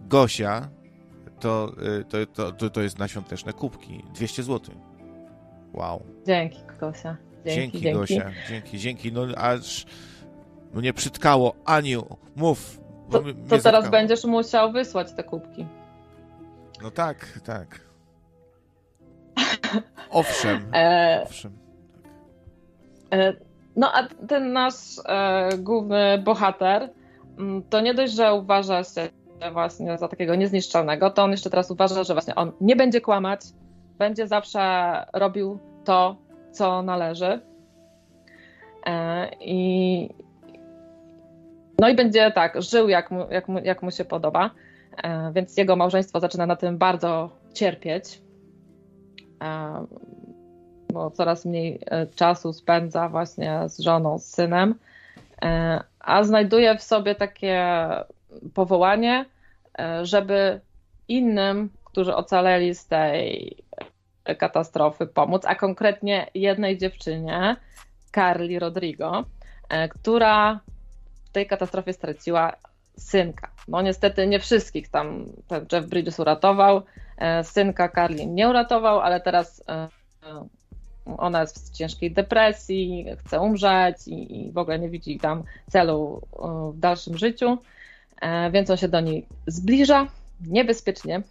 Gosia, 0.00 0.68
to, 1.40 1.72
y, 2.00 2.04
to, 2.04 2.26
to, 2.26 2.52
to, 2.52 2.70
to 2.70 2.82
jest 2.82 2.98
na 2.98 3.08
świąteczne 3.08 3.52
kubki. 3.52 4.04
200 4.14 4.42
zł. 4.42 4.74
Wow. 5.72 6.02
Dzięki, 6.26 6.58
Gosia. 6.80 7.16
Dzięki, 7.46 7.60
Dzięki, 7.60 7.80
dzięki. 7.80 7.98
Gosia. 7.98 8.30
Dzięki, 8.48 8.78
dzięki. 8.78 9.12
No 9.12 9.26
aż 9.36 9.86
mnie 10.74 10.92
przytkało. 10.92 11.54
Aniu, 11.64 12.16
mów. 12.36 12.79
To, 13.10 13.20
mnie- 13.22 13.34
to 13.48 13.58
teraz 13.58 13.90
będziesz 13.90 14.24
musiał 14.24 14.72
wysłać 14.72 15.12
te 15.12 15.24
kubki. 15.24 15.66
No 16.82 16.90
tak, 16.90 17.26
tak. 17.44 17.80
Owszem, 20.10 20.70
E, 20.74 21.20
owszem. 21.24 21.52
E, 23.12 23.32
No 23.76 23.92
a 23.94 24.08
ten 24.28 24.52
nasz 24.52 24.74
e, 25.08 25.48
główny 25.58 26.18
bohater, 26.24 26.90
mm, 27.38 27.62
to 27.62 27.80
nie 27.80 27.94
dość, 27.94 28.12
że 28.12 28.34
uważa 28.34 28.84
się 28.84 29.08
właśnie 29.52 29.98
za 29.98 30.08
takiego 30.08 30.34
niezniszczalnego, 30.34 31.10
to 31.10 31.22
on 31.22 31.30
jeszcze 31.30 31.50
teraz 31.50 31.70
uważa, 31.70 32.04
że 32.04 32.14
właśnie 32.14 32.34
on 32.34 32.52
nie 32.60 32.76
będzie 32.76 33.00
kłamać, 33.00 33.40
będzie 33.98 34.26
zawsze 34.26 34.60
robił 35.12 35.58
to, 35.84 36.16
co 36.52 36.82
należy. 36.82 37.40
E, 38.86 39.28
I 39.40 40.08
no 41.80 41.88
i 41.88 41.94
będzie 41.94 42.30
tak, 42.30 42.62
żył 42.62 42.88
jak 42.88 43.10
mu, 43.10 43.30
jak 43.30 43.48
mu, 43.48 43.58
jak 43.58 43.82
mu 43.82 43.90
się 43.90 44.04
podoba, 44.04 44.50
e, 45.02 45.32
więc 45.32 45.56
jego 45.56 45.76
małżeństwo 45.76 46.20
zaczyna 46.20 46.46
na 46.46 46.56
tym 46.56 46.78
bardzo 46.78 47.30
cierpieć. 47.54 48.22
E, 49.42 49.86
bo 50.92 51.10
coraz 51.10 51.44
mniej 51.44 51.80
e, 51.86 52.06
czasu 52.06 52.52
spędza 52.52 53.08
właśnie 53.08 53.60
z 53.68 53.78
żoną, 53.78 54.18
z 54.18 54.24
synem, 54.24 54.74
e, 55.42 55.80
a 56.00 56.24
znajduje 56.24 56.78
w 56.78 56.82
sobie 56.82 57.14
takie 57.14 57.66
powołanie, 58.54 59.24
e, 59.78 60.06
żeby 60.06 60.60
innym, 61.08 61.70
którzy 61.84 62.14
ocaleli 62.14 62.74
z 62.74 62.86
tej 62.86 63.56
katastrofy, 64.38 65.06
pomóc, 65.06 65.42
a 65.46 65.54
konkretnie 65.54 66.26
jednej 66.34 66.78
dziewczynie, 66.78 67.56
Carly 68.14 68.58
Rodrigo, 68.58 69.24
e, 69.68 69.88
która 69.88 70.60
w 71.30 71.32
tej 71.32 71.46
katastrofie 71.46 71.92
straciła 71.92 72.52
synka. 72.96 73.50
No 73.68 73.82
niestety 73.82 74.26
nie 74.26 74.40
wszystkich 74.40 74.88
tam 74.88 75.26
ten 75.48 75.66
Jeff 75.72 75.86
Bridges 75.86 76.20
uratował, 76.20 76.82
e, 77.18 77.44
synka 77.44 77.88
Carly 77.88 78.26
nie 78.26 78.48
uratował, 78.48 79.00
ale 79.00 79.20
teraz 79.20 79.62
e, 79.68 79.88
ona 81.16 81.40
jest 81.40 81.72
w 81.72 81.76
ciężkiej 81.76 82.10
depresji, 82.10 83.06
chce 83.18 83.40
umrzeć 83.40 84.08
i, 84.08 84.46
i 84.46 84.52
w 84.52 84.58
ogóle 84.58 84.78
nie 84.78 84.88
widzi 84.88 85.18
tam 85.18 85.42
celu 85.68 86.20
e, 86.32 86.72
w 86.72 86.78
dalszym 86.78 87.18
życiu, 87.18 87.58
e, 88.20 88.50
więc 88.50 88.70
on 88.70 88.76
się 88.76 88.88
do 88.88 89.00
niej 89.00 89.26
zbliża 89.46 90.06
niebezpiecznie 90.46 91.22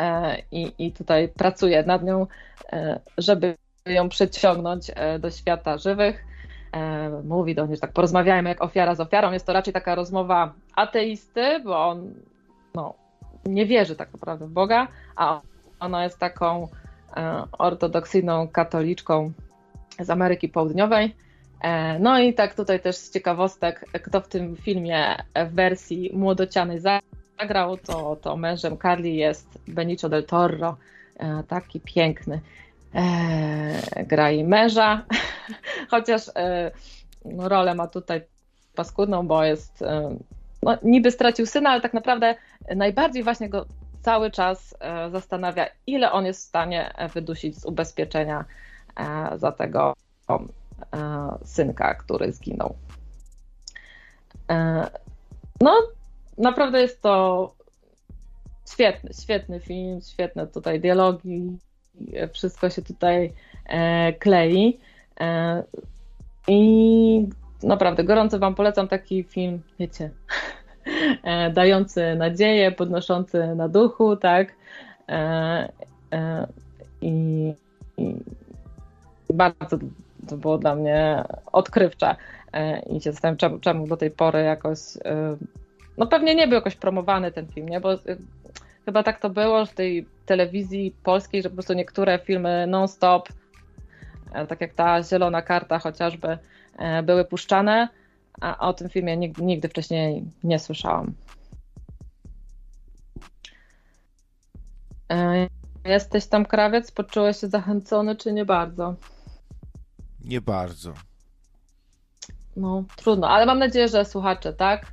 e, 0.00 0.36
i, 0.52 0.72
i 0.78 0.92
tutaj 0.92 1.28
pracuje 1.28 1.82
nad 1.82 2.02
nią, 2.02 2.26
e, 2.72 3.00
żeby 3.18 3.56
ją 3.86 4.08
przeciągnąć 4.08 4.90
e, 4.94 5.18
do 5.18 5.30
świata 5.30 5.78
żywych. 5.78 6.29
E, 6.72 7.10
Mówi 7.24 7.54
do 7.54 7.66
niej, 7.66 7.76
że 7.76 7.80
tak 7.80 7.92
porozmawiajmy 7.92 8.48
jak 8.48 8.62
ofiara 8.62 8.94
z 8.94 9.00
ofiarą. 9.00 9.32
Jest 9.32 9.46
to 9.46 9.52
raczej 9.52 9.74
taka 9.74 9.94
rozmowa 9.94 10.52
ateisty, 10.76 11.60
bo 11.64 11.88
on 11.88 12.14
no, 12.74 12.94
nie 13.46 13.66
wierzy 13.66 13.96
tak 13.96 14.12
naprawdę 14.12 14.46
w 14.46 14.50
Boga, 14.50 14.88
a 15.16 15.40
ona 15.80 16.04
jest 16.04 16.18
taką 16.18 16.68
ortodoksyjną 17.58 18.48
katoliczką 18.48 19.32
z 19.98 20.10
Ameryki 20.10 20.48
Południowej. 20.48 21.14
No 22.00 22.20
i 22.20 22.34
tak 22.34 22.54
tutaj 22.54 22.80
też 22.80 22.96
z 22.96 23.12
ciekawostek, 23.12 23.84
kto 24.02 24.20
w 24.20 24.28
tym 24.28 24.56
filmie 24.56 25.16
w 25.50 25.54
wersji 25.54 26.10
młodocianej 26.14 26.78
zagrał, 27.38 27.76
to, 27.76 28.16
to 28.16 28.36
mężem 28.36 28.78
Carly 28.78 29.08
jest 29.08 29.58
Benicio 29.68 30.08
del 30.08 30.24
Toro, 30.24 30.76
taki 31.48 31.80
piękny. 31.80 32.40
Gra 34.06 34.30
i 34.30 34.44
męża, 34.44 35.04
chociaż 35.90 36.22
no, 37.24 37.48
rolę 37.48 37.74
ma 37.74 37.86
tutaj 37.86 38.22
paskudną, 38.74 39.26
bo 39.26 39.44
jest, 39.44 39.84
no, 40.62 40.78
niby 40.82 41.10
stracił 41.10 41.46
syna, 41.46 41.70
ale 41.70 41.80
tak 41.80 41.94
naprawdę 41.94 42.34
najbardziej 42.76 43.22
właśnie 43.22 43.48
go 43.48 43.66
cały 44.00 44.30
czas 44.30 44.76
e, 44.80 45.10
zastanawia, 45.10 45.66
ile 45.86 46.12
on 46.12 46.26
jest 46.26 46.40
w 46.40 46.48
stanie 46.48 46.94
wydusić 47.14 47.58
z 47.58 47.64
ubezpieczenia 47.64 48.44
e, 48.96 49.38
za 49.38 49.52
tego 49.52 49.94
e, 50.28 50.36
synka, 51.44 51.94
który 51.94 52.32
zginął. 52.32 52.74
No, 55.60 55.76
naprawdę 56.38 56.80
jest 56.80 57.02
to 57.02 57.54
świetny, 58.72 59.10
świetny 59.22 59.60
film, 59.60 60.00
świetne 60.00 60.46
tutaj 60.46 60.80
dialogi, 60.80 61.58
wszystko 62.32 62.70
się 62.70 62.82
tutaj 62.82 63.32
klei. 64.18 64.78
I 66.48 67.28
naprawdę 67.62 68.04
gorąco 68.04 68.38
Wam 68.38 68.54
polecam 68.54 68.88
taki 68.88 69.24
film, 69.24 69.60
wiecie, 69.78 70.10
e, 71.24 71.50
dający 71.50 72.14
nadzieję, 72.14 72.72
podnoszący 72.72 73.54
na 73.54 73.68
duchu, 73.68 74.16
tak? 74.16 74.54
E, 75.08 75.72
e, 76.12 76.46
I, 77.00 77.54
i 77.98 78.14
bardzo 79.34 79.78
to 80.28 80.36
było 80.36 80.58
dla 80.58 80.74
mnie 80.74 81.24
odkrywcze. 81.52 82.16
I 82.90 83.00
się 83.00 83.12
zastanawiam, 83.12 83.36
czemu, 83.38 83.58
czemu 83.58 83.86
do 83.86 83.96
tej 83.96 84.10
pory 84.10 84.42
jakoś. 84.42 84.78
No 85.98 86.06
pewnie 86.06 86.34
nie 86.34 86.48
był 86.48 86.54
jakoś 86.54 86.76
promowany 86.76 87.32
ten 87.32 87.46
film, 87.46 87.68
nie? 87.68 87.80
Bo 87.80 87.88
chyba 88.84 89.02
tak 89.02 89.20
to 89.20 89.30
było 89.30 89.66
w 89.66 89.72
tej 89.72 90.06
telewizji 90.26 90.94
polskiej, 91.02 91.42
że 91.42 91.48
po 91.50 91.54
prostu 91.54 91.72
niektóre 91.72 92.18
filmy 92.18 92.66
non-stop, 92.66 93.28
tak 94.48 94.60
jak 94.60 94.74
ta 94.74 95.02
zielona 95.02 95.42
karta 95.42 95.78
chociażby, 95.78 96.38
E, 96.80 97.02
były 97.02 97.24
puszczane, 97.24 97.88
a 98.40 98.68
o 98.68 98.72
tym 98.72 98.88
filmie 98.88 99.16
nigdy, 99.16 99.42
nigdy 99.42 99.68
wcześniej 99.68 100.24
nie 100.44 100.58
słyszałam. 100.58 101.14
E, 105.12 105.48
jesteś 105.84 106.26
tam 106.26 106.46
krawiec? 106.46 106.90
Poczułeś 106.90 107.36
się 107.36 107.48
zachęcony, 107.48 108.16
czy 108.16 108.32
nie 108.32 108.44
bardzo? 108.44 108.94
Nie 110.24 110.40
bardzo. 110.40 110.94
No, 112.56 112.84
trudno, 112.96 113.28
ale 113.28 113.46
mam 113.46 113.58
nadzieję, 113.58 113.88
że 113.88 114.04
słuchacze, 114.04 114.52
tak? 114.52 114.86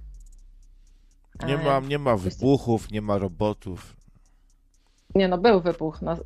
Nie 1.46 1.56
e, 1.56 1.64
ma, 1.64 1.80
nie 1.80 2.00
ma 2.00 2.18
wybuchów, 2.18 2.92
nie 2.92 3.02
ma 3.02 3.18
robotów. 3.18 3.98
Nie 5.16 5.28
no, 5.28 5.38
był 5.38 5.62
wybuch. 5.62 6.02
No, 6.02 6.18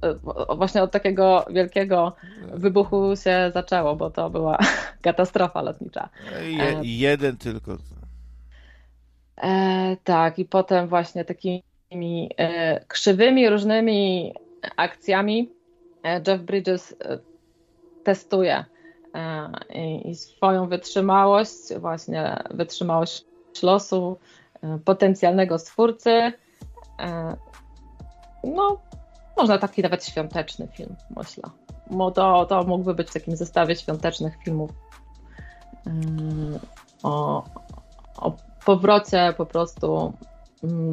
właśnie 0.57 0.83
od 0.83 0.91
takiego 0.91 1.45
wielkiego 1.49 2.15
wybuchu 2.53 3.15
się 3.15 3.51
zaczęło, 3.53 3.95
bo 3.95 4.09
to 4.09 4.29
była 4.29 4.57
katastrofa 5.01 5.61
lotnicza. 5.61 6.09
Je, 6.41 6.63
e, 6.63 6.81
jeden 6.83 7.37
tylko. 7.37 7.77
E, 9.37 9.97
tak, 10.03 10.39
i 10.39 10.45
potem 10.45 10.87
właśnie 10.87 11.25
takimi 11.25 11.63
e, 12.37 12.85
krzywymi, 12.85 13.49
różnymi 13.49 14.33
akcjami 14.77 15.49
e, 16.03 16.21
Jeff 16.27 16.41
Bridges 16.41 16.95
e, 16.99 17.19
testuje 18.03 18.65
i, 19.69 20.09
i 20.09 20.15
swoją 20.15 20.67
wytrzymałość, 20.67 21.73
właśnie 21.79 22.43
wytrzymałość 22.51 23.25
losu 23.63 24.17
potencjalnego 24.85 25.59
stwórcy 25.59 26.33
no, 28.43 28.81
można 29.37 29.57
taki 29.57 29.81
nawet 29.81 30.05
świąteczny 30.05 30.67
film, 30.67 30.95
myślę. 31.17 31.43
Bo 31.91 32.11
to, 32.11 32.45
to 32.45 32.63
mógłby 32.63 32.93
być 32.93 33.09
w 33.09 33.13
takim 33.13 33.35
zestawie 33.35 33.75
świątecznych 33.75 34.33
filmów 34.43 34.71
mm, 35.85 36.59
o, 37.03 37.43
o 38.17 38.35
powrocie 38.65 39.33
po 39.37 39.45
prostu 39.45 40.13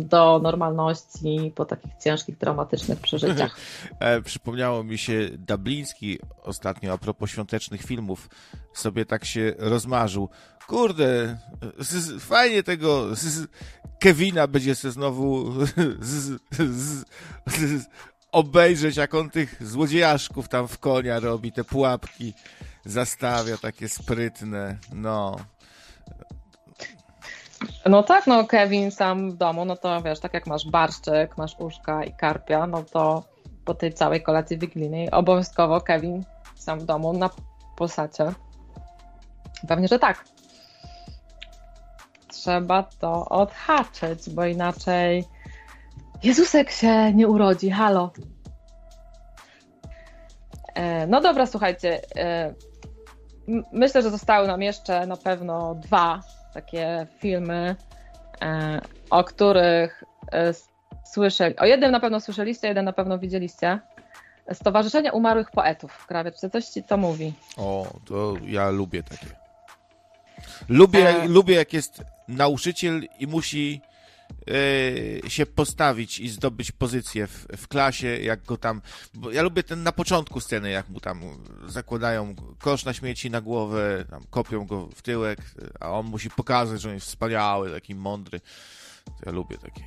do 0.05 0.41
normalności 0.43 1.53
po 1.55 1.65
takich 1.65 1.97
ciężkich, 2.05 2.39
dramatycznych 2.39 3.01
przeżyciach. 3.01 3.57
E, 4.01 4.23
przypomniało 4.23 4.85
mi 4.85 4.99
się 4.99 5.31
Dubliński 5.39 6.19
ostatnio 6.43 6.93
a 6.93 6.99
propos 6.99 7.31
świątecznych 7.31 7.83
filmów. 7.83 8.29
Sobie 8.73 9.07
tak 9.07 9.25
się 9.25 9.55
rozmarzył. 9.59 10.29
Kurde, 10.67 11.39
fajnie 12.21 12.63
tego 12.63 13.07
Kevina 14.01 14.47
będzie 14.47 14.75
się 14.75 14.91
znowu 14.91 15.53
obejrzeć, 18.33 18.97
jak 18.97 19.15
on 19.15 19.31
tych 19.31 19.69
złodziejaszków 19.69 20.49
tam 20.49 20.69
w 20.69 20.79
konia 20.79 21.21
robi, 21.21 21.53
te 21.53 21.65
pułapki 21.65 22.35
zastawia, 22.85 23.57
takie 23.57 23.89
sprytne, 23.89 24.79
no. 24.93 25.37
No 27.87 28.03
tak, 28.03 28.27
no 28.27 28.47
Kevin 28.47 28.91
sam 28.91 29.31
w 29.31 29.37
domu, 29.37 29.65
no 29.65 29.77
to 29.77 30.03
wiesz, 30.03 30.21
tak 30.21 30.35
jak 30.35 30.47
masz 30.47 30.71
barszczyk, 30.71 31.39
masz 31.39 31.57
uszka 31.59 32.05
i 32.05 32.13
karpia, 32.13 32.67
no 32.67 32.83
to 32.83 33.25
po 33.65 33.75
tej 33.75 33.93
całej 33.93 34.23
kolacji 34.23 34.59
wigilijnej 34.59 35.11
obowiązkowo 35.11 35.81
Kevin 35.81 36.25
sam 36.55 36.81
w 36.81 36.85
domu 36.85 37.13
na 37.13 37.31
posacie. 37.77 38.33
Pewnie, 39.69 39.89
że 39.89 39.99
tak 39.99 40.25
trzeba 42.29 42.83
to 42.83 43.29
odhaczyć, 43.29 44.31
bo 44.31 44.45
inaczej 44.45 45.25
Jezusek 46.23 46.71
się 46.71 47.13
nie 47.13 47.29
urodzi. 47.29 47.71
Halo. 47.71 48.11
E, 50.75 51.07
no 51.07 51.21
dobra, 51.21 51.47
słuchajcie. 51.47 52.01
E, 52.17 52.55
myślę, 53.73 54.03
że 54.03 54.11
zostały 54.11 54.47
nam 54.47 54.63
jeszcze 54.63 55.07
na 55.07 55.17
pewno 55.17 55.75
dwa 55.75 56.21
takie 56.63 57.07
filmy, 57.19 57.77
e, 58.43 58.81
o 59.11 59.25
których 59.25 60.05
słyszę. 61.05 61.53
O 61.59 61.65
jednym 61.65 61.91
na 61.91 62.01
pewno 62.01 62.21
słyszeliście, 62.21 62.69
jeden 62.69 62.85
na 62.85 62.93
pewno 62.93 63.19
widzieliście. 63.19 63.79
Stowarzyszenie 64.53 65.13
Umarłych 65.13 65.51
Poetów. 65.51 66.07
Krawiec, 66.07 66.41
czy 66.41 66.51
coś 66.51 66.65
ci 66.65 66.83
to 66.83 66.97
mówi? 66.97 67.33
O, 67.57 67.87
to 68.05 68.35
ja 68.47 68.71
lubię 68.71 69.03
takie. 69.03 69.27
Lubię, 70.69 71.09
e... 71.09 71.29
lubię 71.29 71.55
jak 71.55 71.73
jest 71.73 72.03
nauczyciel 72.29 73.03
i 73.19 73.27
musi 73.27 73.81
e, 73.85 73.88
się 75.29 75.47
postawić 75.47 76.21
i 76.21 76.29
zdobyć 76.29 76.73
pozycję 76.73 77.27
w, 77.27 77.47
w 77.57 77.69
klasie, 77.69 78.07
jak 78.07 78.45
go 78.45 78.57
tam. 78.57 78.83
Bo 79.15 79.31
ja 79.31 79.43
lubię 79.43 79.63
ten 79.63 79.83
na 79.83 79.93
początku 79.93 80.41
sceny, 80.41 80.71
jak 80.71 80.89
mu 80.89 81.01
tam 81.01 81.21
zakładają 81.67 82.35
kosz 82.59 82.85
na 82.85 82.93
śmieci 82.93 83.31
na 83.31 83.41
głowę, 83.41 84.05
tam 84.11 84.23
kopią 84.31 84.67
go 84.67 84.87
w 84.87 85.03
tyłek, 85.03 85.39
a 85.81 85.91
on 85.91 86.07
musi 86.07 86.31
pokazać, 86.31 86.81
że 86.81 86.89
on 86.89 86.95
jest 86.95 87.07
wspaniały, 87.07 87.71
taki 87.71 87.95
mądry. 87.95 88.41
Ja 89.27 89.33
lubię 89.33 89.59
takie. 89.59 89.83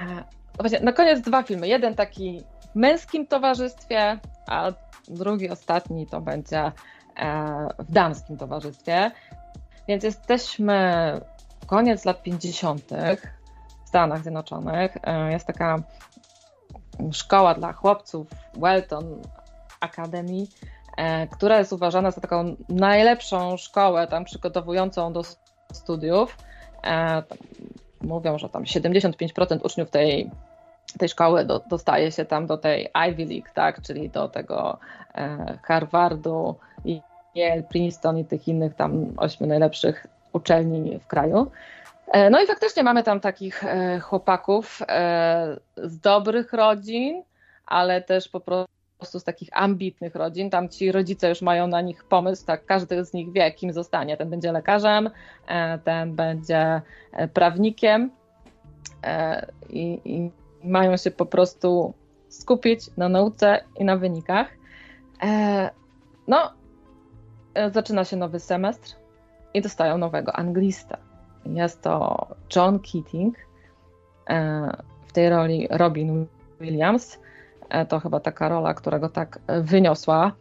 E, 0.00 0.24
właśnie, 0.58 0.80
na 0.80 0.92
koniec 0.92 1.20
dwa 1.20 1.42
filmy. 1.42 1.68
Jeden 1.68 1.94
taki 1.94 2.42
w 2.72 2.76
męskim 2.76 3.26
towarzystwie, 3.26 4.18
a 4.46 4.72
drugi, 5.08 5.50
ostatni 5.50 6.06
to 6.06 6.20
będzie 6.20 6.72
e, 7.16 7.68
w 7.78 7.92
damskim 7.92 8.36
towarzystwie. 8.36 9.10
Więc 9.88 10.04
jesteśmy 10.04 11.20
koniec 11.66 12.04
lat 12.04 12.22
50. 12.22 12.82
w 13.88 13.90
Stanach 13.90 14.22
Zjednoczonych. 14.22 14.96
E, 15.04 15.32
jest 15.32 15.46
taka 15.46 15.76
szkoła 17.12 17.54
dla 17.54 17.72
chłopców, 17.72 18.26
Welton 18.54 19.22
Academy, 19.80 20.44
e, 20.96 21.26
która 21.26 21.58
jest 21.58 21.72
uważana 21.72 22.10
za 22.10 22.20
taką 22.20 22.56
najlepszą 22.68 23.56
szkołę 23.56 24.06
tam 24.06 24.24
przygotowującą 24.24 25.12
do 25.12 25.22
studiów. 25.72 26.36
E, 26.84 27.22
mówią, 28.00 28.38
że 28.38 28.48
tam 28.48 28.62
75% 28.64 29.64
uczniów 29.64 29.90
tej, 29.90 30.30
tej 30.98 31.08
szkoły 31.08 31.44
do, 31.44 31.60
dostaje 31.70 32.12
się 32.12 32.24
tam 32.24 32.46
do 32.46 32.58
tej 32.58 32.88
Ivy 33.08 33.24
League, 33.24 33.48
tak, 33.54 33.82
czyli 33.82 34.10
do 34.10 34.28
tego 34.28 34.78
Harvardu 35.62 36.56
Yale, 37.34 37.62
Princeton 37.62 38.18
i 38.18 38.24
tych 38.24 38.48
innych 38.48 38.74
tam 38.74 39.12
ośmiu 39.16 39.46
najlepszych 39.46 40.06
uczelni 40.32 40.98
w 40.98 41.06
kraju. 41.06 41.50
E, 42.12 42.30
no 42.30 42.42
i 42.42 42.46
faktycznie 42.46 42.82
mamy 42.82 43.02
tam 43.02 43.20
takich 43.20 43.64
e, 43.64 44.00
chłopaków 44.00 44.82
e, 44.88 45.56
z 45.76 46.00
dobrych 46.00 46.52
rodzin, 46.52 47.22
ale 47.66 48.02
też 48.02 48.28
po 48.28 48.40
prostu 48.40 49.20
z 49.20 49.24
takich 49.24 49.48
ambitnych 49.52 50.14
rodzin. 50.14 50.50
Tam 50.50 50.68
ci 50.68 50.92
rodzice 50.92 51.28
już 51.28 51.42
mają 51.42 51.66
na 51.66 51.80
nich 51.80 52.04
pomysł, 52.04 52.46
tak 52.46 52.66
każdy 52.66 53.04
z 53.04 53.12
nich 53.12 53.32
wie, 53.32 53.52
kim 53.52 53.72
zostanie. 53.72 54.16
Ten 54.16 54.30
będzie 54.30 54.52
lekarzem, 54.52 55.10
ten 55.84 56.14
będzie 56.16 56.82
prawnikiem 57.34 58.10
i, 59.68 60.00
i 60.04 60.30
mają 60.64 60.96
się 60.96 61.10
po 61.10 61.26
prostu 61.26 61.94
skupić 62.28 62.96
na 62.96 63.08
nauce 63.08 63.64
i 63.78 63.84
na 63.84 63.96
wynikach. 63.96 64.48
No, 66.28 66.52
zaczyna 67.72 68.04
się 68.04 68.16
nowy 68.16 68.40
semestr 68.40 68.96
i 69.54 69.62
dostają 69.62 69.98
nowego 69.98 70.36
anglista. 70.36 71.07
Jest 71.54 71.82
to 71.82 72.26
John 72.56 72.78
Keating, 72.78 73.36
e, 74.30 74.70
w 75.06 75.12
tej 75.12 75.28
roli 75.30 75.68
Robin 75.70 76.26
Williams. 76.60 77.18
E, 77.68 77.86
to 77.86 78.00
chyba 78.00 78.20
taka 78.20 78.48
rola, 78.48 78.74
która 78.74 78.98
go 78.98 79.08
tak 79.08 79.38
wyniosła 79.46 80.32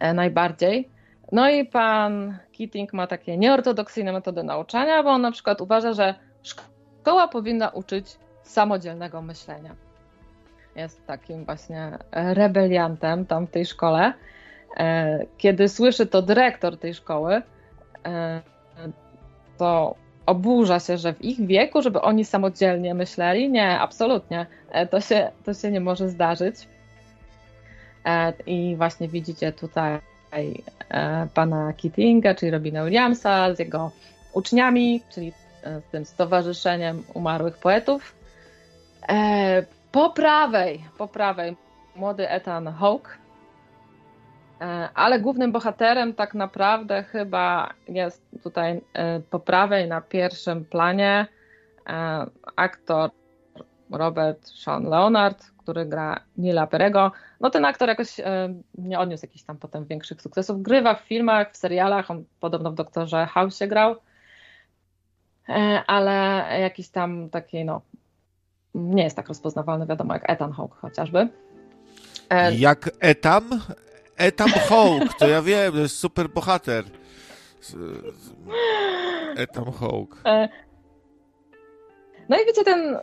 e, 0.00 0.14
najbardziej. 0.14 0.88
No 1.32 1.50
i 1.50 1.66
pan 1.66 2.38
Keating 2.58 2.92
ma 2.92 3.06
takie 3.06 3.36
nieortodoksyjne 3.36 4.12
metody 4.12 4.42
nauczania, 4.42 5.02
bo 5.02 5.10
on 5.10 5.22
na 5.22 5.32
przykład 5.32 5.60
uważa, 5.60 5.92
że 5.92 6.14
szkoła 6.42 7.28
powinna 7.28 7.68
uczyć 7.68 8.18
samodzielnego 8.42 9.22
myślenia. 9.22 9.74
Jest 10.76 11.06
takim 11.06 11.44
właśnie 11.44 11.98
rebeliantem 12.12 13.26
tam 13.26 13.46
w 13.46 13.50
tej 13.50 13.66
szkole. 13.66 14.12
Kiedy 15.38 15.68
słyszy 15.68 16.06
to 16.06 16.22
dyrektor 16.22 16.78
tej 16.78 16.94
szkoły, 16.94 17.42
to 19.58 19.94
oburza 20.26 20.80
się, 20.80 20.98
że 20.98 21.14
w 21.14 21.24
ich 21.24 21.46
wieku, 21.46 21.82
żeby 21.82 22.00
oni 22.00 22.24
samodzielnie 22.24 22.94
myśleli. 22.94 23.50
Nie, 23.50 23.80
absolutnie. 23.80 24.46
To 24.90 25.00
się, 25.00 25.30
to 25.44 25.54
się 25.54 25.70
nie 25.70 25.80
może 25.80 26.08
zdarzyć. 26.08 26.56
I 28.46 28.76
właśnie 28.76 29.08
widzicie 29.08 29.52
tutaj 29.52 30.00
E, 30.90 31.26
pana 31.34 31.72
Keatinga, 31.72 32.34
czyli 32.34 32.50
Robina 32.50 32.84
Williamsa, 32.84 33.54
z 33.54 33.58
jego 33.58 33.90
uczniami, 34.32 35.02
czyli 35.10 35.32
e, 35.62 35.80
z 35.80 35.84
tym 35.84 36.04
Stowarzyszeniem 36.04 37.02
Umarłych 37.14 37.58
Poetów. 37.58 38.14
E, 39.08 39.62
po 39.92 40.10
prawej, 40.10 40.84
po 40.98 41.08
prawej 41.08 41.56
młody 41.96 42.30
Ethan 42.30 42.72
Hawke, 42.72 43.18
ale 44.94 45.20
głównym 45.20 45.52
bohaterem 45.52 46.14
tak 46.14 46.34
naprawdę 46.34 47.02
chyba 47.02 47.70
jest 47.88 48.22
tutaj 48.42 48.80
po 49.30 49.40
prawej 49.40 49.88
na 49.88 50.00
pierwszym 50.00 50.64
planie 50.64 51.26
aktor 52.56 53.10
Robert 53.90 54.48
Sean 54.48 54.84
Leonard, 54.84 55.50
który 55.58 55.86
gra 55.86 56.20
Nila 56.36 56.66
Perego. 56.66 57.12
No 57.40 57.50
ten 57.50 57.64
aktor 57.64 57.88
jakoś 57.88 58.20
e, 58.20 58.54
nie 58.78 58.98
odniósł 58.98 59.24
jakichś 59.24 59.44
tam 59.44 59.56
potem 59.56 59.84
większych 59.84 60.22
sukcesów. 60.22 60.62
Grywa 60.62 60.94
w 60.94 61.00
filmach, 61.00 61.52
w 61.52 61.56
serialach, 61.56 62.10
on 62.10 62.24
podobno 62.40 62.70
w 62.70 62.74
Doktorze 62.74 63.26
House 63.26 63.58
grał, 63.68 63.96
e, 65.48 65.82
ale 65.86 66.46
jakiś 66.60 66.88
tam 66.88 67.30
taki, 67.30 67.64
no, 67.64 67.80
nie 68.74 69.04
jest 69.04 69.16
tak 69.16 69.28
rozpoznawalny, 69.28 69.86
wiadomo, 69.86 70.14
jak 70.14 70.30
Ethan 70.30 70.52
Hawke 70.52 70.74
chociażby. 70.74 71.28
E, 72.30 72.54
jak 72.54 72.90
Etam? 73.00 73.60
Etam 74.20 74.50
Hawke, 74.50 75.14
to 75.18 75.28
ja 75.28 75.42
wiem, 75.42 75.72
to 75.72 75.78
jest 75.78 75.98
super 75.98 76.28
bohater. 76.28 76.84
Etam 79.36 79.72
Hawke. 79.72 80.16
No 82.28 82.36
i 82.36 82.46
wiecie, 82.46 82.64
ten 82.64 82.98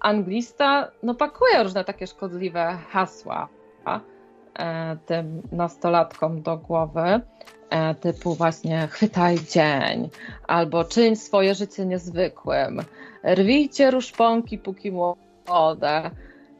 anglista 0.00 0.90
no, 1.02 1.14
pakuje 1.14 1.62
różne 1.62 1.84
takie 1.84 2.06
szkodliwe 2.06 2.78
hasła 2.90 3.48
e, 4.58 4.96
tym 5.06 5.42
nastolatkom 5.52 6.42
do 6.42 6.56
głowy, 6.56 7.20
e, 7.70 7.94
typu 7.94 8.34
właśnie 8.34 8.88
chwytaj 8.90 9.38
dzień, 9.38 10.08
albo 10.46 10.84
czyń 10.84 11.16
swoje 11.16 11.54
życie 11.54 11.86
niezwykłym, 11.86 12.82
rwijcie 13.24 13.90
ruszponki 13.90 14.58
póki 14.58 14.92
młode, 14.92 16.10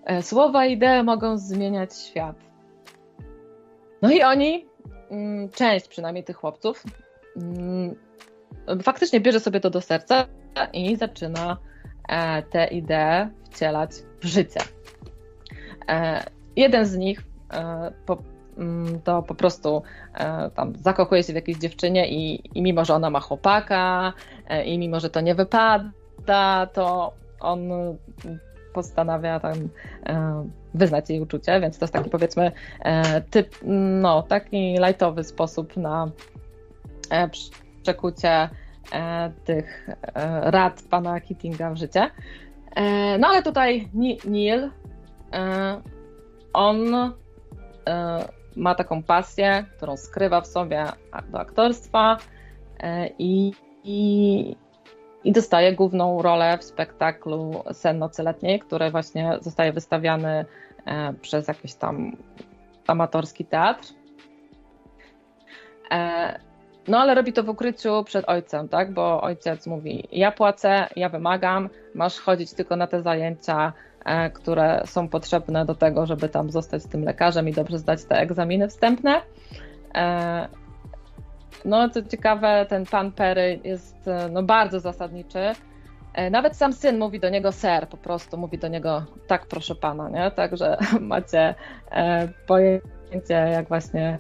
e, 0.05 0.23
słowa 0.23 0.67
i 0.67 0.73
idee 0.73 1.03
mogą 1.05 1.39
zmieniać 1.39 1.97
świat. 1.97 2.48
No 4.03 4.11
i 4.11 4.23
oni, 4.23 4.67
mm, 5.11 5.49
część 5.49 5.89
przynajmniej 5.89 6.25
tych 6.25 6.37
chłopców, 6.37 6.85
mm, 7.37 7.95
faktycznie 8.83 9.21
bierze 9.21 9.41
sobie 9.41 9.61
to 9.61 9.71
do 9.71 9.81
serca 9.81 10.27
i 10.73 10.97
zaczyna 10.97 11.57
E, 12.09 12.43
te 12.43 12.67
idee 12.67 13.29
wcielać 13.51 13.91
w 14.21 14.25
życie. 14.25 14.61
E, 15.89 16.25
jeden 16.57 16.87
z 16.87 16.97
nich 16.97 17.23
e, 17.53 17.93
mm, 18.59 19.01
to 19.01 19.23
po 19.23 19.35
prostu 19.35 19.83
tam 20.55 20.73
zakochuje 20.77 21.23
się 21.23 21.33
w 21.33 21.37
jakiejś 21.37 21.59
dziewczynie 21.59 22.09
i, 22.09 22.43
i 22.59 22.63
mimo, 22.63 22.85
że 22.85 22.95
ona 22.95 23.11
ma 23.11 23.21
chłopaka 23.21 24.13
i 24.65 24.79
mimo, 24.79 25.01
że 25.01 25.11
to 25.11 25.21
nie 25.21 25.35
wypada, 25.35 26.67
to 26.73 27.13
on 27.41 27.69
postanawia 28.73 29.41
tam 29.41 29.55
wyznać 30.75 31.11
jej 31.11 31.21
uczucie, 31.21 31.61
więc 31.61 31.79
to 31.79 31.85
jest 31.85 31.93
taki 31.93 32.11
powiedzmy 32.11 32.53
typ, 33.31 33.57
no 34.03 34.23
taki 34.23 34.77
lightowy 34.79 35.25
sposób 35.25 35.77
na 35.77 36.11
przekucie 37.83 38.49
E, 38.93 39.31
tych 39.45 39.89
e, 40.15 40.51
rad 40.51 40.83
pana 40.91 41.21
Keatinga 41.21 41.71
w 41.71 41.77
życie. 41.77 42.11
E, 42.77 43.19
no 43.19 43.29
ale 43.29 43.43
tutaj 43.43 43.89
Neil, 44.25 44.71
on 46.53 46.79
ma 48.57 48.75
taką 48.75 49.03
pasję, 49.03 49.65
którą 49.77 49.97
skrywa 49.97 50.41
w 50.41 50.47
sobie 50.47 50.85
do 51.31 51.41
aktorstwa 51.41 52.17
i, 53.19 53.53
i, 53.85 54.57
i 55.25 55.33
dostaje 55.33 55.73
główną 55.73 56.23
rolę 56.23 56.59
w 56.59 56.65
spektaklu 56.65 57.63
Sen 57.73 57.99
Nocy 57.99 58.23
Letniej, 58.23 58.61
który 58.61 58.91
właśnie 58.91 59.39
zostaje 59.41 59.73
wystawiany 59.73 60.45
przez 61.21 61.49
jakiś 61.49 61.75
tam 61.75 62.17
amatorski 62.87 63.45
teatr. 63.45 63.89
No 66.89 66.99
ale 66.99 67.15
robi 67.15 67.33
to 67.33 67.43
w 67.43 67.49
ukryciu 67.49 68.05
przed 68.05 68.29
ojcem, 68.29 68.69
tak? 68.69 68.93
Bo 68.93 69.23
ojciec 69.23 69.67
mówi: 69.67 70.09
Ja 70.13 70.33
płacę, 70.33 70.89
ja 70.97 71.09
wymagam, 71.09 71.69
masz 71.95 72.19
chodzić 72.19 72.55
tylko 72.55 72.77
na 72.77 72.87
te 72.87 73.03
zajęcia, 73.03 73.73
e, 74.05 74.31
które 74.31 74.83
są 74.87 75.09
potrzebne 75.09 75.65
do 75.65 75.75
tego, 75.75 76.07
żeby 76.07 76.29
tam 76.29 76.51
zostać 76.51 76.87
tym 76.87 77.05
lekarzem 77.05 77.49
i 77.49 77.53
dobrze 77.53 77.79
zdać 77.79 78.05
te 78.05 78.21
egzaminy 78.21 78.69
wstępne. 78.69 79.23
No, 81.65 81.89
co 81.89 82.03
ciekawe, 82.03 82.67
ten 82.69 82.87
pan 82.87 83.13
Perry 83.13 83.61
jest 83.65 84.09
e, 84.09 84.29
no, 84.29 84.43
bardzo 84.43 84.81
zasadniczy. 84.81 85.53
E, 86.15 86.31
nawet 86.31 86.57
sam 86.57 86.73
syn 86.73 86.99
mówi 86.99 87.21
do 87.21 87.29
niego 87.29 87.53
ser, 87.53 87.89
po 87.89 87.97
prostu 87.97 88.39
mówi 88.39 88.59
do 88.59 88.69
niego 88.69 89.05
tak, 89.27 89.47
proszę 89.47 89.75
pana, 89.75 90.09
nie? 90.09 90.31
Także 90.31 90.77
macie 91.01 91.55
e, 91.91 92.29
pojęcie 92.47 93.35
jak 93.53 93.69
właśnie 93.69 94.19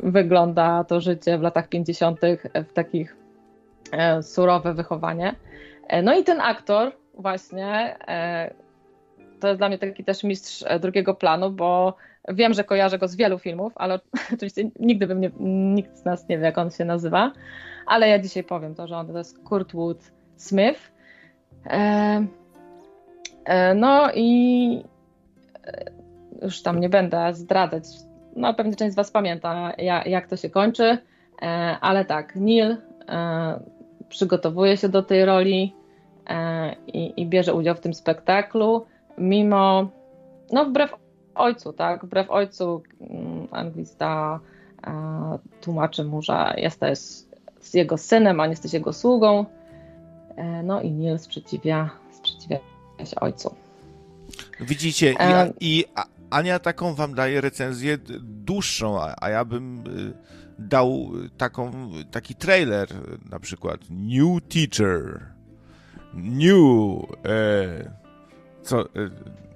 wygląda 0.00 0.84
to 0.84 1.00
życie 1.00 1.38
w 1.38 1.42
latach 1.42 1.68
50. 1.68 2.20
w 2.54 2.72
takich 2.72 3.16
surowe 4.22 4.74
wychowanie. 4.74 5.34
No 6.02 6.14
i 6.18 6.24
ten 6.24 6.40
aktor 6.40 6.92
właśnie 7.14 7.96
to 9.40 9.48
jest 9.48 9.60
dla 9.60 9.68
mnie 9.68 9.78
taki 9.78 10.04
też 10.04 10.24
mistrz 10.24 10.64
drugiego 10.80 11.14
planu, 11.14 11.50
bo 11.50 11.96
wiem, 12.28 12.54
że 12.54 12.64
kojarzę 12.64 12.98
go 12.98 13.08
z 13.08 13.16
wielu 13.16 13.38
filmów, 13.38 13.72
ale 13.76 14.00
oczywiście 14.34 14.70
nigdy 14.80 15.06
bym 15.06 15.20
nie, 15.20 15.30
nikt 15.74 15.98
z 15.98 16.04
nas 16.04 16.28
nie 16.28 16.38
wie, 16.38 16.44
jak 16.44 16.58
on 16.58 16.70
się 16.70 16.84
nazywa, 16.84 17.32
ale 17.86 18.08
ja 18.08 18.18
dzisiaj 18.18 18.44
powiem 18.44 18.74
to, 18.74 18.86
że 18.86 18.96
on 18.96 19.06
to 19.06 19.18
jest 19.18 19.38
Kurtwood 19.44 20.10
Smith. 20.36 20.92
No 23.74 24.12
i 24.14 24.84
już 26.42 26.62
tam 26.62 26.80
nie 26.80 26.88
będę 26.88 27.34
zdradzać, 27.34 27.84
no 28.36 28.54
pewnie 28.54 28.76
część 28.76 28.92
z 28.92 28.96
Was 28.96 29.10
pamięta, 29.10 29.72
jak, 29.78 30.06
jak 30.06 30.26
to 30.26 30.36
się 30.36 30.50
kończy, 30.50 30.98
e, 31.42 31.46
ale 31.80 32.04
tak, 32.04 32.36
Neil 32.36 32.76
e, 33.08 33.60
przygotowuje 34.08 34.76
się 34.76 34.88
do 34.88 35.02
tej 35.02 35.24
roli 35.24 35.74
e, 36.26 36.74
i, 36.86 37.22
i 37.22 37.26
bierze 37.26 37.54
udział 37.54 37.74
w 37.74 37.80
tym 37.80 37.94
spektaklu, 37.94 38.86
mimo, 39.18 39.88
no 40.52 40.64
wbrew 40.64 40.94
ojcu, 41.34 41.72
tak, 41.72 42.04
wbrew 42.04 42.30
ojcu 42.30 42.82
mm, 43.00 43.48
anglista 43.50 44.40
tłumaczy 45.60 46.04
mu, 46.04 46.22
że 46.22 46.54
jesteś 46.56 46.98
jego 47.74 47.98
synem, 47.98 48.40
a 48.40 48.46
nie 48.46 48.50
jesteś 48.50 48.72
jego 48.72 48.92
sługą, 48.92 49.44
no 50.64 50.80
i 50.80 50.90
Neil 50.90 51.18
sprzeciwia, 51.18 51.90
sprzeciwia 52.10 52.58
się 53.04 53.20
ojcu. 53.20 53.54
Widzicie, 54.60 55.12
i, 55.60 55.80
i 55.80 55.84
Ania 56.30 56.58
taką 56.58 56.94
wam 56.94 57.14
daje 57.14 57.40
recenzję 57.40 57.98
dłuższą, 58.20 59.00
a, 59.00 59.14
a 59.20 59.30
ja 59.30 59.44
bym 59.44 59.84
y, 59.86 60.12
dał 60.58 61.10
taką, 61.38 61.90
taki 62.10 62.34
trailer 62.34 62.88
na 63.30 63.40
przykład. 63.40 63.80
New 63.90 64.42
Teacher. 64.48 65.26
New. 66.14 67.02
E, 67.24 67.90
co, 68.62 68.80
e, 68.80 68.86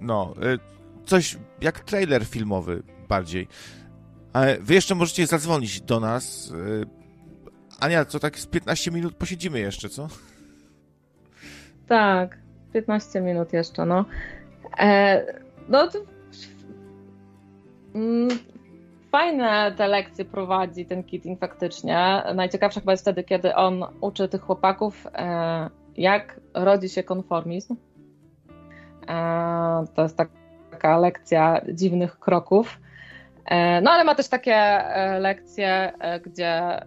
no, 0.01 0.35
e, 0.43 0.59
coś 1.07 1.39
jak 1.65 1.81
trailer 1.81 2.25
filmowy 2.25 2.83
bardziej. 3.09 3.49
Ale 4.33 4.59
wy 4.61 4.75
jeszcze 4.75 4.95
możecie 4.95 5.27
zadzwonić 5.27 5.81
do 5.81 6.01
nas. 6.01 6.53
E, 6.53 7.85
Ania, 7.85 8.05
co 8.05 8.19
tak 8.19 8.39
z 8.39 8.47
15 8.47 8.91
minut 8.91 9.15
posiedzimy 9.15 9.61
jeszcze, 9.61 9.89
co? 9.89 10.09
Tak, 11.89 12.39
15 12.73 13.21
minut 13.21 13.53
jeszcze, 13.53 13.87
no. 13.87 14.05
E, 14.79 15.25
no 15.69 15.89
to 15.89 15.99
mm, 17.95 18.29
fajne 19.13 19.75
te 19.77 19.89
lekcje 19.89 20.25
prowadzi 20.25 20.87
ten 20.87 21.05
Keating 21.05 21.41
faktycznie. 21.41 22.23
Najciekawsze 22.35 22.81
chyba 22.81 22.93
jest 22.93 23.03
wtedy, 23.05 23.25
kiedy 23.25 23.55
on 23.55 23.85
uczy 24.01 24.29
tych 24.29 24.43
chłopaków, 24.43 25.07
e, 25.15 25.71
jak 25.97 26.41
rodzi 26.55 26.89
się 26.89 27.03
konformizm. 27.03 27.77
E, 29.09 29.85
to 29.95 30.03
jest 30.03 30.17
taka 30.85 30.99
lekcja 30.99 31.61
dziwnych 31.73 32.19
kroków. 32.19 32.81
E, 33.47 33.81
no 33.81 33.91
ale 33.91 34.05
ma 34.05 34.15
też 34.15 34.29
takie 34.29 34.55
e, 34.55 35.19
lekcje, 35.21 35.93
e, 35.99 36.21
gdzie 36.21 36.81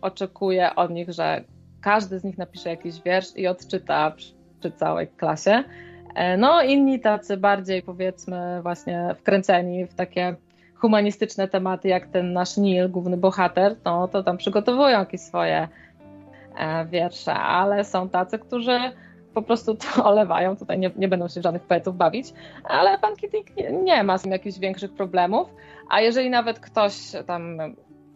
oczekuje 0.00 0.74
od 0.74 0.90
nich, 0.90 1.10
że 1.10 1.44
każdy 1.80 2.18
z 2.18 2.24
nich 2.24 2.38
napisze 2.38 2.70
jakiś 2.70 3.02
wiersz 3.02 3.36
i 3.36 3.46
odczyta 3.46 4.10
przy, 4.10 4.34
przy 4.60 4.70
całej 4.70 5.08
klasie. 5.08 5.64
No, 6.38 6.62
inni 6.62 7.00
tacy 7.00 7.36
bardziej, 7.36 7.82
powiedzmy, 7.82 8.62
właśnie 8.62 9.14
wkręceni 9.18 9.86
w 9.86 9.94
takie 9.94 10.36
humanistyczne 10.74 11.48
tematy, 11.48 11.88
jak 11.88 12.06
ten 12.06 12.32
nasz 12.32 12.56
Neil, 12.56 12.90
główny 12.90 13.16
bohater, 13.16 13.76
no 13.84 14.08
to 14.08 14.22
tam 14.22 14.36
przygotowują 14.36 14.98
jakieś 14.98 15.20
swoje 15.20 15.68
wiersze, 16.86 17.34
ale 17.34 17.84
są 17.84 18.08
tacy, 18.08 18.38
którzy 18.38 18.78
po 19.34 19.42
prostu 19.42 19.74
to 19.74 20.04
olewają, 20.10 20.56
tutaj 20.56 20.78
nie, 20.78 20.90
nie 20.96 21.08
będą 21.08 21.28
się 21.28 21.42
żadnych 21.42 21.62
poetów 21.62 21.96
bawić, 21.96 22.32
ale 22.64 22.98
pan 22.98 23.16
Keating 23.16 23.56
nie, 23.56 23.72
nie 23.72 24.02
ma 24.02 24.18
z 24.18 24.22
tym 24.22 24.32
jakichś 24.32 24.58
większych 24.58 24.92
problemów, 24.92 25.54
a 25.90 26.00
jeżeli 26.00 26.30
nawet 26.30 26.60
ktoś 26.60 26.94
tam 27.26 27.58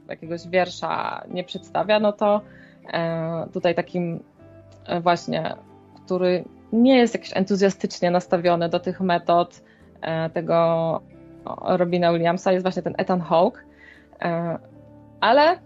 jakiegoś 0.08 0.48
wiersza 0.48 1.24
nie 1.28 1.44
przedstawia, 1.44 2.00
no 2.00 2.12
to 2.12 2.40
e, 2.92 3.46
tutaj 3.52 3.74
takim 3.74 4.20
e, 4.86 5.00
właśnie, 5.00 5.54
który 6.04 6.44
nie 6.72 6.98
jest 6.98 7.14
jakiś 7.14 7.36
entuzjastycznie 7.36 8.10
nastawiony 8.10 8.68
do 8.68 8.80
tych 8.80 9.00
metod 9.00 9.62
e, 10.00 10.30
tego 10.30 11.00
Robina 11.62 12.12
Williamsa, 12.12 12.52
jest 12.52 12.64
właśnie 12.64 12.82
ten 12.82 12.94
Ethan 12.98 13.20
Hawke, 13.20 13.64
e, 14.22 14.58
ale 15.20 15.58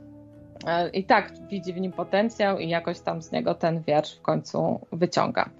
i 0.93 1.05
tak 1.05 1.33
widzi 1.49 1.73
w 1.73 1.81
nim 1.81 1.93
potencjał 1.93 2.59
i 2.59 2.69
jakoś 2.69 3.01
tam 3.01 3.23
z 3.23 3.33
niego 3.33 3.55
ten 3.55 3.83
wiersz 3.83 4.17
w 4.17 4.23
końcu 4.23 4.81
wyciąga. 4.93 5.51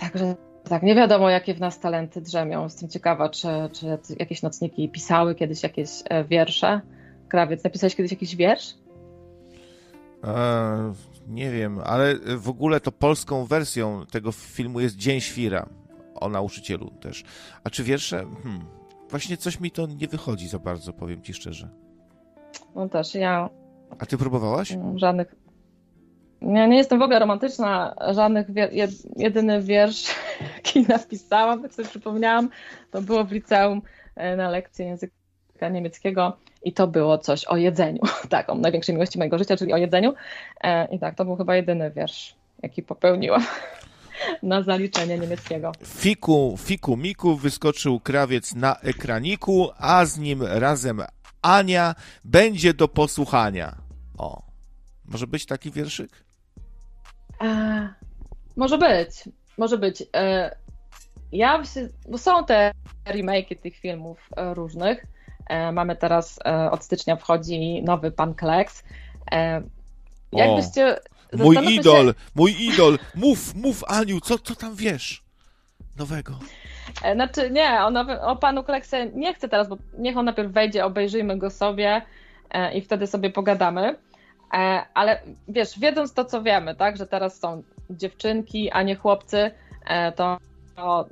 Także 0.00 0.34
tak, 0.68 0.82
nie 0.82 0.94
wiadomo 0.94 1.30
jakie 1.30 1.54
w 1.54 1.60
nas 1.60 1.80
talenty 1.80 2.20
drzemią. 2.20 2.64
Jestem 2.64 2.88
ciekawa, 2.88 3.28
czy, 3.28 3.48
czy 3.72 3.86
jakieś 4.18 4.42
nocniki 4.42 4.88
pisały 4.88 5.34
kiedyś 5.34 5.62
jakieś 5.62 5.90
e, 6.04 6.24
wiersze. 6.24 6.80
Krawiec, 7.28 7.64
napisałeś 7.64 7.96
kiedyś 7.96 8.12
jakiś 8.12 8.36
wiersz? 8.36 8.74
E, 10.24 10.92
nie 11.28 11.50
wiem, 11.50 11.80
ale 11.84 12.14
w 12.36 12.48
ogóle 12.48 12.80
to 12.80 12.92
polską 12.92 13.44
wersją 13.44 14.06
tego 14.10 14.32
filmu 14.32 14.80
jest 14.80 14.96
Dzień 14.96 15.20
Świra 15.20 15.68
o 16.14 16.28
nauczycielu 16.28 16.90
też. 16.90 17.24
A 17.64 17.70
czy 17.70 17.84
wiersze? 17.84 18.16
Hmm, 18.42 18.64
właśnie 19.10 19.36
coś 19.36 19.60
mi 19.60 19.70
to 19.70 19.86
nie 19.86 20.08
wychodzi 20.08 20.48
za 20.48 20.58
bardzo, 20.58 20.92
powiem 20.92 21.22
ci 21.22 21.34
szczerze. 21.34 21.68
No 22.74 22.88
też, 22.88 23.14
ja. 23.14 23.48
A 23.98 24.06
ty 24.06 24.18
próbowałaś? 24.18 24.76
Żadnych. 24.96 25.34
Ja 26.40 26.66
nie 26.66 26.76
jestem 26.76 26.98
w 26.98 27.02
ogóle 27.02 27.18
romantyczna, 27.18 27.94
żadnych. 28.14 28.52
Wier... 28.52 28.70
Jedyny 29.16 29.62
wiersz, 29.62 30.06
jaki 30.56 30.82
napisałam, 30.82 31.62
tak 31.62 31.74
sobie 31.74 31.88
przypomniałam, 31.88 32.48
to 32.90 33.02
było 33.02 33.24
w 33.24 33.32
liceum 33.32 33.82
na 34.36 34.50
lekcji 34.50 34.84
języka 34.84 35.68
niemieckiego 35.70 36.36
i 36.62 36.72
to 36.72 36.86
było 36.86 37.18
coś 37.18 37.44
o 37.44 37.56
jedzeniu. 37.56 38.00
Tak, 38.28 38.50
o 38.50 38.54
największej 38.54 38.94
miłości 38.94 39.18
mojego 39.18 39.38
życia, 39.38 39.56
czyli 39.56 39.72
o 39.72 39.76
jedzeniu. 39.76 40.14
I 40.90 40.98
tak, 40.98 41.14
to 41.14 41.24
był 41.24 41.36
chyba 41.36 41.56
jedyny 41.56 41.90
wiersz, 41.90 42.36
jaki 42.62 42.82
popełniłam 42.82 43.42
na 44.42 44.62
zaliczenie 44.62 45.18
niemieckiego. 45.18 45.72
Fiku, 45.84 46.56
fiku, 46.58 46.96
miku 46.96 47.36
wyskoczył 47.36 48.00
krawiec 48.00 48.54
na 48.54 48.76
ekraniku, 48.76 49.68
a 49.78 50.04
z 50.04 50.18
nim 50.18 50.42
razem 50.42 51.02
Ania 51.42 51.94
będzie 52.24 52.74
do 52.74 52.88
posłuchania. 52.88 53.76
O, 54.18 54.42
może 55.04 55.26
być 55.26 55.46
taki 55.46 55.70
wierszyk? 55.70 56.24
E, 57.40 57.88
może 58.56 58.78
być, 58.78 59.28
może 59.58 59.78
być. 59.78 60.02
E, 60.16 60.56
ja 61.32 61.64
się, 61.64 61.88
bo 62.08 62.18
są 62.18 62.44
te 62.44 62.72
remake 63.06 63.60
tych 63.62 63.76
filmów 63.76 64.28
e, 64.36 64.54
różnych. 64.54 65.06
Mamy 65.72 65.96
teraz 65.96 66.38
od 66.70 66.84
stycznia 66.84 67.16
wchodzi 67.16 67.82
nowy 67.82 68.10
Pan 68.10 68.34
Kleks. 68.34 68.84
Jakbyście 70.32 71.00
Mój 71.32 71.56
idol, 71.74 72.06
się... 72.06 72.14
mój 72.34 72.52
idol. 72.60 72.98
Mów, 73.14 73.54
mów, 73.54 73.84
Aniu, 73.84 74.20
co, 74.20 74.38
co 74.38 74.54
tam 74.54 74.76
wiesz 74.76 75.27
nowego? 75.98 76.38
Znaczy, 77.14 77.50
nie, 77.50 77.80
o, 77.80 77.90
nowy, 77.90 78.20
o 78.20 78.36
panu 78.36 78.64
Kleksie 78.64 78.96
nie 79.14 79.34
chcę 79.34 79.48
teraz, 79.48 79.68
bo 79.68 79.76
niech 79.98 80.16
on 80.16 80.24
najpierw 80.24 80.52
wejdzie, 80.52 80.84
obejrzyjmy 80.84 81.38
go 81.38 81.50
sobie 81.50 82.02
e, 82.50 82.74
i 82.74 82.80
wtedy 82.80 83.06
sobie 83.06 83.30
pogadamy. 83.30 83.96
E, 84.54 84.84
ale 84.94 85.20
wiesz, 85.48 85.78
wiedząc 85.78 86.14
to, 86.14 86.24
co 86.24 86.42
wiemy, 86.42 86.74
tak, 86.74 86.96
że 86.96 87.06
teraz 87.06 87.40
są 87.40 87.62
dziewczynki, 87.90 88.70
a 88.70 88.82
nie 88.82 88.96
chłopcy, 88.96 89.50
e, 89.86 90.12
to, 90.12 90.38
to 90.76 91.06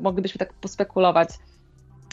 moglibyśmy 0.00 0.38
tak 0.38 0.52
pospekulować, 0.52 1.28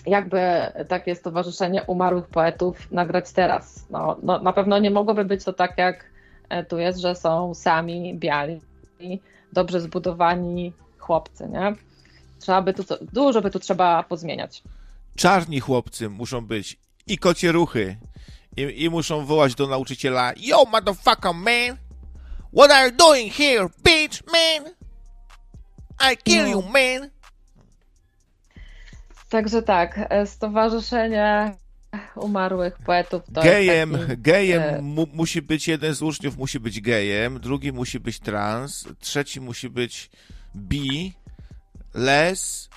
jakby 0.05 0.39
takie 0.87 1.15
stowarzyszenie 1.15 1.83
umarłych 1.83 2.27
poetów 2.27 2.91
nagrać 2.91 3.31
teraz. 3.31 3.85
No, 3.89 4.17
no, 4.23 4.39
na 4.39 4.53
pewno 4.53 4.79
nie 4.79 4.91
mogłoby 4.91 5.25
być 5.25 5.43
to 5.43 5.53
tak, 5.53 5.77
jak 5.77 6.05
tu 6.67 6.77
jest, 6.77 6.99
że 6.99 7.15
są 7.15 7.53
sami, 7.53 8.15
biali, 8.15 8.61
dobrze 9.53 9.81
zbudowani 9.81 10.73
chłopcy, 10.97 11.49
nie? 11.49 11.88
Trzeba 12.39 12.61
by 12.61 12.73
tu, 12.73 12.83
dużo 13.13 13.41
by 13.41 13.51
tu 13.51 13.59
trzeba 13.59 14.03
pozmieniać. 14.03 14.63
Czarni 15.15 15.59
chłopcy 15.59 16.09
muszą 16.09 16.41
być 16.41 16.77
i 17.07 17.17
kocie 17.17 17.51
ruchy. 17.51 17.97
I, 18.57 18.83
I, 18.83 18.89
muszą 18.89 19.25
wołać 19.25 19.55
do 19.55 19.67
nauczyciela 19.67 20.33
Yo, 20.37 20.65
motherfucker, 20.71 21.33
man! 21.33 21.77
What 22.57 22.71
are 22.71 22.89
you 22.89 22.95
doing 22.97 23.33
here, 23.33 23.69
bitch, 23.83 24.23
man? 24.25 24.73
I 26.11 26.17
kill 26.17 26.43
no. 26.43 26.49
you, 26.49 26.61
man! 26.61 27.09
Także 29.29 29.61
tak, 29.61 29.99
e, 30.09 30.27
stowarzyszenie 30.27 31.55
umarłych 32.15 32.77
poetów. 32.77 33.23
To 33.33 33.41
gejem, 33.41 33.91
taki, 33.91 34.21
gejem 34.21 34.61
e... 34.61 34.81
mu, 34.81 35.07
musi 35.13 35.41
być 35.41 35.67
jeden 35.67 35.93
z 35.93 36.01
uczniów, 36.01 36.37
musi 36.37 36.59
być 36.59 36.81
gejem, 36.81 37.39
drugi 37.39 37.71
musi 37.71 37.99
być 37.99 38.19
trans, 38.19 38.87
trzeci 38.99 39.41
musi 39.41 39.69
być 39.69 40.09
bi, 40.55 41.13
les. 41.93 42.69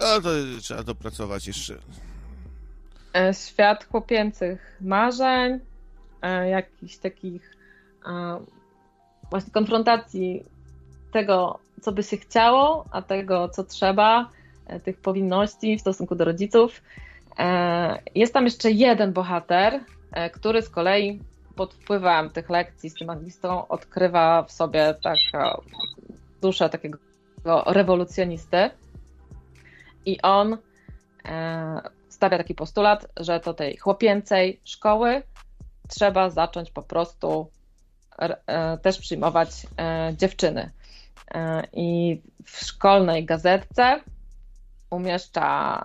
No 0.00 0.20
to 0.20 0.30
trzeba 0.60 0.82
dopracować 0.82 1.46
jeszcze. 1.46 1.78
E, 3.14 3.34
świat 3.34 3.84
chłopięcych 3.84 4.76
marzeń, 4.80 5.60
e, 6.22 6.48
jakichś 6.48 6.96
takich 6.96 7.56
e, 8.06 8.38
właśnie 9.30 9.52
konfrontacji 9.52 10.44
tego, 11.12 11.58
co 11.82 11.92
by 11.92 12.02
się 12.02 12.16
chciało, 12.16 12.84
a 12.90 13.02
tego, 13.02 13.48
co 13.48 13.64
trzeba, 13.64 14.30
tych 14.84 15.00
powinności 15.00 15.76
w 15.76 15.80
stosunku 15.80 16.14
do 16.14 16.24
rodziców. 16.24 16.82
Jest 18.14 18.34
tam 18.34 18.44
jeszcze 18.44 18.70
jeden 18.70 19.12
bohater, 19.12 19.80
który 20.32 20.62
z 20.62 20.68
kolei 20.68 21.20
pod 21.56 21.74
wpływem 21.74 22.30
tych 22.30 22.50
lekcji 22.50 22.90
z 22.90 22.94
tym 22.94 23.10
anglistą 23.10 23.68
odkrywa 23.68 24.42
w 24.42 24.52
sobie 24.52 24.94
taką 25.02 25.62
duszę 26.42 26.68
takiego 26.68 26.98
rewolucjonisty. 27.66 28.70
I 30.06 30.22
on 30.22 30.58
e, 31.24 31.80
stawia 32.08 32.38
taki 32.38 32.54
postulat, 32.54 33.06
że 33.16 33.40
do 33.40 33.54
tej 33.54 33.76
chłopięcej 33.76 34.60
szkoły 34.64 35.22
trzeba 35.88 36.30
zacząć 36.30 36.70
po 36.70 36.82
prostu 36.82 37.50
też 38.82 38.98
przyjmować 38.98 39.66
dziewczyny. 40.12 40.70
I 41.72 42.20
w 42.44 42.64
szkolnej 42.64 43.24
gazetce 43.24 44.00
umieszcza 44.90 45.84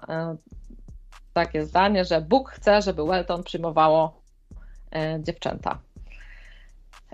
takie 1.34 1.66
zdanie, 1.66 2.06
że 2.06 2.22
Bóg 2.22 2.50
chce, 2.50 2.82
żeby 2.82 3.06
Welton 3.06 3.44
przyjmowało 3.44 4.22
e, 4.92 5.20
dziewczęta. 5.24 5.80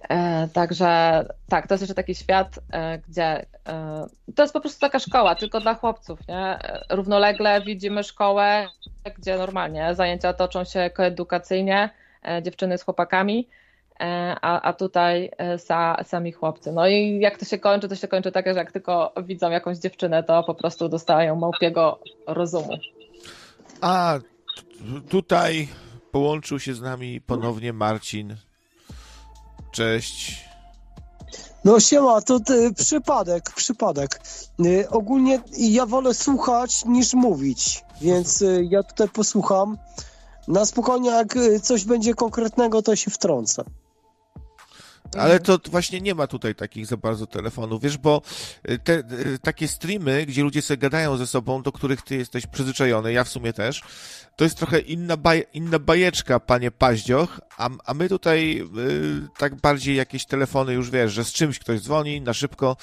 E, 0.09 0.47
także 0.53 1.25
tak, 1.49 1.67
to 1.67 1.73
jest 1.73 1.81
jeszcze 1.81 1.95
taki 1.95 2.15
świat, 2.15 2.59
e, 2.73 2.99
gdzie 3.09 3.45
to 4.35 4.43
jest 4.43 4.53
po 4.53 4.61
prostu 4.61 4.79
taka 4.79 4.99
szkoła, 4.99 5.35
tylko 5.35 5.59
dla 5.59 5.73
chłopców. 5.73 6.27
Nie? 6.27 6.59
Równolegle 6.89 7.61
widzimy 7.61 8.03
szkołę, 8.03 8.67
gdzie 9.17 9.37
normalnie 9.37 9.95
zajęcia 9.95 10.33
toczą 10.33 10.63
się 10.63 10.89
koedukacyjnie, 10.89 11.89
dziewczyny 12.41 12.77
z 12.77 12.83
chłopakami, 12.83 13.47
a, 14.41 14.61
a 14.61 14.73
tutaj 14.73 15.31
sa, 15.57 16.03
sami 16.03 16.31
chłopcy. 16.31 16.71
No 16.71 16.87
i 16.87 17.19
jak 17.19 17.37
to 17.37 17.45
się 17.45 17.57
kończy, 17.57 17.87
to 17.87 17.95
się 17.95 18.07
kończy 18.07 18.31
tak, 18.31 18.45
że 18.45 18.53
jak 18.53 18.71
tylko 18.71 19.13
widzą 19.23 19.51
jakąś 19.51 19.77
dziewczynę, 19.77 20.23
to 20.23 20.43
po 20.43 20.55
prostu 20.55 20.89
dostają 20.89 21.35
małpiego 21.35 21.99
rozumu. 22.27 22.77
A 23.81 24.19
tutaj 25.09 25.67
połączył 26.11 26.59
się 26.59 26.73
z 26.73 26.81
nami 26.81 27.21
ponownie 27.21 27.73
Marcin. 27.73 28.35
Cześć. 29.71 30.47
No 31.63 31.79
siema, 31.79 32.21
to 32.21 32.39
ty, 32.39 32.73
przypadek, 32.73 33.51
przypadek. 33.55 34.21
Y, 34.65 34.89
ogólnie 34.89 35.41
ja 35.57 35.85
wolę 35.85 36.13
słuchać 36.13 36.85
niż 36.85 37.13
mówić, 37.13 37.85
więc 38.01 38.41
y, 38.41 38.67
ja 38.69 38.83
tutaj 38.83 39.09
posłucham. 39.09 39.77
Na 40.47 40.65
spokojnie, 40.65 41.09
jak 41.09 41.35
coś 41.61 41.85
będzie 41.85 42.13
konkretnego, 42.13 42.81
to 42.81 42.95
się 42.95 43.11
wtrącę. 43.11 43.63
Ale 45.17 45.39
to 45.39 45.59
właśnie 45.71 46.01
nie 46.01 46.15
ma 46.15 46.27
tutaj 46.27 46.55
takich 46.55 46.85
za 46.85 46.97
bardzo 46.97 47.27
telefonów, 47.27 47.81
wiesz, 47.81 47.97
bo 47.97 48.21
y, 48.69 48.79
te 48.79 48.93
y, 48.93 49.39
takie 49.41 49.67
streamy, 49.67 50.25
gdzie 50.25 50.43
ludzie 50.43 50.61
sobie 50.61 50.77
gadają 50.77 51.17
ze 51.17 51.27
sobą, 51.27 51.61
do 51.63 51.71
których 51.71 52.01
ty 52.01 52.15
jesteś 52.15 52.47
przyzwyczajony, 52.47 53.13
ja 53.13 53.23
w 53.23 53.29
sumie 53.29 53.53
też, 53.53 53.81
to 54.35 54.43
jest 54.43 54.57
trochę 54.57 54.79
inna, 54.79 55.17
baj, 55.17 55.45
inna 55.53 55.79
bajeczka, 55.79 56.39
panie 56.39 56.71
Paździoch, 56.71 57.39
a, 57.57 57.69
a 57.85 57.93
my 57.93 58.09
tutaj 58.09 58.63
y, 58.77 59.27
tak 59.37 59.55
bardziej 59.55 59.95
jakieś 59.95 60.25
telefony 60.25 60.73
już 60.73 60.89
wiesz, 60.89 61.13
że 61.13 61.23
z 61.23 61.33
czymś 61.33 61.59
ktoś 61.59 61.81
dzwoni 61.81 62.21
na 62.21 62.33
szybko, 62.33 62.77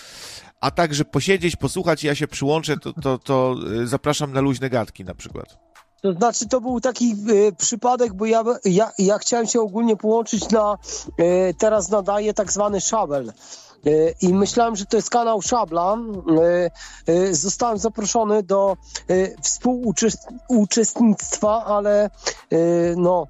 a 0.61 0.71
tak, 0.71 0.95
że 0.95 1.05
posiedzieć, 1.05 1.57
posłuchać 1.57 2.05
ja 2.05 2.15
się 2.15 2.29
przyłączę, 2.29 2.77
to, 2.77 2.93
to, 2.93 3.19
to 3.19 3.57
y, 3.83 3.87
zapraszam 3.87 4.33
na 4.33 4.41
luźne 4.41 4.71
gadki 4.71 5.05
na 5.05 5.15
przykład. 5.15 5.64
To 6.05 6.13
znaczy, 6.13 6.49
to 6.49 6.61
był 6.61 6.81
taki 6.81 7.17
y, 7.31 7.53
przypadek, 7.53 8.15
bo 8.15 8.27
ja, 8.27 8.45
ja, 8.65 8.93
ja 8.99 9.19
chciałem 9.19 9.47
się 9.47 9.61
ogólnie 9.61 9.97
połączyć 9.97 10.51
na, 10.51 10.79
y, 11.21 11.55
teraz 11.59 11.89
nadaję 11.89 12.35
tak 12.35 12.53
zwany 12.53 12.81
szabel. 12.81 13.33
Y, 13.87 14.15
I 14.21 14.35
myślałem, 14.35 14.77
że 14.77 14.87
to 14.87 14.97
jest 14.97 15.11
kanał 15.11 15.43
Szabla. 15.43 15.97
Y, 17.09 17.13
y, 17.13 17.35
Zostałem 17.35 17.79
zaproszony 17.79 18.43
do 18.43 18.77
współuczestnictwa, 19.43 21.65
ale 21.65 22.11
no, 22.97 23.27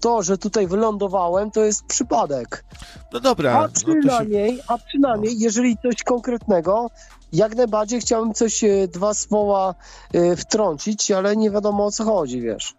to, 0.00 0.22
że 0.22 0.38
tutaj 0.38 0.66
wylądowałem, 0.66 1.50
to 1.50 1.64
jest 1.64 1.84
przypadek. 1.84 2.64
No 3.12 3.20
dobra, 3.20 3.52
A 3.52 3.60
no 3.60 3.68
to 3.68 3.80
się... 3.80 3.86
przynajmniej, 3.86 4.60
a 4.68 4.78
przynajmniej, 4.78 5.38
jeżeli 5.38 5.76
coś 5.82 6.02
konkretnego, 6.02 6.90
jak 7.34 7.54
najbardziej 7.56 8.00
chciałbym 8.00 8.34
coś, 8.34 8.64
e, 8.64 8.88
dwa 8.88 9.14
słowa 9.14 9.74
e, 10.14 10.36
wtrącić, 10.36 11.10
ale 11.10 11.36
nie 11.36 11.50
wiadomo 11.50 11.86
o 11.86 11.90
co 11.90 12.04
chodzi, 12.04 12.40
wiesz. 12.40 12.74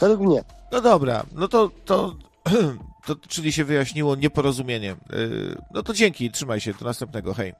Według 0.00 0.20
mnie. 0.20 0.44
No 0.72 0.80
dobra, 0.80 1.22
no 1.32 1.48
to, 1.48 1.70
to, 1.84 2.14
to 3.06 3.16
czyli 3.28 3.52
się 3.52 3.64
wyjaśniło 3.64 4.16
nieporozumienie. 4.16 4.96
Y, 5.12 5.56
No 5.70 5.82
to 5.82 5.92
dzięki, 5.92 6.30
trzymaj 6.30 6.60
się, 6.60 6.74
do 6.74 6.84
następnego, 6.84 7.34
hej. 7.34 7.54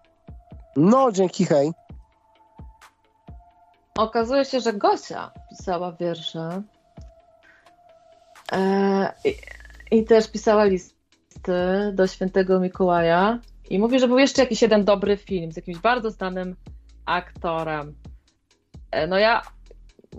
No, 0.77 1.12
dzięki, 1.12 1.45
hej. 1.47 1.73
Okazuje 3.99 4.45
się, 4.45 4.61
że 4.61 4.73
Gosia 4.73 5.31
pisała 5.51 5.93
wiersze 5.93 6.62
e, 8.53 9.12
i, 9.25 9.37
i 9.99 10.05
też 10.05 10.31
pisała 10.31 10.65
listy 10.65 11.93
do 11.95 12.07
świętego 12.07 12.61
Mikołaja 12.61 13.39
i 13.70 13.78
mówi, 13.78 13.99
że 13.99 14.09
był 14.09 14.19
jeszcze 14.19 14.43
jakiś 14.43 14.62
jeden 14.62 14.85
dobry 14.85 15.16
film 15.16 15.53
z 15.53 15.57
jakimś 15.57 15.78
bardzo 15.78 16.11
znanym 16.11 16.57
aktorem. 17.07 17.95
E, 18.91 19.07
no 19.07 19.19
ja 19.19 19.43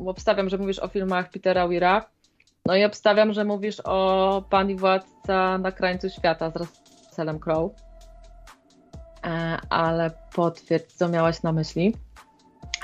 obstawiam, 0.05 0.49
że 0.49 0.57
mówisz 0.57 0.79
o 0.79 0.87
filmach 0.87 1.29
Petera 1.29 1.67
Weira, 1.67 2.09
no 2.65 2.75
i 2.75 2.85
obstawiam, 2.85 3.33
że 3.33 3.45
mówisz 3.45 3.79
o 3.83 4.43
Pani 4.49 4.75
Władca 4.75 5.57
na 5.57 5.71
krańcu 5.71 6.09
świata 6.09 6.51
z 6.51 6.55
Russellem 6.55 7.39
Crowe. 7.39 7.75
E, 9.25 9.57
ale 9.69 10.11
potwierdź, 10.35 10.93
co 10.93 11.09
miałaś 11.09 11.43
na 11.43 11.51
myśli. 11.51 11.95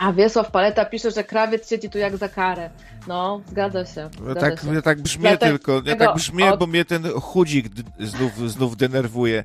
A 0.01 0.13
Wiesław 0.13 0.51
Paleta 0.51 0.85
pisze, 0.85 1.11
że 1.11 1.23
krawiec 1.23 1.69
siedzi 1.69 1.89
tu 1.89 1.97
jak 1.97 2.17
za 2.17 2.29
karę. 2.29 2.69
No, 3.07 3.41
zgadza 3.47 3.85
się. 3.85 4.01
Ja 4.01 4.09
Zgadza 4.31 4.39
tak, 4.39 4.61
się. 4.61 4.75
ja 4.75 4.81
tak 4.81 5.01
brzmię 5.01 5.29
Dlatego 5.29 5.57
tylko, 5.57 5.81
ja 5.89 5.95
tak 5.95 6.15
brzmię, 6.15 6.53
od- 6.53 6.59
bo 6.59 6.67
mnie 6.67 6.85
ten 6.85 7.11
chudzik 7.11 7.65
znów, 7.99 8.51
znów 8.51 8.77
denerwuje. 8.77 9.43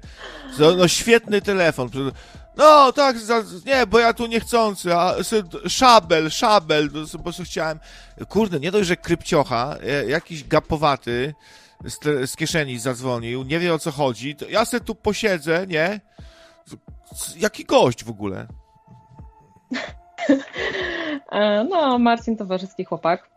No, 0.58 0.74
no 0.76 0.88
świetny 0.88 1.42
telefon. 1.42 1.90
No 2.56 2.92
tak, 2.92 3.18
za, 3.18 3.42
nie, 3.66 3.86
bo 3.86 3.98
ja 3.98 4.12
tu 4.14 4.26
niechcący, 4.26 4.94
a 4.94 5.14
szabel, 5.68 6.30
szabel, 6.30 6.90
no, 6.92 7.00
po 7.12 7.18
prostu 7.18 7.44
chciałem, 7.44 7.78
kurde, 8.28 8.60
nie 8.60 8.70
dość, 8.70 8.88
że 8.88 8.96
krypciocha, 8.96 9.76
e, 9.82 10.06
jakiś 10.06 10.44
gapowaty 10.44 11.34
z, 11.84 12.30
z 12.30 12.36
kieszeni 12.36 12.78
zadzwonił, 12.78 13.42
nie 13.42 13.58
wie 13.58 13.74
o 13.74 13.78
co 13.78 13.90
chodzi, 13.90 14.36
to 14.36 14.48
ja 14.48 14.64
se 14.64 14.80
tu 14.80 14.94
posiedzę, 14.94 15.66
nie? 15.66 16.00
Jaki 17.36 17.64
gość 17.64 18.04
w 18.04 18.10
ogóle? 18.10 18.46
E, 21.32 21.64
No, 21.64 21.98
Marcin 21.98 22.36
towarzyski 22.36 22.84
chłopak. 22.84 23.28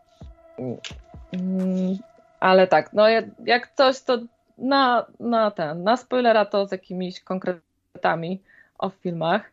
Mm, 1.32 1.98
Ale 2.40 2.66
tak, 2.66 2.92
no 2.92 3.08
jak- 3.44 3.72
coś, 3.76 4.00
to 4.02 4.18
na, 4.58 5.06
na 5.20 5.50
ten, 5.50 5.84
na 5.84 5.96
spoilera 5.96 6.44
to 6.44 6.66
z 6.66 6.72
jakimiś 6.72 7.20
konkretami 7.20 8.42
o 8.78 8.90
filmach. 8.90 9.52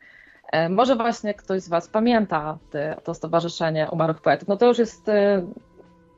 E, 0.51 0.69
Może 0.69 0.95
właśnie 0.95 1.33
ktoś 1.33 1.61
z 1.61 1.69
Was 1.69 1.87
pamięta 1.87 2.57
te, 2.71 2.95
to 3.03 3.13
Stowarzyszenie 3.13 3.87
Umarłych 3.91 4.21
Poetów. 4.21 4.47
No 4.47 4.57
to 4.57 4.65
już 4.65 4.77
jest 4.79 5.09
e, 5.09 5.41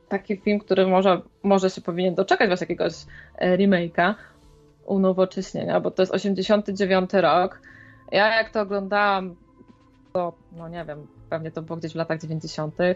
taki 0.08 0.36
film, 0.36 0.58
który 0.58 0.86
może, 0.86 1.20
może 1.42 1.70
się 1.70 1.80
powinien 1.80 2.14
doczekać 2.14 2.48
właśnie 2.48 2.64
jakiegoś 2.64 2.92
remake'a, 3.40 4.14
unowocześnienia, 4.86 5.80
bo 5.80 5.90
to 5.90 6.02
jest 6.02 6.12
89 6.14 7.12
rok. 7.12 7.60
Ja 8.12 8.36
jak 8.36 8.50
to 8.50 8.60
oglądałam, 8.60 9.36
to 10.12 10.32
no 10.52 10.68
nie 10.68 10.84
wiem, 10.84 11.06
pewnie 11.30 11.50
to 11.50 11.62
było 11.62 11.76
gdzieś 11.76 11.92
w 11.92 11.96
latach 11.96 12.20
90. 12.20 12.74
e, 12.80 12.94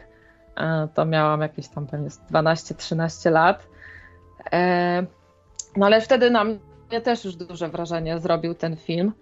To 0.95 1.05
miałam 1.05 1.41
jakieś 1.41 1.69
tam 1.69 1.86
pewnie 1.86 2.11
z 2.11 2.19
12-13 2.20 3.31
lat. 3.31 3.66
E, 4.53 5.07
No 5.77 5.86
ale 5.86 6.01
wtedy 6.01 6.31
na 6.31 6.45
mnie 6.45 7.01
też 7.03 7.24
już 7.24 7.36
duże 7.36 7.69
wrażenie 7.69 8.19
zrobił 8.19 8.55
ten 8.55 8.77
film. 8.77 9.12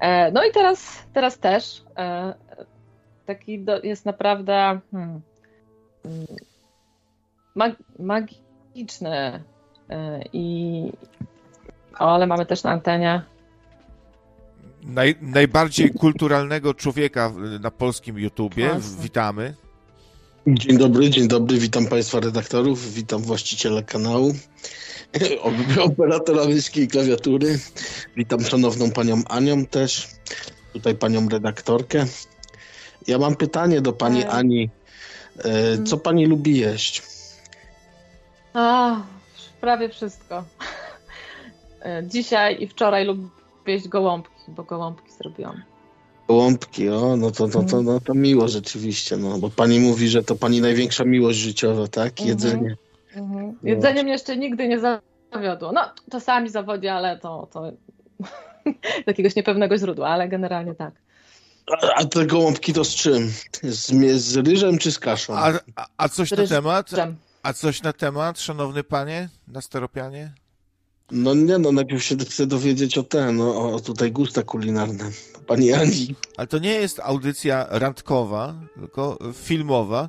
E, 0.00 0.32
No 0.32 0.44
i 0.44 0.52
teraz, 0.52 1.06
teraz 1.12 1.38
też. 1.38 1.84
Taki 3.26 3.64
do, 3.64 3.80
jest 3.82 4.06
naprawdę 4.06 4.80
hmm, 4.92 5.20
mm, 6.04 6.26
mag, 7.54 7.72
magiczny. 7.98 9.42
I 10.32 10.92
o, 11.98 12.14
ale 12.14 12.26
mamy 12.26 12.46
też 12.46 12.62
na 12.62 12.70
antenie 12.70 13.22
Naj, 14.82 15.14
najbardziej 15.20 15.90
kulturalnego 15.90 16.74
człowieka 16.74 17.32
na 17.60 17.70
polskim 17.70 18.18
YouTubie. 18.18 18.70
Witamy. 19.02 19.54
Dzień 20.46 20.78
dobry, 20.78 21.10
dzień 21.10 21.28
dobry, 21.28 21.58
witam 21.58 21.86
Państwa 21.86 22.20
redaktorów, 22.20 22.94
witam 22.94 23.22
właściciela 23.22 23.82
kanału, 23.82 24.34
operatora 25.90 26.44
myszki 26.44 26.80
i 26.80 26.88
klawiatury, 26.88 27.58
witam 28.16 28.44
szanowną 28.44 28.90
panią 28.90 29.22
Anią 29.28 29.66
też, 29.66 30.08
tutaj 30.72 30.94
panią 30.94 31.28
redaktorkę. 31.28 32.06
Ja 33.06 33.18
mam 33.18 33.36
pytanie 33.36 33.80
do 33.80 33.92
pani 33.92 34.22
E. 34.22 34.28
Ani. 34.30 34.70
E, 35.38 35.84
co 35.84 35.98
pani 35.98 36.26
lubi 36.26 36.58
jeść? 36.58 37.02
A, 38.54 38.96
prawie 39.60 39.88
wszystko. 39.88 40.44
E, 41.82 42.02
Dzisiaj 42.06 42.62
i 42.62 42.68
wczoraj 42.68 43.04
lubię 43.06 43.28
jeść 43.66 43.88
gołąbki, 43.88 44.39
bo 44.50 44.64
gołąbki 44.64 45.12
zrobiłam. 45.12 45.62
Gołąbki, 46.28 46.88
o, 46.88 47.16
no 47.16 47.30
to, 47.30 47.48
to, 47.48 47.62
to, 47.62 47.82
no 47.82 48.00
to 48.00 48.14
miło 48.14 48.48
rzeczywiście, 48.48 49.16
no, 49.16 49.38
bo 49.38 49.50
pani 49.50 49.80
mówi, 49.80 50.08
że 50.08 50.22
to 50.22 50.36
pani 50.36 50.60
największa 50.60 51.04
miłość 51.04 51.38
życiowa, 51.38 51.86
tak? 51.86 52.10
Mhm. 52.10 52.28
Jedzenie. 52.28 52.76
Mhm. 53.16 53.58
Jedzenie 53.62 54.02
mnie 54.02 54.12
jeszcze 54.12 54.36
nigdy 54.36 54.68
nie 54.68 54.80
zawiodło. 54.80 55.72
No, 55.72 55.80
czasami 56.10 56.48
zawodzi, 56.48 56.88
ale 56.88 57.18
to, 57.18 57.48
to 57.52 57.72
z 57.72 59.06
jakiegoś 59.06 59.36
niepewnego 59.36 59.78
źródła, 59.78 60.08
ale 60.08 60.28
generalnie 60.28 60.74
tak. 60.74 60.94
A, 61.94 62.04
te 62.04 62.26
gołąbki 62.26 62.72
to 62.72 62.84
z 62.84 62.94
czym? 62.94 63.32
Z, 63.62 63.92
z 64.22 64.36
ryżem 64.36 64.78
czy 64.78 64.92
z 64.92 64.98
kaszą? 64.98 65.34
A, 65.34 65.52
a, 65.76 65.86
a 65.96 66.08
coś 66.08 66.30
na 66.30 66.46
temat? 66.46 66.90
A 67.42 67.52
coś 67.52 67.82
na 67.82 67.92
temat, 67.92 68.40
szanowny 68.40 68.84
panie, 68.84 69.28
na 69.48 69.60
steropianie? 69.60 70.32
No 71.12 71.34
nie, 71.34 71.58
no 71.58 71.72
najpierw 71.72 72.02
się 72.04 72.16
chcę 72.16 72.46
dowiedzieć 72.46 72.98
o 72.98 73.02
ten, 73.02 73.36
no, 73.36 73.72
o 73.74 73.80
tutaj 73.80 74.12
gusta 74.12 74.42
kulinarne. 74.42 75.04
Pani 75.46 75.72
Ani. 75.72 76.14
Ale 76.36 76.46
to 76.46 76.58
nie 76.58 76.72
jest 76.74 77.00
audycja 77.00 77.66
randkowa, 77.70 78.54
tylko 78.74 79.18
filmowa. 79.34 80.08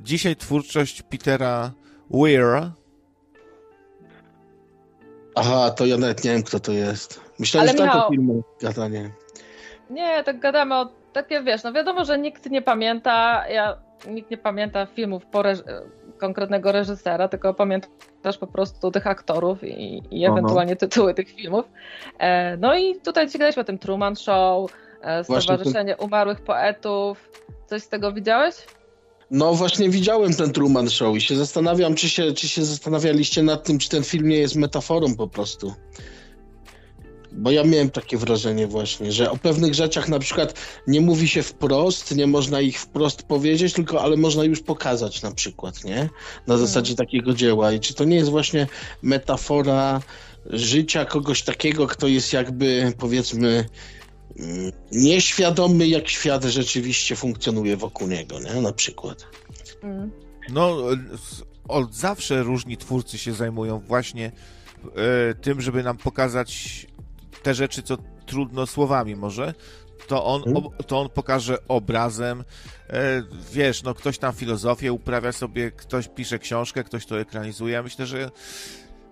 Dzisiaj 0.00 0.36
twórczość 0.36 1.02
Petera 1.02 1.72
Weira. 2.10 2.72
Aha, 5.34 5.70
to 5.70 5.86
ja 5.86 5.96
nawet 5.98 6.24
nie 6.24 6.30
wiem, 6.30 6.42
kto 6.42 6.60
to 6.60 6.72
jest. 6.72 7.20
Myślałem, 7.38 7.68
Ale 7.68 7.78
że 7.78 7.84
tak 7.84 7.94
o 7.94 7.96
Michał- 7.98 8.10
filmu 8.10 8.42
gadanie. 8.60 9.10
Nie, 9.90 10.24
tak 10.24 10.40
gadamy 10.40 10.74
o 10.78 10.88
takie, 11.12 11.42
wiesz, 11.42 11.62
no 11.64 11.72
wiadomo, 11.72 12.04
że 12.04 12.18
nikt 12.18 12.50
nie 12.50 12.62
pamięta, 12.62 13.44
ja, 13.48 13.78
nikt 14.08 14.30
nie 14.30 14.38
pamięta 14.38 14.86
filmów 14.86 15.26
po 15.26 15.42
reż- 15.42 15.62
konkretnego 16.20 16.72
reżysera, 16.72 17.28
tylko 17.28 17.54
pamiętasz 17.54 18.38
po 18.40 18.46
prostu 18.46 18.90
tych 18.90 19.06
aktorów 19.06 19.64
i, 19.64 20.02
i 20.10 20.26
Aha. 20.26 20.38
ewentualnie 20.38 20.76
tytuły 20.76 21.14
tych 21.14 21.28
filmów. 21.28 21.64
E, 22.18 22.56
no 22.56 22.78
i 22.78 23.00
tutaj 23.00 23.28
ci 23.28 23.38
gadaliśmy 23.38 23.62
o 23.62 23.64
tym 23.64 23.78
Truman 23.78 24.16
Show, 24.16 24.72
e, 25.02 25.24
Stowarzyszenie 25.24 25.96
Umarłych 25.96 26.40
Poetów. 26.40 27.30
Coś 27.66 27.82
z 27.82 27.88
tego 27.88 28.12
widziałeś? 28.12 28.54
No 29.30 29.54
właśnie 29.54 29.90
widziałem 29.90 30.34
ten 30.34 30.52
Truman 30.52 30.90
Show 30.90 31.16
i 31.16 31.20
się 31.20 31.36
zastanawiam, 31.36 31.94
czy 31.94 32.08
się, 32.10 32.32
czy 32.32 32.48
się 32.48 32.64
zastanawialiście 32.64 33.42
nad 33.42 33.64
tym, 33.64 33.78
czy 33.78 33.88
ten 33.88 34.04
film 34.04 34.28
nie 34.28 34.38
jest 34.38 34.56
metaforą 34.56 35.16
po 35.16 35.28
prostu. 35.28 35.74
Bo 37.32 37.50
ja 37.50 37.64
miałem 37.64 37.90
takie 37.90 38.16
wrażenie 38.16 38.66
właśnie, 38.66 39.12
że 39.12 39.30
o 39.30 39.36
pewnych 39.36 39.74
rzeczach 39.74 40.08
na 40.08 40.18
przykład 40.18 40.54
nie 40.86 41.00
mówi 41.00 41.28
się 41.28 41.42
wprost, 41.42 42.16
nie 42.16 42.26
można 42.26 42.60
ich 42.60 42.80
wprost 42.80 43.22
powiedzieć, 43.22 43.72
tylko 43.72 44.02
ale 44.02 44.16
można 44.16 44.44
już 44.44 44.60
pokazać 44.60 45.22
na 45.22 45.32
przykład, 45.32 45.84
nie? 45.84 46.08
Na 46.46 46.58
zasadzie 46.58 46.94
takiego 46.94 47.34
dzieła. 47.34 47.72
I 47.72 47.80
czy 47.80 47.94
to 47.94 48.04
nie 48.04 48.16
jest 48.16 48.30
właśnie 48.30 48.66
metafora 49.02 50.00
życia 50.46 51.04
kogoś 51.04 51.42
takiego, 51.42 51.86
kto 51.86 52.08
jest 52.08 52.32
jakby 52.32 52.92
powiedzmy 52.98 53.64
mm, 54.38 54.72
nieświadomy, 54.92 55.88
jak 55.88 56.08
świat 56.08 56.44
rzeczywiście 56.44 57.16
funkcjonuje 57.16 57.76
wokół 57.76 58.08
niego, 58.08 58.40
nie? 58.40 58.60
Na 58.60 58.72
przykład. 58.72 59.26
Mm. 59.82 60.10
No, 60.48 60.76
od 61.68 61.94
zawsze 61.94 62.42
różni 62.42 62.76
twórcy 62.76 63.18
się 63.18 63.32
zajmują 63.32 63.78
właśnie 63.78 64.32
e, 64.84 65.34
tym, 65.34 65.60
żeby 65.60 65.82
nam 65.82 65.96
pokazać 65.96 66.86
te 67.42 67.54
rzeczy, 67.54 67.82
co 67.82 67.96
trudno 68.26 68.66
słowami 68.66 69.16
może. 69.16 69.54
To 70.06 70.24
on, 70.24 70.42
Mhm. 70.46 70.66
to 70.86 71.00
on 71.00 71.08
pokaże 71.08 71.58
obrazem. 71.68 72.44
E, 72.90 73.22
wiesz, 73.52 73.82
no 73.82 73.94
ktoś 73.94 74.18
tam 74.18 74.32
filozofię 74.32 74.92
uprawia 74.92 75.32
sobie, 75.32 75.70
ktoś 75.70 76.08
pisze 76.08 76.38
książkę, 76.38 76.84
ktoś 76.84 77.06
to 77.06 77.20
ekranizuje. 77.20 77.72
Ja 77.74 77.82
myślę, 77.82 78.06
że 78.06 78.30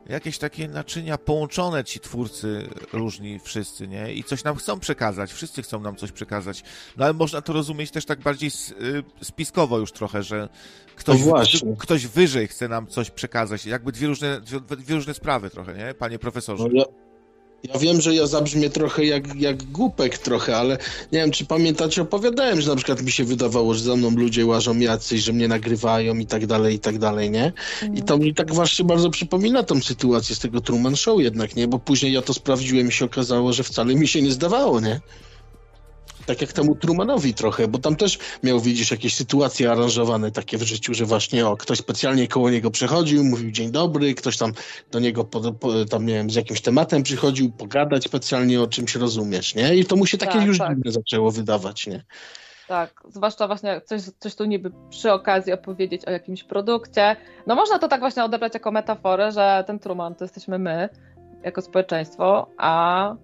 jakieś 0.09 0.39
takie 0.39 0.69
naczynia 0.69 1.19
połączone 1.19 1.85
ci 1.85 2.01
twórcy 2.01 2.69
różni 2.93 3.39
wszyscy, 3.39 3.89
nie? 3.89 4.13
I 4.13 4.25
coś 4.25 4.45
nam 4.45 4.57
chcą 4.57 4.81
przekazać, 4.81 5.33
wszyscy 5.33 5.63
chcą 5.63 5.81
nam 5.81 5.97
coś 5.97 6.13
przekazać. 6.13 6.63
No 6.97 7.05
ale 7.05 7.15
można 7.15 7.43
to 7.43 7.53
rozumieć 7.53 7.91
też 7.91 8.05
tak 8.05 8.21
bardziej 8.21 8.51
y, 9.21 9.25
spiskowo 9.25 9.79
już 9.79 9.93
trochę, 9.93 10.23
że 10.23 10.49
ktoś, 10.97 11.21
No 11.25 11.77
ktoś 11.79 12.07
wyżej 12.07 12.49
chce 12.49 12.69
nam 12.69 12.87
coś 12.87 13.11
przekazać. 13.11 13.67
Jakby 13.67 13.93
dwie 13.93 14.07
różne, 14.07 14.41
dwie, 14.41 14.61
dwie 14.61 14.95
różne 14.95 15.15
sprawy 15.15 15.51
trochę, 15.51 15.75
nie? 15.75 15.95
Panie 15.95 16.19
profesorze. 16.19 16.65
No 16.65 16.71
ja, 16.73 16.85
ja 17.63 17.79
wiem, 17.79 18.01
że 18.01 18.15
ja 18.15 18.27
zabrzmię 18.27 18.71
trochę 18.71 19.05
jak, 19.05 19.35
jak 19.35 19.63
głupek 19.63 20.19
trochę, 20.19 20.57
ale 20.57 20.79
nie 21.13 21.19
wiem, 21.19 21.31
czy 21.31 21.47
pamiętacie, 21.47 22.03
opowiadałem, 22.03 22.61
że 22.61 22.71
na 22.71 22.77
przykład 22.77 23.03
mi 23.03 23.13
się 23.13 23.25
wydawało, 23.25 23.75
że 23.75 23.81
za 23.81 23.97
mną 23.97 24.11
ludzie 24.11 24.47
łażą 24.47 24.79
jacyś, 24.79 25.21
że 25.23 25.33
mnie 25.33 25.49
nagrywają 25.49 26.15
i 26.15 26.27
tak 26.27 26.47
dalej, 26.47 26.75
i 26.75 26.79
tak 26.79 26.99
dalej, 26.99 27.31
nie? 27.31 27.53
I 27.95 28.03
to 28.03 28.19
mi 28.19 28.35
tak 28.35 28.55
właśnie 28.55 28.85
bardzo 28.85 29.11
przypomina 29.11 29.63
tą 29.63 29.81
sytuację 29.81 30.37
z 30.37 30.39
tego 30.39 30.61
Truman 30.61 30.97
Show 30.97 31.21
jednak, 31.21 31.57
nie? 31.57 31.69
Bo 31.69 31.79
później 31.79 32.13
ja 32.13 32.23
to 32.23 32.35
sprawdziłem 32.35 32.89
i 32.89 32.93
się 32.93 33.05
okazało, 33.05 33.53
że 33.53 33.63
wcale 33.63 33.95
mi 33.95 34.09
się 34.09 34.23
nie 34.23 34.33
zdawało, 34.33 34.81
nie? 34.81 35.01
Tak 36.29 36.41
jak 36.41 36.53
temu 36.53 36.75
Trumanowi 36.75 37.35
trochę, 37.35 37.69
bo 37.69 37.79
tam 37.79 37.97
też 37.97 38.19
miał, 38.43 38.61
widzisz, 38.61 38.91
jakieś 38.91 39.15
sytuacje 39.15 39.71
aranżowane 39.71 40.31
takie 40.31 40.59
w 40.59 40.63
życiu, 40.63 40.95
że 40.95 41.05
właśnie 41.05 41.47
o, 41.47 41.57
ktoś 41.57 41.79
specjalnie 41.79 42.29
koło 42.29 42.51
niego 42.51 42.71
przechodził, 42.71 43.25
mówił 43.25 43.51
dzień 43.51 43.71
dobry, 43.71 44.15
ktoś 44.15 44.37
tam 44.37 44.53
do 44.91 44.99
niego 44.99 45.25
po, 45.25 45.53
po, 45.53 45.85
tam, 45.85 46.07
nie 46.07 46.15
wiem, 46.15 46.31
z 46.31 46.35
jakimś 46.35 46.61
tematem 46.61 47.03
przychodził, 47.03 47.53
pogadać 47.53 48.05
specjalnie 48.05 48.63
o 48.63 48.67
czymś 48.67 48.95
rozumiesz, 48.95 49.55
nie? 49.55 49.77
I 49.77 49.85
to 49.85 49.97
mu 49.97 50.07
się 50.07 50.19
takie 50.19 50.39
Tak, 50.39 50.47
już 50.47 50.59
tak. 50.59 50.69
dziwne 50.69 50.93
zaczęło 50.93 51.31
wydawać, 51.31 51.87
nie? 51.87 52.05
Tak, 52.69 53.03
zwłaszcza 53.09 53.47
właśnie 53.47 53.71
jak 53.71 53.85
coś, 53.85 54.03
coś 54.19 54.35
tu 54.35 54.45
niby 54.45 54.73
przy 54.91 55.13
okazji 55.13 55.53
opowiedzieć 55.53 56.05
o 56.05 56.11
jakimś 56.11 56.45
produkcie. 56.45 57.17
No 57.47 57.55
można 57.55 57.79
to 57.79 57.89
tak 57.89 58.01
właśnie 58.01 58.25
odebrać 58.25 58.55
jako 58.55 58.71
metaforę, 58.73 59.33
że 59.33 59.65
ten 59.67 59.79
Truman 59.79 60.15
to 60.15 60.25
jesteśmy 60.25 60.59
my, 60.59 60.89
jako 61.45 61.63
społeczeństwo, 61.63 62.51
a 62.59 63.15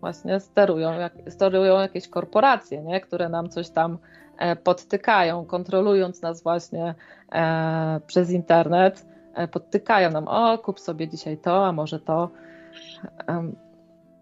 właśnie 0.00 0.40
sterują, 0.40 0.92
jak, 0.92 1.12
sterują 1.28 1.80
jakieś 1.80 2.08
korporacje, 2.08 2.82
nie? 2.82 3.00
które 3.00 3.28
nam 3.28 3.48
coś 3.48 3.70
tam 3.70 3.98
e, 4.38 4.56
podtykają, 4.56 5.44
kontrolując 5.44 6.22
nas 6.22 6.42
właśnie 6.42 6.94
e, 7.32 8.00
przez 8.06 8.30
internet. 8.30 9.06
E, 9.34 9.48
podtykają 9.48 10.10
nam, 10.10 10.28
o 10.28 10.58
kup 10.58 10.80
sobie 10.80 11.08
dzisiaj 11.08 11.38
to, 11.38 11.66
a 11.66 11.72
może 11.72 12.00
to. 12.00 12.30
Em, 13.26 13.56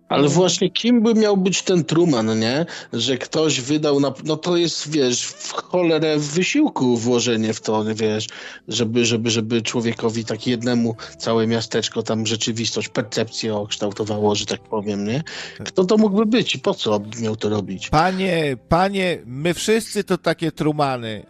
Ale 0.08 0.22
Mhm. 0.22 0.34
właśnie 0.34 0.70
kim 0.70 1.02
by 1.02 1.14
miał 1.14 1.36
być 1.36 1.62
ten 1.62 1.84
Truman, 1.84 2.38
nie? 2.38 2.66
Że 2.92 3.18
ktoś 3.18 3.60
wydał 3.60 4.00
na... 4.00 4.12
No 4.24 4.36
to 4.36 4.56
jest, 4.56 4.90
wiesz, 4.90 5.22
w 5.24 5.52
cholerę 5.52 6.18
wysiłku 6.18 6.96
włożenie 6.96 7.54
w 7.54 7.60
to, 7.60 7.84
wiesz, 7.94 8.26
żeby, 8.68 9.04
żeby, 9.04 9.30
żeby 9.30 9.62
człowiekowi 9.62 10.24
tak 10.24 10.46
jednemu 10.46 10.96
całe 11.18 11.46
miasteczko 11.46 12.02
tam 12.02 12.26
rzeczywistość, 12.26 12.88
percepcję 12.88 13.56
okształtowało, 13.56 14.34
że 14.34 14.46
tak 14.46 14.60
powiem, 14.60 15.04
nie? 15.04 15.22
Kto 15.64 15.84
to 15.84 15.96
mógłby 15.96 16.26
być 16.26 16.54
i 16.54 16.58
po 16.58 16.74
co 16.74 17.00
miał 17.20 17.36
to 17.36 17.48
robić? 17.48 17.88
Panie, 17.88 18.56
panie, 18.68 19.18
my 19.26 19.54
wszyscy 19.54 20.04
to 20.04 20.18
takie 20.18 20.52
trumany. 20.52 21.26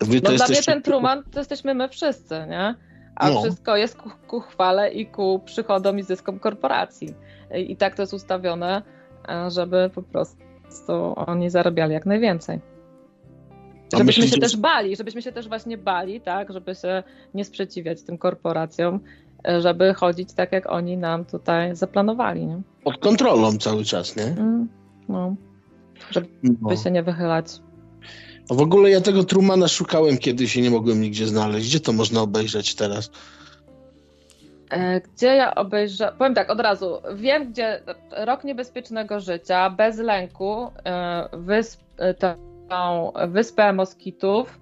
Wy 0.00 0.20
to 0.20 0.30
No 0.30 0.36
dla 0.36 0.48
mnie 0.48 0.62
ten 0.62 0.82
Truman 0.82 1.22
to 1.32 1.38
jesteśmy 1.38 1.74
my 1.74 1.88
wszyscy, 1.88 2.34
nie? 2.50 2.74
A 3.16 3.30
No. 3.30 3.40
wszystko 3.42 3.76
jest 3.76 3.96
ku, 3.96 4.10
ku 4.26 4.40
chwale 4.40 4.90
i 4.92 5.06
ku 5.06 5.40
przychodom 5.44 5.98
i 5.98 6.02
zyskom 6.02 6.38
korporacji. 6.38 7.14
I, 7.54 7.72
I 7.72 7.76
tak 7.76 7.94
to 7.94 8.02
jest 8.02 8.14
ustawione, 8.14 8.82
e, 9.28 9.50
żeby 9.50 9.90
po 9.94 10.02
prostu 10.02 11.14
oni 11.16 11.50
zarabiali 11.50 11.92
jak 11.92 12.06
najwięcej. 12.06 12.60
Żebyśmy 13.96 14.28
się 14.28 14.38
też 14.38 14.56
bali, 14.56 14.96
żebyśmy 14.96 15.22
się 15.22 15.32
też 15.32 15.48
właśnie 15.48 15.78
bali, 15.78 16.20
tak, 16.20 16.52
żeby 16.52 16.74
się 16.74 17.02
nie 17.34 17.44
sprzeciwiać 17.44 18.02
tym 18.02 18.18
korporacjom, 18.18 19.00
e, 19.48 19.60
żeby 19.60 19.94
chodzić 19.94 20.32
tak, 20.32 20.52
jak 20.52 20.72
oni 20.72 20.96
nam 20.96 21.24
tutaj 21.24 21.76
zaplanowali, 21.76 22.46
nie? 22.46 22.60
Pod 22.84 22.98
kontrolą 22.98 23.52
cały 23.58 23.84
czas, 23.84 24.16
nie? 24.16 24.24
Mm, 24.24 24.68
No, 25.08 25.34
żeby 26.10 26.28
No. 26.60 26.76
się 26.76 26.90
nie 26.90 27.02
wychylać. 27.02 27.46
W 28.50 28.60
ogóle 28.60 28.90
ja 28.90 29.00
tego 29.00 29.24
Trumana 29.24 29.68
szukałem 29.68 30.18
kiedyś 30.18 30.56
i 30.56 30.62
nie 30.62 30.70
mogłem 30.70 31.00
nigdzie 31.00 31.26
znaleźć. 31.26 31.68
Gdzie 31.68 31.80
to 31.80 31.92
można 31.92 32.20
obejrzeć 32.20 32.74
teraz? 32.74 33.10
E, 34.70 35.00
Gdzie 35.00 35.26
ja 35.26 35.54
obejrzę? 35.54 36.12
Powiem 36.18 36.34
tak, 36.34 36.50
od 36.50 36.60
razu. 36.60 36.98
Wiem, 37.14 37.52
gdzie 37.52 37.82
Rok 38.10 38.44
Niebezpiecznego 38.44 39.20
Życia, 39.20 39.70
Bez 39.70 39.98
Lęku, 39.98 40.70
e, 40.84 41.28
wysp, 41.32 41.80
e, 41.98 42.14
tą 42.68 43.12
Wyspę 43.28 43.72
Moskitów. 43.72 44.58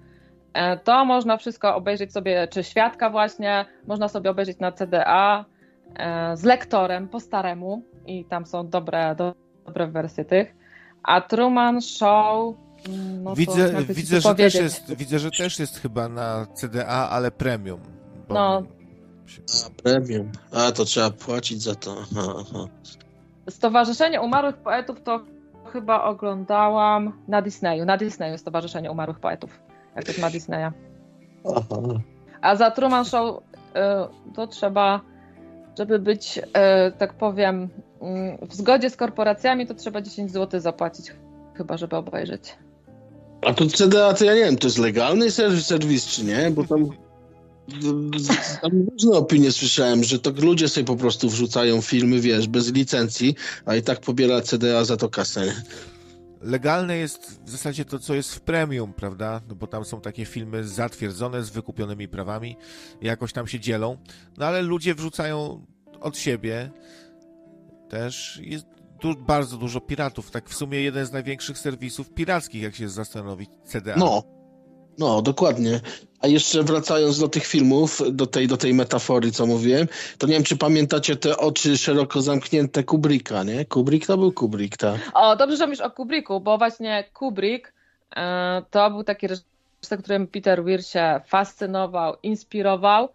To 0.83 1.05
można 1.05 1.37
wszystko 1.37 1.75
obejrzeć 1.75 2.13
sobie, 2.13 2.47
czy 2.47 2.63
Świadka 2.63 3.09
właśnie, 3.09 3.65
można 3.87 4.07
sobie 4.07 4.29
obejrzeć 4.29 4.59
na 4.59 4.71
CDA 4.71 5.45
z 6.33 6.43
lektorem 6.43 7.07
po 7.07 7.19
staremu 7.19 7.83
i 8.05 8.25
tam 8.25 8.45
są 8.45 8.69
dobre, 8.69 9.15
do, 9.15 9.33
dobre 9.65 9.87
wersje 9.87 10.25
tych. 10.25 10.55
A 11.03 11.21
Truman 11.21 11.81
Show. 11.81 12.55
Mm, 12.89 13.23
No 13.23 13.35
widzę, 13.35 13.83
widzę, 13.89 14.21
że 14.21 14.35
też 14.35 14.53
jest, 14.55 14.95
widzę, 14.95 15.19
że 15.19 15.31
też 15.31 15.59
jest 15.59 15.79
chyba 15.79 16.09
na 16.09 16.47
CDA, 16.53 17.09
ale 17.09 17.31
premium. 17.31 17.79
Bo 18.27 18.33
No. 18.33 18.63
A, 19.65 19.81
premium. 19.83 20.31
A, 20.51 20.71
to 20.71 20.85
trzeba 20.85 21.09
płacić 21.09 21.61
za 21.61 21.75
to. 21.75 21.95
Aha, 22.01 22.33
aha. 22.41 22.67
Stowarzyszenie 23.49 24.21
Umarłych 24.21 24.57
Poetów 24.57 25.01
to 25.03 25.19
chyba 25.73 26.03
oglądałam 26.03 27.13
na 27.27 27.41
Disneyu. 27.41 27.85
Na 27.85 27.97
Disneyu 27.97 28.37
Stowarzyszenie 28.37 28.91
Umarłych 28.91 29.19
Poetów. 29.19 29.59
Jak 29.95 30.05
to 30.05 30.11
jest 30.11 30.21
na 30.21 30.29
Disneya. 30.29 30.71
Aha. 31.55 31.81
A 32.41 32.55
za 32.55 32.71
Truman 32.71 33.05
Show 33.05 33.37
y, 33.37 34.33
to 34.33 34.47
trzeba, 34.47 35.01
żeby 35.77 35.99
być, 35.99 36.37
y, 36.37 36.41
tak 36.97 37.13
powiem, 37.13 37.69
y, 38.43 38.47
w 38.47 38.55
zgodzie 38.55 38.89
z 38.89 38.95
korporacjami, 38.95 39.67
to 39.67 39.73
trzeba 39.73 40.01
10 40.01 40.31
zł 40.31 40.59
zapłacić, 40.59 41.13
chyba, 41.53 41.77
żeby 41.77 41.95
obejrzeć. 41.95 42.57
A 43.45 43.53
to 43.53 43.67
CDA, 43.67 44.13
to 44.13 44.25
ja 44.25 44.35
nie 44.35 44.43
wiem, 44.43 44.57
to 44.57 44.67
jest 44.67 44.77
legalny 44.77 45.31
serwis, 45.31 45.65
serwis 45.65 46.05
czy 46.05 46.23
nie? 46.23 46.51
Bo 46.51 46.63
tam, 46.63 46.89
tam 48.61 48.71
różne 48.91 49.11
opinie 49.11 49.51
słyszałem, 49.51 50.03
że 50.03 50.19
to 50.19 50.31
ludzie 50.31 50.69
sobie 50.69 50.85
po 50.85 50.95
prostu 50.95 51.29
wrzucają 51.29 51.81
filmy, 51.81 52.19
wiesz, 52.19 52.47
bez 52.47 52.73
licencji, 52.73 53.35
a 53.65 53.75
i 53.75 53.81
tak 53.81 53.99
pobiera 53.99 54.41
CDA 54.41 54.85
za 54.85 54.97
to 54.97 55.09
kasę. 55.09 55.53
Legalne 56.41 56.97
jest 56.97 57.39
w 57.45 57.49
zasadzie 57.49 57.85
to, 57.85 57.99
co 57.99 58.13
jest 58.13 58.35
w 58.35 58.41
premium, 58.41 58.93
prawda? 58.93 59.41
No 59.49 59.55
bo 59.55 59.67
tam 59.67 59.85
są 59.85 60.01
takie 60.01 60.25
filmy 60.25 60.63
zatwierdzone 60.63 61.43
z 61.43 61.49
wykupionymi 61.49 62.07
prawami, 62.07 62.57
jakoś 63.01 63.33
tam 63.33 63.47
się 63.47 63.59
dzielą, 63.59 63.97
no 64.37 64.45
ale 64.45 64.61
ludzie 64.61 64.95
wrzucają 64.95 65.65
od 65.99 66.17
siebie 66.17 66.71
też. 67.89 68.39
Jest 68.43 68.65
du- 69.03 69.15
bardzo 69.15 69.57
dużo 69.57 69.81
piratów, 69.81 70.31
tak 70.31 70.49
w 70.49 70.55
sumie 70.55 70.81
jeden 70.81 71.05
z 71.05 71.11
największych 71.11 71.57
serwisów 71.57 72.13
pirackich, 72.13 72.61
jak 72.63 72.75
się 72.75 72.89
zastanowić, 72.89 73.49
CDA. 73.65 73.95
No, 73.97 74.23
no, 74.97 75.21
dokładnie. 75.21 75.79
A 76.19 76.27
jeszcze 76.27 76.63
wracając 76.63 77.19
do 77.19 77.27
tych 77.27 77.45
filmów, 77.45 78.01
do 78.11 78.27
tej, 78.27 78.47
do 78.47 78.57
tej 78.57 78.73
metafory, 78.73 79.31
co 79.31 79.45
mówiłem, 79.45 79.87
to 80.17 80.27
nie 80.27 80.33
wiem, 80.33 80.43
czy 80.43 80.57
pamiętacie 80.57 81.15
te 81.15 81.37
oczy 81.37 81.77
szeroko 81.77 82.21
zamknięte 82.21 82.83
Kubricka, 82.83 83.43
nie? 83.43 83.65
Kubrick 83.65 84.07
to 84.07 84.17
był 84.17 84.31
Kubrick, 84.31 84.77
tak. 84.77 85.11
O, 85.13 85.35
dobrze, 85.35 85.57
że 85.57 85.65
mówisz 85.65 85.81
o 85.81 85.91
Kubricku, 85.91 86.39
bo 86.39 86.57
właśnie 86.57 87.03
Kubrick 87.13 87.73
e, 88.15 88.61
to 88.71 88.91
był 88.91 89.03
taki 89.03 89.27
reżyser, 89.27 89.99
którym 89.99 90.27
Peter 90.27 90.63
Weir 90.63 90.85
się 90.85 91.21
fascynował, 91.27 92.15
inspirował 92.23 93.09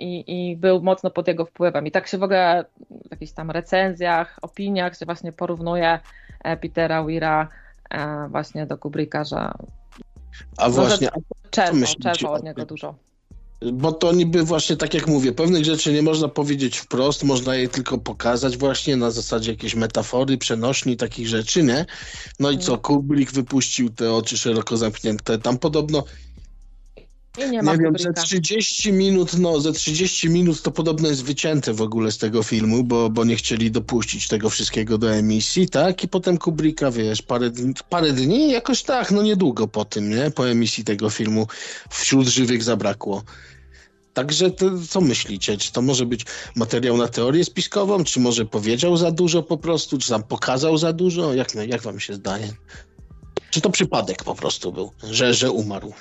i, 0.00 0.24
i 0.50 0.56
był 0.56 0.82
mocno 0.82 1.10
pod 1.10 1.28
jego 1.28 1.44
wpływem. 1.44 1.86
I 1.86 1.90
tak 1.90 2.08
się 2.08 2.18
w 2.18 2.22
ogóle 2.22 2.64
w 2.90 3.10
jakichś 3.10 3.32
tam 3.32 3.50
recenzjach, 3.50 4.38
opiniach 4.42 4.98
się 4.98 5.06
właśnie 5.06 5.32
porównuje 5.32 5.98
e, 6.44 6.56
Petera 6.56 7.02
Weira 7.04 7.48
e, 7.90 8.28
właśnie 8.28 8.66
do 8.66 8.78
Kubricka, 8.78 9.24
że 9.24 9.36
A 10.56 10.68
Może- 10.68 10.80
właśnie, 10.80 11.08
czerpał, 11.50 11.94
czerpał 12.02 12.32
od 12.32 12.44
niego 12.44 12.66
dużo. 12.66 12.94
Bo 13.72 13.92
to 13.92 14.12
niby 14.12 14.42
właśnie 14.42 14.76
tak 14.76 14.94
jak 14.94 15.06
mówię, 15.06 15.32
pewnych 15.32 15.64
rzeczy 15.64 15.92
nie 15.92 16.02
można 16.02 16.28
powiedzieć 16.28 16.78
wprost, 16.78 17.24
można 17.24 17.54
je 17.54 17.68
tylko 17.68 17.98
pokazać 17.98 18.56
właśnie 18.56 18.96
na 18.96 19.10
zasadzie 19.10 19.50
jakiejś 19.50 19.74
metafory, 19.74 20.38
przenośni, 20.38 20.96
takich 20.96 21.28
rzeczy, 21.28 21.62
nie? 21.62 21.86
No 22.38 22.50
i 22.50 22.58
co, 22.58 22.78
Kubrick 22.78 23.32
wypuścił 23.32 23.90
te 23.90 24.12
oczy 24.12 24.38
szeroko 24.38 24.76
zamknięte. 24.76 25.38
Tam 25.38 25.58
podobno 25.58 26.04
I 27.38 27.50
nie 27.50 27.62
ma 27.62 27.72
nie 27.72 27.78
wiem, 27.78 27.98
ze 27.98 28.04
Kubricka. 28.04 28.22
30 28.22 28.92
minut, 28.92 29.38
no 29.38 29.60
ze 29.60 29.72
30 29.72 30.28
minut 30.28 30.62
to 30.62 30.70
podobno 30.70 31.08
jest 31.08 31.24
wycięte 31.24 31.72
w 31.74 31.82
ogóle 31.82 32.12
z 32.12 32.18
tego 32.18 32.42
filmu, 32.42 32.84
bo, 32.84 33.10
bo 33.10 33.24
nie 33.24 33.36
chcieli 33.36 33.70
dopuścić 33.70 34.28
tego 34.28 34.50
wszystkiego 34.50 34.98
do 34.98 35.14
emisji, 35.14 35.68
tak? 35.68 36.04
I 36.04 36.08
potem 36.08 36.38
Kubricka, 36.38 36.90
wiesz, 36.90 37.22
parę, 37.22 37.50
dni- 37.50 37.82
parę 37.88 38.12
dni, 38.12 38.50
jakoś 38.50 38.82
tak, 38.82 39.10
no 39.10 39.22
niedługo 39.22 39.68
po 39.68 39.84
tym, 39.84 40.10
nie? 40.10 40.30
Po 40.30 40.48
emisji 40.48 40.84
tego 40.84 41.10
filmu 41.10 41.46
wśród 41.90 42.26
żywych 42.28 42.62
zabrakło. 42.62 43.22
Także 44.14 44.50
to, 44.50 44.66
co 44.88 45.00
myślicie? 45.00 45.56
Czy 45.56 45.72
to 45.72 45.82
może 45.82 46.06
być 46.06 46.24
materiał 46.56 46.96
na 46.96 47.08
teorię 47.08 47.44
spiskową, 47.44 48.04
czy 48.04 48.20
może 48.20 48.44
powiedział 48.44 48.96
za 48.96 49.10
dużo 49.10 49.42
po 49.42 49.58
prostu, 49.58 49.98
czy 49.98 50.08
tam 50.08 50.22
pokazał 50.22 50.78
za 50.78 50.92
dużo? 50.92 51.34
Jak, 51.34 51.54
jak 51.54 51.82
wam 51.82 52.00
się 52.00 52.14
zdaje? 52.14 52.52
Czy 53.50 53.60
to 53.60 53.70
przypadek 53.70 54.24
po 54.24 54.34
prostu 54.34 54.72
był, 54.72 54.92
że, 55.10 55.34
że 55.34 55.50
umarł? 55.50 55.92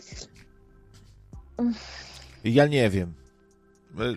Ja 2.44 2.68
nie 2.68 2.90
wiem. 2.90 3.14
E, 4.00 4.16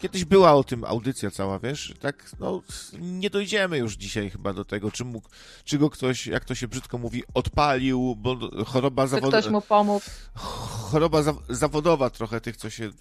Kiedyś 0.00 0.24
była 0.24 0.52
o 0.54 0.64
tym 0.64 0.84
audycja 0.84 1.30
cała, 1.30 1.58
wiesz? 1.58 1.94
Tak, 2.00 2.30
no, 2.40 2.62
nie 3.00 3.30
dojdziemy 3.30 3.78
już 3.78 3.94
dzisiaj 3.94 4.30
chyba 4.30 4.52
do 4.52 4.64
tego, 4.64 4.90
czy, 4.90 5.04
mógł, 5.04 5.28
czy 5.64 5.78
go 5.78 5.90
ktoś, 5.90 6.26
jak 6.26 6.44
to 6.44 6.54
się 6.54 6.68
brzydko 6.68 6.98
mówi, 6.98 7.22
odpalił, 7.34 8.16
bo 8.16 8.36
choroba 8.66 9.02
Czy 9.04 9.08
zawodowa. 9.10 9.38
ktoś 9.40 9.52
mu 9.52 9.60
pomógł? 9.60 10.04
choroba 10.34 11.22
za, 11.22 11.34
zawodowa 11.48 12.10
trochę 12.10 12.40
tych, 12.40 12.56
co 12.56 12.70
się 12.70 12.84
y, 12.84 12.92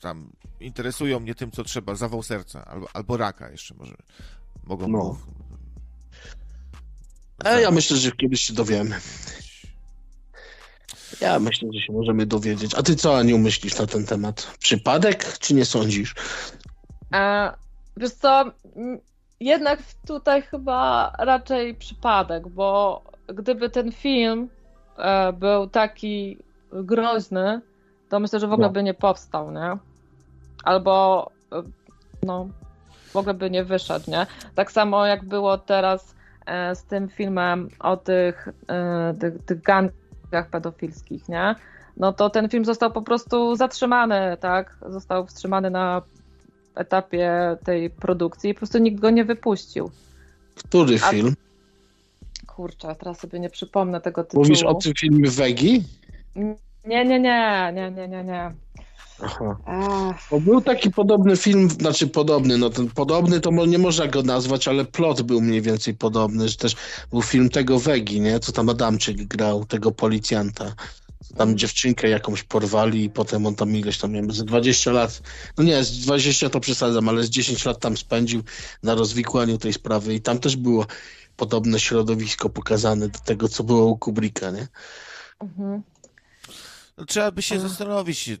tam 0.00 0.32
interesują 0.60 1.20
mnie 1.20 1.34
tym, 1.34 1.50
co 1.50 1.64
trzeba, 1.64 1.94
zawał 1.94 2.22
serca, 2.22 2.64
albo, 2.64 2.88
albo 2.96 3.16
raka 3.16 3.50
jeszcze 3.50 3.74
może 3.74 3.96
mogą 4.64 4.88
No. 4.88 5.18
E, 7.44 7.62
ja 7.62 7.70
myślę, 7.70 7.96
że 7.96 8.12
kiedyś 8.12 8.40
się 8.40 8.52
dowiemy. 8.54 9.00
Ja 11.20 11.38
myślę, 11.38 11.68
że 11.72 11.80
się 11.80 11.92
możemy 11.92 12.26
dowiedzieć. 12.26 12.74
A 12.74 12.82
ty 12.82 12.96
co, 12.96 13.16
Aniu, 13.16 13.38
myślisz 13.38 13.78
na 13.78 13.86
ten 13.86 14.06
temat? 14.06 14.56
Przypadek, 14.58 15.38
czy 15.38 15.54
nie 15.54 15.64
sądzisz? 15.64 16.14
E, 17.14 17.52
wiesz 17.96 18.10
co, 18.10 18.44
jednak 19.40 19.78
tutaj 20.06 20.42
chyba 20.42 21.12
raczej 21.18 21.74
przypadek, 21.74 22.48
bo 22.48 23.02
gdyby 23.28 23.70
ten 23.70 23.92
film 23.92 24.48
e, 24.98 25.32
był 25.32 25.66
taki 25.66 26.38
groźny, 26.72 27.60
to 28.08 28.20
myślę, 28.20 28.40
że 28.40 28.46
w 28.46 28.52
ogóle 28.52 28.68
No. 28.68 28.72
by 28.72 28.82
nie 28.82 28.94
powstał, 28.94 29.50
nie? 29.50 29.76
Albo 30.64 31.26
e, 31.52 31.62
no, 32.22 32.48
w 33.10 33.16
ogóle 33.16 33.34
by 33.34 33.50
nie 33.50 33.64
wyszedł, 33.64 34.10
nie? 34.10 34.26
Tak 34.54 34.72
samo 34.72 35.06
jak 35.06 35.24
było 35.24 35.58
teraz 35.58 36.14
e, 36.46 36.74
z 36.74 36.84
tym 36.84 37.08
filmem 37.08 37.68
o 37.80 37.96
tych, 37.96 38.48
tych, 39.20 39.44
tych 39.44 39.62
gangach 40.30 40.50
pedofilskich, 40.50 41.28
nie? 41.28 41.54
No 41.96 42.12
to 42.12 42.30
ten 42.30 42.48
film 42.48 42.64
został 42.64 42.92
po 42.92 43.02
prostu 43.02 43.56
zatrzymany, 43.56 44.36
tak? 44.40 44.76
Został 44.88 45.26
wstrzymany 45.26 45.70
na 45.70 46.02
etapie 46.74 47.56
tej 47.64 47.90
produkcji 47.90 48.50
i 48.50 48.54
po 48.54 48.58
prostu 48.58 48.78
nikt 48.78 49.00
go 49.00 49.10
nie 49.10 49.24
wypuścił. 49.24 49.90
Który 50.54 50.94
A- 50.94 51.10
film? 51.10 51.34
Kurczę, 52.46 52.96
teraz 52.98 53.20
sobie 53.20 53.40
nie 53.40 53.50
przypomnę 53.50 54.00
tego 54.00 54.24
tytułu. 54.24 54.44
Mówisz 54.44 54.62
o 54.62 54.74
tym 54.74 54.92
filmie 54.94 55.30
Wegi? 55.30 55.84
Nie, 56.36 57.04
nie, 57.04 57.20
nie, 57.20 57.72
nie, 57.74 57.90
nie, 57.90 58.08
nie, 58.08 58.24
nie. 58.24 58.52
Aha. 59.22 59.56
Bo 60.30 60.40
był 60.40 60.60
taki 60.60 60.90
podobny 60.90 61.36
film, 61.36 61.70
znaczy 61.70 62.06
podobny, 62.06 62.58
no 62.58 62.70
ten 62.70 62.90
podobny 62.90 63.40
to 63.40 63.50
nie 63.50 63.78
można 63.78 64.06
go 64.06 64.22
nazwać, 64.22 64.68
ale 64.68 64.84
plot 64.84 65.22
był 65.22 65.40
mniej 65.40 65.62
więcej 65.62 65.94
podobny, 65.94 66.48
że 66.48 66.56
też 66.56 66.76
był 67.10 67.22
film 67.22 67.48
tego 67.48 67.78
Wegi, 67.78 68.20
nie? 68.20 68.40
Co 68.40 68.52
tam 68.52 68.68
Adamczyk 68.68 69.16
grał, 69.16 69.64
tego 69.64 69.92
policjanta. 69.92 70.74
Co 71.24 71.34
Tam 71.34 71.58
dziewczynkę 71.58 72.08
jakąś 72.08 72.42
porwali 72.42 73.04
i 73.04 73.10
potem 73.10 73.46
on 73.46 73.54
tam 73.54 73.76
ileś 73.76 73.98
tam, 73.98 74.12
nie 74.12 74.20
wiem, 74.20 74.32
z 74.32 74.44
20 74.44 74.92
lat, 74.92 75.22
no 75.58 75.64
nie, 75.64 75.84
z 75.84 76.00
20 76.00 76.50
to 76.50 76.60
przesadzam, 76.60 77.08
ale 77.08 77.22
z 77.22 77.30
10 77.30 77.64
lat 77.64 77.80
tam 77.80 77.96
spędził 77.96 78.42
na 78.82 78.94
rozwikłaniu 78.94 79.58
tej 79.58 79.72
sprawy 79.72 80.14
i 80.14 80.20
tam 80.20 80.38
też 80.38 80.56
było 80.56 80.86
podobne 81.36 81.80
środowisko 81.80 82.48
pokazane 82.48 83.08
do 83.08 83.18
tego, 83.18 83.48
co 83.48 83.64
było 83.64 83.86
u 83.86 83.98
Kubricka, 83.98 84.50
nie? 84.50 84.68
mhm. 85.40 85.82
No, 87.00 87.06
trzeba 87.06 87.30
by 87.30 87.42
się 87.42 87.60
zastanowić 87.60 88.28
y, 88.28 88.38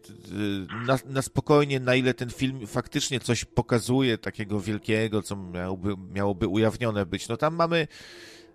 na, 0.86 0.98
na 1.06 1.22
spokojnie, 1.22 1.80
na 1.80 1.94
ile 1.94 2.14
ten 2.14 2.30
film 2.30 2.66
faktycznie 2.66 3.20
coś 3.20 3.44
pokazuje 3.44 4.18
takiego 4.18 4.60
wielkiego, 4.60 5.22
co 5.22 5.36
miałoby, 5.36 5.96
miałoby 6.12 6.48
ujawnione 6.48 7.06
być. 7.06 7.28
No 7.28 7.36
tam 7.36 7.54
mamy 7.54 7.88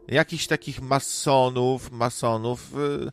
jakichś 0.08 0.48
takich 0.48 0.82
masonów, 0.82 1.92
masonów, 1.92 2.74
y, 3.08 3.12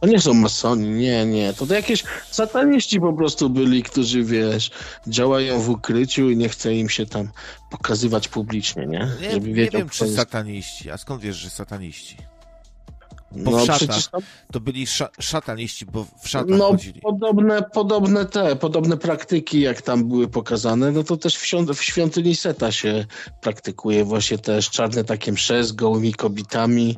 To 0.00 0.06
nie 0.06 0.20
są 0.20 0.34
masoni, 0.34 0.88
nie, 0.88 1.26
nie. 1.26 1.52
To, 1.52 1.66
to 1.66 1.74
jakieś 1.74 2.04
sataniści 2.30 3.00
po 3.00 3.12
prostu 3.12 3.50
byli, 3.50 3.82
którzy, 3.82 4.24
wiesz, 4.24 4.70
działają 5.06 5.60
w 5.60 5.70
ukryciu 5.70 6.30
i 6.30 6.36
nie 6.36 6.48
chce 6.48 6.74
im 6.74 6.88
się 6.88 7.06
tam 7.06 7.28
pokazywać 7.70 8.28
publicznie, 8.28 8.86
nie? 8.86 9.08
nie, 9.20 9.30
Żeby 9.30 9.48
nie 9.48 9.70
wiem 9.70 9.88
czy 9.88 10.04
jest. 10.04 10.16
sataniści, 10.16 10.90
a 10.90 10.96
skąd 10.98 11.22
wiesz, 11.22 11.36
że 11.36 11.50
sataniści? 11.50 12.16
Bo 13.32 13.50
No 13.50 13.58
w 13.58 13.66
szatach. 13.66 14.06
tam, 14.10 14.20
To 14.52 14.60
byli 14.60 14.86
sza, 14.86 15.08
szataniści, 15.20 15.86
bo 15.86 16.06
w 16.22 16.28
szatach 16.28 16.58
no, 16.58 16.66
chodzili. 16.68 17.00
podobne, 17.00 17.62
podobne 17.62 18.26
te, 18.26 18.56
podobne 18.56 18.96
praktyki, 18.96 19.60
jak 19.60 19.82
tam 19.82 20.08
były 20.08 20.28
pokazane, 20.28 20.90
no 20.92 21.04
to 21.04 21.16
też 21.16 21.36
w, 21.36 21.74
w 21.74 21.82
świątyni 21.82 22.36
Seta 22.36 22.72
się 22.72 23.06
praktykuje 23.40 24.04
właśnie 24.04 24.38
też 24.38 24.70
czarne 24.70 25.04
takie 25.04 25.32
msze 25.32 25.64
z 25.64 25.72
gołymi 25.72 26.14
kobietami, 26.14 26.96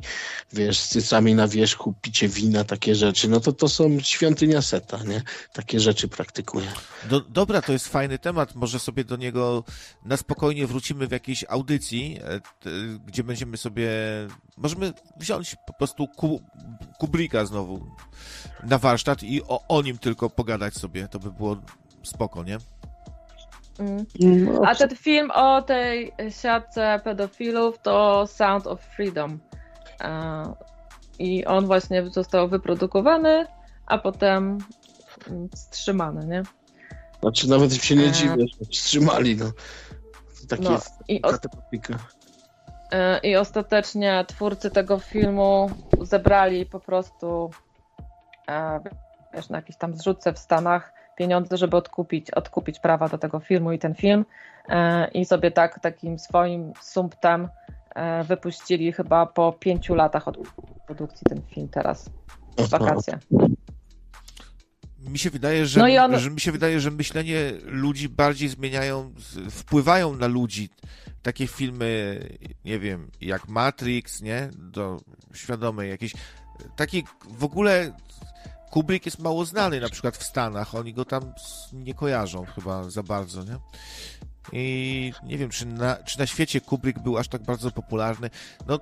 wiesz, 0.53 0.79
z 0.79 0.89
cycami 0.89 1.35
na 1.35 1.47
wierzchu, 1.47 1.93
picie 2.01 2.27
wina, 2.27 2.63
takie 2.63 2.95
rzeczy. 2.95 3.27
No 3.29 3.39
to 3.39 3.53
to 3.53 3.69
są 3.69 3.99
świątynia 3.99 4.61
Seta, 4.61 5.03
nie? 5.03 5.21
Takie 5.53 5.79
rzeczy 5.79 6.07
praktykuje. 6.07 6.67
Do, 7.09 7.19
dobra, 7.21 7.61
to 7.61 7.73
jest 7.73 7.87
fajny 7.87 8.19
temat. 8.19 8.55
Może 8.55 8.79
sobie 8.79 9.03
do 9.03 9.15
niego 9.15 9.63
na 10.05 10.17
spokojnie 10.17 10.67
wrócimy 10.67 11.07
w 11.07 11.11
jakiejś 11.11 11.45
audycji, 11.49 12.19
e, 12.23 12.39
gdzie 13.05 13.23
będziemy 13.23 13.57
sobie. 13.57 13.89
Możemy 14.57 14.93
wziąć 15.19 15.55
po 15.67 15.73
prostu 15.73 16.07
ku, 16.21 16.41
Kubricka 16.99 17.45
znowu 17.45 17.85
na 18.63 18.77
warsztat 18.77 19.23
i 19.23 19.43
o, 19.43 19.63
o 19.67 19.81
nim 19.81 19.97
tylko 19.97 20.29
pogadać 20.29 20.73
sobie. 20.73 21.07
To 21.07 21.19
by 21.19 21.31
było 21.31 21.57
spoko, 22.03 22.43
nie? 22.43 22.57
Mm. 23.79 24.05
No, 24.53 24.61
A 24.65 24.75
ten 24.75 24.95
film 24.95 25.31
o 25.31 25.61
tej 25.61 26.11
siatce 26.29 27.01
pedofilów 27.03 27.79
to 27.81 28.27
Sound 28.27 28.67
of 28.67 28.81
Freedom. 28.81 29.39
I 31.19 31.45
on 31.45 31.65
właśnie 31.65 32.09
został 32.09 32.49
wyprodukowany, 32.49 33.45
a 33.85 33.97
potem 33.97 34.57
mm, 35.29 35.49
wstrzymany, 35.49 36.27
nie? 36.27 36.43
Znaczy 37.21 37.49
nawet 37.49 37.73
się 37.73 37.95
nie 37.95 38.05
E. 38.07 38.11
dziwię, 38.11 38.45
że 38.59 38.65
wstrzymali, 38.65 39.37
no. 39.37 39.45
To 40.41 40.47
Takie 40.49 40.63
No, 40.63 40.71
jest 40.71 40.89
i, 41.07 41.21
o, 41.21 41.29
kategoryka. 41.31 41.93
e, 41.93 41.97
I 43.23 43.35
ostatecznie 43.35 44.25
twórcy 44.27 44.71
tego 44.71 44.99
filmu 44.99 45.69
zebrali 46.01 46.65
po 46.65 46.79
prostu 46.79 47.51
e, 48.49 48.79
wiesz, 49.33 49.49
na 49.49 49.57
jakiejś 49.57 49.77
tam 49.77 49.95
zrzutce 49.95 50.33
w 50.33 50.39
Stanach 50.39 50.93
pieniądze, 51.15 51.57
żeby 51.57 51.77
odkupić, 51.77 52.31
odkupić 52.31 52.79
prawa 52.79 53.09
do 53.09 53.17
tego 53.17 53.39
filmu 53.39 53.71
i 53.71 53.79
ten 53.79 53.95
film. 53.95 54.25
E, 54.69 55.07
i 55.07 55.25
sobie 55.25 55.51
tak 55.51 55.79
takim 55.79 56.19
swoim 56.19 56.73
sumptem 56.81 57.47
e, 57.95 58.23
wypuścili 58.23 58.93
chyba 58.93 59.25
po 59.25 59.53
pięciu 59.53 59.95
latach 59.95 60.27
od 60.27 60.37
produkcji 60.85 61.25
ten 61.29 61.41
film 61.41 61.67
teraz. 61.67 62.09
W 62.57 62.69
wakacje. 62.69 63.19
Mi 65.09 65.19
się 65.19 65.29
wydaje, 65.29 65.65
że, 65.65 65.79
No 65.79 65.87
on- 66.15 66.19
że 66.19 66.29
mi 66.29 66.39
się 66.41 66.51
wydaje, 66.51 66.79
że 66.79 66.91
myślenie 66.91 67.51
ludzi 67.63 68.09
bardziej 68.09 68.49
zmieniają, 68.49 69.13
wpływają 69.51 70.15
na 70.15 70.27
ludzi. 70.27 70.69
Takie 71.23 71.47
filmy, 71.47 72.19
nie 72.65 72.79
wiem, 72.79 73.11
jak 73.21 73.47
Matrix, 73.47 74.21
nie? 74.21 74.49
Do 74.57 75.01
świadomej 75.33 75.89
jakiejś. 75.89 76.13
Taki 76.75 77.03
w 77.29 77.43
ogóle 77.43 77.93
Kubrick 78.71 79.05
jest 79.05 79.19
mało 79.19 79.45
znany 79.45 79.79
na 79.79 79.89
przykład 79.89 80.17
w 80.17 80.23
Stanach. 80.23 80.75
Oni 80.75 80.93
go 80.93 81.05
tam 81.05 81.33
nie 81.73 81.93
kojarzą 81.93 82.45
chyba 82.45 82.89
za 82.89 83.03
bardzo, 83.03 83.43
nie? 83.43 83.57
I 84.53 85.13
nie 85.23 85.37
wiem, 85.37 85.49
czy 85.49 85.65
na, 85.65 85.95
czy 85.95 86.19
na 86.19 86.25
świecie 86.27 86.61
Kubrick 86.61 86.99
był 86.99 87.17
aż 87.17 87.27
tak 87.27 87.43
bardzo 87.43 87.71
popularny. 87.71 88.29
No, 88.67 88.79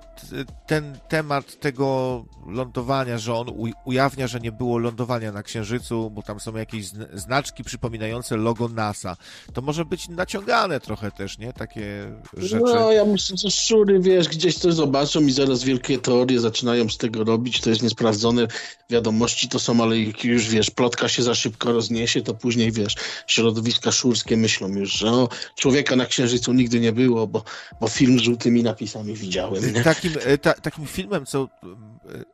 ten 0.66 0.98
temat 1.08 1.60
tego 1.60 2.24
lądowania, 2.46 3.18
że 3.18 3.34
on 3.34 3.46
uj- 3.46 3.72
ujawnia, 3.84 4.26
że 4.26 4.40
nie 4.40 4.52
było 4.52 4.78
lądowania 4.78 5.32
na 5.32 5.42
Księżycu, 5.42 6.10
bo 6.10 6.22
tam 6.22 6.40
są 6.40 6.56
jakieś 6.56 6.86
zn- 6.86 7.18
znaczki 7.18 7.64
przypominające 7.64 8.36
logo 8.36 8.68
NASA. 8.68 9.16
To 9.54 9.62
może 9.62 9.84
być 9.84 10.08
naciągane 10.08 10.80
trochę 10.80 11.10
też, 11.10 11.38
nie? 11.38 11.52
Takie 11.52 12.12
rzeczy. 12.36 12.62
No, 12.64 12.92
ja 12.92 13.04
myślę, 13.04 13.36
że 13.36 13.50
szczury, 13.50 14.00
wiesz, 14.00 14.28
gdzieś 14.28 14.58
coś 14.58 14.74
zobaczą 14.74 15.20
i 15.20 15.30
zaraz 15.32 15.64
wielkie 15.64 15.98
teorie 15.98 16.40
zaczynają 16.40 16.88
z 16.88 16.98
tego 16.98 17.24
robić, 17.24 17.60
to 17.60 17.70
jest 17.70 17.82
niesprawdzone, 17.82 18.46
wiadomości 18.90 19.48
to 19.48 19.58
są, 19.58 19.82
ale 19.82 19.98
jak 19.98 20.24
już, 20.24 20.48
wiesz, 20.48 20.70
plotka 20.70 21.08
się 21.08 21.22
za 21.22 21.34
szybko 21.34 21.72
rozniesie, 21.72 22.22
to 22.22 22.34
później, 22.34 22.72
wiesz, 22.72 22.94
środowiska 23.26 23.92
szurskie 23.92 24.36
myślą 24.36 24.68
już, 24.68 24.92
że 24.92 25.10
o, 25.12 25.28
człowieka 25.56 25.96
na 25.96 26.06
Księżycu 26.06 26.52
nigdy 26.52 26.80
nie 26.80 26.92
było, 26.92 27.26
bo, 27.26 27.44
bo 27.80 27.88
film 27.88 28.18
z 28.18 28.22
żółtymi 28.22 28.62
napisami 28.62 29.14
widziałem, 29.14 29.72
nie? 29.74 29.84
Takim, 29.84 30.12
e, 30.24 30.38
ta, 30.38 30.52
takim 30.54 30.86
filmem, 30.86 31.26
co, 31.26 31.48
e, 31.62 32.24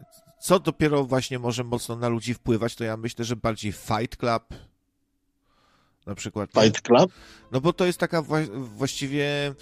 co 0.41 0.61
dopiero 0.61 1.05
właśnie 1.05 1.39
może 1.39 1.65
mocno 1.65 1.97
na 1.97 2.09
ludzi 2.09 2.35
wpływać, 2.35 2.75
to 2.75 2.85
ja 2.85 2.97
myślę, 2.97 3.25
że 3.25 3.37
bardziej 3.37 3.73
Fight 3.73 4.17
Club 4.17 4.43
na 6.07 6.15
przykład. 6.15 6.51
Fight 6.63 6.81
Club? 6.81 7.13
No 7.53 7.61
bo 7.61 7.73
to 7.73 7.87
jest 7.87 7.99
taka 7.99 8.23
wła- 8.23 8.65
właściwie 8.65 9.55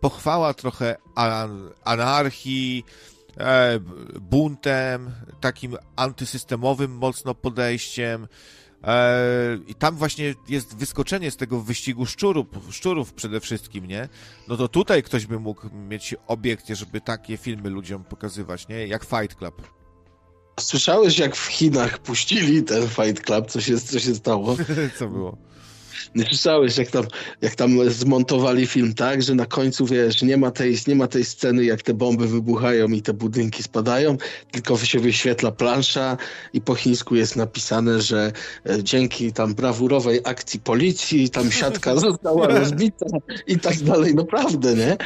pochwała 0.00 0.54
trochę 0.54 0.96
an- 1.14 1.70
anarchii, 1.84 2.84
e, 3.38 3.80
buntem, 4.20 5.10
takim 5.40 5.76
antysystemowym 5.96 6.90
mocno 6.90 7.34
podejściem. 7.34 8.28
E, 8.84 9.58
I 9.66 9.74
tam 9.74 9.96
właśnie 9.96 10.34
jest 10.48 10.76
wyskoczenie 10.76 11.30
z 11.30 11.36
tego 11.36 11.60
wyścigu 11.60 12.06
szczurów, 12.06 12.46
szczurów 12.70 13.12
przede 13.12 13.40
wszystkim, 13.40 13.86
nie? 13.86 14.08
No 14.48 14.56
to 14.56 14.68
tutaj 14.68 15.02
ktoś 15.02 15.26
by 15.26 15.40
mógł 15.40 15.70
mieć 15.88 16.14
obiekcję, 16.26 16.76
żeby 16.76 17.00
takie 17.00 17.36
filmy 17.36 17.70
ludziom 17.70 18.04
pokazywać, 18.04 18.68
nie? 18.68 18.86
Jak 18.86 19.04
Fight 19.04 19.34
Club. 19.38 19.62
Słyszałeś, 20.60 21.18
jak 21.18 21.36
w 21.36 21.46
Chinach 21.46 21.98
puścili 21.98 22.62
ten 22.62 22.88
Fight 22.88 23.22
Club, 23.26 23.46
co 23.50 23.60
się, 23.60 23.80
co 23.80 23.98
się 23.98 24.14
stało? 24.14 24.56
Co 24.98 25.08
było? 25.08 25.36
Nie 26.14 26.24
słyszałeś, 26.24 26.78
jak 26.78 26.90
tam, 26.90 27.04
jak 27.42 27.54
tam 27.54 27.90
zmontowali 27.90 28.66
film 28.66 28.94
tak, 28.94 29.22
że 29.22 29.34
na 29.34 29.46
końcu, 29.46 29.86
wiesz, 29.86 30.22
nie 30.22 30.36
ma, 30.36 30.50
tej, 30.50 30.76
nie 30.86 30.94
ma 30.94 31.06
tej 31.06 31.24
sceny, 31.24 31.64
jak 31.64 31.82
te 31.82 31.94
bomby 31.94 32.28
wybuchają 32.28 32.88
i 32.88 33.02
te 33.02 33.12
budynki 33.12 33.62
spadają, 33.62 34.16
tylko 34.50 34.78
się 34.78 34.98
wyświetla 35.00 35.52
plansza 35.52 36.16
i 36.52 36.60
po 36.60 36.74
chińsku 36.74 37.14
jest 37.14 37.36
napisane, 37.36 38.02
że 38.02 38.32
e, 38.66 38.82
dzięki 38.82 39.32
tam 39.32 39.54
brawurowej 39.54 40.20
akcji 40.24 40.60
policji 40.60 41.30
tam 41.30 41.52
siatka 41.52 41.96
została 41.96 42.46
rozbita 42.58 43.06
i 43.46 43.58
tak 43.58 43.76
dalej, 43.76 44.14
naprawdę, 44.14 44.74
nie? 44.74 44.96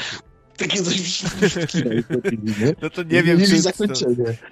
Takie 0.60 0.82
coś? 0.82 1.22
No 2.82 2.90
to 2.90 3.02
nie 3.02 3.22
wiem, 3.22 3.40
czy 3.40 3.62
to, 3.62 3.94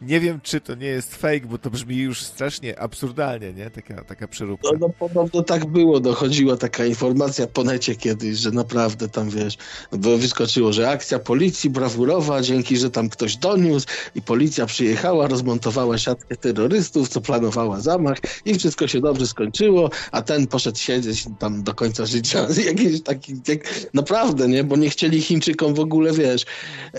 nie 0.02 0.20
wiem, 0.20 0.40
czy 0.42 0.60
to 0.60 0.74
nie 0.74 0.86
jest 0.86 1.16
fake, 1.16 1.40
bo 1.40 1.58
to 1.58 1.70
brzmi 1.70 1.96
już 1.96 2.22
strasznie 2.22 2.80
absurdalnie, 2.80 3.52
nie? 3.52 3.70
Taka, 3.70 4.04
taka 4.04 4.28
przeróbka. 4.28 4.68
No, 4.72 4.78
no 4.80 4.88
podobno 4.98 5.42
tak 5.42 5.66
było, 5.66 6.00
dochodziła 6.00 6.56
taka 6.56 6.84
informacja 6.84 7.46
po 7.46 7.64
necie 7.64 7.96
kiedyś, 7.96 8.38
że 8.38 8.50
naprawdę 8.50 9.08
tam 9.08 9.30
wiesz, 9.30 9.56
bo 9.92 10.18
wyskoczyło, 10.18 10.72
że 10.72 10.90
akcja 10.90 11.18
policji 11.18 11.70
brawurowa, 11.70 12.42
dzięki, 12.42 12.76
że 12.76 12.90
tam 12.90 13.08
ktoś 13.08 13.36
doniósł 13.36 13.86
i 14.14 14.22
policja 14.22 14.66
przyjechała, 14.66 15.26
rozmontowała 15.26 15.98
siatkę 15.98 16.36
terrorystów, 16.36 17.08
co 17.08 17.20
planowała 17.20 17.80
zamach 17.80 18.18
i 18.44 18.54
wszystko 18.54 18.86
się 18.86 19.00
dobrze 19.00 19.26
skończyło, 19.26 19.90
a 20.12 20.22
ten 20.22 20.46
poszedł 20.46 20.78
siedzieć 20.78 21.24
tam 21.38 21.62
do 21.62 21.74
końca 21.74 22.06
życia. 22.06 22.46
Jakiś 22.66 23.02
taki, 23.02 23.34
jak, 23.48 23.60
naprawdę, 23.94 24.48
nie? 24.48 24.64
Bo 24.64 24.76
nie 24.76 24.90
chcieli 24.90 25.22
Chińczykom 25.22 25.74
w 25.74 25.80
ogóle, 25.80 25.97
wiesz, 26.12 26.46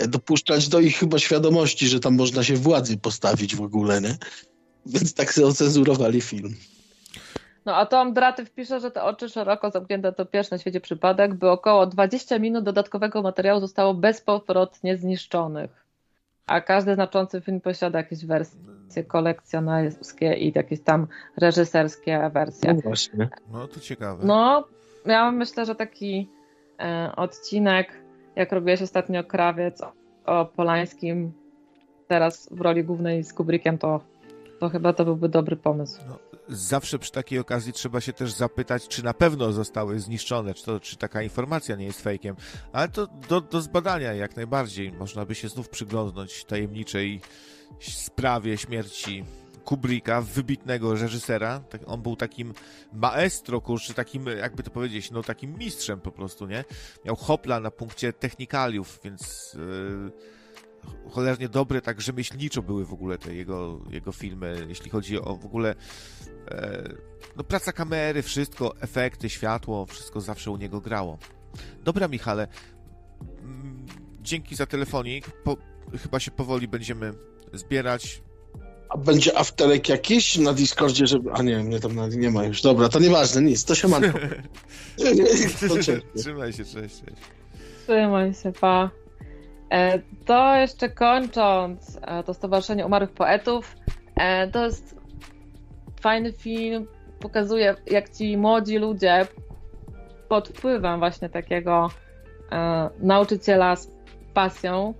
dopuszczać 0.08 0.68
do 0.68 0.80
ich 0.80 0.96
chyba 0.96 1.18
świadomości, 1.18 1.88
że 1.88 2.00
tam 2.00 2.16
można 2.16 2.44
się 2.44 2.54
władzy 2.54 2.98
postawić 2.98 3.56
w 3.56 3.62
ogóle, 3.62 4.00
nie? 4.00 4.16
Więc 4.86 5.14
tak 5.14 5.32
sobie 5.32 5.46
ocenzurowali 5.46 6.20
film. 6.20 6.54
No 7.66 7.76
a 7.76 7.86
Tom 7.86 8.14
Dratyw 8.14 8.50
pisze, 8.50 8.80
że 8.80 8.90
te 8.90 9.02
oczy 9.02 9.28
szeroko 9.28 9.70
zamknięte 9.70 10.12
to 10.12 10.26
pierwszy 10.26 10.52
na 10.52 10.58
świecie 10.58 10.80
przypadek, 10.80 11.34
by 11.34 11.50
około 11.50 11.86
20 11.86 12.38
minut 12.38 12.64
dodatkowego 12.64 13.22
materiału 13.22 13.60
zostało 13.60 13.94
bezpowrotnie 13.94 14.96
zniszczonych. 14.96 15.70
A 16.46 16.60
każdy 16.60 16.94
znaczący 16.94 17.40
film 17.40 17.60
posiada 17.60 17.98
jakieś 17.98 18.26
wersje 18.26 19.04
kolekcjonerskie 19.06 20.34
i 20.34 20.52
jakieś 20.54 20.80
tam 20.80 21.06
reżyserskie 21.36 22.30
wersje. 22.34 22.74
No 22.74 22.80
właśnie. 22.80 23.28
No 23.52 23.68
to 23.68 23.80
ciekawe. 23.80 24.26
No, 24.26 24.64
ja 25.06 25.30
myślę, 25.30 25.66
że 25.66 25.74
taki 25.74 26.28
e, 26.80 27.12
odcinek, 27.16 27.92
jak 28.36 28.52
robiłeś 28.52 28.82
ostatnio 28.82 29.24
Krawiec 29.24 29.82
o, 30.26 30.44
Polańskim, 30.44 31.32
teraz 32.08 32.48
w 32.50 32.60
roli 32.60 32.84
głównej 32.84 33.24
z 33.24 33.32
Kubrickiem, 33.32 33.78
to, 33.78 34.00
to 34.60 34.68
chyba 34.68 34.92
to 34.92 35.04
byłby 35.04 35.28
dobry 35.28 35.56
pomysł. 35.56 36.00
No, 36.08 36.18
zawsze 36.48 36.98
przy 36.98 37.12
takiej 37.12 37.38
okazji 37.38 37.72
trzeba 37.72 38.00
się 38.00 38.12
też 38.12 38.32
zapytać, 38.32 38.88
czy 38.88 39.04
na 39.04 39.14
pewno 39.14 39.52
zostały 39.52 40.00
zniszczone, 40.00 40.54
czy, 40.54 40.64
to, 40.64 40.80
czy 40.80 40.96
taka 40.96 41.22
informacja 41.22 41.76
nie 41.76 41.84
jest 41.84 42.02
fejkiem. 42.02 42.36
Ale 42.72 42.88
to 42.88 43.06
do, 43.28 43.40
do 43.40 43.60
zbadania 43.60 44.12
jak 44.14 44.36
najbardziej. 44.36 44.92
Można 44.92 45.26
by 45.26 45.34
się 45.34 45.48
znów 45.48 45.68
przyglądnąć 45.68 46.44
tajemniczej 46.44 47.20
sprawie 47.80 48.58
śmierci 48.58 49.24
Kubricka, 49.70 50.20
wybitnego 50.20 50.94
reżysera. 50.94 51.60
Tak, 51.60 51.80
on 51.86 52.02
był 52.02 52.16
takim 52.16 52.54
maestro, 52.92 53.60
kurczę, 53.60 53.94
takim, 53.94 54.26
jakby 54.26 54.62
to 54.62 54.70
powiedzieć, 54.70 55.10
no 55.10 55.22
takim 55.22 55.58
mistrzem 55.58 56.00
po 56.00 56.12
prostu, 56.12 56.46
nie? 56.46 56.64
Miał 57.04 57.16
hopla 57.16 57.60
na 57.60 57.70
punkcie 57.70 58.12
technikaliów, 58.12 59.00
więc... 59.04 59.54
Yy 59.54 60.40
cholernie 61.10 61.48
dobre, 61.48 61.80
tak 61.80 62.00
rzemieślniczo 62.00 62.62
były 62.62 62.84
w 62.84 62.92
ogóle 62.92 63.18
te 63.18 63.34
jego, 63.34 63.80
jego 63.90 64.12
filmy, 64.12 64.66
jeśli 64.68 64.90
chodzi 64.90 65.20
o 65.20 65.36
w 65.36 65.46
ogóle 65.46 65.74
e, 66.50 66.82
no 67.36 67.44
praca 67.44 67.72
kamery, 67.72 68.22
wszystko, 68.22 68.76
efekty, 68.80 69.30
światło, 69.30 69.86
wszystko 69.86 70.20
zawsze 70.20 70.50
u 70.50 70.56
niego 70.56 70.80
grało. 70.80 71.18
Dobra, 71.84 72.08
Michale, 72.08 72.48
mm, 73.40 73.86
dzięki 74.20 74.56
za 74.56 74.66
telefonik. 74.66 75.30
Po, 75.30 75.56
chyba 76.02 76.20
się 76.20 76.30
powoli 76.30 76.68
będziemy 76.68 77.12
zbierać. 77.52 78.22
A 78.90 78.96
będzie 78.96 79.38
afterek 79.38 79.88
jakiś 79.88 80.38
na 80.38 80.52
Discordzie, 80.52 81.06
żeby... 81.06 81.32
A 81.32 81.42
nie, 81.42 81.58
mnie 81.58 81.80
tam 81.80 82.10
nie 82.10 82.30
ma 82.30 82.44
już. 82.44 82.62
Dobra, 82.62 82.88
to 82.88 82.98
nieważne, 82.98 83.42
nic, 83.42 83.64
to 83.64 83.74
się 83.74 83.88
ma. 83.88 84.00
Trzymaj 86.16 86.52
się, 86.52 86.64
cześć, 86.64 86.74
cześć. 86.74 87.22
Trzymaj 87.84 88.34
się, 88.34 88.52
pa. 88.60 88.90
E, 89.70 89.98
To 90.26 90.54
jeszcze 90.54 90.88
kończąc, 90.88 91.98
e, 92.02 92.22
to 92.22 92.34
Stowarzyszenie 92.34 92.86
Umarłych 92.86 93.10
Poetów, 93.10 93.76
e, 94.16 94.48
to 94.48 94.64
jest 94.64 94.96
fajny 96.00 96.32
film, 96.32 96.86
pokazuje 97.20 97.74
jak 97.86 98.10
ci 98.16 98.36
młodzi 98.36 98.78
ludzie 98.78 99.26
pod 100.28 100.48
wpływem 100.48 100.98
właśnie 100.98 101.28
takiego 101.28 101.90
nauczyciela 103.00 103.76
z 103.76 103.90
pasją, 104.34 104.94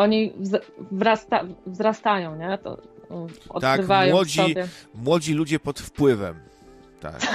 oni 0.00 0.32
wz- 0.32 0.60
wrasta, 0.90 1.44
wzrastają, 1.66 2.36
nie? 2.36 2.58
To, 2.58 2.78
e, 3.10 3.26
odkrywają 3.48 4.16
w 4.16 4.18
młodzi- 4.18 4.36
sobie. 4.48 4.66
Młodzi 4.94 5.34
ludzie 5.34 5.58
pod 5.60 5.80
wpływem. 5.80 6.34
Tak. 7.00 7.20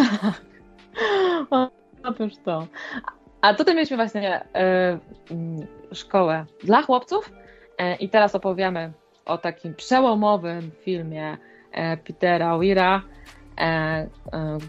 Otóż 2.03 2.33
to. 2.45 2.67
A 3.41 3.53
tutaj 3.53 3.75
mieliśmy 3.75 3.97
właśnie 3.97 4.45
mm, 4.53 5.67
szkołę 5.91 6.45
dla 6.63 6.81
chłopców 6.81 7.31
e, 7.77 7.95
i 7.95 8.09
teraz 8.09 8.35
opowiemy 8.35 8.93
o 9.25 9.37
takim 9.37 9.73
przełomowym 9.73 10.71
filmie 10.81 11.37
e, 11.71 11.97
Petera 11.97 12.57
Weira, 12.57 13.01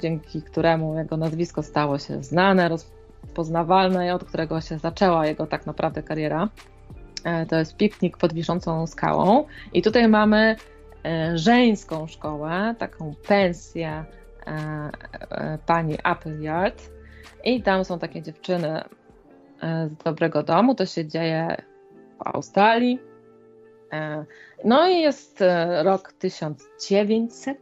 dzięki 0.01 0.43
któremu 0.43 0.98
jego 0.98 1.16
nazwisko 1.16 1.62
stało 1.62 1.98
się 1.98 2.23
znane, 2.23 2.68
rozpoznawalne 2.68 4.06
i 4.06 4.10
od 4.10 4.24
którego 4.24 4.60
się 4.60 4.78
zaczęła 4.78 5.27
jego 5.27 5.47
tak 5.47 5.66
naprawdę 5.66 6.02
kariera. 6.02 6.48
E, 7.27 7.47
to 7.47 7.59
jest 7.59 7.77
Piknik 7.77 8.16
pod 8.16 8.32
wiszącą 8.32 8.86
skałą 8.86 9.44
i 9.73 9.82
tutaj 9.82 10.09
mamy 10.09 10.57
e, 11.05 11.39
żeńską 11.39 12.07
szkołę, 12.07 12.74
taką 12.78 13.15
pensję 13.28 14.05
e, 14.47 15.59
pani 15.66 15.97
Appleyard 16.03 16.90
i 17.44 17.62
tam 17.62 17.85
są 17.85 17.98
takie 17.98 18.23
dziewczyny 18.23 18.82
z 19.62 20.05
dobrego 20.05 20.43
domu. 20.43 20.74
To 20.74 20.86
się 20.86 21.07
dzieje 21.07 21.57
w 22.19 22.27
Australii. 22.27 22.98
No 24.65 24.89
i 24.89 25.01
jest 25.01 25.44
rok 25.82 26.12
1900, 26.12 27.59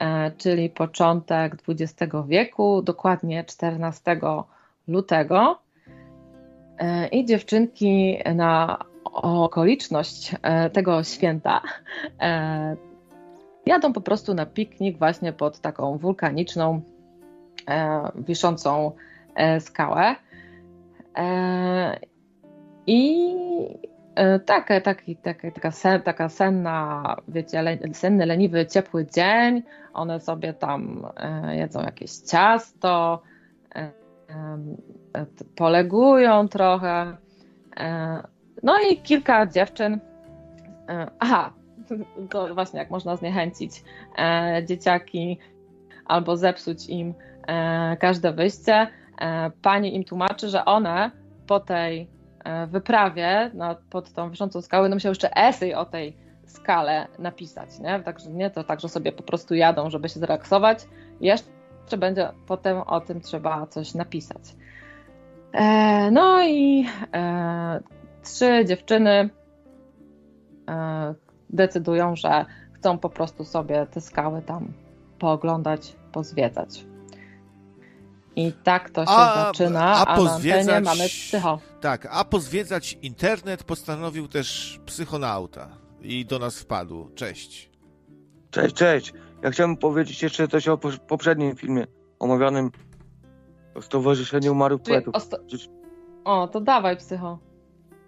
e, 0.00 0.30
czyli 0.38 0.70
początek 0.70 1.56
XX 1.68 2.12
wieku, 2.28 2.82
dokładnie 2.82 3.44
14 3.44 4.20
lutego. 4.88 5.58
E, 6.82 7.06
I 7.06 7.24
dziewczynki 7.24 8.18
na 8.34 8.78
okoliczność 9.04 10.36
e, 10.42 10.70
tego 10.70 11.04
święta 11.04 11.62
e, 12.20 12.76
jadą 13.66 13.92
po 13.92 14.00
prostu 14.00 14.34
na 14.34 14.46
piknik 14.46 14.98
właśnie 14.98 15.32
pod 15.32 15.60
taką 15.60 15.98
wulkaniczną 15.98 16.82
wiszącą 18.14 18.92
skałę. 19.60 20.16
I 22.86 23.34
takie, 24.46 24.80
taki, 24.80 25.16
taki, 25.16 25.52
taka, 25.52 25.70
sen, 25.70 26.02
taka 26.02 26.28
senna, 26.28 27.16
wiecie, 27.28 27.62
le, 27.62 27.78
senny, 27.92 28.26
leniwy, 28.26 28.66
ciepły 28.66 29.06
dzień. 29.06 29.62
One 29.92 30.20
sobie 30.20 30.54
tam 30.54 31.06
jedzą 31.52 31.82
jakieś 31.82 32.16
ciasto, 32.16 33.22
polegują 35.56 36.48
trochę. 36.48 37.16
E, 37.76 38.22
no 38.62 38.74
i 38.90 38.96
kilka 38.96 39.46
dziewczyn. 39.46 40.00
E, 40.88 41.10
aha, 41.18 41.52
to 42.30 42.54
właśnie 42.54 42.78
jak 42.78 42.90
można 42.90 43.16
zniechęcić 43.16 43.82
e, 44.18 44.62
dzieciaki 44.68 45.38
albo 46.06 46.36
zepsuć 46.36 46.88
im 46.88 47.14
każde 48.00 48.32
wyjście. 48.32 48.86
Pani 49.62 49.96
im 49.96 50.04
tłumaczy, 50.04 50.48
że 50.48 50.64
one 50.64 51.10
po 51.46 51.60
tej 51.60 52.08
wyprawie 52.68 53.50
na, 53.54 53.74
pod 53.90 54.12
tą 54.12 54.30
wiszącą 54.30 54.62
skałę 54.62 54.84
będą 54.84 54.96
musiały 54.96 55.10
jeszcze 55.10 55.36
esej 55.36 55.74
o 55.74 55.84
tej 55.84 56.16
skale 56.46 57.06
napisać. 57.18 57.78
Nie? 57.78 58.00
Także 58.00 58.30
nie 58.30 58.50
to 58.50 58.64
tak, 58.64 58.80
że 58.80 58.88
sobie 58.88 59.12
po 59.12 59.22
prostu 59.22 59.54
jadą, 59.54 59.90
żeby 59.90 60.08
się 60.08 60.20
zrelaksować. 60.20 60.78
Jeszcze 61.20 61.96
będzie 61.98 62.28
potem 62.46 62.80
o 62.80 63.00
tym 63.00 63.20
trzeba 63.20 63.66
coś 63.66 63.94
napisać. 63.94 64.42
E, 65.52 66.10
no 66.10 66.42
i 66.42 66.86
e, 67.14 67.80
trzy 68.22 68.64
dziewczyny 68.64 69.30
e, 70.68 71.14
decydują, 71.50 72.16
że 72.16 72.44
chcą 72.72 72.98
po 72.98 73.10
prostu 73.10 73.44
sobie 73.44 73.86
te 73.86 74.00
skały 74.00 74.42
tam 74.42 74.72
pooglądać, 75.18 75.96
pozwiedzać. 76.12 76.84
I 78.36 78.52
tak 78.52 78.90
to 78.90 79.06
się 79.06 79.12
A- 79.12 79.44
zaczyna, 79.46 79.84
a 79.84 80.06
a, 80.06 80.16
pozwiedzać- 80.16 80.84
mamy 80.84 81.04
psycho. 81.08 81.58
Tak, 81.80 82.08
a 82.10 82.24
pozwiedzać 82.24 82.98
internet 83.02 83.64
postanowił 83.64 84.28
też 84.28 84.80
psychonauta 84.86 85.68
i 86.02 86.26
do 86.26 86.38
nas 86.38 86.58
wpadł. 86.58 87.08
Cześć. 87.14 87.70
Cześć, 88.50 88.74
cześć. 88.74 89.12
Ja 89.42 89.50
chciałem 89.50 89.76
powiedzieć 89.76 90.22
jeszcze 90.22 90.48
coś 90.48 90.68
o 90.68 90.78
poprzednim 91.08 91.56
filmie 91.56 91.86
omawianym 92.18 92.70
o 93.74 93.82
Stowarzyszeniu 93.82 94.52
Umarłych 94.52 94.82
Czyli 94.82 94.94
Poetów. 94.96 95.14
osta- 95.14 95.38
Przecież- 95.46 95.68
O, 96.24 96.48
to 96.48 96.60
dawaj 96.60 96.96
psycho. 96.96 97.38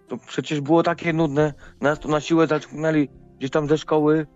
To 0.07 0.17
przecież 0.17 0.61
było 0.61 0.83
takie 0.83 1.13
nudne. 1.13 1.53
Nas 1.81 1.99
tu 1.99 2.09
na 2.09 2.19
siłę 2.21 2.47
zaciągnęli 2.47 3.09
gdzieś 3.37 3.51
tam 3.51 3.67
ze 3.67 3.77
szkoły. 3.77 4.27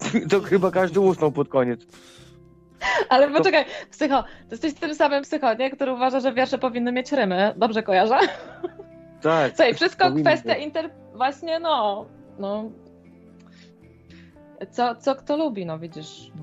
To 0.30 0.40
chyba 0.40 0.70
każdy 0.70 1.00
usnął 1.00 1.32
pod 1.32 1.48
koniec. 1.48 1.86
Ale 3.08 3.30
poczekaj, 3.30 3.64
psycho, 3.90 4.22
to 4.22 4.28
jesteś 4.50 4.74
tym 4.74 4.94
samym 4.94 5.22
psycho, 5.22 5.54
nie? 5.54 5.70
Który 5.70 5.92
uważa, 5.92 6.20
że 6.20 6.32
wiersze 6.32 6.58
powinny 6.58 6.92
mieć 6.92 7.12
rymy. 7.12 7.54
Dobrze 7.56 7.82
kojarzę? 7.82 8.18
Tak. 9.22 9.48
Słuchaj, 9.48 9.74
wszystko 9.74 10.12
kwestia 10.12 10.54
inter... 10.56 10.90
Właśnie, 11.14 11.58
no, 11.60 12.06
no... 12.38 12.70
Co, 14.70 14.94
co 14.94 15.14
kto 15.14 15.36
lubi, 15.36 15.66
no 15.66 15.78
widzisz. 15.78 16.30
No. 16.36 16.42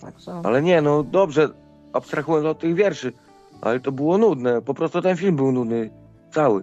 Także... 0.00 0.40
Ale 0.44 0.62
nie, 0.62 0.82
no 0.82 1.02
dobrze, 1.02 1.48
abstrahując 1.92 2.46
od 2.46 2.58
tych 2.58 2.74
wierszy. 2.74 3.12
Ale 3.60 3.80
to 3.80 3.92
było 3.92 4.18
nudne. 4.18 4.62
Po 4.62 4.74
prostu 4.74 5.02
ten 5.02 5.16
film 5.16 5.36
był 5.36 5.52
nudny. 5.52 5.90
Cały. 6.30 6.62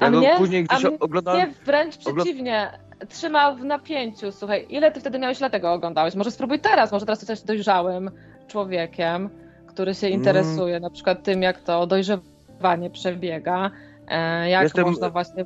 A 0.00 0.04
Ja 0.04 0.10
go 0.10 0.18
mnie- 0.18 0.34
później 0.38 0.66
a 0.68 0.74
gdzieś 0.74 0.88
mnie 0.88 0.98
oglądałem. 1.00 1.40
Nie, 1.48 1.54
wręcz 1.64 1.96
przeciwnie. 1.96 2.70
Trzymał 3.08 3.56
w 3.56 3.64
napięciu. 3.64 4.32
Słuchaj, 4.32 4.66
ile 4.68 4.92
ty 4.92 5.00
wtedy 5.00 5.18
miałeś 5.18 5.40
lat 5.40 5.52
tego 5.52 5.72
oglądałeś? 5.72 6.14
Może 6.14 6.30
spróbuj 6.30 6.58
teraz, 6.60 6.92
może 6.92 7.06
teraz 7.06 7.22
jesteś 7.22 7.40
dojrzałym 7.42 8.10
człowiekiem, 8.48 9.30
który 9.66 9.94
się 9.94 10.06
Mm. 10.06 10.18
interesuje 10.18 10.80
na 10.80 10.90
przykład 10.90 11.22
tym, 11.22 11.42
jak 11.42 11.60
to 11.60 11.86
dojrzewanie 11.86 12.90
przebiega, 12.92 13.70
e, 14.08 14.50
jak 14.50 14.62
Jestem- 14.62 14.86
można 14.86 15.10
właśnie... 15.10 15.44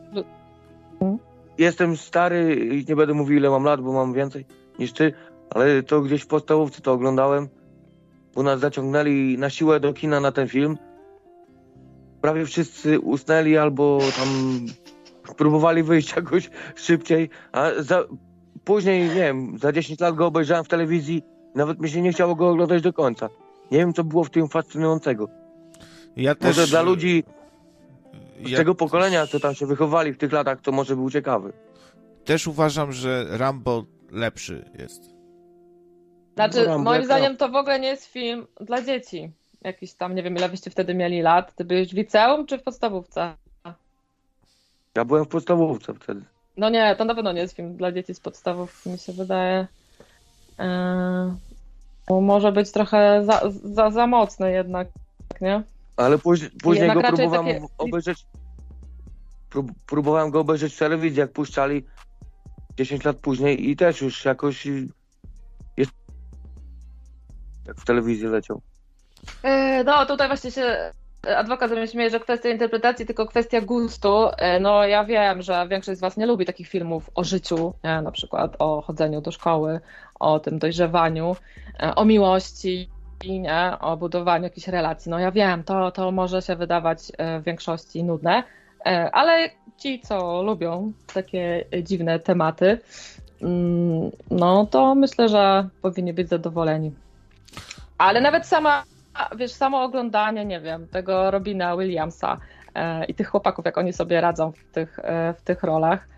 Jestem 1.58 1.96
stary 1.96 2.54
i 2.54 2.84
nie 2.88 2.96
będę 2.96 3.14
mówił 3.14 3.36
ile 3.36 3.50
mam 3.50 3.64
lat, 3.64 3.80
bo 3.80 3.92
mam 3.92 4.12
więcej 4.12 4.46
niż 4.78 4.92
ty, 4.92 5.12
ale 5.50 5.82
to 5.82 6.00
gdzieś 6.00 6.22
w 6.22 6.26
podstawówce 6.26 6.82
to 6.82 6.92
oglądałem, 6.92 7.48
bo 8.36 8.42
nas 8.42 8.60
zaciągnęli 8.60 9.38
na 9.38 9.50
siłę 9.50 9.80
do 9.80 9.92
kina 9.92 10.20
na 10.20 10.32
ten 10.32 10.48
film. 10.48 10.78
Prawie 12.20 12.46
wszyscy 12.46 13.00
usnęli 13.00 13.56
albo 13.56 13.98
tam 14.18 14.28
próbowali 15.36 15.82
wyjść 15.82 16.12
jakoś 16.16 16.50
szybciej, 16.74 17.30
a 17.52 17.70
za, 17.78 18.04
później, 18.64 19.08
nie 19.08 19.14
wiem, 19.14 19.58
za 19.58 19.72
10 19.72 20.00
lat 20.00 20.14
go 20.14 20.26
obejrzałem 20.26 20.64
w 20.64 20.68
telewizji, 20.68 21.22
nawet 21.54 21.80
mi 21.80 21.90
się 21.90 22.02
nie 22.02 22.12
chciało 22.12 22.34
go 22.34 22.48
oglądać 22.48 22.82
do 22.82 22.92
końca. 22.92 23.28
Nie 23.70 23.78
wiem, 23.78 23.92
co 23.92 24.04
było 24.04 24.24
w 24.24 24.30
tym 24.30 24.48
fascynującego. 24.48 25.28
Ja 26.16 26.34
też. 26.34 26.56
Może 26.56 26.66
dla 26.66 26.82
ludzi 26.82 27.24
z 28.44 28.50
ja 28.50 28.56
tego 28.56 28.74
pokolenia, 28.74 29.26
co 29.26 29.40
tam 29.40 29.54
się 29.54 29.66
wychowali 29.66 30.12
w 30.12 30.18
tych 30.18 30.32
latach, 30.32 30.60
to 30.60 30.72
może 30.72 30.96
był 30.96 31.10
ciekawy. 31.10 31.52
też 32.24 32.46
uważam, 32.46 32.92
że 32.92 33.26
Rambo 33.30 33.84
lepszy 34.10 34.70
jest. 34.78 35.15
Znaczy, 36.36 36.64
Rambo 36.64 36.90
moim 36.90 37.04
zdaniem 37.04 37.36
to 37.36 37.48
w 37.48 37.56
ogóle 37.56 37.80
nie 37.80 37.88
jest 37.88 38.06
film 38.06 38.46
dla 38.60 38.82
dzieci. 38.82 39.30
Jakiś 39.62 39.92
tam, 39.94 40.14
nie 40.14 40.22
wiem 40.22 40.36
ile 40.36 40.48
byście 40.48 40.70
wtedy 40.70 40.94
mieli 40.94 41.22
lat. 41.22 41.54
Ty 41.54 41.64
byłeś 41.64 41.88
w 41.88 41.96
liceum 41.96 42.46
czy 42.46 42.58
w 42.58 42.62
podstawówce? 42.62 43.34
Ja 44.94 45.04
byłem 45.04 45.24
w 45.24 45.28
podstawówce 45.28 45.94
wtedy. 45.94 46.22
No 46.56 46.68
nie, 46.70 46.96
to 46.96 47.04
na 47.04 47.14
pewno 47.14 47.32
nie 47.32 47.40
jest 47.40 47.56
film 47.56 47.76
dla 47.76 47.92
dzieci 47.92 48.14
z 48.14 48.20
podstawówki, 48.20 48.90
mi 48.90 48.98
się 48.98 49.12
wydaje. 49.12 49.66
Bo 52.08 52.20
może 52.20 52.52
być 52.52 52.70
trochę 52.70 53.24
za, 53.24 53.42
za, 53.64 53.90
za 53.90 54.06
mocny 54.06 54.52
jednak, 54.52 54.88
nie? 55.40 55.62
Ale 55.96 56.18
później, 56.18 56.50
później 56.62 56.94
go 56.94 57.02
próbowałem 57.02 57.46
takie- 57.46 57.66
obejrzeć. 57.78 58.26
Prób, 59.50 59.72
próbowałem 59.86 60.30
go 60.30 60.40
obejrzeć 60.40 60.74
w 60.74 60.78
telewizji, 60.78 61.20
jak 61.20 61.32
puszczali 61.32 61.84
10 62.76 63.04
lat 63.04 63.16
później 63.16 63.70
i 63.70 63.76
też 63.76 64.00
już 64.00 64.24
jakoś 64.24 64.68
jak 67.66 67.76
w 67.76 67.84
telewizji 67.84 68.26
leciał. 68.26 68.60
Eee, 69.44 69.84
no 69.84 70.06
tutaj 70.06 70.28
właśnie 70.28 70.50
się 70.50 70.92
adwokat 71.36 71.70
ze 71.70 72.10
że 72.10 72.20
kwestia 72.20 72.48
interpretacji, 72.48 73.06
tylko 73.06 73.26
kwestia 73.26 73.60
gustu. 73.60 74.28
Eee, 74.38 74.60
no 74.60 74.86
ja 74.86 75.04
wiem, 75.04 75.42
że 75.42 75.66
większość 75.70 75.98
z 75.98 76.00
was 76.00 76.16
nie 76.16 76.26
lubi 76.26 76.46
takich 76.46 76.68
filmów 76.68 77.10
o 77.14 77.24
życiu, 77.24 77.74
nie? 77.84 78.02
na 78.02 78.10
przykład 78.10 78.56
o 78.58 78.82
chodzeniu 78.82 79.20
do 79.20 79.32
szkoły, 79.32 79.80
o 80.20 80.40
tym 80.40 80.58
dojrzewaniu, 80.58 81.36
e, 81.80 81.94
o 81.94 82.04
miłości, 82.04 82.88
nie? 83.24 83.76
o 83.80 83.96
budowaniu 83.96 84.44
jakichś 84.44 84.68
relacji. 84.68 85.10
No 85.10 85.18
ja 85.18 85.32
wiem, 85.32 85.64
to, 85.64 85.90
to 85.90 86.12
może 86.12 86.42
się 86.42 86.56
wydawać 86.56 86.98
e, 87.18 87.40
w 87.40 87.44
większości 87.44 88.04
nudne, 88.04 88.42
e, 88.86 89.10
ale 89.12 89.50
ci, 89.76 90.00
co 90.00 90.42
lubią 90.42 90.92
takie 91.14 91.64
dziwne 91.82 92.20
tematy, 92.20 92.78
mm, 93.42 94.10
no 94.30 94.66
to 94.66 94.94
myślę, 94.94 95.28
że 95.28 95.68
powinni 95.82 96.12
być 96.12 96.28
zadowoleni. 96.28 96.92
Ale 97.98 98.20
nawet 98.20 98.46
sama, 98.46 98.84
wiesz, 99.36 99.52
samo 99.52 99.82
oglądanie, 99.82 100.44
nie 100.44 100.60
wiem, 100.60 100.88
tego 100.88 101.30
Robina 101.30 101.76
Williamsa 101.76 102.38
e, 102.74 103.04
i 103.04 103.14
tych 103.14 103.28
chłopaków, 103.28 103.64
jak 103.64 103.78
oni 103.78 103.92
sobie 103.92 104.20
radzą 104.20 104.52
w 104.52 104.72
tych, 104.72 104.98
e, 104.98 105.34
w 105.38 105.42
tych 105.42 105.62
rolach, 105.62 106.08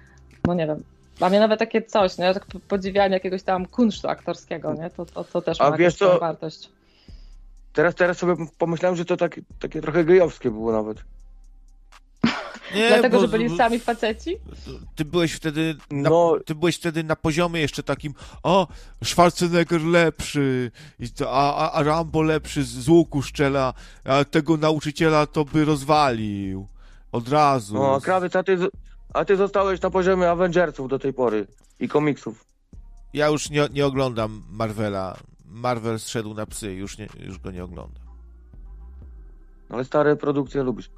no 0.47 0.55
nie 0.55 0.67
wiem. 0.67 0.83
Dla 1.19 1.29
mnie 1.29 1.41
nawet 1.41 1.59
takie 1.59 1.83
coś, 1.83 2.19
nie? 2.19 2.35
Tak 2.35 2.47
po- 2.47 2.61
podziwianie 2.61 3.15
jakiegoś 3.15 3.43
tam 3.43 3.67
kunsztu 3.67 4.09
aktorskiego, 4.09 4.75
nie? 4.75 4.91
To, 4.91 5.07
to, 5.07 5.25
to 5.25 5.43
też 5.43 5.61
A 5.61 5.71
ma 5.71 5.77
wiesz 5.77 5.95
swoją 5.95 6.19
wartość. 6.19 6.71
Teraz, 7.73 7.95
teraz 7.95 8.19
sobie 8.19 8.35
pomyślałem, 8.59 8.97
że 8.97 9.05
to 9.05 9.17
tak, 9.17 9.41
takie 9.61 9.81
trochę 9.81 10.05
gejowskie 10.05 10.51
było 10.51 10.73
nawet. 10.73 10.99
Nie, 12.75 12.89
Dlatego, 12.89 13.17
bo- 13.17 13.21
że 13.21 13.29
byli 13.29 13.57
sami 13.57 13.79
faceci? 13.79 14.37
Ty 14.95 15.05
byłeś 15.05 15.33
wtedy 15.33 15.77
na, 15.91 16.11
No. 16.11 16.37
ty 16.47 16.55
byłeś 16.55 16.77
wtedy 16.77 17.05
na 17.05 17.17
poziomie 17.17 17.61
jeszcze 17.61 17.83
takim, 17.83 18.15
o, 18.43 18.67
Schwarzenegger 19.05 19.83
lepszy, 19.83 20.71
a, 21.27 21.55
a, 21.57 21.73
a 21.73 21.83
Rambo 21.83 22.23
lepszy 22.23 22.65
z, 22.65 22.89
łuku 22.89 23.23
szczela, 23.23 23.75
a 24.05 24.25
tego 24.25 24.57
nauczyciela 24.57 25.27
to 25.27 25.45
by 25.45 25.65
rozwalił. 25.65 26.67
Od 27.13 27.29
razu. 27.29 27.75
No, 27.75 27.95
a 27.95 28.01
krawiec, 28.01 28.37
a 28.37 28.43
ty, 28.43 28.59
a 29.15 29.25
ty 29.25 29.37
zostałeś 29.37 29.81
na 29.81 29.91
poziomie 29.91 30.31
Avengersów 30.31 30.89
do 30.89 30.99
tej 30.99 31.13
pory 31.13 31.47
i 31.81 31.89
komiksów. 31.89 32.45
Ja 33.15 33.27
już 33.29 33.51
nie, 33.51 33.69
nie 33.73 33.87
oglądam 33.87 34.43
Marvela. 34.51 35.17
Marvel 35.45 35.99
zszedł 35.99 36.35
na 36.35 36.47
psy, 36.47 36.73
już, 36.73 36.99
nie, 36.99 37.09
już 37.21 37.39
go 37.39 37.51
nie 37.51 37.65
oglądam. 37.65 38.03
Ale 39.71 39.85
stare 39.85 40.17
produkcje 40.17 40.63
lubisz. 40.63 40.91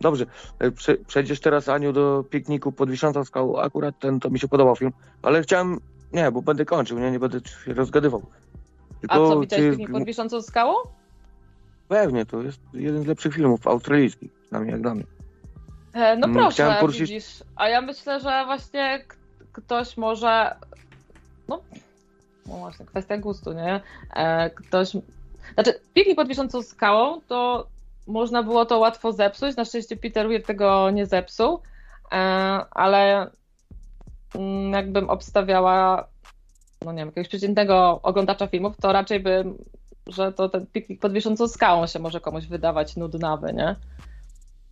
Dobrze, 0.00 0.26
e, 0.58 0.70
prze, 0.70 0.94
przejdziesz 0.96 1.40
teraz 1.40 1.68
Aniu 1.68 1.92
do 1.92 2.24
pikniku 2.30 2.72
pod 2.72 2.90
Wiszącą 2.90 3.24
Skałą. 3.24 3.58
Akurat 3.60 3.98
ten 3.98 4.20
to 4.20 4.30
mi 4.30 4.38
się 4.38 4.48
podobał 4.48 4.76
film, 4.76 4.92
ale 5.22 5.42
chciałem, 5.42 5.80
nie, 6.12 6.30
bo 6.32 6.42
będę 6.42 6.64
kończył, 6.64 6.98
nie, 6.98 7.10
nie 7.10 7.18
będę 7.18 7.40
się 7.64 7.74
rozgadywał. 7.74 8.22
A 9.08 9.16
co, 9.16 9.40
widziałeś 9.40 9.64
czy- 9.64 9.70
piknik 9.70 9.90
pod 9.92 10.04
wiszącą 10.04 10.42
skałą? 10.42 10.74
Pewnie, 11.88 12.26
to 12.26 12.42
jest 12.42 12.60
jeden 12.72 13.02
z 13.02 13.06
lepszych 13.06 13.34
filmów 13.34 13.66
australijskich, 13.66 14.32
przynajmniej 14.32 14.72
jak 14.72 14.82
dla 14.82 14.94
mnie. 14.94 15.04
E, 15.92 16.16
No 16.16 16.26
Mm, 16.26 16.34
proszę, 16.36 16.50
chciałem 16.50 16.80
poruszyć- 16.80 17.00
widzisz. 17.00 17.44
A 17.56 17.68
ja 17.68 17.80
myślę, 17.80 18.20
że 18.20 18.42
właśnie 18.44 19.04
ktoś 19.52 19.96
może. 19.96 20.56
No, 21.48 21.60
no 22.46 22.56
właśnie, 22.56 22.86
kwestia 22.86 23.18
gustu, 23.18 23.52
nie? 23.52 23.80
E, 24.14 24.50
Ktoś. 24.50 24.92
Znaczy, 25.54 25.80
piknik 25.94 26.16
pod 26.16 26.28
wiszącą 26.28 26.62
skałą 26.62 27.20
to 27.28 27.66
można 28.10 28.42
było 28.42 28.66
to 28.66 28.78
łatwo 28.78 29.12
zepsuć. 29.12 29.56
Na 29.56 29.64
szczęście 29.64 29.96
Peter 29.96 30.28
Weir 30.28 30.42
tego 30.42 30.90
nie 30.90 31.06
zepsuł, 31.06 31.60
e, 32.12 32.16
ale 32.70 33.30
mm, 34.34 34.72
jakbym 34.72 35.10
obstawiała, 35.10 36.08
no 36.84 36.92
nie 36.92 36.98
wiem, 36.98 37.08
jakiegoś 37.08 37.28
przeciętnego 37.28 38.00
oglądacza 38.02 38.46
filmów, 38.46 38.76
to 38.76 38.92
raczej 38.92 39.20
bym, 39.20 39.58
że 40.06 40.32
to 40.32 40.48
ten 40.48 40.66
piknik 40.66 41.00
pod 41.00 41.12
wiszącą 41.12 41.48
skałą 41.48 41.86
się 41.86 41.98
może 41.98 42.20
komuś 42.20 42.46
wydawać 42.46 42.96
nudnawy, 42.96 43.52
nie? 43.52 43.76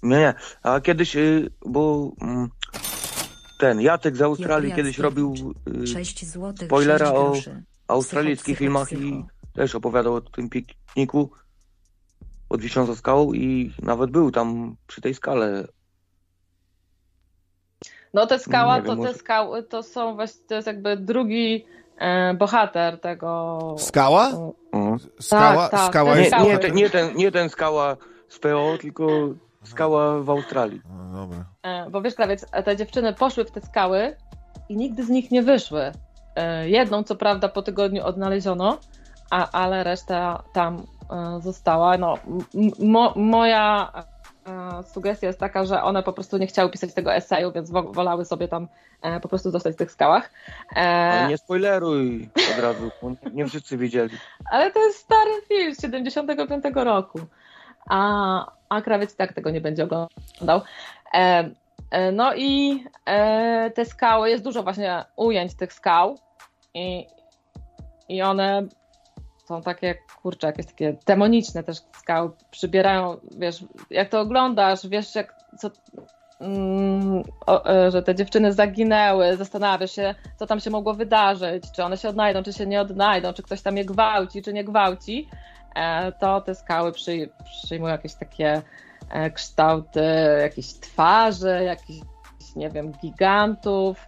Nie, 0.02 0.18
nie. 0.18 0.34
A 0.62 0.80
kiedyś, 0.80 1.16
y, 1.16 1.50
bo 1.66 2.12
mm, 2.20 2.48
ten 3.58 3.80
Jacek 3.80 4.16
z 4.16 4.22
Australii 4.22 4.70
Jacek 4.70 4.84
kiedyś 4.84 4.98
robił 4.98 5.54
y, 5.82 5.86
6 5.86 6.26
zł. 6.26 6.66
spoilera 6.66 7.12
o 7.12 7.32
australijskich 7.88 8.58
filmach 8.58 8.92
i 8.92 9.24
też 9.54 9.74
opowiadał 9.74 10.14
o 10.14 10.20
tym 10.20 10.48
pikniku 10.48 11.30
pod 12.48 12.60
wiszącą 12.60 12.94
skałą 12.94 13.32
i 13.32 13.72
nawet 13.82 14.10
był 14.10 14.30
tam 14.30 14.76
przy 14.86 15.00
tej 15.00 15.14
skale. 15.14 15.64
No 18.14 18.26
te 18.26 18.38
skała, 18.38 18.76
Nie 18.76 18.82
wiem, 18.82 18.90
to 18.90 18.96
może- 18.96 19.12
te 19.12 19.18
skały 19.18 19.62
to 19.62 19.82
są 19.82 20.14
właśnie, 20.14 20.40
to 20.48 20.54
jest 20.54 20.66
jakby 20.66 20.96
drugi 20.96 21.64
e, 21.98 22.34
bohater 22.34 23.00
tego. 23.00 23.58
Skała? 23.78 24.30
O. 24.72 24.96
Skała, 25.20 25.68
tak, 25.68 25.90
skała 25.90 26.10
ten 26.10 26.18
Nie, 26.18 26.24
jest... 26.24 26.36
skały. 26.36 26.48
nie, 26.52 26.58
ten, 26.58 26.74
nie, 26.74 26.90
ten, 26.90 27.16
nie 27.16 27.32
ten 27.32 27.48
skała 27.48 27.96
z 28.28 28.38
PO, 28.38 28.74
tylko 28.80 29.06
skała 29.64 30.22
w 30.22 30.30
Australii. 30.30 30.80
No, 31.12 31.20
dobra. 31.20 31.44
E, 31.62 31.90
Bo 31.90 32.02
wiesz, 32.02 32.14
krawiec, 32.14 32.46
te 32.64 32.76
dziewczyny 32.76 33.14
poszły 33.14 33.44
w 33.44 33.50
te 33.50 33.60
skały 33.60 34.16
i 34.68 34.76
nigdy 34.76 35.04
z 35.04 35.08
nich 35.08 35.30
nie 35.30 35.42
wyszły. 35.42 35.92
E, 36.36 36.68
Jedną, 36.68 37.02
co 37.02 37.16
prawda, 37.16 37.48
po 37.48 37.62
tygodniu 37.62 38.04
odnaleziono, 38.04 38.78
a, 39.30 39.50
ale 39.50 39.84
reszta 39.84 40.42
tam 40.52 40.86
została. 41.40 41.98
No, 41.98 42.14
mo, 42.78 43.12
moja 43.16 43.92
e, 44.46 44.82
sugestia 44.82 45.26
jest 45.26 45.40
taka, 45.40 45.64
że 45.64 45.82
one 45.82 46.02
po 46.02 46.12
prostu 46.12 46.38
nie 46.38 46.46
chciały 46.46 46.70
pisać 46.70 46.94
tego 46.94 47.14
eseju, 47.14 47.52
więc 47.52 47.70
wo- 47.70 47.82
wolały 47.92 48.24
sobie 48.24 48.48
tam 48.48 48.68
e, 49.02 49.20
po 49.20 49.28
prostu 49.28 49.50
zostać 49.50 49.74
w 49.74 49.78
tych 49.78 49.92
skałach. 49.92 50.30
E, 50.76 50.78
Ale 50.80 51.28
nie 51.28 51.38
spoileruj 51.38 52.30
od 52.56 52.62
razu, 52.62 52.90
nie 53.32 53.46
wszyscy 53.46 53.76
wiedzieli. 53.78 54.16
Ale 54.50 54.70
to 54.70 54.78
jest 54.86 54.98
stary 54.98 55.30
film 55.48 55.74
z 55.74 55.80
75 55.82 56.64
roku. 56.74 57.18
A, 57.90 58.52
a 58.68 58.82
krawiec 58.82 59.14
i 59.14 59.16
tak 59.16 59.32
tego 59.32 59.50
nie 59.50 59.60
będzie 59.60 59.84
oglądał. 59.84 60.60
E, 61.14 61.50
e, 61.90 62.12
no 62.12 62.34
i 62.34 62.84
e, 63.06 63.70
te 63.70 63.84
skały, 63.84 64.30
jest 64.30 64.44
dużo 64.44 64.62
właśnie 64.62 65.04
ujęć 65.16 65.54
tych 65.54 65.72
skał 65.72 66.18
i, 66.74 67.06
i 68.08 68.22
one 68.22 68.66
są 69.48 69.62
takie, 69.62 69.94
kurczę, 70.22 70.46
jakieś 70.46 70.66
takie 70.66 70.96
demoniczne 71.06 71.62
też 71.62 71.78
skały, 71.92 72.30
przybierają, 72.50 73.16
wiesz, 73.38 73.64
jak 73.90 74.08
to 74.08 74.20
oglądasz, 74.20 74.86
wiesz, 74.86 75.14
jak, 75.14 75.34
co, 75.58 75.70
mm, 76.40 77.22
o, 77.46 77.70
e, 77.70 77.90
że 77.90 78.02
te 78.02 78.14
dziewczyny 78.14 78.52
zaginęły, 78.52 79.36
zastanawiasz 79.36 79.92
się, 79.92 80.14
co 80.36 80.46
tam 80.46 80.60
się 80.60 80.70
mogło 80.70 80.94
wydarzyć, 80.94 81.64
czy 81.72 81.84
one 81.84 81.96
się 81.96 82.08
odnajdą, 82.08 82.42
czy 82.42 82.52
się 82.52 82.66
nie 82.66 82.80
odnajdą, 82.80 83.32
czy 83.32 83.42
ktoś 83.42 83.62
tam 83.62 83.76
je 83.76 83.84
gwałci, 83.84 84.42
czy 84.42 84.52
nie 84.52 84.64
gwałci, 84.64 85.28
e, 85.74 86.12
to 86.12 86.40
te 86.40 86.54
skały 86.54 86.92
przy, 86.92 87.28
przyjmują 87.44 87.92
jakieś 87.92 88.14
takie 88.14 88.62
e, 89.10 89.30
kształty 89.30 90.04
jakichś 90.40 90.68
twarzy, 90.68 91.60
jakichś, 91.64 92.00
nie 92.56 92.70
wiem, 92.70 92.92
gigantów. 92.92 94.06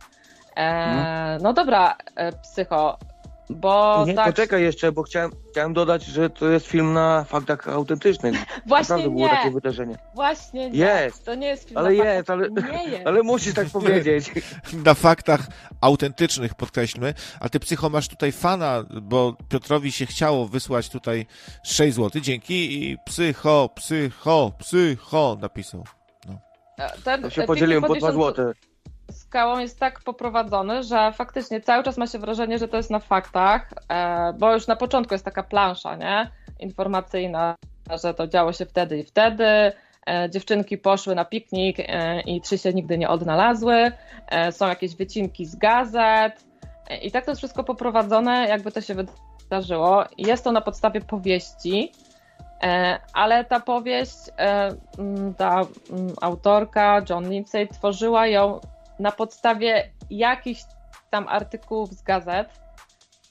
E, 0.56 1.38
no 1.42 1.52
dobra, 1.52 1.96
psycho, 2.42 2.98
bo 3.50 4.04
Nie, 4.06 4.14
tak, 4.14 4.26
poczekaj 4.26 4.62
jeszcze, 4.62 4.92
bo 4.92 5.02
chciałem, 5.02 5.30
chciałem 5.50 5.72
dodać, 5.74 6.04
że 6.04 6.30
to 6.30 6.48
jest 6.48 6.66
film 6.66 6.92
na 6.92 7.24
faktach 7.24 7.68
autentycznych. 7.68 8.34
właśnie 8.66 8.94
Naprawdę 8.96 9.10
było 9.10 9.26
nie, 9.26 9.28
takie 9.36 9.50
wydarzenie. 9.50 9.98
właśnie 10.14 10.70
nie. 10.70 10.78
Jest. 10.78 11.24
To 11.24 11.34
nie 11.34 11.46
jest 11.46 11.64
film 11.64 11.78
Ale 11.78 11.92
na 11.92 12.04
jest, 12.04 12.26
faktach. 12.26 12.48
ale- 12.66 12.72
Nie 12.82 12.90
jest. 12.92 13.06
Ale 13.06 13.22
musisz 13.22 13.54
tak 13.54 13.68
powiedzieć. 13.80 14.30
Na 14.84 14.94
faktach 14.94 15.40
autentycznych 15.80 16.54
podkreślmy, 16.54 17.14
a 17.40 17.48
ty 17.48 17.60
psycho 17.60 17.90
masz 17.90 18.08
tutaj 18.08 18.32
fana, 18.32 18.84
bo 19.02 19.36
Piotrowi 19.48 19.92
się 19.92 20.06
chciało 20.06 20.48
wysłać 20.48 20.88
tutaj 20.88 21.26
6 21.62 21.96
zł, 21.96 22.20
dzięki 22.22 22.84
i 22.84 22.96
psycho, 23.06 23.70
psycho, 23.74 24.52
psycho 24.58 25.36
napisał. 25.40 25.84
E, 26.78 26.90
Ten, 27.04 27.22
To 27.22 27.30
się 27.30 27.42
podzieliłem 27.42 27.82
po 27.82 27.88
pod 27.88 27.98
dwa 27.98 28.08
wiszącą 28.12 28.22
złote. 28.34 28.52
Skałą 29.30 29.58
jest 29.58 29.80
tak 29.80 30.00
poprowadzony, 30.00 30.82
że 30.82 31.12
faktycznie 31.12 31.60
cały 31.60 31.84
czas 31.84 31.98
ma 31.98 32.06
się 32.06 32.18
wrażenie, 32.18 32.58
że 32.58 32.68
to 32.68 32.76
jest 32.76 32.90
na 32.90 32.98
faktach, 32.98 33.70
e, 33.88 34.32
bo 34.32 34.54
już 34.54 34.66
na 34.66 34.76
początku 34.76 35.14
jest 35.14 35.24
taka 35.24 35.42
plansza, 35.42 35.96
nie? 35.96 36.30
Informacyjna, 36.58 37.56
że 38.02 38.14
to 38.14 38.26
działo 38.26 38.52
się 38.52 38.66
wtedy 38.66 38.98
i 38.98 39.04
wtedy. 39.04 39.44
E, 39.44 40.30
Dziewczynki 40.30 40.78
poszły 40.78 41.14
na 41.14 41.24
piknik 41.24 41.76
e, 41.80 42.20
i 42.20 42.40
trzy 42.40 42.58
się 42.58 42.72
nigdy 42.72 42.98
nie 42.98 43.08
odnalazły. 43.08 43.92
Są 44.50 44.68
jakieś 44.68 44.96
wycinki 44.96 45.46
z 45.46 45.56
gazet. 45.56 46.44
I 47.02 47.10
tak 47.10 47.24
to 47.24 47.30
jest 47.30 47.40
wszystko 47.40 47.64
poprowadzone, 47.64 48.48
jakby 48.48 48.72
to 48.72 48.80
się 48.80 48.94
wydarzyło. 48.94 50.04
Jest 50.18 50.44
to 50.44 50.52
na 50.52 50.60
podstawie 50.60 51.00
powieści, 51.00 51.92
ale 53.12 53.44
ta 53.44 53.60
powieść, 53.60 54.16
ta 55.36 55.60
autorka 56.20 57.02
John 57.10 57.30
Lindsay 57.30 57.68
tworzyła 57.68 58.26
ją 58.26 58.60
na 59.00 59.12
podstawie 59.12 59.90
jakichś 60.10 60.60
tam 61.10 61.28
artykułów 61.28 61.90
z 61.90 62.02
gazet, 62.02 62.60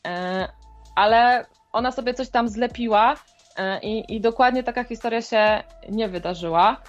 e, 0.08 0.48
ale 0.96 1.46
ona 1.72 1.92
sobie 1.92 2.14
coś 2.14 2.30
tam 2.30 2.48
zlepiła 2.48 3.16
e, 3.58 3.80
i, 3.80 4.16
i 4.16 4.22
dokładnie 4.22 4.64
taka 4.64 4.84
historia 4.84 5.22
się 5.22 5.64
nie 5.90 6.08
wydarzyła. 6.08 6.82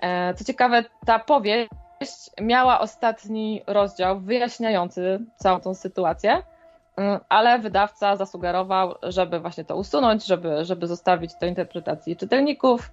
E, 0.00 0.34
Co 0.34 0.44
ciekawe, 0.44 0.84
ta 1.06 1.18
powieść 1.18 1.70
miała 2.40 2.80
ostatni 2.80 3.62
rozdział 3.66 4.20
wyjaśniający 4.20 5.20
całą 5.36 5.60
tą 5.60 5.74
sytuację, 5.74 6.42
ale 7.28 7.58
wydawca 7.58 8.16
zasugerował, 8.16 8.94
żeby 9.02 9.40
właśnie 9.40 9.64
to 9.64 9.76
usunąć, 9.76 10.26
żeby, 10.26 10.64
żeby 10.64 10.86
zostawić 10.86 11.34
do 11.40 11.46
interpretacji 11.46 12.16
czytelników. 12.16 12.90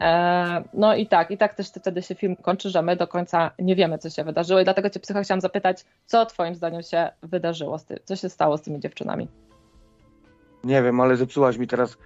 E, 0.00 0.64
No 0.74 0.94
i 0.94 1.06
tak, 1.06 1.30
i 1.30 1.38
tak 1.38 1.54
też 1.54 1.68
wtedy 1.68 2.02
się 2.02 2.14
film 2.14 2.36
kończy, 2.36 2.70
że 2.70 2.82
my 2.82 2.96
do 2.96 3.06
końca 3.08 3.50
nie 3.58 3.76
wiemy, 3.76 3.98
co 3.98 4.10
się 4.10 4.24
wydarzyło 4.24 4.60
i 4.60 4.64
dlatego 4.64 4.90
cię 4.90 5.00
psycho 5.00 5.22
chciałam 5.22 5.40
zapytać, 5.40 5.84
co 6.06 6.26
twoim 6.26 6.54
zdaniem 6.54 6.82
się 6.82 7.10
wydarzyło, 7.22 7.76
co 8.04 8.16
się 8.16 8.28
stało 8.28 8.56
z 8.58 8.62
tymi 8.62 8.80
dziewczynami? 8.80 9.28
Nie 10.64 10.82
wiem, 10.82 11.00
ale 11.00 11.16
zepsułaś 11.16 11.56
mi 11.56 11.66
teraz 11.66 11.98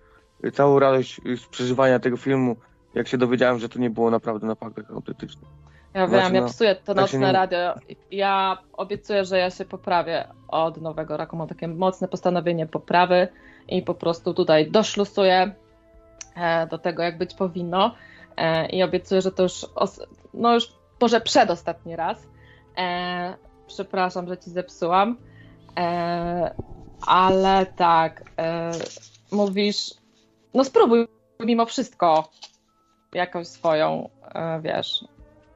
całą 0.52 0.78
radość 0.78 1.20
z 1.36 1.46
przeżywania 1.46 1.98
tego 1.98 2.16
filmu, 2.16 2.56
jak 2.94 3.08
się 3.08 3.18
dowiedziałem, 3.18 3.58
że 3.58 3.68
to 3.68 3.78
nie 3.78 3.90
było 3.90 4.10
naprawdę 4.10 4.46
na 4.46 4.54
faktach 4.54 4.90
autentycznych. 4.90 5.50
Ja 5.94 6.06
Znaczy, 6.08 6.24
wiem, 6.24 6.34
ja 6.34 6.40
no, 6.40 6.46
psuję 6.48 6.74
to 6.74 6.94
tak 6.94 6.96
nocne 6.96 7.18
nie- 7.18 7.32
radio. 7.32 7.74
Ja 8.10 8.58
obiecuję, 8.72 9.24
że 9.24 9.38
ja 9.38 9.50
się 9.50 9.64
poprawię 9.64 10.28
od 10.48 10.80
nowego 10.82 11.16
roku. 11.16 11.36
Mam 11.36 11.48
takie 11.48 11.68
mocne 11.68 12.08
postanowienie 12.08 12.66
poprawy 12.66 13.28
i 13.68 13.82
po 13.82 13.94
prostu 13.94 14.34
tutaj 14.34 14.70
doszlusuję 14.70 15.54
do 16.70 16.78
tego, 16.78 17.02
jak 17.02 17.18
być 17.18 17.34
powinno. 17.34 17.94
E, 18.36 18.66
I 18.68 18.82
obiecuję, 18.82 19.22
że 19.22 19.32
to 19.32 19.42
już, 19.42 19.66
no 20.34 20.54
już 20.54 20.72
może 21.00 21.20
przedostatni 21.20 21.96
raz. 21.96 22.26
E, 22.78 23.34
Przepraszam, 23.66 24.28
że 24.28 24.38
ci 24.38 24.50
zepsułam. 24.50 25.16
E, 25.76 26.54
Ale 27.06 27.66
tak, 27.66 28.22
e, 28.38 28.70
mówisz, 29.32 29.90
no 30.54 30.64
spróbuj 30.64 31.08
mimo 31.40 31.66
wszystko 31.66 32.30
jakąś 33.14 33.46
swoją, 33.46 34.08
e, 34.34 34.60
wiesz, 34.60 35.04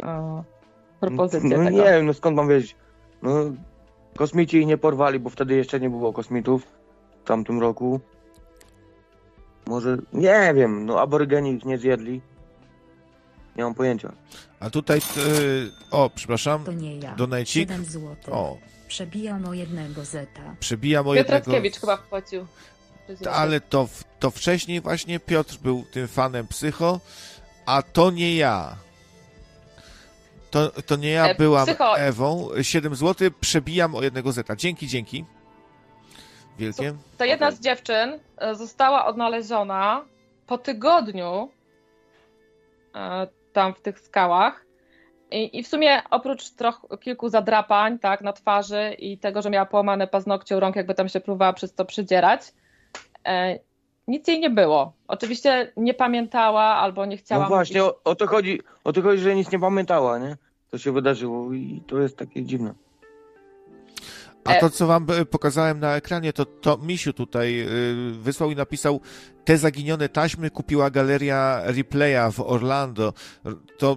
e, 0.02 0.42
propozycję 1.00 1.59
No 1.59 1.65
tego. 1.65 1.70
nie 1.70 1.83
wiem, 1.84 2.07
no 2.07 2.15
skąd 2.15 2.36
mam 2.36 2.49
wiedzieć. 2.49 2.76
No, 3.23 3.31
kosmici 4.17 4.59
ich 4.59 4.67
nie 4.67 4.78
porwali, 4.78 5.18
bo 5.20 5.31
wtedy 5.31 5.57
jeszcze 5.57 5.81
nie 5.81 5.91
było 5.91 6.12
kosmitów 6.12 6.67
w 7.25 7.26
tamtym 7.26 7.60
roku. 7.60 8.00
Może, 9.70 9.97
nie 10.12 10.52
wiem, 10.55 10.86
no 10.86 11.00
aborygeni 11.00 11.50
ich 11.52 11.65
nie 11.65 11.78
zjedli. 11.78 12.20
Nie 13.57 13.65
mam 13.65 13.74
pojęcia. 13.74 14.12
A 14.60 14.70
tutaj, 14.70 14.99
y, 14.99 15.70
o, 15.90 16.10
przepraszam, 16.15 16.65
To 16.65 16.73
nie 16.73 16.97
ja. 16.99 17.15
Donajcik. 17.15 17.68
7 17.68 17.84
zł. 17.84 18.16
o, 18.34 18.58
Przebijam 18.89 19.44
o 19.47 19.55
jednego 19.55 20.05
zeta. 20.05 20.42
przebijam 20.60 21.07
o 21.08 21.15
Piotr 21.15 21.18
jednego... 21.32 21.52
Rackiewicz 21.52 21.81
chyba 21.81 21.97
wpłacił. 21.97 22.47
Ale 23.32 23.60
to, 23.60 23.86
w- 23.86 24.05
to 24.20 24.31
wcześniej 24.31 24.81
właśnie 24.81 25.20
Piotr 25.20 25.57
był 25.62 25.84
tym 25.92 26.08
fanem 26.08 26.47
psycho, 26.47 27.00
a 27.66 27.82
to 27.82 28.10
nie 28.10 28.36
ja. 28.36 28.76
To, 30.50 30.68
to 30.70 30.97
nie 30.97 31.10
ja 31.10 31.28
E, 31.28 31.34
byłam 31.34 31.66
Psycho- 31.68 31.99
Ewą. 31.99 32.49
7 32.62 32.94
zł 32.94 33.31
przebijam 33.40 33.94
o 33.94 34.02
jednego 34.02 34.32
zeta. 34.32 34.57
Dzięki, 34.57 34.86
dzięki. 34.89 35.24
Wielkie. 36.59 36.95
To 37.19 37.25
jedna 37.25 37.47
Okej. 37.47 37.59
z 37.59 37.61
dziewczyn 37.61 38.19
e, 38.39 38.55
została 38.55 39.07
odnaleziona 39.07 40.05
po 40.47 40.59
tygodniu 40.59 41.51
e, 42.95 43.27
tam 43.53 43.75
w 43.75 43.81
tych 43.81 44.01
skałach. 44.01 44.65
I, 45.31 45.59
I 45.59 45.62
w 45.62 45.69
sumie 45.69 46.03
oprócz 46.11 46.51
troch, 46.51 46.87
kilku 47.01 47.29
zadrapań 47.29 47.99
tak, 47.99 48.20
na 48.20 48.33
twarzy 48.33 48.95
i 48.99 49.19
tego, 49.19 49.43
że 49.43 49.51
miała 49.51 49.67
połamane 49.67 50.07
paznokcie 50.07 50.57
u 50.57 50.61
rąk, 50.61 50.77
jakby 50.77 50.95
tam 50.95 51.09
się 51.09 51.20
próbowała 51.20 51.53
przez 51.53 51.75
to 51.75 51.85
przydzierać, 51.85 52.53
e, 53.27 53.59
nic 54.09 54.29
jej 54.29 54.41
nie 54.41 54.51
było. 54.51 54.93
Oczywiście 55.09 55.73
nie 55.77 55.95
pamiętała 55.95 56.62
albo 56.62 57.07
nie 57.07 57.17
chciała 57.17 57.43
No 57.43 57.49
właśnie, 57.49 57.81
mówić. 57.81 57.97
o, 58.05 58.11
o 58.11 58.15
to 58.15 58.27
chodzi, 58.27 58.61
o 58.85 58.93
to 58.93 59.03
chodzi, 59.03 59.23
że 59.23 59.35
nic 59.35 59.53
nie 59.53 59.59
pamiętała, 59.59 60.19
nie? 60.19 60.37
To 60.70 60.79
się 60.79 60.93
wydarzyło 60.93 61.53
i 61.53 61.83
to 61.87 61.99
jest 61.99 62.17
takie 62.17 62.45
dziwne. 62.45 62.75
A 64.44 64.52
E- 64.52 64.60
to, 64.60 64.70
co 64.70 64.86
wam 64.86 65.07
e, 65.10 65.25
pokazałem 65.25 65.81
na 65.81 65.97
ekranie, 65.97 66.33
to, 66.33 66.44
to 66.44 66.78
Misiu 66.78 67.12
tutaj 67.12 67.60
y, 67.60 68.12
wysłał 68.12 68.51
i 68.51 68.57
napisał 68.57 69.01
te 69.44 69.59
zaginione 69.59 70.09
taśmy 70.09 70.51
kupiła 70.51 70.91
galeria 70.91 71.62
Replaya 71.65 72.31
w 72.33 72.41
Orlando. 72.41 73.12
To 73.78 73.97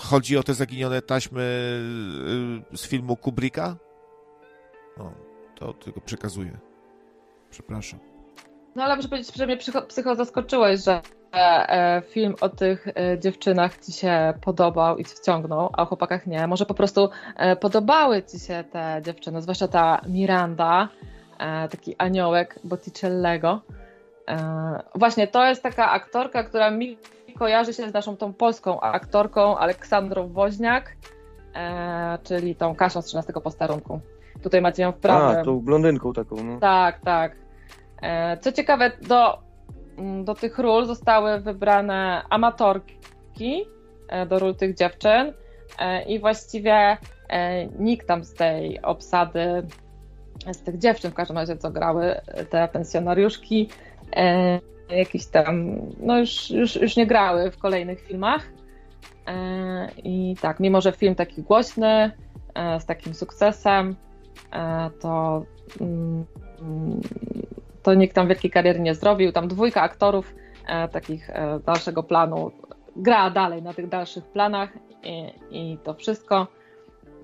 chodzi 0.00 0.36
o 0.36 0.42
te 0.42 0.54
zaginione 0.54 1.02
taśmy 1.02 1.40
y, 2.72 2.76
z 2.76 2.86
filmu 2.86 3.16
Kubricka? 3.16 3.76
O, 4.98 5.12
to 5.54 5.72
tylko 5.72 6.00
przekazuję. 6.00 6.58
Przepraszam. 7.50 8.00
No 8.76 8.84
ale 8.84 8.96
muszę 8.96 9.08
powiedzieć, 9.08 9.36
że 9.36 9.46
mnie 9.46 9.56
psycho, 9.56 9.82
psycho 9.82 10.14
zaskoczyłeś, 10.14 10.84
że 10.84 11.02
e, 11.38 12.02
film 12.02 12.34
o 12.40 12.48
tych 12.48 12.88
e, 12.88 13.18
dziewczynach 13.18 13.78
ci 13.78 13.92
się 13.92 14.34
podobał 14.40 14.98
i 14.98 15.04
ci 15.04 15.16
wciągnął, 15.16 15.70
a 15.72 15.82
o 15.82 15.86
chłopakach 15.86 16.26
nie. 16.26 16.46
Może 16.46 16.66
po 16.66 16.74
prostu 16.74 17.10
e, 17.36 17.56
podobały 17.56 18.22
ci 18.22 18.38
się 18.38 18.64
te 18.72 19.00
dziewczyny, 19.04 19.42
zwłaszcza 19.42 19.68
ta 19.68 20.00
Miranda, 20.08 20.88
taki 21.70 21.96
aniołek 21.98 22.58
Botticellego. 22.64 23.60
Właśnie 24.94 25.26
to 25.26 25.46
jest 25.46 25.62
taka 25.62 25.90
aktorka, 25.90 26.44
która 26.44 26.70
mi 26.70 26.98
kojarzy 27.38 27.74
się 27.74 27.90
z 27.90 27.92
naszą 27.92 28.16
tą 28.16 28.32
polską 28.32 28.80
aktorką 28.80 29.58
Aleksandrą 29.58 30.28
Woźniak, 30.28 30.96
czyli 32.22 32.54
tą 32.54 32.74
Kasią 32.74 33.02
z 33.02 33.04
13 33.04 33.32
posterunku. 33.32 34.00
Tutaj 34.42 34.60
macie 34.60 34.82
ją 34.82 34.92
w 34.92 34.96
prawym. 34.96 35.40
A, 35.40 35.44
tą 35.44 35.60
blondynką 35.60 36.12
taką, 36.12 36.36
no. 36.44 36.60
Tak, 36.60 37.00
tak. 37.00 37.36
Co 38.40 38.52
ciekawe, 38.52 38.90
do, 39.08 39.45
do 40.24 40.34
tych 40.34 40.58
ról 40.58 40.86
zostały 40.86 41.40
wybrane 41.40 42.22
amatorki 42.30 43.64
e, 44.08 44.26
do 44.26 44.38
ról 44.38 44.54
tych 44.54 44.74
dziewczyn 44.74 45.32
e, 45.78 46.02
i 46.02 46.18
właściwie 46.18 46.96
e, 47.28 47.66
nikt 47.66 48.06
tam 48.06 48.24
z 48.24 48.34
tej 48.34 48.82
obsady, 48.82 49.62
z 50.52 50.62
tych 50.62 50.78
dziewczyn 50.78 51.10
w 51.10 51.14
każdym 51.14 51.36
razie, 51.36 51.56
co 51.56 51.70
grały 51.70 52.14
te 52.50 52.68
pensjonariuszki, 52.68 53.68
jakieś 54.88 55.26
tam, 55.26 55.76
no 56.00 56.18
już, 56.18 56.50
już, 56.50 56.76
już 56.76 56.96
nie 56.96 57.06
grały 57.06 57.50
w 57.50 57.58
kolejnych 57.58 58.00
filmach. 58.00 58.48
I 60.04 60.36
tak, 60.40 60.60
mimo 60.60 60.80
że 60.80 60.92
film 60.92 61.14
taki 61.14 61.42
głośny, 61.42 62.10
z 62.78 62.86
takim 62.86 63.14
sukcesem, 63.14 63.96
to 65.00 65.42
mm, 65.80 66.24
to 67.86 67.94
nikt 67.94 68.14
tam 68.14 68.28
wielkiej 68.28 68.50
kariery 68.50 68.80
nie 68.80 68.94
zrobił. 68.94 69.32
Tam 69.32 69.48
dwójka 69.48 69.82
aktorów 69.82 70.34
e, 70.66 70.88
takich 70.88 71.30
e, 71.30 71.60
dalszego 71.66 72.02
planu 72.02 72.50
gra 72.96 73.30
dalej 73.30 73.62
na 73.62 73.72
tych 73.74 73.88
dalszych 73.88 74.24
planach 74.24 74.70
i, 75.02 75.32
i 75.50 75.78
to 75.84 75.94
wszystko. 75.94 76.46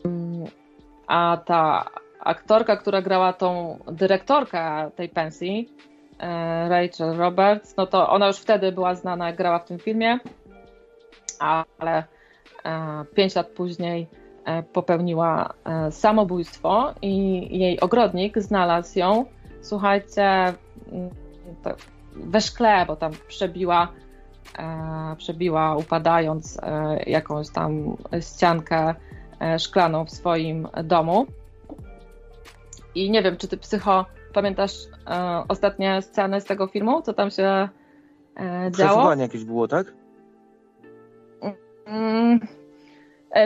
Mm, 0.04 0.44
A 1.06 1.38
ta 1.44 1.90
aktorka, 2.20 2.76
która 2.76 3.02
grała 3.02 3.32
tą 3.32 3.78
dyrektorkę 3.92 4.90
tej 4.96 5.08
pensji, 5.08 5.68
e, 6.18 6.68
Rachel 6.68 7.16
Roberts, 7.16 7.76
no 7.76 7.86
to 7.86 8.10
ona 8.10 8.26
już 8.26 8.36
wtedy 8.36 8.72
była 8.72 8.94
znana, 8.94 9.26
jak 9.26 9.36
grała 9.36 9.58
w 9.58 9.64
tym 9.64 9.78
filmie, 9.78 10.18
ale 11.78 12.04
pięć 13.14 13.34
lat 13.34 13.46
później 13.46 14.06
popełniła 14.72 15.54
samobójstwo 15.90 16.94
i 17.02 17.58
jej 17.58 17.80
ogrodnik 17.80 18.38
znalazł 18.38 18.98
ją 18.98 19.24
słuchajcie, 19.62 20.54
mm, 20.92 21.10
we 22.14 22.40
szkle, 22.40 22.86
bo 22.86 22.96
tam 22.96 23.12
przebiła, 23.28 23.88
e, 24.58 25.16
przebiła 25.16 25.76
upadając 25.76 26.58
e, 26.62 27.02
jakąś 27.06 27.50
tam 27.50 27.96
ściankę 28.20 28.94
e, 29.40 29.58
szklaną 29.58 30.04
w 30.04 30.10
swoim 30.10 30.68
domu. 30.84 31.26
I 32.94 33.10
nie 33.10 33.22
wiem, 33.22 33.36
czy 33.36 33.48
ty 33.48 33.56
psycho 33.56 34.06
pamiętasz 34.32 34.72
ostatnie 35.48 36.02
sceny 36.02 36.40
z 36.40 36.44
tego 36.44 36.66
filmu, 36.66 37.02
co 37.02 37.12
tam 37.12 37.30
się 37.30 37.68
działo? 38.70 38.70
Przesłuchanie 38.70 39.22
jakieś 39.22 39.44
było, 39.44 39.68
tak? 39.68 39.92
Mm, 41.86 42.40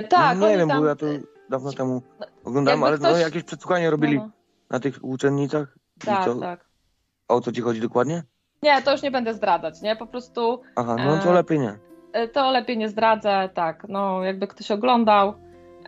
tak, 0.09 0.39
no, 0.39 0.49
nie 0.49 0.59
wiem, 0.59 0.69
tam, 0.69 0.81
bo 0.81 0.87
ja 0.87 0.97
to 0.97 1.07
dawno 1.51 1.73
temu 1.73 2.03
oglądałem, 2.45 2.81
jakby 2.81 2.87
ale 2.87 2.99
no, 2.99 3.09
ktoś- 3.09 3.23
jakieś 3.23 3.43
przesłuchanie 3.43 3.91
robili 3.91 4.19
no, 4.19 4.31
na 4.71 4.81
tych 4.81 5.05
uczennicach. 5.05 5.79
Tak, 6.05 6.25
to, 6.25 6.35
tak. 6.35 6.67
O 7.29 7.41
co 7.41 7.53
ci 7.53 7.61
chodzi 7.61 7.81
dokładnie? 7.81 8.23
Nie, 8.63 8.83
to 8.83 8.93
już 8.93 9.03
nie 9.03 9.11
będę 9.11 9.35
zdradzać, 9.35 9.83
nie? 9.83 9.97
Po 9.97 10.07
prostu 10.07 10.61
Aha, 10.77 10.97
no 11.07 11.19
to 11.19 11.31
E, 11.31 11.33
lepiej 11.33 11.59
nie. 11.59 11.79
E, 12.13 12.29
To 12.29 12.51
lepiej 12.51 12.79
nie 12.79 12.89
zdradzę, 12.89 13.49
tak. 13.55 13.87
No, 13.89 14.25
jakby 14.25 14.47
ktoś 14.47 14.71
oglądał, 14.71 15.35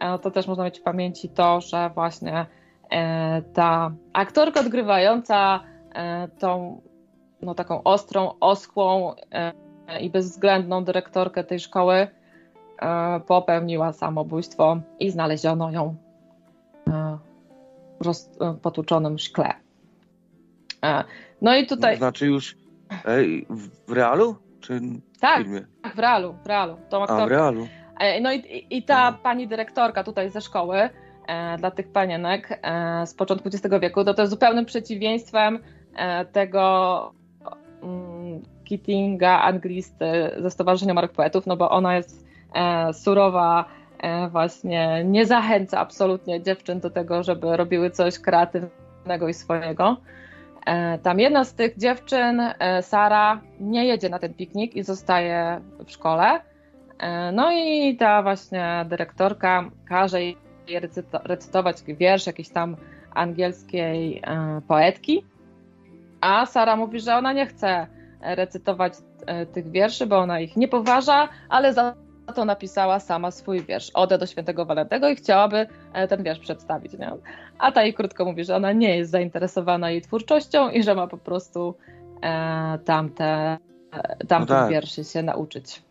e, 0.01 0.19
to 0.19 0.31
też 0.31 0.47
można 0.47 0.65
mieć 0.65 0.81
w 0.81 0.83
pamięci 0.83 1.29
to, 1.29 1.61
że 1.61 1.91
właśnie 1.95 2.47
ta 3.55 3.91
aktorka 4.13 4.61
odgrywająca 4.61 5.61
tą 6.39 6.81
no, 7.43 7.55
taką 7.55 7.83
ostrą, 7.83 8.35
oschłą 8.41 9.15
e, 9.33 9.53
i 10.01 10.11
bezwzględną 10.11 10.85
dyrektorkę 10.85 11.45
tej 11.45 11.61
szkoły 11.61 12.09
popełniła 13.27 13.93
samobójstwo 13.93 14.81
i 15.01 15.11
znaleziono 15.11 15.71
ją 15.71 15.97
w 18.01 18.59
potłuczonym 18.63 19.19
szkle. 19.19 19.55
E, 20.85 21.05
No 21.43 21.57
i 21.57 21.67
tutaj, 21.67 21.97
Znaczy 21.97 22.27
już 22.27 22.57
ej, 23.05 23.47
w, 23.87 23.93
realu? 23.93 24.37
Czy 24.61 24.81
w 24.81 25.19
tak, 25.21 25.43
filmie? 25.43 25.61
w 25.95 25.99
realu, 25.99 26.35
w 26.45 26.47
realu, 26.47 26.77
tą 26.89 27.07
A, 27.07 27.27
w 27.27 27.29
realu. 27.29 27.69
E, 28.01 28.21
No 28.21 28.33
i, 28.33 28.67
i- 28.71 28.83
ta 28.83 28.97
Mhm. 29.07 29.23
pani 29.23 29.49
dyrektorka 29.49 30.05
tutaj 30.05 30.31
ze 30.31 30.41
szkoły 30.41 30.79
e, 31.27 31.57
dla 31.59 31.71
tych 31.71 31.89
panienek 31.93 32.59
e, 32.63 33.07
z 33.07 33.15
początku 33.15 33.49
XX 33.49 33.75
wieku, 33.81 34.05
to 34.05 34.15
to 34.15 34.23
jest 34.23 34.31
zupełnym 34.31 34.65
przeciwieństwem 34.65 35.59
e, 35.97 36.25
tego 36.25 37.13
mm, 37.83 38.43
Keatinga, 38.69 39.41
anglisty 39.43 40.31
ze 40.39 40.51
Stowarzyszenia 40.51 40.95
Marek 40.95 41.13
Poetów, 41.13 41.47
no 41.47 41.57
bo 41.57 41.71
ona 41.71 41.97
jest 41.97 42.27
e, 42.55 42.93
surowa, 42.93 43.65
e, 43.99 44.29
właśnie 44.29 45.05
nie 45.05 45.27
zachęca 45.27 45.79
absolutnie 45.79 46.43
dziewczyn 46.43 46.81
do 46.81 46.91
tego, 46.91 47.23
żeby 47.23 47.57
robiły 47.57 47.91
coś 47.91 48.19
kreatywnego 48.19 49.29
i 49.29 49.35
swojego. 49.35 49.97
E, 50.69 50.99
Tam 50.99 51.21
jedna 51.21 51.45
z 51.45 51.55
tych 51.55 51.77
dziewczyn, 51.79 52.41
e, 52.41 52.83
Sara, 52.83 53.41
nie 53.61 53.85
jedzie 53.87 54.09
na 54.09 54.19
ten 54.19 54.35
piknik 54.35 54.77
i 54.77 54.83
zostaje 54.83 55.61
w 55.87 55.91
szkole. 55.91 56.41
E, 56.99 57.33
No 57.33 57.53
i 57.53 57.97
ta 57.97 58.23
właśnie 58.23 58.85
dyrektorka 58.89 59.71
każe 59.89 60.23
jej 60.23 60.37
recyto- 60.69 61.21
recytować 61.25 61.77
wiersz 61.87 62.27
jakiejś 62.27 62.49
tam 62.49 62.77
angielskiej 63.15 64.23
poetki, 64.69 65.25
a 66.21 66.47
Sara 66.47 66.77
mówi, 66.77 67.01
że 67.01 67.17
ona 67.17 67.33
nie 67.33 67.47
chce 67.47 67.87
recytować 68.21 68.93
tych 69.53 69.71
wierszy, 69.71 70.07
bo 70.07 70.19
ona 70.19 70.41
ich 70.41 70.57
nie 70.57 70.69
poważa, 70.69 71.29
ale 71.49 71.73
za 71.73 71.95
to 72.33 72.45
napisała 72.45 73.01
sama 73.01 73.31
swój 73.31 73.63
wiersz, 73.63 73.91
Odę 73.95 74.19
do 74.19 74.27
świętego 74.27 74.65
Walentego 74.65 75.09
i 75.09 75.17
chciałaby 75.17 75.67
e, 75.93 76.09
ten 76.09 76.23
wiersz 76.23 76.39
przedstawić. 76.39 76.93
Nie? 76.93 77.13
A 77.59 77.73
ta 77.73 77.83
jej 77.83 77.95
krótko 77.95 78.25
mówi, 78.25 78.45
że 78.45 78.57
ona 78.57 78.73
nie 78.73 78.97
jest 78.97 79.11
zainteresowana 79.11 79.91
jej 79.91 80.03
twórczością 80.03 80.71
i 80.71 80.83
że 80.83 80.95
ma 80.95 81.07
po 81.07 81.19
prostu 81.19 81.75
e, 82.23 82.79
tamte, 82.85 83.59
e, 83.93 84.27
tamtych 84.27 84.57
No 84.57 84.63
tak. 84.63 84.71
wierszy 84.71 85.05
się 85.05 85.23
nauczyć. 85.23 85.83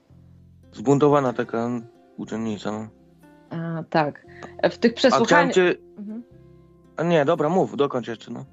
Zbuntowana 0.74 1.34
taka 1.34 1.70
uczennica. 2.18 2.72
No. 2.72 2.88
A, 3.50 3.84
tak. 3.90 4.26
W 4.72 4.78
tych 4.78 4.92
A 4.92 4.96
przesłuchaniach. 4.96 5.56
cię... 5.56 5.76
Mhm. 5.98 6.24
A 6.98 7.04
nie, 7.04 7.26
dobra, 7.26 7.50
mów, 7.50 7.78
dokończ 7.78 8.08
jeszcze, 8.08 8.32
no. 8.32 8.46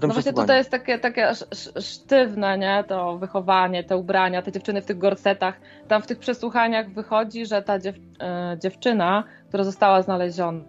Tym 0.00 0.08
no 0.08 0.14
właśnie 0.14 0.32
tutaj 0.32 0.58
jest 0.58 0.70
takie, 0.70 0.98
takie 0.98 1.28
sz- 1.28 1.52
sz- 1.52 1.84
sztywne, 1.86 2.58
nie? 2.58 2.84
To 2.88 3.18
wychowanie, 3.18 3.84
te 3.84 3.96
ubrania, 3.96 4.42
te 4.42 4.52
dziewczyny 4.52 4.82
w 4.82 4.86
tych 4.86 4.98
gorsetach. 4.98 5.60
Tam 5.88 6.02
w 6.02 6.06
tych 6.06 6.18
przesłuchaniach 6.18 6.90
wychodzi, 6.90 7.46
że 7.46 7.62
ta 7.62 7.78
dziew, 7.78 7.96
e, 8.20 8.56
dziewczyna, 8.60 9.24
która 9.48 9.64
została 9.64 10.02
znaleziona, 10.02 10.60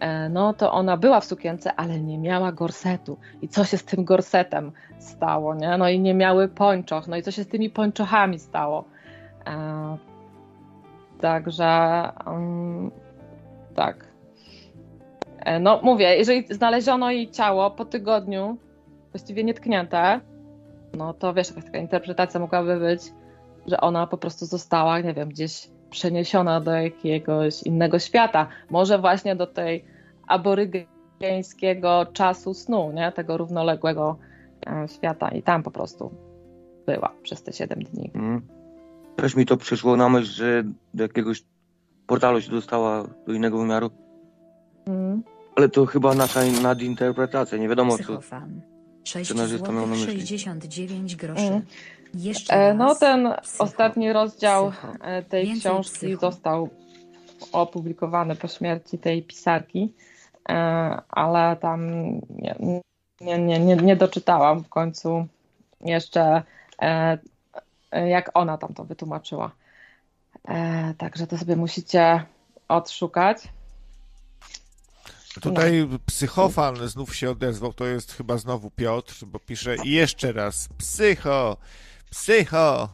e, 0.00 0.28
no 0.28 0.54
to 0.54 0.72
ona 0.72 0.96
była 0.96 1.20
w 1.20 1.24
sukience, 1.24 1.74
ale 1.74 2.00
nie 2.00 2.18
miała 2.18 2.52
gorsetu. 2.52 3.18
I 3.42 3.48
co 3.48 3.64
się 3.64 3.78
z 3.78 3.84
tym 3.84 4.04
gorsetem 4.04 4.72
stało, 4.98 5.54
nie? 5.54 5.78
No 5.78 5.88
i 5.88 6.00
nie 6.00 6.14
miały 6.14 6.48
pończoch. 6.48 7.08
No 7.08 7.16
i 7.16 7.22
co 7.22 7.30
się 7.30 7.42
z 7.44 7.48
tymi 7.48 7.70
pończochami 7.70 8.38
stało? 8.38 8.84
Także 11.20 11.64
mm, 12.26 12.90
tak. 13.74 14.05
E, 15.46 15.60
No 15.60 15.80
mówię, 15.82 16.16
jeżeli 16.16 16.54
znaleziono 16.54 17.10
jej 17.10 17.30
ciało 17.30 17.70
po 17.70 17.84
tygodniu, 17.84 18.56
właściwie 19.12 19.44
nietknięte, 19.44 20.20
no 20.96 21.14
to 21.14 21.34
wiesz, 21.34 21.48
jakaś 21.48 21.64
taka 21.64 21.78
interpretacja 21.78 22.40
mogłaby 22.40 22.80
być, 22.80 23.02
że 23.66 23.80
ona 23.80 24.06
po 24.06 24.18
prostu 24.18 24.46
została, 24.46 25.00
nie 25.00 25.14
wiem, 25.14 25.28
gdzieś 25.28 25.68
przeniesiona 25.90 26.60
do 26.60 26.70
jakiegoś 26.70 27.62
innego 27.62 27.98
świata. 27.98 28.48
Może 28.70 28.98
właśnie 28.98 29.36
do 29.36 29.46
tej 29.46 29.84
aborygeńskiego 30.26 32.06
czasu 32.12 32.54
snu, 32.54 32.92
nie? 32.92 33.12
Tego 33.12 33.36
równoległego, 33.36 34.16
e, 34.66 34.88
świata 34.88 35.28
i 35.28 35.42
tam 35.42 35.62
po 35.62 35.70
prostu 35.70 36.10
była 36.86 37.12
przez 37.22 37.42
te 37.42 37.52
7 37.52 37.82
dni. 37.82 38.10
Mm. 38.14 38.42
Też 39.16 39.36
mi 39.36 39.46
to 39.46 39.56
przyszło 39.56 39.96
na 39.96 40.08
myśl, 40.08 40.32
że 40.32 40.64
do 40.94 41.02
jakiegoś 41.02 41.44
portalu 42.06 42.40
się 42.40 42.50
dostała 42.50 43.04
do 43.26 43.32
innego 43.32 43.58
wymiaru. 43.58 43.90
Mm. 44.86 45.35
Ale 45.56 45.68
to 45.68 45.86
chyba 45.86 46.14
nasza 46.14 46.40
nadinterpretacja, 46.62 47.58
nie 47.58 47.68
wiadomo 47.68 47.92
co. 47.92 48.04
Psychofan. 48.04 48.60
6 49.04 49.30
Scenarzysta 49.30 49.72
miał 49.72 49.86
na 49.86 49.96
zł 49.96 50.06
myśli. 50.06 50.26
69 50.26 51.16
groszy. 51.16 51.42
Mm. 51.42 51.62
Jeszcze 52.14 52.54
E. 52.54 52.74
No 52.74 52.94
ten 52.94 53.34
Psycho. 53.42 53.64
ostatni 53.64 54.12
rozdział 54.12 54.70
Psycho. 54.70 54.92
e, 55.00 55.22
tej 55.22 55.46
Więcej 55.46 55.60
książki 55.60 55.94
psycho. 55.96 56.20
został 56.20 56.68
opublikowany 57.52 58.36
po 58.36 58.48
śmierci 58.48 58.98
tej 58.98 59.22
pisarki, 59.22 59.92
e, 60.48 60.52
ale 61.08 61.56
tam 61.56 61.86
nie, 62.28 62.56
nie, 63.20 63.38
nie, 63.38 63.58
nie, 63.58 63.76
nie 63.76 63.96
doczytałam 63.96 64.64
w 64.64 64.68
końcu 64.68 65.26
jeszcze 65.80 66.42
jak 68.06 68.30
ona 68.34 68.58
tam 68.58 68.74
to 68.74 68.84
wytłumaczyła. 68.84 69.50
Także 70.98 71.26
to 71.26 71.38
sobie 71.38 71.56
musicie 71.56 72.22
odszukać. 72.68 73.48
Tutaj 75.40 75.88
psychofan 76.06 76.88
znów 76.88 77.16
się 77.16 77.30
odezwał, 77.30 77.72
to 77.72 77.86
jest 77.86 78.12
chyba 78.12 78.38
znowu 78.38 78.70
Piotr, 78.70 79.24
bo 79.24 79.38
pisze 79.38 79.76
i 79.84 79.90
jeszcze 79.90 80.32
raz 80.32 80.68
psycho, 80.78 81.56
psycho, 82.10 82.88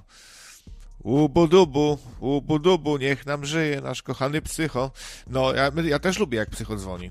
ubudubu, 1.03 1.99
ubudubu, 2.21 2.97
niech 2.99 3.27
nam 3.27 3.45
żyje 3.45 3.81
nasz 3.81 4.03
kochany 4.03 4.43
psycho. 4.43 4.91
No, 5.27 5.55
ja, 5.55 5.71
ja 5.85 5.99
też 5.99 6.19
lubię 6.19 6.39
jak 6.39 6.51
psycho 6.51 6.77
dzwoni. 6.77 7.11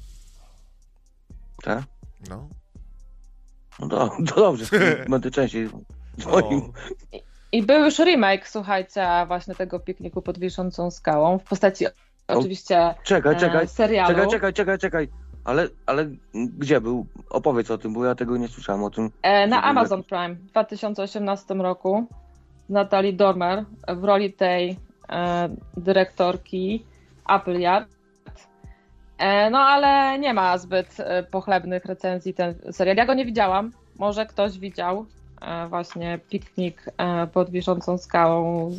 Tak? 1.63 1.83
No. 2.29 2.49
No 3.79 3.87
to, 3.87 4.17
to 4.27 4.35
dobrze, 4.35 4.65
będę 5.09 5.31
częściej 5.37 5.69
dzwonił. 6.19 6.73
I 7.51 7.63
był 7.63 7.85
już 7.85 7.99
remake, 7.99 8.49
słuchajcie, 8.49 9.07
właśnie 9.27 9.55
tego 9.55 9.79
pikniku 9.79 10.21
pod 10.21 10.39
wiszącą 10.39 10.91
skałą 10.91 11.39
w 11.39 11.43
postaci 11.43 11.85
oczywiście 12.37 12.95
Czekaj, 13.03 13.37
czekaj, 13.37 13.63
e, 13.63 13.67
serialu. 13.67 14.15
czekaj, 14.15 14.29
czekaj, 14.29 14.53
czekaj, 14.53 14.77
czekaj. 14.77 15.07
Ale, 15.43 15.67
ale 15.85 16.05
gdzie 16.33 16.81
był? 16.81 17.05
Opowiedz 17.29 17.71
o 17.71 17.77
tym, 17.77 17.93
bo 17.93 18.05
ja 18.05 18.15
tego 18.15 18.37
nie 18.37 18.47
słyszałem 18.47 18.83
o 18.83 18.89
tym. 18.89 19.11
E, 19.21 19.47
na 19.47 19.63
Amazon 19.63 20.03
Prime 20.03 20.35
w 20.35 20.45
2018 20.45 21.53
roku 21.53 22.07
z 22.67 22.69
Natalie 22.69 23.13
Dormer 23.13 23.65
w 23.87 24.03
roli 24.03 24.33
tej 24.33 24.77
e, 25.09 25.49
dyrektorki 25.77 26.85
Appleyard. 27.25 27.89
No 29.51 29.59
ale 29.59 30.19
nie 30.19 30.33
ma 30.33 30.57
zbyt 30.57 30.97
pochlebnych 31.31 31.85
recenzji 31.85 32.33
ten 32.33 32.55
serial. 32.71 32.97
Ja 32.97 33.05
go 33.05 33.13
nie 33.13 33.25
widziałam. 33.25 33.71
Może 33.95 34.25
ktoś 34.25 34.59
widział 34.59 35.05
właśnie 35.69 36.19
piknik 36.29 36.85
pod 37.33 37.49
wiszącą 37.49 37.97
skałą 37.97 38.71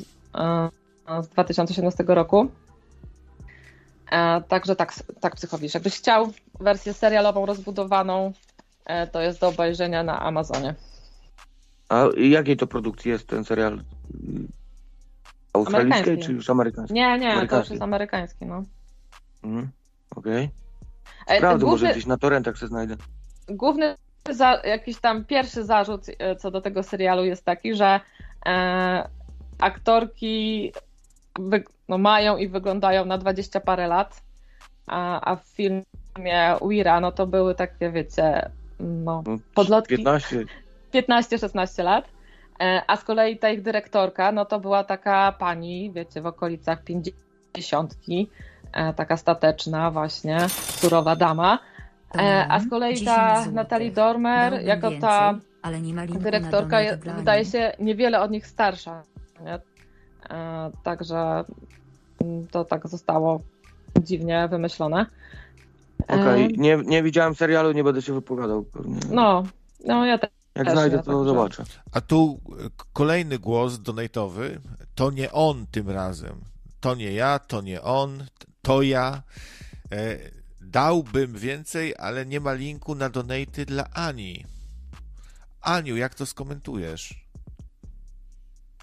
z 1.22 1.28
2018 1.28 2.04
roku. 2.06 2.50
E, 4.12 4.42
także 4.48 4.76
tak, 4.76 4.92
tak 5.20 5.36
psychowisz. 5.36 5.74
Jakbyś 5.74 5.96
chciał 5.96 6.32
wersję 6.60 6.94
serialową 6.94 7.46
rozbudowaną, 7.46 8.32
e, 8.86 9.06
to 9.06 9.20
jest 9.20 9.40
do 9.40 9.48
obejrzenia 9.48 10.02
na 10.02 10.20
Amazonie. 10.22 10.74
A 11.88 12.04
jakiej 12.16 12.56
to 12.56 12.66
produkcji 12.66 13.10
jest 13.10 13.26
ten 13.26 13.44
serial? 13.44 13.82
Australijskiej 15.52 16.18
czy 16.18 16.32
już 16.32 16.50
amerykańskiej? 16.50 16.94
Nie, 16.94 17.18
nie, 17.18 17.18
to 17.18 17.26
już 17.26 17.34
Amerykański. 17.36 17.72
jest 17.72 17.82
amerykański, 17.82 18.46
no. 18.46 18.64
Mhm. 19.44 19.70
Okej. 20.16 20.50
E, 21.26 21.40
Prawda, 21.40 21.66
może 21.66 21.90
gdzieś 21.92 22.06
na 22.06 22.16
torrentach 22.18 22.58
się 22.58 22.66
znajdę. 22.66 22.96
główny 23.48 23.96
za, 24.30 24.60
jakiś 24.64 25.00
tam 25.00 25.24
pierwszy 25.24 25.64
zarzut 25.64 26.06
e, 26.18 26.36
co 26.36 26.50
do 26.50 26.60
tego 26.60 26.82
serialu 26.82 27.24
jest 27.24 27.44
taki, 27.44 27.74
że 27.74 28.00
e, 28.46 29.08
aktorki 29.58 30.72
no, 31.88 31.98
mają 31.98 32.36
i 32.36 32.48
wyglądają 32.48 33.04
na 33.04 33.18
20 33.18 33.60
parę 33.60 33.86
lat, 33.86 34.22
a, 34.86 35.30
a 35.32 35.36
w 35.36 35.48
filmie 35.48 36.56
Uira, 36.60 37.00
no 37.00 37.12
to 37.12 37.26
były 37.26 37.54
takie, 37.54 37.90
wiecie, 37.90 38.50
no, 38.80 39.22
No, 39.26 39.38
Podlotki? 39.54 39.96
15. 39.96 40.44
15-16 40.94 41.84
lat. 41.84 42.08
E, 42.60 42.82
A 42.86 42.96
z 42.96 43.04
kolei 43.04 43.38
ta 43.38 43.50
ich 43.50 43.62
dyrektorka, 43.62 44.32
no 44.32 44.44
to 44.44 44.60
była 44.60 44.84
taka 44.84 45.32
pani, 45.32 45.92
wiecie, 45.92 46.20
w 46.20 46.26
okolicach 46.26 46.84
50, 46.84 47.94
e, 48.72 48.92
taka 48.94 49.16
stateczna 49.16 49.90
właśnie, 49.90 50.48
surowa 50.48 51.16
dama. 51.16 51.58
E, 52.18 52.46
A 52.48 52.60
z 52.60 52.70
kolei 52.70 52.94
10 52.94 53.06
ta. 53.06 53.44
Natalie 53.52 53.90
Dormer, 53.90 54.50
Dałbym 54.50 54.68
jako 54.68 54.90
ta 55.00 55.34
dyrektorka, 56.18 56.78
wydaje 57.16 57.44
się 57.44 57.72
niewiele 57.78 58.20
od 58.20 58.30
nich 58.30 58.46
starsza. 58.46 59.02
Nie? 59.44 59.71
E, 60.30 60.70
Także 60.82 61.44
mm, 62.20 62.46
to 62.46 62.64
tak 62.64 62.88
zostało 62.88 63.40
dziwnie 64.00 64.48
wymyślone. 64.50 65.06
E, 66.10 66.14
Okej, 66.14 66.54
nie, 66.58 66.76
nie 66.76 67.02
widziałem 67.02 67.34
serialu, 67.34 67.72
nie 67.72 67.84
będę 67.84 68.02
się 68.02 68.12
wypowiadał. 68.12 68.62
Pewnie. 68.64 69.00
No, 69.10 69.42
no 69.86 70.06
ja 70.06 70.18
też. 70.18 70.30
Jak 70.54 70.64
też 70.64 70.74
znajdę, 70.74 70.96
nie, 70.96 71.02
to 71.02 71.10
także- 71.10 71.24
zobaczę. 71.24 71.64
A 71.92 72.00
tu 72.00 72.40
e, 72.50 72.68
kolejny 72.92 73.38
głos 73.38 73.78
donatowy. 73.78 74.60
To 74.94 75.10
nie 75.10 75.32
on 75.32 75.66
tym 75.66 75.90
razem. 75.90 76.40
To 76.80 76.94
nie 76.94 77.12
ja, 77.12 77.38
to 77.38 77.60
nie 77.60 77.82
on, 77.82 78.26
to 78.62 78.82
ja. 78.82 79.22
Dałbym 80.60 81.32
więcej, 81.38 81.94
ale 81.98 82.26
nie 82.26 82.40
ma 82.40 82.52
linku 82.52 82.94
na 82.94 83.08
donaty 83.08 83.66
dla 83.66 83.90
Ani. 83.90 84.44
Aniu, 85.60 85.96
jak 85.96 86.14
to 86.14 86.26
skomentujesz? 86.26 87.21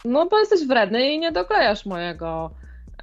No 0.05 0.25
bo 0.25 0.39
jesteś 0.39 0.67
wredny 0.67 1.13
i 1.13 1.19
nie 1.19 1.31
doklejasz 1.31 1.85
mojego 1.85 2.51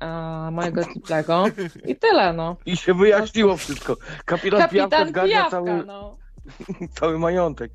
e, 0.00 0.07
mojego 0.50 0.84
triplego. 0.84 1.44
I 1.84 1.97
tyle, 1.97 2.33
no. 2.33 2.57
I 2.66 2.76
się 2.76 2.94
wyjaśniło 2.94 3.57
wszystko. 3.57 3.97
Kapitan, 4.25 4.68
Pijawka 4.68 4.97
Kapitan 4.97 5.08
zgarnia 5.08 5.31
Pijawka, 5.31 5.50
cały, 5.50 5.84
no. 5.86 6.16
cały 7.00 7.18
majątek. 7.18 7.73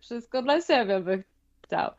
Wszystko 0.00 0.42
dla 0.42 0.60
siebie 0.60 1.00
by 1.00 1.24
chciał. 1.64 1.90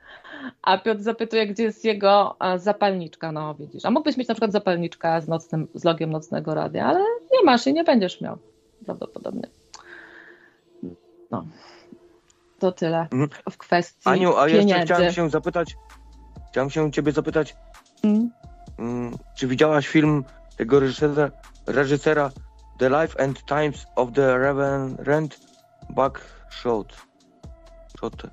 A 0.61 0.77
Piotr 0.77 1.01
zapytuje, 1.01 1.47
gdzie 1.47 1.63
jest 1.63 1.85
jego 1.85 2.35
e, 2.39 2.59
zapalniczka. 2.59 3.31
No 3.31 3.55
widzisz. 3.55 3.85
A 3.85 3.91
mógłbyś 3.91 4.17
mieć 4.17 4.27
na 4.27 4.33
przykład 4.33 4.51
zapalniczkę 4.51 5.21
z, 5.21 5.27
nocnym, 5.27 5.67
z 5.73 5.83
logiem 5.83 6.11
nocnego 6.11 6.53
radia, 6.53 6.85
ale 6.85 6.99
nie 7.31 7.43
masz 7.45 7.67
i 7.67 7.73
nie 7.73 7.83
będziesz 7.83 8.21
miał. 8.21 8.37
Prawdopodobnie. 8.85 9.47
No. 11.31 11.45
To 12.59 12.71
tyle 12.71 12.99
Mhm. 13.11 13.29
w 13.51 13.57
kwestii 13.57 14.09
Aniu, 14.09 14.37
a 14.37 14.47
jeszcze 14.47 14.59
pieniędzy. 14.59 14.85
chciałem 14.93 15.11
się 15.13 15.29
zapytać, 15.29 15.75
chciałem 16.51 16.69
się 16.69 16.91
ciebie 16.91 17.11
zapytać, 17.11 17.55
Mm. 18.03 18.31
mm, 18.79 19.17
czy 19.35 19.47
widziałaś 19.47 19.87
film 19.87 20.23
tego 20.57 20.79
reżysera, 20.79 21.31
reżysera 21.67 22.29
The 22.79 22.89
Life 22.89 23.23
and 23.23 23.45
Times 23.45 23.85
of 23.95 24.09
the 24.13 24.37
Reverend 24.37 25.39
Buckshot? 25.89 26.95
Shot. 27.97 28.23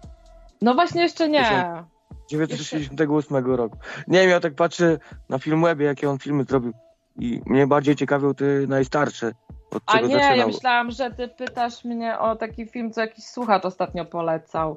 No 0.63 0.75
właśnie 0.75 1.03
jeszcze 1.03 1.29
nie. 1.29 1.39
Proszę. 1.41 1.85
1968 2.29 3.57
roku. 3.57 3.79
Nie 4.09 4.21
wiem, 4.21 4.31
ja 4.31 4.41
tak 4.41 4.55
patrzę 4.55 4.99
na 5.29 5.39
Filmwebie, 5.39 5.87
jakie 5.87 6.11
on 6.11 6.19
filmy 6.19 6.45
zrobił 6.45 6.73
i 7.19 7.43
mnie 7.47 7.67
bardziej 7.67 7.97
ciekawią 7.97 8.35
te 8.35 8.45
najstarsze, 8.69 9.33
od 9.71 9.83
A 9.87 9.93
czego 9.93 10.09
nie, 10.09 10.37
ja 10.37 10.47
myślałam, 10.47 10.91
że 10.91 11.11
ty 11.11 11.29
pytasz 11.29 11.85
mnie 11.85 12.19
o 12.19 12.37
taki 12.37 12.67
film, 12.67 12.93
co 12.93 13.01
jakiś 13.01 13.25
słuchacz 13.25 13.65
ostatnio 13.65 14.05
polecał. 14.05 14.77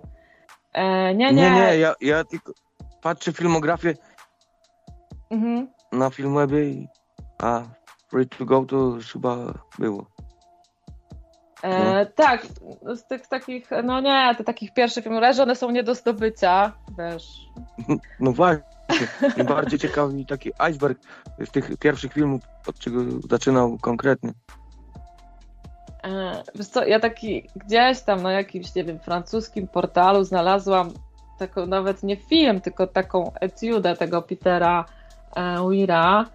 E, 0.74 1.16
nie, 1.16 1.26
nie. 1.26 1.34
Nie, 1.34 1.51
nie, 1.51 1.77
ja, 1.77 1.95
ja 2.01 2.24
tylko 2.24 2.53
patrzę 3.01 3.34
filmografię 3.34 3.93
Mhm. 5.30 5.68
na 5.92 6.09
Filmwebie, 6.09 6.69
i, 6.69 6.88
a 7.43 7.64
Free 8.08 8.27
to 8.27 8.45
Go 8.45 8.66
to 8.66 8.98
chyba 9.14 9.38
było. 9.80 10.06
E, 11.64 12.06
tak, 12.06 12.45
z 12.95 13.08
tych 13.08 13.27
takich, 13.27 13.69
no 13.84 14.01
nie, 14.01 14.35
te 14.38 14.43
takich 14.43 14.74
pierwszych 14.74 15.03
filmów, 15.03 15.24
że 15.35 15.43
one 15.43 15.56
są 15.56 15.72
nie 15.72 15.84
do 15.84 15.95
zdobycia, 15.95 16.74
wiesz. 16.98 17.27
No 18.19 18.32
właśnie, 18.32 18.64
mnie 19.35 19.43
bardziej 19.43 19.80
ciekawi 19.80 20.26
taki 20.26 20.51
iceberg 20.59 21.00
z 21.40 21.51
tych 21.51 21.77
pierwszych 21.77 22.14
filmów, 22.14 22.42
od 22.68 22.80
czego 22.80 23.00
zaczynał 23.30 23.77
konkretnie. 23.82 24.34
E, 26.03 26.44
wiesz 26.56 26.68
co, 26.68 26.86
ja 26.86 27.00
taki 27.00 27.50
gdzieś 27.56 28.02
tam 28.02 28.24
na 28.24 28.32
jakimś, 28.32 28.76
nie 28.76 28.84
wiem, 28.84 29.00
francuskim 29.00 29.68
portalu 29.68 30.24
znalazłam 30.24 30.92
taką 31.40 31.66
nawet 31.66 32.03
nie 32.03 32.16
film, 32.16 32.61
tylko 32.61 32.88
taką 32.88 33.32
etiudę 33.40 33.95
tego 33.95 34.22
Petera 34.22 34.86
e, 35.36 35.68
Weira, 35.68 36.26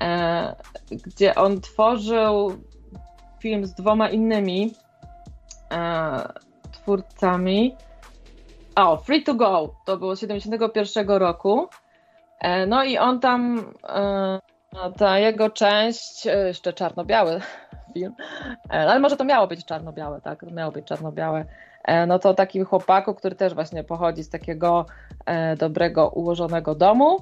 e, 0.00 0.54
gdzie 0.90 1.34
on 1.34 1.60
tworzył 1.60 2.52
film 3.40 3.66
z 3.66 3.74
dwoma 3.74 4.08
innymi 4.08 4.74
twórcami. 6.72 7.76
O, 8.76 8.96
Free 8.96 9.22
to 9.22 9.34
Go, 9.34 9.74
to 9.84 9.96
było 9.96 10.16
z 10.16 10.20
71 10.20 11.08
roku. 11.08 11.68
No 12.66 12.84
i 12.84 12.98
on 12.98 13.20
tam, 13.20 13.64
ta 14.98 15.18
jego 15.18 15.50
część, 15.50 16.26
jeszcze 16.26 16.72
czarno-biały 16.72 17.40
film, 17.92 18.14
E, 18.70 18.72
Ale 18.72 19.00
może 19.00 19.16
to 19.16 19.24
miało 19.24 19.46
być 19.46 19.64
czarno-białe, 19.64 20.20
tak? 20.20 20.42
Miało 20.42 20.72
być 20.72 20.86
czarno-białe. 20.86 21.44
e, 21.84 22.06
no 22.06 22.18
to 22.18 22.34
takim 22.34 22.64
chłopaku, 22.64 23.14
który 23.14 23.36
też 23.36 23.54
właśnie 23.54 23.84
pochodzi 23.84 24.24
z 24.24 24.28
takiego 24.28 24.86
e, 25.26 25.56
dobrego, 25.56 26.08
ułożonego 26.08 26.74
domu, 26.74 27.16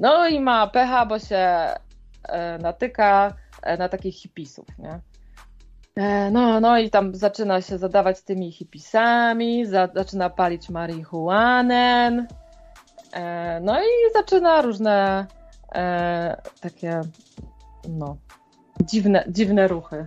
no 0.00 0.26
i 0.28 0.40
ma 0.40 0.66
pecha, 0.66 1.06
bo 1.06 1.18
się 1.18 1.66
natyka 2.60 3.34
na 3.78 3.88
takich 3.88 4.14
hipisów, 4.14 4.66
nie? 4.78 5.00
No, 6.30 6.60
no 6.60 6.78
i 6.78 6.90
tam 6.90 7.14
zaczyna 7.14 7.60
się 7.60 7.78
zadawać 7.78 8.18
z 8.18 8.24
tymi 8.24 8.52
hipisami, 8.52 9.66
za, 9.66 9.88
zaczyna 9.94 10.30
palić 10.30 10.70
marihuanę, 10.70 12.26
no 13.60 13.80
i 13.80 14.12
zaczyna 14.14 14.62
różne 14.62 15.26
e, 15.74 16.42
takie, 16.60 17.00
no, 17.88 18.16
dziwne, 18.84 19.24
dziwne 19.28 19.68
ruchy, 19.68 20.06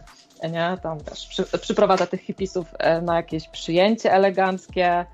nie? 0.52 0.78
Tam 0.84 1.00
też 1.00 1.28
przy, 1.28 1.44
przyprowadza 1.60 2.08
tych 2.08 2.22
hipisów 2.22 2.74
e, 2.80 3.02
na 3.02 3.16
jakieś 3.16 3.48
przyjęcie 3.48 4.14
eleganckie, 4.14 5.06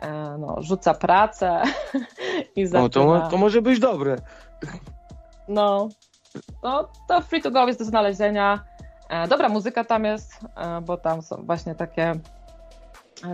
e, 0.00 0.36
no, 0.38 0.56
rzuca 0.62 0.94
pracę 0.94 1.62
i 2.56 2.66
zaczyna... 2.66 2.82
No 2.82 2.88
to, 2.88 3.28
to 3.30 3.36
może 3.36 3.62
być 3.62 3.80
dobre. 3.80 4.16
No, 5.48 5.88
no 6.62 6.88
to 7.08 7.20
Free 7.20 7.42
to 7.42 7.50
Go 7.50 7.66
jest 7.66 7.78
do 7.78 7.84
znalezienia. 7.84 8.64
E, 9.08 9.28
Dobra 9.28 9.48
muzyka 9.48 9.84
tam 9.84 10.04
jest, 10.04 10.40
bo 10.82 10.96
tam 10.96 11.22
są 11.22 11.36
właśnie 11.46 11.74
takie 11.74 12.14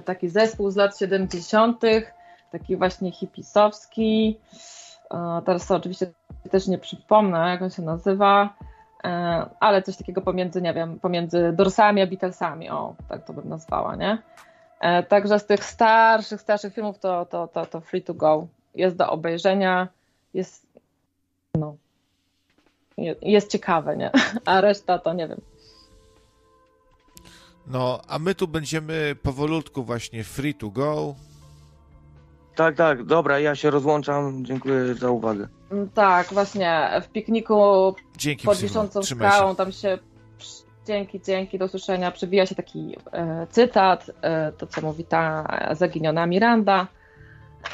taki 0.04 0.28
zespół 0.28 0.70
z 0.70 0.76
lat 0.76 0.98
70., 0.98 1.80
taki 2.52 2.76
właśnie 2.76 3.12
hipisowski. 3.12 4.40
Teraz 5.44 5.66
to 5.66 5.76
oczywiście 5.76 6.06
też 6.50 6.66
nie 6.66 6.78
przypomnę, 6.78 7.48
jak 7.48 7.62
on 7.62 7.70
się 7.70 7.82
nazywa, 7.82 8.54
ale 9.60 9.82
coś 9.82 9.96
takiego 9.96 10.20
pomiędzy, 10.20 10.62
nie 10.62 10.74
wiem, 10.74 11.00
pomiędzy 11.00 11.52
Dorsami 11.52 12.02
a 12.02 12.06
Beatlesami, 12.06 12.70
o, 12.70 12.94
tak 13.08 13.24
to 13.26 13.32
bym 13.32 13.48
nazwała, 13.48 13.96
nie? 13.96 14.22
E, 14.80 15.02
Także 15.02 15.38
z 15.38 15.46
tych 15.46 15.64
starszych, 15.64 16.40
starszych 16.40 16.74
filmów 16.74 16.98
to, 16.98 17.26
to, 17.26 17.48
to, 17.48 17.66
to 17.66 17.80
Free 17.80 18.02
to 18.02 18.14
Go 18.14 18.46
jest 18.74 18.96
do 18.96 19.10
obejrzenia, 19.10 19.88
jest, 20.34 20.66
no, 21.54 21.76
je- 22.98 23.16
jest 23.22 23.50
ciekawe, 23.50 23.96
nie? 23.96 24.10
A 24.44 24.60
reszta 24.60 24.98
to 24.98 25.12
nie 25.12 25.28
wiem. 25.28 25.40
No, 27.66 28.00
a 28.08 28.18
my 28.18 28.34
tu 28.34 28.48
będziemy 28.48 29.16
powolutku 29.22 29.84
właśnie 29.84 30.24
free 30.24 30.54
to 30.54 30.68
go. 30.70 31.14
Tak, 32.56 32.76
tak, 32.76 33.04
dobra, 33.04 33.38
ja 33.38 33.54
się 33.54 33.70
rozłączam. 33.70 34.44
Dziękuję 34.44 34.94
za 34.94 35.10
uwagę. 35.10 35.48
Tak, 35.94 36.32
właśnie 36.32 36.90
w 37.02 37.08
pikniku 37.08 37.54
Dzięki, 38.16 38.44
pod 38.46 38.58
wiszącą 38.58 39.02
skałą 39.02 39.56
tam 39.56 39.72
się 39.72 39.98
dzięki, 40.86 41.20
dzięki, 41.20 41.58
do 41.58 41.64
usłyszenia 41.64 42.10
przewija 42.10 42.46
się 42.46 42.54
taki 42.54 42.96
e, 43.12 43.46
cytat, 43.50 44.10
e, 44.22 44.52
to 44.52 44.66
co 44.66 44.80
mówi 44.80 45.04
ta 45.04 45.46
zaginiona 45.74 46.26
Miranda, 46.26 46.86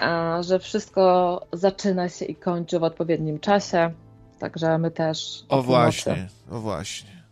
e, 0.02 0.43
że 0.43 0.59
wszystko 0.59 1.41
zaczyna 1.52 2.09
się 2.09 2.25
i 2.25 2.36
kończy 2.36 2.78
w 2.78 2.83
odpowiednim 2.83 3.41
czasie, 3.41 3.91
także 4.39 4.78
my 4.78 4.91
też 4.91 5.44
O 5.49 5.62
właśnie, 5.62 6.28
o 6.51 6.60
właśnie. 6.60 7.23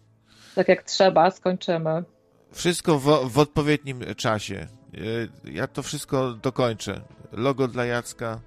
tak 0.54 0.68
jak 0.68 0.82
trzeba, 0.82 1.30
skończymy. 1.30 2.04
Wszystko 2.52 2.98
w, 2.98 3.30
w 3.32 3.38
odpowiednim 3.38 4.00
czasie. 4.16 4.66
E, 5.44 5.50
Ja 5.50 5.66
to 5.66 5.82
wszystko 5.82 6.32
dokończę. 6.32 7.00
Logo 7.32 7.68
dla 7.68 7.84
Jacka. 7.84 8.40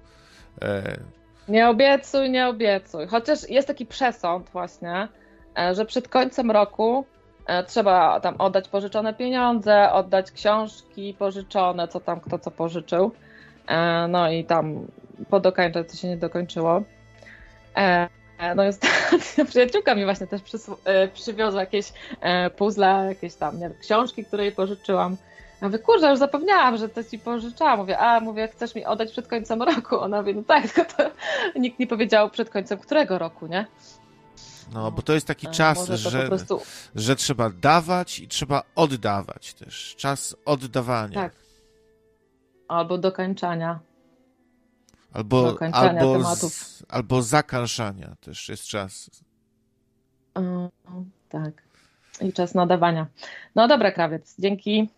Nie 1.50 1.68
obiecuj, 1.68 2.30
nie 2.30 2.48
obiecuj. 2.48 3.06
Chociaż 3.06 3.50
jest 3.50 3.68
taki 3.68 3.86
przesąd 3.86 4.50
właśnie, 4.50 5.08
e, 5.58 5.74
że 5.74 5.84
przed 5.84 6.08
końcem 6.08 6.50
roku 6.50 7.04
e, 7.46 7.64
trzeba 7.64 8.20
tam 8.20 8.34
oddać 8.38 8.68
pożyczone 8.68 9.14
pieniądze, 9.14 9.92
oddać 9.92 10.30
książki 10.30 11.14
pożyczone, 11.18 11.88
co 11.88 12.00
tam 12.00 12.20
kto 12.20 12.38
co 12.38 12.50
pożyczył. 12.50 13.12
E, 13.68 14.08
No 14.08 14.30
i 14.30 14.44
tam 14.44 14.86
podokańczać, 15.30 15.90
co 15.90 15.96
się 15.96 16.08
nie 16.08 16.16
dokończyło. 16.16 16.82
No 18.56 18.62
jest 18.62 18.86
przyjaciółka 19.48 19.94
mi 19.94 20.04
właśnie 20.04 20.26
też 20.26 20.40
przywiozła 21.14 21.60
jakieś 21.60 21.92
puzzle, 22.56 23.04
jakieś 23.08 23.34
tam 23.34 23.60
nie 23.60 23.70
książki, 23.80 24.24
które 24.24 24.42
jej 24.42 24.52
pożyczyłam. 24.52 25.16
Ja 25.62 25.68
mówię, 25.68 25.78
kurczę, 25.78 26.10
już 26.10 26.18
zapomniałam, 26.18 26.76
że 26.76 26.88
to 26.88 27.04
ci 27.04 27.18
pożyczałam. 27.18 27.78
Mówię, 27.78 27.98
a 27.98 28.20
mówię, 28.20 28.48
chcesz 28.48 28.74
mi 28.74 28.84
oddać 28.84 29.10
przed 29.12 29.28
końcem 29.28 29.62
roku? 29.62 30.00
Ona 30.00 30.18
mówi, 30.20 30.34
no 30.34 30.42
tak, 30.42 30.70
tylko 30.70 30.94
to 30.94 31.10
nikt 31.60 31.78
nie 31.78 31.86
powiedział 31.86 32.30
przed 32.30 32.50
końcem 32.50 32.78
którego 32.78 33.18
roku, 33.18 33.46
nie? 33.46 33.66
no, 34.72 34.92
bo 34.92 35.02
to 35.02 35.12
jest 35.12 35.26
taki 35.26 35.46
E, 35.46 35.50
czas, 35.50 35.88
że, 35.88 36.26
prostu, 36.26 36.60
że 36.94 37.16
trzeba 37.16 37.50
dawać 37.50 38.18
i 38.18 38.28
trzeba 38.28 38.62
oddawać 38.74 39.54
też. 39.54 39.94
Czas 39.96 40.36
oddawania. 40.44 41.14
tak. 41.14 41.32
Albo 42.68 42.98
dokończania. 42.98 43.80
Albo, 45.12 45.42
dokończania 45.42 46.00
albo, 46.00 46.12
tematów. 46.16 46.52
z, 46.54 46.82
albo 46.88 47.22
zakanszania 47.22 48.16
też 48.20 48.48
jest 48.48 48.64
czas. 48.64 49.10
Mm, 50.34 50.68
Tak. 51.28 51.62
I 52.20 52.32
czas 52.32 52.54
nadawania. 52.54 53.06
No 53.54 53.68
dobra, 53.68 53.92
krawiec, 53.92 54.34
dzięki 54.38 54.88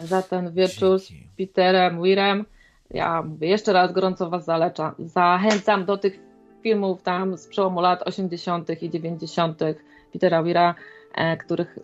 za 0.00 0.22
ten 0.22 0.52
wieczór 0.52 0.98
z 0.98 1.08
Dzięki. 1.08 1.28
Peterem 1.36 2.02
Weirem. 2.02 2.44
Ja 2.90 3.22
mówię 3.22 3.48
jeszcze 3.48 3.72
raz 3.72 3.92
gorąco 3.92 4.30
Was 4.30 4.44
zalecam. 4.44 4.94
Zachęcam 4.98 5.84
do 5.84 5.96
tych 5.96 6.20
filmów 6.62 7.02
tam 7.02 7.38
z 7.38 7.46
przełomu 7.46 7.80
lat 7.80 8.02
80. 8.02 8.82
i 8.82 8.90
90. 8.90 9.60
Petera 10.12 10.42
Weira, 10.42 10.74
e, 11.14 11.36
których 11.36 11.78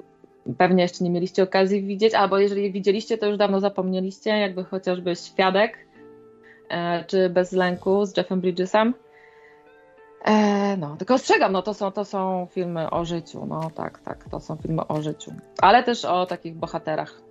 pewnie 0.59 0.83
jeszcze 0.83 1.05
nie 1.05 1.11
mieliście 1.11 1.43
okazji 1.43 1.83
widzieć, 1.83 2.15
albo 2.15 2.39
jeżeli 2.39 2.73
widzieliście, 2.73 3.19
to 3.19 3.27
już 3.27 3.37
dawno 3.37 3.61
zapomnieliście, 3.61 4.31
jakby 4.31 4.65
chociażby 4.65 5.17
Świadek 5.17 5.78
e, 6.69 7.05
czy 7.05 7.31
Bez 7.31 7.53
lęku 7.53 8.07
z 8.07 8.17
Jeffem 8.17 8.41
Bridgesem. 8.41 8.95
E, 10.25 10.77
no, 10.77 10.97
tylko 10.97 11.15
ostrzegam, 11.15 11.53
no 11.53 11.62
to 11.62 11.75
są, 11.75 11.93
to 11.93 12.05
są 12.05 12.47
filmy 12.51 12.91
o 12.91 13.05
życiu, 13.05 13.47
no 13.47 13.70
tak, 13.75 13.99
tak, 13.99 14.25
to 14.31 14.41
są 14.41 14.57
filmy 14.57 14.87
o 14.87 15.03
życiu, 15.03 15.33
ale 15.62 15.83
też 15.83 16.05
o 16.05 16.27
takich 16.27 16.55
bohaterach, 16.55 17.23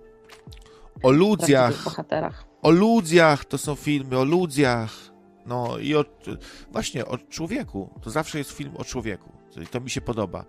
O 1.02 1.10
ludziach. 1.10 1.84
bohaterach. 1.84 2.44
O 2.62 2.70
ludziach 2.70 3.44
to 3.44 3.58
są 3.58 3.74
filmy, 3.74 4.18
o 4.18 4.24
ludziach. 4.24 4.90
No 5.46 5.78
i 5.78 5.94
o, 5.94 6.04
właśnie 6.72 7.06
o 7.06 7.18
człowieku. 7.18 8.00
To 8.02 8.10
zawsze 8.10 8.38
jest 8.38 8.50
film 8.52 8.76
o 8.76 8.84
człowieku. 8.84 9.32
I 9.62 9.66
to 9.66 9.80
mi 9.80 9.90
się 9.90 10.00
podoba. 10.00 10.44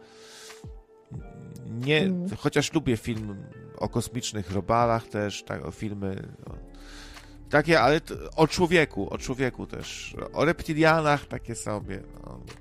Nie, 1.65 1.99
Mm. 2.01 2.29
chociaż 2.37 2.73
lubię 2.73 2.97
film 2.97 3.35
o 3.77 3.89
kosmicznych 3.89 4.51
robalach 4.51 5.07
też, 5.07 5.43
tak, 5.43 5.65
o 5.65 5.71
filmy 5.71 6.27
o, 6.45 6.53
takie, 7.49 7.81
ale 7.81 8.01
t- 8.01 8.15
o 8.35 8.47
człowieku, 8.47 9.09
o 9.13 9.17
człowieku 9.17 9.67
też. 9.67 10.15
O 10.33 10.45
reptilianach 10.45 11.25
takie 11.25 11.55
sobie, 11.55 12.03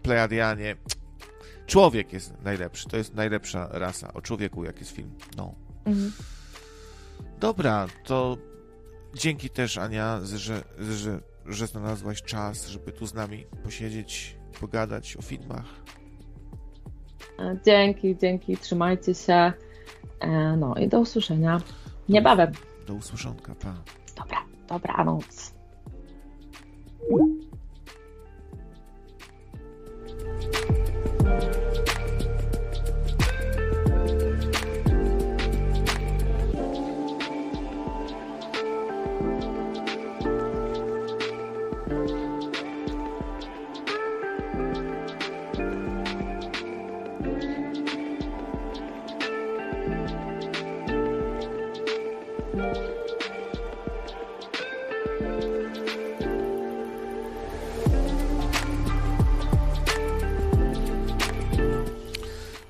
plejadianie. 0.02 0.76
Człowiek 1.66 2.12
jest 2.12 2.32
najlepszy, 2.42 2.88
to 2.88 2.96
jest 2.96 3.14
najlepsza 3.14 3.68
rasa. 3.70 4.12
O 4.14 4.22
człowieku, 4.22 4.64
jak 4.64 4.78
jest 4.78 4.90
film. 4.90 5.10
No. 5.36 5.54
Mhm. 5.84 6.12
Dobra, 7.40 7.86
to 8.04 8.36
dzięki 9.14 9.50
też 9.50 9.78
Ania, 9.78 10.20
że, 10.24 10.62
że, 10.78 11.20
że 11.46 11.66
znalazłaś 11.66 12.22
czas, 12.22 12.66
żeby 12.66 12.92
tu 12.92 13.06
z 13.06 13.14
nami 13.14 13.46
posiedzieć, 13.64 14.36
pogadać 14.60 15.16
o 15.16 15.22
filmach. 15.22 15.64
E, 17.38 17.58
Dzięki, 17.66 18.16
dzięki, 18.16 18.56
trzymajcie 18.56 19.14
się, 19.14 19.52
e, 20.20 20.56
no 20.56 20.74
i 20.74 20.88
do 20.88 21.00
usłyszenia 21.00 21.60
niebawem. 22.08 22.52
Do 22.86 22.94
usłyszonka, 22.94 23.54
pa. 23.54 23.74
Dobra, 24.16 24.38
dobranoc. 24.68 25.54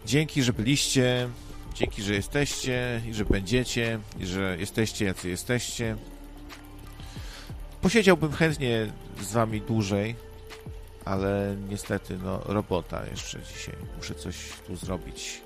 Dzięki, 0.08 0.42
że 0.42 0.52
byliście, 0.52 1.28
dzięki, 1.74 2.02
że 2.02 2.14
jesteście 2.14 3.02
i 3.08 3.14
że 3.14 3.24
będziecie, 3.24 3.98
i 4.20 4.26
że 4.26 4.56
jesteście, 4.58 5.04
jacy 5.04 5.28
jesteście. 5.28 5.96
Posiedziałbym 7.80 8.32
chętnie 8.32 8.92
z 9.20 9.32
wami 9.32 9.60
dłużej, 9.60 10.16
ale 11.04 11.56
niestety, 11.68 12.18
no, 12.22 12.40
robota 12.44 13.06
jeszcze 13.06 13.40
dzisiaj. 13.42 13.74
Muszę 13.96 14.14
coś 14.14 14.36
tu 14.66 14.76
zrobić. 14.76 15.40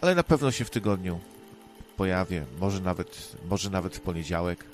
Ale 0.00 0.14
na 0.14 0.22
pewno 0.22 0.50
się 0.50 0.64
w 0.64 0.70
tygodniu 0.70 1.20
pojawię, 1.96 2.46
może 2.60 2.80
nawet, 2.80 3.36
może 3.50 3.70
nawet 3.70 3.96
w 3.96 4.00
poniedziałek. 4.00 4.64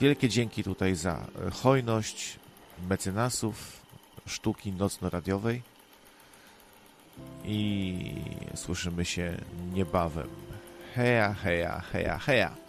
Wielkie 0.00 0.28
dzięki 0.28 0.64
tutaj 0.64 0.94
za 0.94 1.26
hojność 1.52 2.36
mecenasów 2.88 3.77
sztuki 4.28 4.72
nocno-radiowej 4.72 5.62
i 7.44 8.14
słyszymy 8.54 9.04
się 9.04 9.36
niebawem. 9.74 10.28
Heja, 10.94 11.34
heja, 11.34 11.80
heja, 11.80 12.18
heja. 12.18 12.67